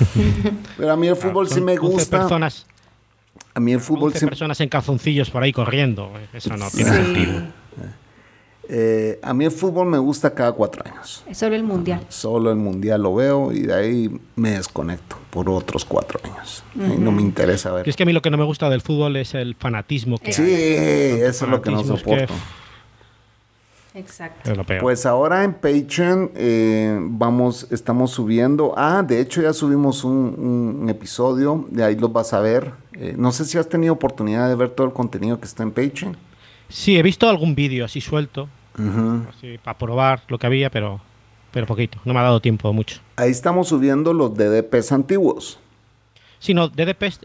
Pero 0.76 0.92
a 0.92 0.96
mí 0.96 1.06
el 1.08 1.16
fútbol 1.16 1.48
sí 1.48 1.54
Son 1.54 1.64
me 1.64 1.72
11 1.72 1.86
gusta. 1.86 2.18
personas, 2.20 2.66
A 3.54 3.60
mí 3.60 3.72
el 3.72 3.80
fútbol 3.80 4.04
11 4.08 4.18
sí, 4.20 4.26
personas 4.26 4.60
en 4.60 4.68
calzoncillos 4.68 5.30
por 5.30 5.42
ahí 5.42 5.52
corriendo. 5.52 6.10
Eso 6.32 6.56
no 6.56 6.68
tiene 6.70 6.90
Sí. 6.90 6.96
sentido. 6.96 7.42
eh, 8.68 9.18
a 9.22 9.34
mí 9.34 9.44
el 9.44 9.50
fútbol 9.50 9.86
me 9.88 9.98
gusta 9.98 10.32
cada 10.32 10.52
cuatro 10.52 10.82
años. 10.86 11.22
Es 11.28 11.36
solo 11.38 11.54
el 11.54 11.62
mundial. 11.64 12.00
Solo 12.08 12.50
el 12.50 12.56
mundial 12.56 13.02
lo 13.02 13.14
veo 13.14 13.52
y 13.52 13.60
de 13.62 13.74
ahí 13.74 14.20
me 14.36 14.52
desconecto 14.52 15.16
por 15.30 15.50
otros 15.50 15.84
cuatro 15.84 16.18
años. 16.24 16.64
Ahí 16.80 16.96
no 16.98 17.12
me 17.12 17.20
interesa 17.22 17.72
ver. 17.72 17.86
Y 17.86 17.90
es 17.90 17.96
que 17.96 18.04
a 18.04 18.06
mí 18.06 18.12
lo 18.14 18.22
que 18.22 18.30
no 18.30 18.38
me 18.38 18.44
gusta 18.44 18.70
del 18.70 18.80
fútbol 18.80 19.16
es 19.16 19.34
el 19.34 19.54
fanatismo 19.54 20.16
que 20.18 20.32
Sí, 20.32 20.42
hay. 20.42 21.20
eso 21.20 21.44
es 21.44 21.50
lo 21.50 21.60
que 21.60 21.70
no 21.70 21.82
Fanatismo 21.84 21.96
es 21.96 22.02
que- 22.02 22.26
soporto. 22.26 22.34
Exacto. 23.94 24.50
Es 24.50 24.56
lo 24.56 24.64
peor. 24.64 24.80
Pues 24.80 25.06
ahora 25.06 25.44
en 25.44 25.54
Patreon 25.54 26.32
eh, 26.34 26.98
vamos, 27.00 27.68
estamos 27.70 28.10
subiendo. 28.10 28.74
Ah, 28.76 29.02
de 29.06 29.20
hecho 29.20 29.40
ya 29.40 29.52
subimos 29.52 30.02
un, 30.02 30.80
un 30.82 30.88
episodio, 30.88 31.64
de 31.70 31.84
ahí 31.84 31.96
los 31.96 32.12
vas 32.12 32.32
a 32.32 32.40
ver. 32.40 32.72
Eh, 32.94 33.14
no 33.16 33.30
sé 33.30 33.44
si 33.44 33.56
has 33.56 33.68
tenido 33.68 33.92
oportunidad 33.92 34.48
de 34.48 34.56
ver 34.56 34.70
todo 34.70 34.86
el 34.86 34.92
contenido 34.92 35.38
que 35.38 35.46
está 35.46 35.62
en 35.62 35.70
Patreon. 35.70 36.16
Sí, 36.68 36.96
he 36.98 37.02
visto 37.02 37.28
algún 37.28 37.54
vídeo 37.54 37.84
así 37.84 38.00
suelto, 38.00 38.48
así, 39.28 39.58
para 39.62 39.78
probar 39.78 40.22
lo 40.28 40.38
que 40.38 40.46
había, 40.46 40.70
pero, 40.70 41.00
pero 41.52 41.66
poquito. 41.66 41.98
No 42.04 42.14
me 42.14 42.18
ha 42.20 42.24
dado 42.24 42.40
tiempo 42.40 42.72
mucho. 42.72 43.00
Ahí 43.16 43.30
estamos 43.30 43.68
subiendo 43.68 44.12
los 44.12 44.34
DDPs 44.34 44.90
antiguos. 44.90 45.58
Sí, 46.40 46.52
no, 46.52 46.68
DDPs. 46.68 47.20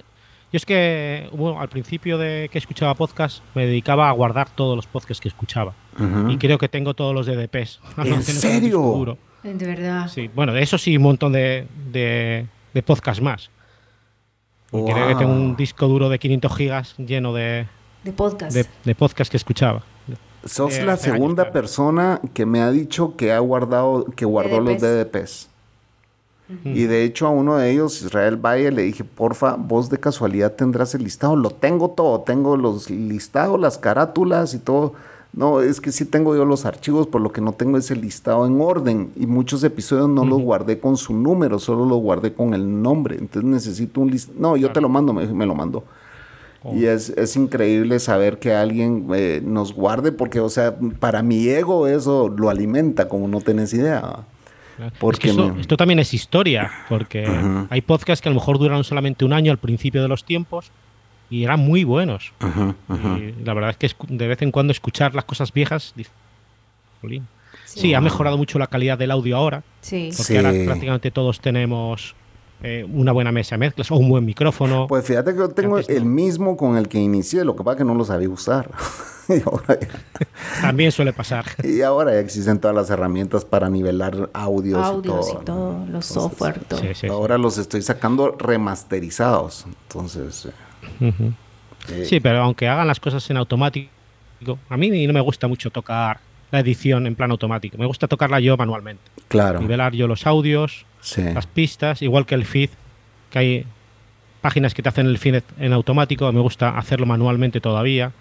Yo 0.51 0.57
es 0.57 0.65
que 0.65 1.29
hubo- 1.31 1.59
al 1.59 1.69
principio 1.69 2.17
de 2.17 2.49
que 2.51 2.57
escuchaba 2.57 2.95
podcast 2.95 3.43
me 3.53 3.65
dedicaba 3.67 4.09
a 4.09 4.11
guardar 4.11 4.49
todos 4.49 4.75
los 4.75 4.87
podcasts 4.87 5.21
que 5.21 5.27
escuchaba. 5.29 5.73
Ujú. 5.99 6.29
Y 6.31 6.37
creo 6.37 6.57
que 6.57 6.69
tengo 6.69 6.93
todos 6.93 7.13
los 7.13 7.25
DDPs. 7.25 7.79
¿En 7.97 8.23
serio? 8.23 9.17
De 9.43 9.53
verdad. 9.65 10.07
Sí, 10.09 10.29
bueno, 10.33 10.53
de 10.53 10.61
eso 10.61 10.77
sí, 10.77 10.97
un 10.97 11.03
montón 11.03 11.31
de, 11.33 11.67
de, 11.91 12.45
de 12.73 12.83
podcast 12.83 13.21
más. 13.21 13.49
Porque 14.69 14.91
creo 14.93 15.07
que 15.07 15.15
tengo 15.15 15.31
un 15.33 15.47
Wow. 15.49 15.55
disco 15.55 15.87
duro 15.87 16.09
de 16.09 16.19
500 16.19 16.55
gigas 16.55 16.95
lleno 16.97 17.33
de, 17.33 17.65
De 18.03 18.11
podcast. 18.13 18.55
de, 18.55 18.65
de 18.85 18.95
podcast 18.95 19.31
que 19.31 19.37
escuchaba. 19.37 19.83
Sos 20.45 20.73
de 20.75 20.85
la 20.85 20.93
años, 20.93 21.01
segunda 21.01 21.43
claro. 21.43 21.53
persona 21.53 22.21
que 22.33 22.45
me 22.45 22.61
ha 22.61 22.71
dicho 22.71 23.15
que 23.17 23.33
ha 23.33 23.39
guardado, 23.39 24.05
que 24.15 24.25
guardó 24.25 24.61
los 24.61 24.79
DDPs. 24.79 25.11
DDPs. 25.11 25.49
Y 26.65 26.83
de 26.85 27.03
hecho 27.03 27.27
a 27.27 27.29
uno 27.29 27.57
de 27.57 27.69
ellos, 27.71 28.01
Israel 28.01 28.35
Valle, 28.37 28.71
le 28.71 28.81
dije, 28.81 29.03
porfa, 29.03 29.55
vos 29.55 29.89
de 29.89 29.99
casualidad 29.99 30.53
tendrás 30.53 30.95
el 30.95 31.03
listado. 31.03 31.35
Lo 31.35 31.51
tengo 31.51 31.91
todo, 31.91 32.21
tengo 32.21 32.57
los 32.57 32.89
listados, 32.89 33.59
las 33.59 33.77
carátulas 33.77 34.53
y 34.55 34.59
todo. 34.59 34.93
No, 35.31 35.61
es 35.61 35.79
que 35.79 35.91
sí 35.91 36.05
tengo 36.05 36.35
yo 36.35 36.43
los 36.43 36.65
archivos, 36.65 37.05
por 37.07 37.21
lo 37.21 37.31
que 37.31 37.39
no 37.39 37.51
tengo 37.53 37.77
ese 37.77 37.95
listado 37.95 38.47
en 38.47 38.59
orden. 38.59 39.11
Y 39.15 39.27
muchos 39.27 39.63
episodios 39.63 40.09
no 40.09 40.25
los 40.25 40.41
guardé 40.41 40.79
con 40.79 40.97
su 40.97 41.13
número, 41.13 41.59
solo 41.59 41.85
los 41.85 41.99
guardé 41.99 42.33
con 42.33 42.53
el 42.55 42.81
nombre. 42.81 43.15
Entonces 43.17 43.43
necesito 43.49 44.01
un 44.01 44.09
listado. 44.11 44.37
No, 44.39 44.57
yo 44.57 44.71
te 44.71 44.81
lo 44.81 44.89
mando, 44.89 45.13
me, 45.13 45.25
me 45.27 45.45
lo 45.45 45.53
mandó. 45.53 45.83
Oh. 46.63 46.75
Y 46.75 46.85
es, 46.85 47.09
es 47.11 47.35
increíble 47.37 47.99
saber 47.99 48.39
que 48.39 48.53
alguien 48.53 49.07
eh, 49.13 49.39
nos 49.45 49.71
guarde, 49.73 50.11
porque, 50.11 50.39
o 50.39 50.49
sea, 50.49 50.75
para 50.99 51.21
mi 51.21 51.47
ego 51.47 51.87
eso 51.87 52.27
lo 52.35 52.49
alimenta, 52.49 53.07
como 53.07 53.27
no 53.27 53.39
tenés 53.39 53.73
idea. 53.73 54.25
Es 54.77 54.91
Porque 54.99 55.21
que 55.23 55.29
esto, 55.29 55.53
me- 55.53 55.61
esto 55.61 55.77
también 55.77 55.99
es 55.99 56.13
historia, 56.13 56.71
porque 56.89 57.25
hay 57.69 57.81
podcasts 57.81 58.21
que 58.21 58.29
a 58.29 58.31
lo 58.31 58.39
mejor 58.39 58.57
duraron 58.59 58.83
solamente 58.83 59.23
un 59.25 59.33
año 59.33 59.51
al 59.51 59.57
principio 59.57 60.01
de 60.01 60.07
los 60.07 60.23
tiempos 60.25 60.71
y 61.29 61.43
eran 61.43 61.59
muy 61.59 61.83
buenos. 61.83 62.31
Y 62.89 63.43
la 63.43 63.53
verdad 63.53 63.75
es 63.77 63.77
que 63.77 63.95
de 64.07 64.27
vez 64.27 64.41
en 64.41 64.51
cuando 64.51 64.71
escuchar 64.71 65.13
las 65.15 65.25
cosas 65.25 65.53
viejas, 65.53 65.93
dices, 65.95 66.11
"Jolín". 67.01 67.27
sí, 67.65 67.93
ha 67.93 68.01
mejorado 68.01 68.37
mucho 68.37 68.57
la 68.59 68.67
calidad 68.67 68.97
del 68.97 69.11
audio 69.11 69.37
ahora, 69.37 69.63
Sí. 69.81 70.09
porque 70.17 70.23
Sí. 70.33 70.37
ahora 70.37 70.51
prácticamente 70.65 71.11
todos 71.11 71.39
tenemos 71.39 72.15
eh, 72.61 72.85
una 72.91 73.13
buena 73.13 73.31
mesa 73.31 73.55
de 73.55 73.59
mezclas 73.59 73.89
o 73.89 73.95
un 73.95 74.09
buen 74.09 74.25
micrófono. 74.25 74.85
Pues 74.87 75.05
fíjate 75.05 75.31
que 75.31 75.37
yo 75.37 75.47
tengo 75.49 75.77
Antes 75.77 75.89
no. 75.89 75.95
el 75.95 76.03
mismo 76.03 76.57
con 76.57 76.75
el 76.75 76.89
que 76.89 76.97
inicié, 76.99 77.45
lo 77.45 77.55
que 77.55 77.63
pasa 77.63 77.75
es 77.75 77.77
que 77.77 77.85
no 77.85 77.95
lo 77.95 78.03
sabía 78.03 78.27
usar. 78.27 78.69
y, 79.29 79.41
ahora 79.45 79.79
ya, 79.79 79.87
También 80.61 80.91
suele 80.91 81.13
pasar. 81.13 81.45
y 81.63 81.81
ahora 81.83 82.11
ya 82.11 82.19
existen 82.19 82.59
todas 82.59 82.75
las 82.75 82.89
herramientas 82.89 83.45
para 83.45 83.69
nivelar 83.69 84.29
audios, 84.33 84.85
Audios 84.85 85.27
y 85.27 85.31
y 85.31 85.33
todo. 85.35 85.43
todo, 85.45 85.71
¿no? 85.71 85.79
los 85.79 85.85
Entonces, 85.85 86.07
software, 86.13 86.59
todo. 86.67 86.79
Sí, 86.81 86.87
sí, 86.87 86.93
sí. 86.95 87.07
Ahora 87.07 87.37
los 87.37 87.57
estoy 87.57 87.81
sacando 87.81 88.35
remasterizados. 88.37 89.65
Entonces, 89.65 90.47
eh, 90.47 90.51
Eh, 91.01 92.05
Sí, 92.05 92.19
pero 92.19 92.41
aunque 92.43 92.67
hagan 92.67 92.87
las 92.87 92.99
cosas 92.99 93.27
en 93.29 93.37
automático, 93.37 93.89
a 94.69 94.77
mí 94.77 95.07
no 95.07 95.13
me 95.13 95.21
gusta 95.21 95.47
mucho 95.47 95.69
tocar 95.69 96.19
la 96.51 96.59
edición 96.59 97.07
en 97.07 97.15
plan 97.15 97.31
automático. 97.31 97.77
Me 97.77 97.85
gusta 97.85 98.07
tocarla 98.07 98.39
yo 98.39 98.57
manualmente. 98.57 99.03
claro. 99.27 99.59
Nivelar 99.59 99.93
yo 99.93 100.07
los 100.07 100.25
audios, 100.27 100.85
Sí. 101.01 101.21
las 101.23 101.45
pistas, 101.47 102.01
igual 102.01 102.25
que 102.25 102.35
el 102.35 102.45
feed, 102.45 102.69
que 103.29 103.39
hay 103.39 103.65
páginas 104.41 104.73
que 104.73 104.81
te 104.81 104.89
hacen 104.89 105.05
el 105.07 105.17
feed 105.17 105.41
en 105.59 105.73
automático. 105.73 106.31
Me 106.31 106.39
gusta 106.41 106.77
hacerlo 106.77 107.05
manualmente 107.05 107.61
todavía, 107.61 108.11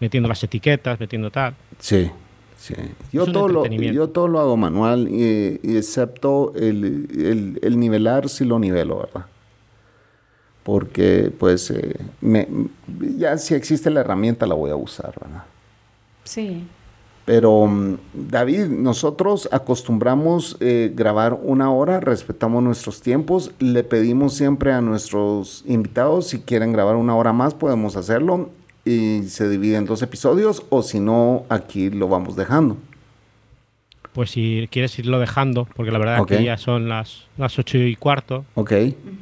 metiendo 0.00 0.28
las 0.28 0.42
etiquetas, 0.44 1.00
metiendo 1.00 1.30
tal. 1.30 1.54
Sí, 1.78 2.10
sí. 2.56 2.74
Yo 3.12 3.26
todo, 3.26 3.48
lo, 3.48 3.66
yo 3.66 4.08
todo 4.10 4.28
lo 4.28 4.40
hago 4.40 4.56
manual, 4.56 5.08
y, 5.10 5.60
y 5.62 5.76
excepto 5.76 6.52
el, 6.54 7.08
el- 7.16 7.58
el 7.62 7.78
nivelar, 7.80 8.28
sí 8.28 8.44
lo 8.44 8.58
nivelo, 8.58 8.98
¿verdad? 8.98 9.26
Porque, 10.62 11.32
pues, 11.38 11.70
eh, 11.70 11.96
me- 12.20 12.48
ya 13.18 13.36
si 13.38 13.54
existe 13.54 13.90
la 13.90 14.00
herramienta, 14.00 14.46
la 14.46 14.54
voy 14.54 14.70
a 14.70 14.76
usar, 14.76 15.12
¿verdad? 15.20 15.44
Sí. 16.24 16.64
Pero, 17.24 17.66
mm, 17.66 17.96
David, 18.14 18.66
nosotros 18.66 19.48
acostumbramos 19.52 20.56
eh, 20.60 20.92
grabar 20.94 21.38
una 21.40 21.70
hora, 21.72 22.00
respetamos 22.00 22.62
nuestros 22.62 23.00
tiempos, 23.00 23.52
le 23.60 23.84
pedimos 23.84 24.34
siempre 24.34 24.72
a 24.72 24.80
nuestros 24.80 25.62
invitados 25.66 26.28
si 26.28 26.40
quieren 26.40 26.72
grabar 26.72 26.96
una 26.96 27.14
hora 27.16 27.32
más, 27.32 27.54
podemos 27.54 27.96
hacerlo 27.96 28.50
y 28.84 29.22
se 29.28 29.48
divide 29.48 29.76
en 29.76 29.84
dos 29.86 30.02
episodios 30.02 30.64
o 30.68 30.82
si 30.82 30.98
no, 30.98 31.44
aquí 31.48 31.90
lo 31.90 32.08
vamos 32.08 32.34
dejando. 32.34 32.76
Pues 34.12 34.30
si 34.30 34.68
quieres 34.70 34.98
irlo 34.98 35.18
dejando, 35.18 35.66
porque 35.74 35.90
la 35.90 35.98
verdad 35.98 36.20
Ok. 36.20 36.28
que 36.28 36.44
ya 36.44 36.58
son 36.58 36.88
las, 36.88 37.24
las 37.38 37.58
8 37.58 37.78
y 37.78 37.96
cuarto 37.96 38.44
¿Ok? 38.54 38.72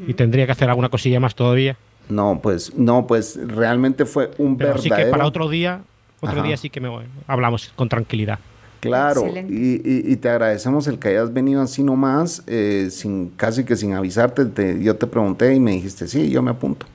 y 0.07 0.15
tendría 0.15 0.47
que 0.47 0.53
hacer 0.53 0.69
alguna 0.69 0.89
cosilla 0.89 1.21
más 1.21 1.35
todavía. 1.37 1.77
No, 2.09 2.41
pues, 2.43 2.75
no, 2.75 3.07
pues 3.07 3.39
realmente 3.47 4.05
fue 4.05 4.33
un 4.39 4.57
Pero 4.59 4.79
sí 4.79 4.89
verdadero... 4.89 5.07
que 5.07 5.11
para 5.13 5.27
otro 5.27 5.49
día, 5.49 5.83
otro 6.21 6.39
Ajá. 6.39 6.47
día 6.47 6.57
sí 6.57 6.71
que 6.71 6.81
me 6.81 6.89
voy- 6.89 7.05
hablamos 7.29 7.73
con 7.77 7.89
tranquilidad. 7.89 8.41
Claro, 8.81 9.27
y, 9.49 9.75
y- 9.85 10.13
y 10.13 10.17
te 10.17 10.29
agradecemos 10.31 10.87
el 10.89 10.99
que 10.99 11.09
hayas 11.09 11.33
venido 11.33 11.61
así 11.63 11.85
nomás, 11.85 12.43
eh, 12.47 12.89
sin, 12.91 13.29
casi 13.37 13.63
que 13.65 13.77
sin 13.77 13.93
avisarte. 13.93 14.47
te- 14.47 14.83
yo 14.83 14.97
te 14.97 15.07
pregunté 15.07 15.55
y 15.55 15.61
me 15.61 15.73
dijiste, 15.73 16.09
sí, 16.09 16.31
yo 16.31 16.43
me 16.43 16.51
apunto. 16.51 16.87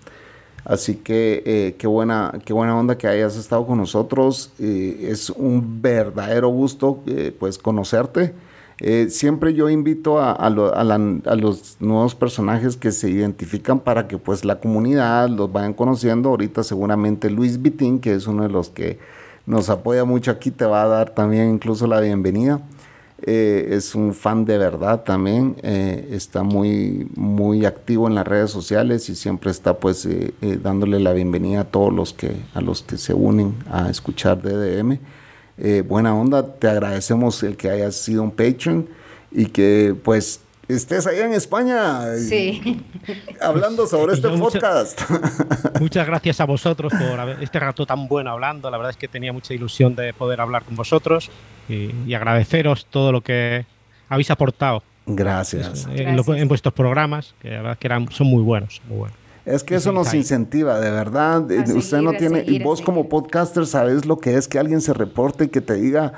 Así 0.65 0.95
que 0.95 1.43
eh, 1.45 1.75
qué, 1.77 1.85
buena, 1.87 2.33
qué 2.43 2.51
buena 2.51 2.77
onda 2.77 2.97
que 2.97 3.07
hayas 3.07 3.37
estado 3.37 3.65
con 3.67 3.77
nosotros. 3.77 4.51
eh, 4.59 5.09
es 5.11 5.29
un 5.29 5.81
verdadero 5.81 6.49
gusto 6.49 7.01
eh, 7.05 7.33
pues 7.39 7.57
conocerte. 7.59 8.33
Eh, 8.81 9.07
siempre 9.09 9.53
yo 9.53 9.69
invito 9.69 10.19
a, 10.19 10.31
a 10.33 10.49
los 10.49 11.77
nuevos 11.79 12.13
personajes 12.15 12.75
que 12.75 12.91
se 12.91 13.09
identifican 13.09 13.79
para 13.79 14.07
que 14.07 14.17
pues 14.17 14.43
la 14.43 14.59
comunidad 14.59 15.29
los 15.29 15.51
vayan 15.53 15.73
conociendo. 15.73 16.29
Ahorita 16.29 16.63
seguramente 16.63 17.29
Luis 17.29 17.61
Vitín, 17.61 17.99
que 17.99 18.13
es 18.13 18.27
uno 18.27 18.43
de 18.43 18.49
los 18.49 18.69
que 18.69 18.99
nos 19.45 19.69
apoya 19.69 20.03
mucho 20.03 20.31
aquí, 20.31 20.51
te 20.51 20.65
va 20.65 20.83
a 20.83 20.87
dar 20.87 21.11
también 21.11 21.51
incluso 21.51 21.87
la 21.87 22.01
bienvenida. 22.01 22.59
Eh, 23.27 23.69
es 23.71 23.95
un 23.95 24.13
fan 24.13 24.45
de 24.45 24.59
verdad 24.59 25.03
también, 25.03 25.55
eh, 25.63 26.09
está 26.11 26.43
muy, 26.43 27.07
muy 27.15 27.65
activo 27.65 28.07
en 28.07 28.13
las 28.13 28.27
redes 28.27 28.51
sociales 28.51 29.09
y 29.09 29.15
siempre 29.15 29.49
está 29.49 29.79
pues 29.79 30.05
eh, 30.05 30.31
dándole 30.61 30.99
la 30.99 31.11
bienvenida 31.11 31.61
a 31.61 31.63
todos 31.63 31.91
los 31.91 32.13
que, 32.13 32.35
a 32.53 32.61
los 32.61 32.83
que 32.83 32.99
se 32.99 33.15
unen 33.15 33.55
a 33.71 33.89
escuchar 33.89 34.43
DDM. 34.43 34.99
Buena 35.87 36.13
onda, 36.13 36.45
te 36.45 36.67
agradecemos 36.67 37.41
el 37.41 37.57
que 37.57 37.71
hayas 37.71 37.95
sido 37.95 38.21
un 38.21 38.31
patron 38.31 38.87
y 39.31 39.47
que 39.47 39.95
pues 40.03 40.41
estés 40.67 41.05
allá 41.07 41.25
en 41.25 41.33
España 41.33 42.15
Sí. 42.17 42.83
hablando 43.41 43.87
sobre 43.87 44.13
Y 44.13 44.15
este 44.15 44.29
yo 44.29 44.37
podcast. 44.39 45.01
Muchas 45.79 46.07
gracias 46.07 46.39
a 46.41 46.45
vosotros 46.45 46.93
por 46.93 47.29
este 47.41 47.59
rato 47.59 47.85
tan 47.85 48.07
bueno 48.07 48.31
hablando. 48.31 48.69
La 48.71 48.77
verdad 48.77 48.91
es 48.91 48.97
que 48.97 49.07
tenía 49.07 49.31
mucha 49.33 49.53
ilusión 49.53 49.95
de 49.95 50.13
poder 50.13 50.41
hablar 50.41 50.63
con 50.63 50.75
vosotros 50.75 51.29
y, 51.69 51.91
y 52.07 52.13
agradeceros 52.13 52.85
todo 52.89 53.11
lo 53.11 53.21
que 53.21 53.65
habéis 54.09 54.31
aportado 54.31 54.83
Gracias. 55.07 55.85
en, 55.91 56.15
lo- 56.15 56.23
Gracias. 56.23 56.37
en 56.41 56.47
vuestros 56.47 56.73
programas, 56.73 57.35
que 57.41 57.49
la 57.51 57.61
verdad 57.61 57.77
que 57.77 57.87
eran, 57.87 58.11
son 58.11 58.27
muy 58.27 58.41
buenos. 58.43 58.81
Muy 58.87 58.97
buenos. 58.99 59.17
Es 59.45 59.63
que 59.63 59.75
Y 59.75 59.77
eso 59.77 59.91
nos 59.91 60.11
incentiva, 60.15 60.79
de 60.79 60.89
verdad. 60.89 61.35
A 61.35 61.39
Usted 61.41 61.81
seguir, 61.81 62.03
no 62.03 62.13
tiene, 62.13 62.39
y 62.41 62.45
seguir, 62.45 62.61
a 62.63 62.65
vos 62.65 62.81
como 62.81 63.07
podcaster 63.07 63.67
sabes 63.67 64.05
lo 64.05 64.17
que 64.17 64.35
es 64.37 64.47
que 64.47 64.57
alguien 64.57 64.81
se 64.81 64.91
reporte 64.93 65.43
y 65.43 65.47
que 65.49 65.61
te 65.61 65.75
diga 65.75 66.13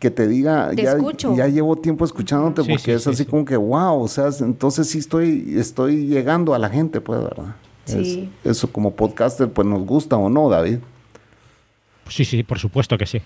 que 0.00 0.10
te 0.10 0.26
diga, 0.26 0.70
Te 0.74 0.82
ya, 0.82 0.92
escucho. 0.94 1.36
ya 1.36 1.46
llevo 1.46 1.76
tiempo 1.76 2.04
escuchándote 2.04 2.62
Sí, 2.62 2.68
porque 2.70 2.82
sí, 2.84 2.90
es 2.92 3.02
sí, 3.04 3.10
así 3.10 3.24
sí. 3.24 3.30
como 3.30 3.44
que, 3.44 3.56
wow, 3.56 4.02
o 4.02 4.08
sea, 4.08 4.30
entonces 4.40 4.88
sí 4.88 4.98
estoy, 4.98 5.54
estoy 5.56 6.06
llegando 6.06 6.54
a 6.54 6.58
la 6.58 6.68
gente, 6.70 7.00
pues, 7.00 7.22
¿verdad? 7.22 7.54
Sí. 7.84 8.28
Es- 8.42 8.50
eso 8.52 8.72
como 8.72 8.92
podcaster, 8.92 9.48
pues 9.52 9.68
nos 9.68 9.84
gusta 9.86 10.16
o 10.16 10.28
no, 10.28 10.48
David. 10.48 10.78
Sí, 12.08 12.24
sí, 12.24 12.42
por 12.42 12.58
supuesto 12.58 12.98
que 12.98 13.06
sí. 13.06 13.20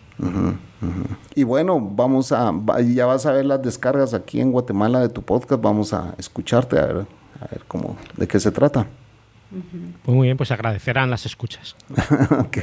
Y 1.35 1.43
bueno, 1.45 1.81
vamos 1.81 2.33
a, 2.33 2.53
ya 2.93 3.07
vas 3.07 3.25
a 3.25 3.33
ver 3.33 3.47
las 3.47 3.63
descargas 3.63 4.13
aquí 4.13 4.41
en 4.43 4.53
Guatemala 4.53 5.01
de 5.01 5.09
tu 5.09 5.23
podcast, 5.23 5.63
vamos 5.63 5.95
a 5.95 6.15
escucharte 6.19 6.79
a 6.79 6.85
ver, 6.87 6.97
a 7.41 7.47
ver 7.51 7.63
cómo, 7.67 7.97
de 8.17 8.29
qué 8.29 8.39
se 8.39 8.51
trata. 8.51 8.87
Pues 10.03 10.15
muy 10.17 10.27
bien, 10.29 10.37
pues 10.37 10.51
agradecerán 10.51 11.11
las 11.11 11.27
escuchas. 11.27 11.77
ok, 12.39 12.59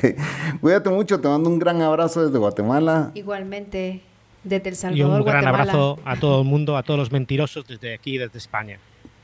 cuídate 0.60 0.90
mucho, 0.90 1.20
te 1.20 1.28
mando 1.28 1.50
un 1.50 1.60
gran 1.60 1.82
abrazo 1.82 2.26
desde 2.26 2.38
Guatemala. 2.38 3.12
Igualmente, 3.14 4.02
desde 4.44 4.70
El 4.70 4.74
Y 4.74 4.78
Salvador, 4.78 5.20
un 5.22 5.26
gran 5.26 5.42
Guatemala. 5.44 5.72
abrazo 5.72 6.00
a 6.06 6.16
todo 6.18 6.42
el 6.42 6.48
mundo, 6.48 6.78
a 6.78 6.84
todos 6.84 7.00
los 7.00 7.12
mentirosos 7.12 7.66
desde 7.68 7.94
aquí, 7.94 8.18
desde 8.18 8.38
España. 8.38 8.80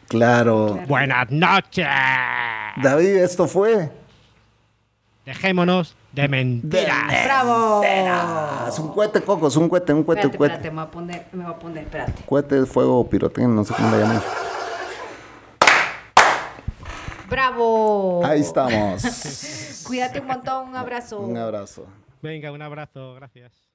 Claro. 0.08 0.72
Claro. 0.74 0.88
Buenas 0.88 1.30
noches. 1.32 1.86
David, 2.82 3.18
esto 3.18 3.48
fue... 3.48 3.92
Dejémonos 5.26 5.94
de 6.14 6.28
mentiras. 6.30 7.26
¡Bravo! 7.26 7.84
Es 8.68 8.80
un 8.80 8.94
cohete, 8.94 9.22
Coco, 9.22 9.50
es 9.50 9.56
un 9.58 9.68
cohete, 9.68 9.92
un 9.94 10.04
cohete, 10.04 10.28
un 10.28 10.34
cohete. 10.34 10.54
espérate, 10.56 10.72
me 10.72 10.76
voy 10.82 10.88
a 10.88 10.92
poner, 10.92 11.26
me 11.34 11.44
voy 11.44 11.54
a 11.54 11.60
poner, 11.60 11.84
espérate. 11.84 12.24
Cohete 12.26 12.62
de 12.62 12.66
fuego 12.66 13.10
pirotecnia, 13.10 13.54
no 13.54 13.64
sé 13.66 13.74
cómo 13.74 13.92
le 13.92 14.00
llaman. 14.04 14.22
¡Bravo! 17.30 18.26
Ahí 18.26 18.42
estamos. 18.42 19.04
Cuídate 19.86 20.20
un 20.20 20.28
montón, 20.28 20.70
un 20.70 20.76
abrazo. 20.76 21.20
Un 21.20 21.38
abrazo. 21.38 21.86
Venga, 22.22 22.52
un 22.52 22.62
abrazo, 22.62 23.16
gracias. 23.16 23.67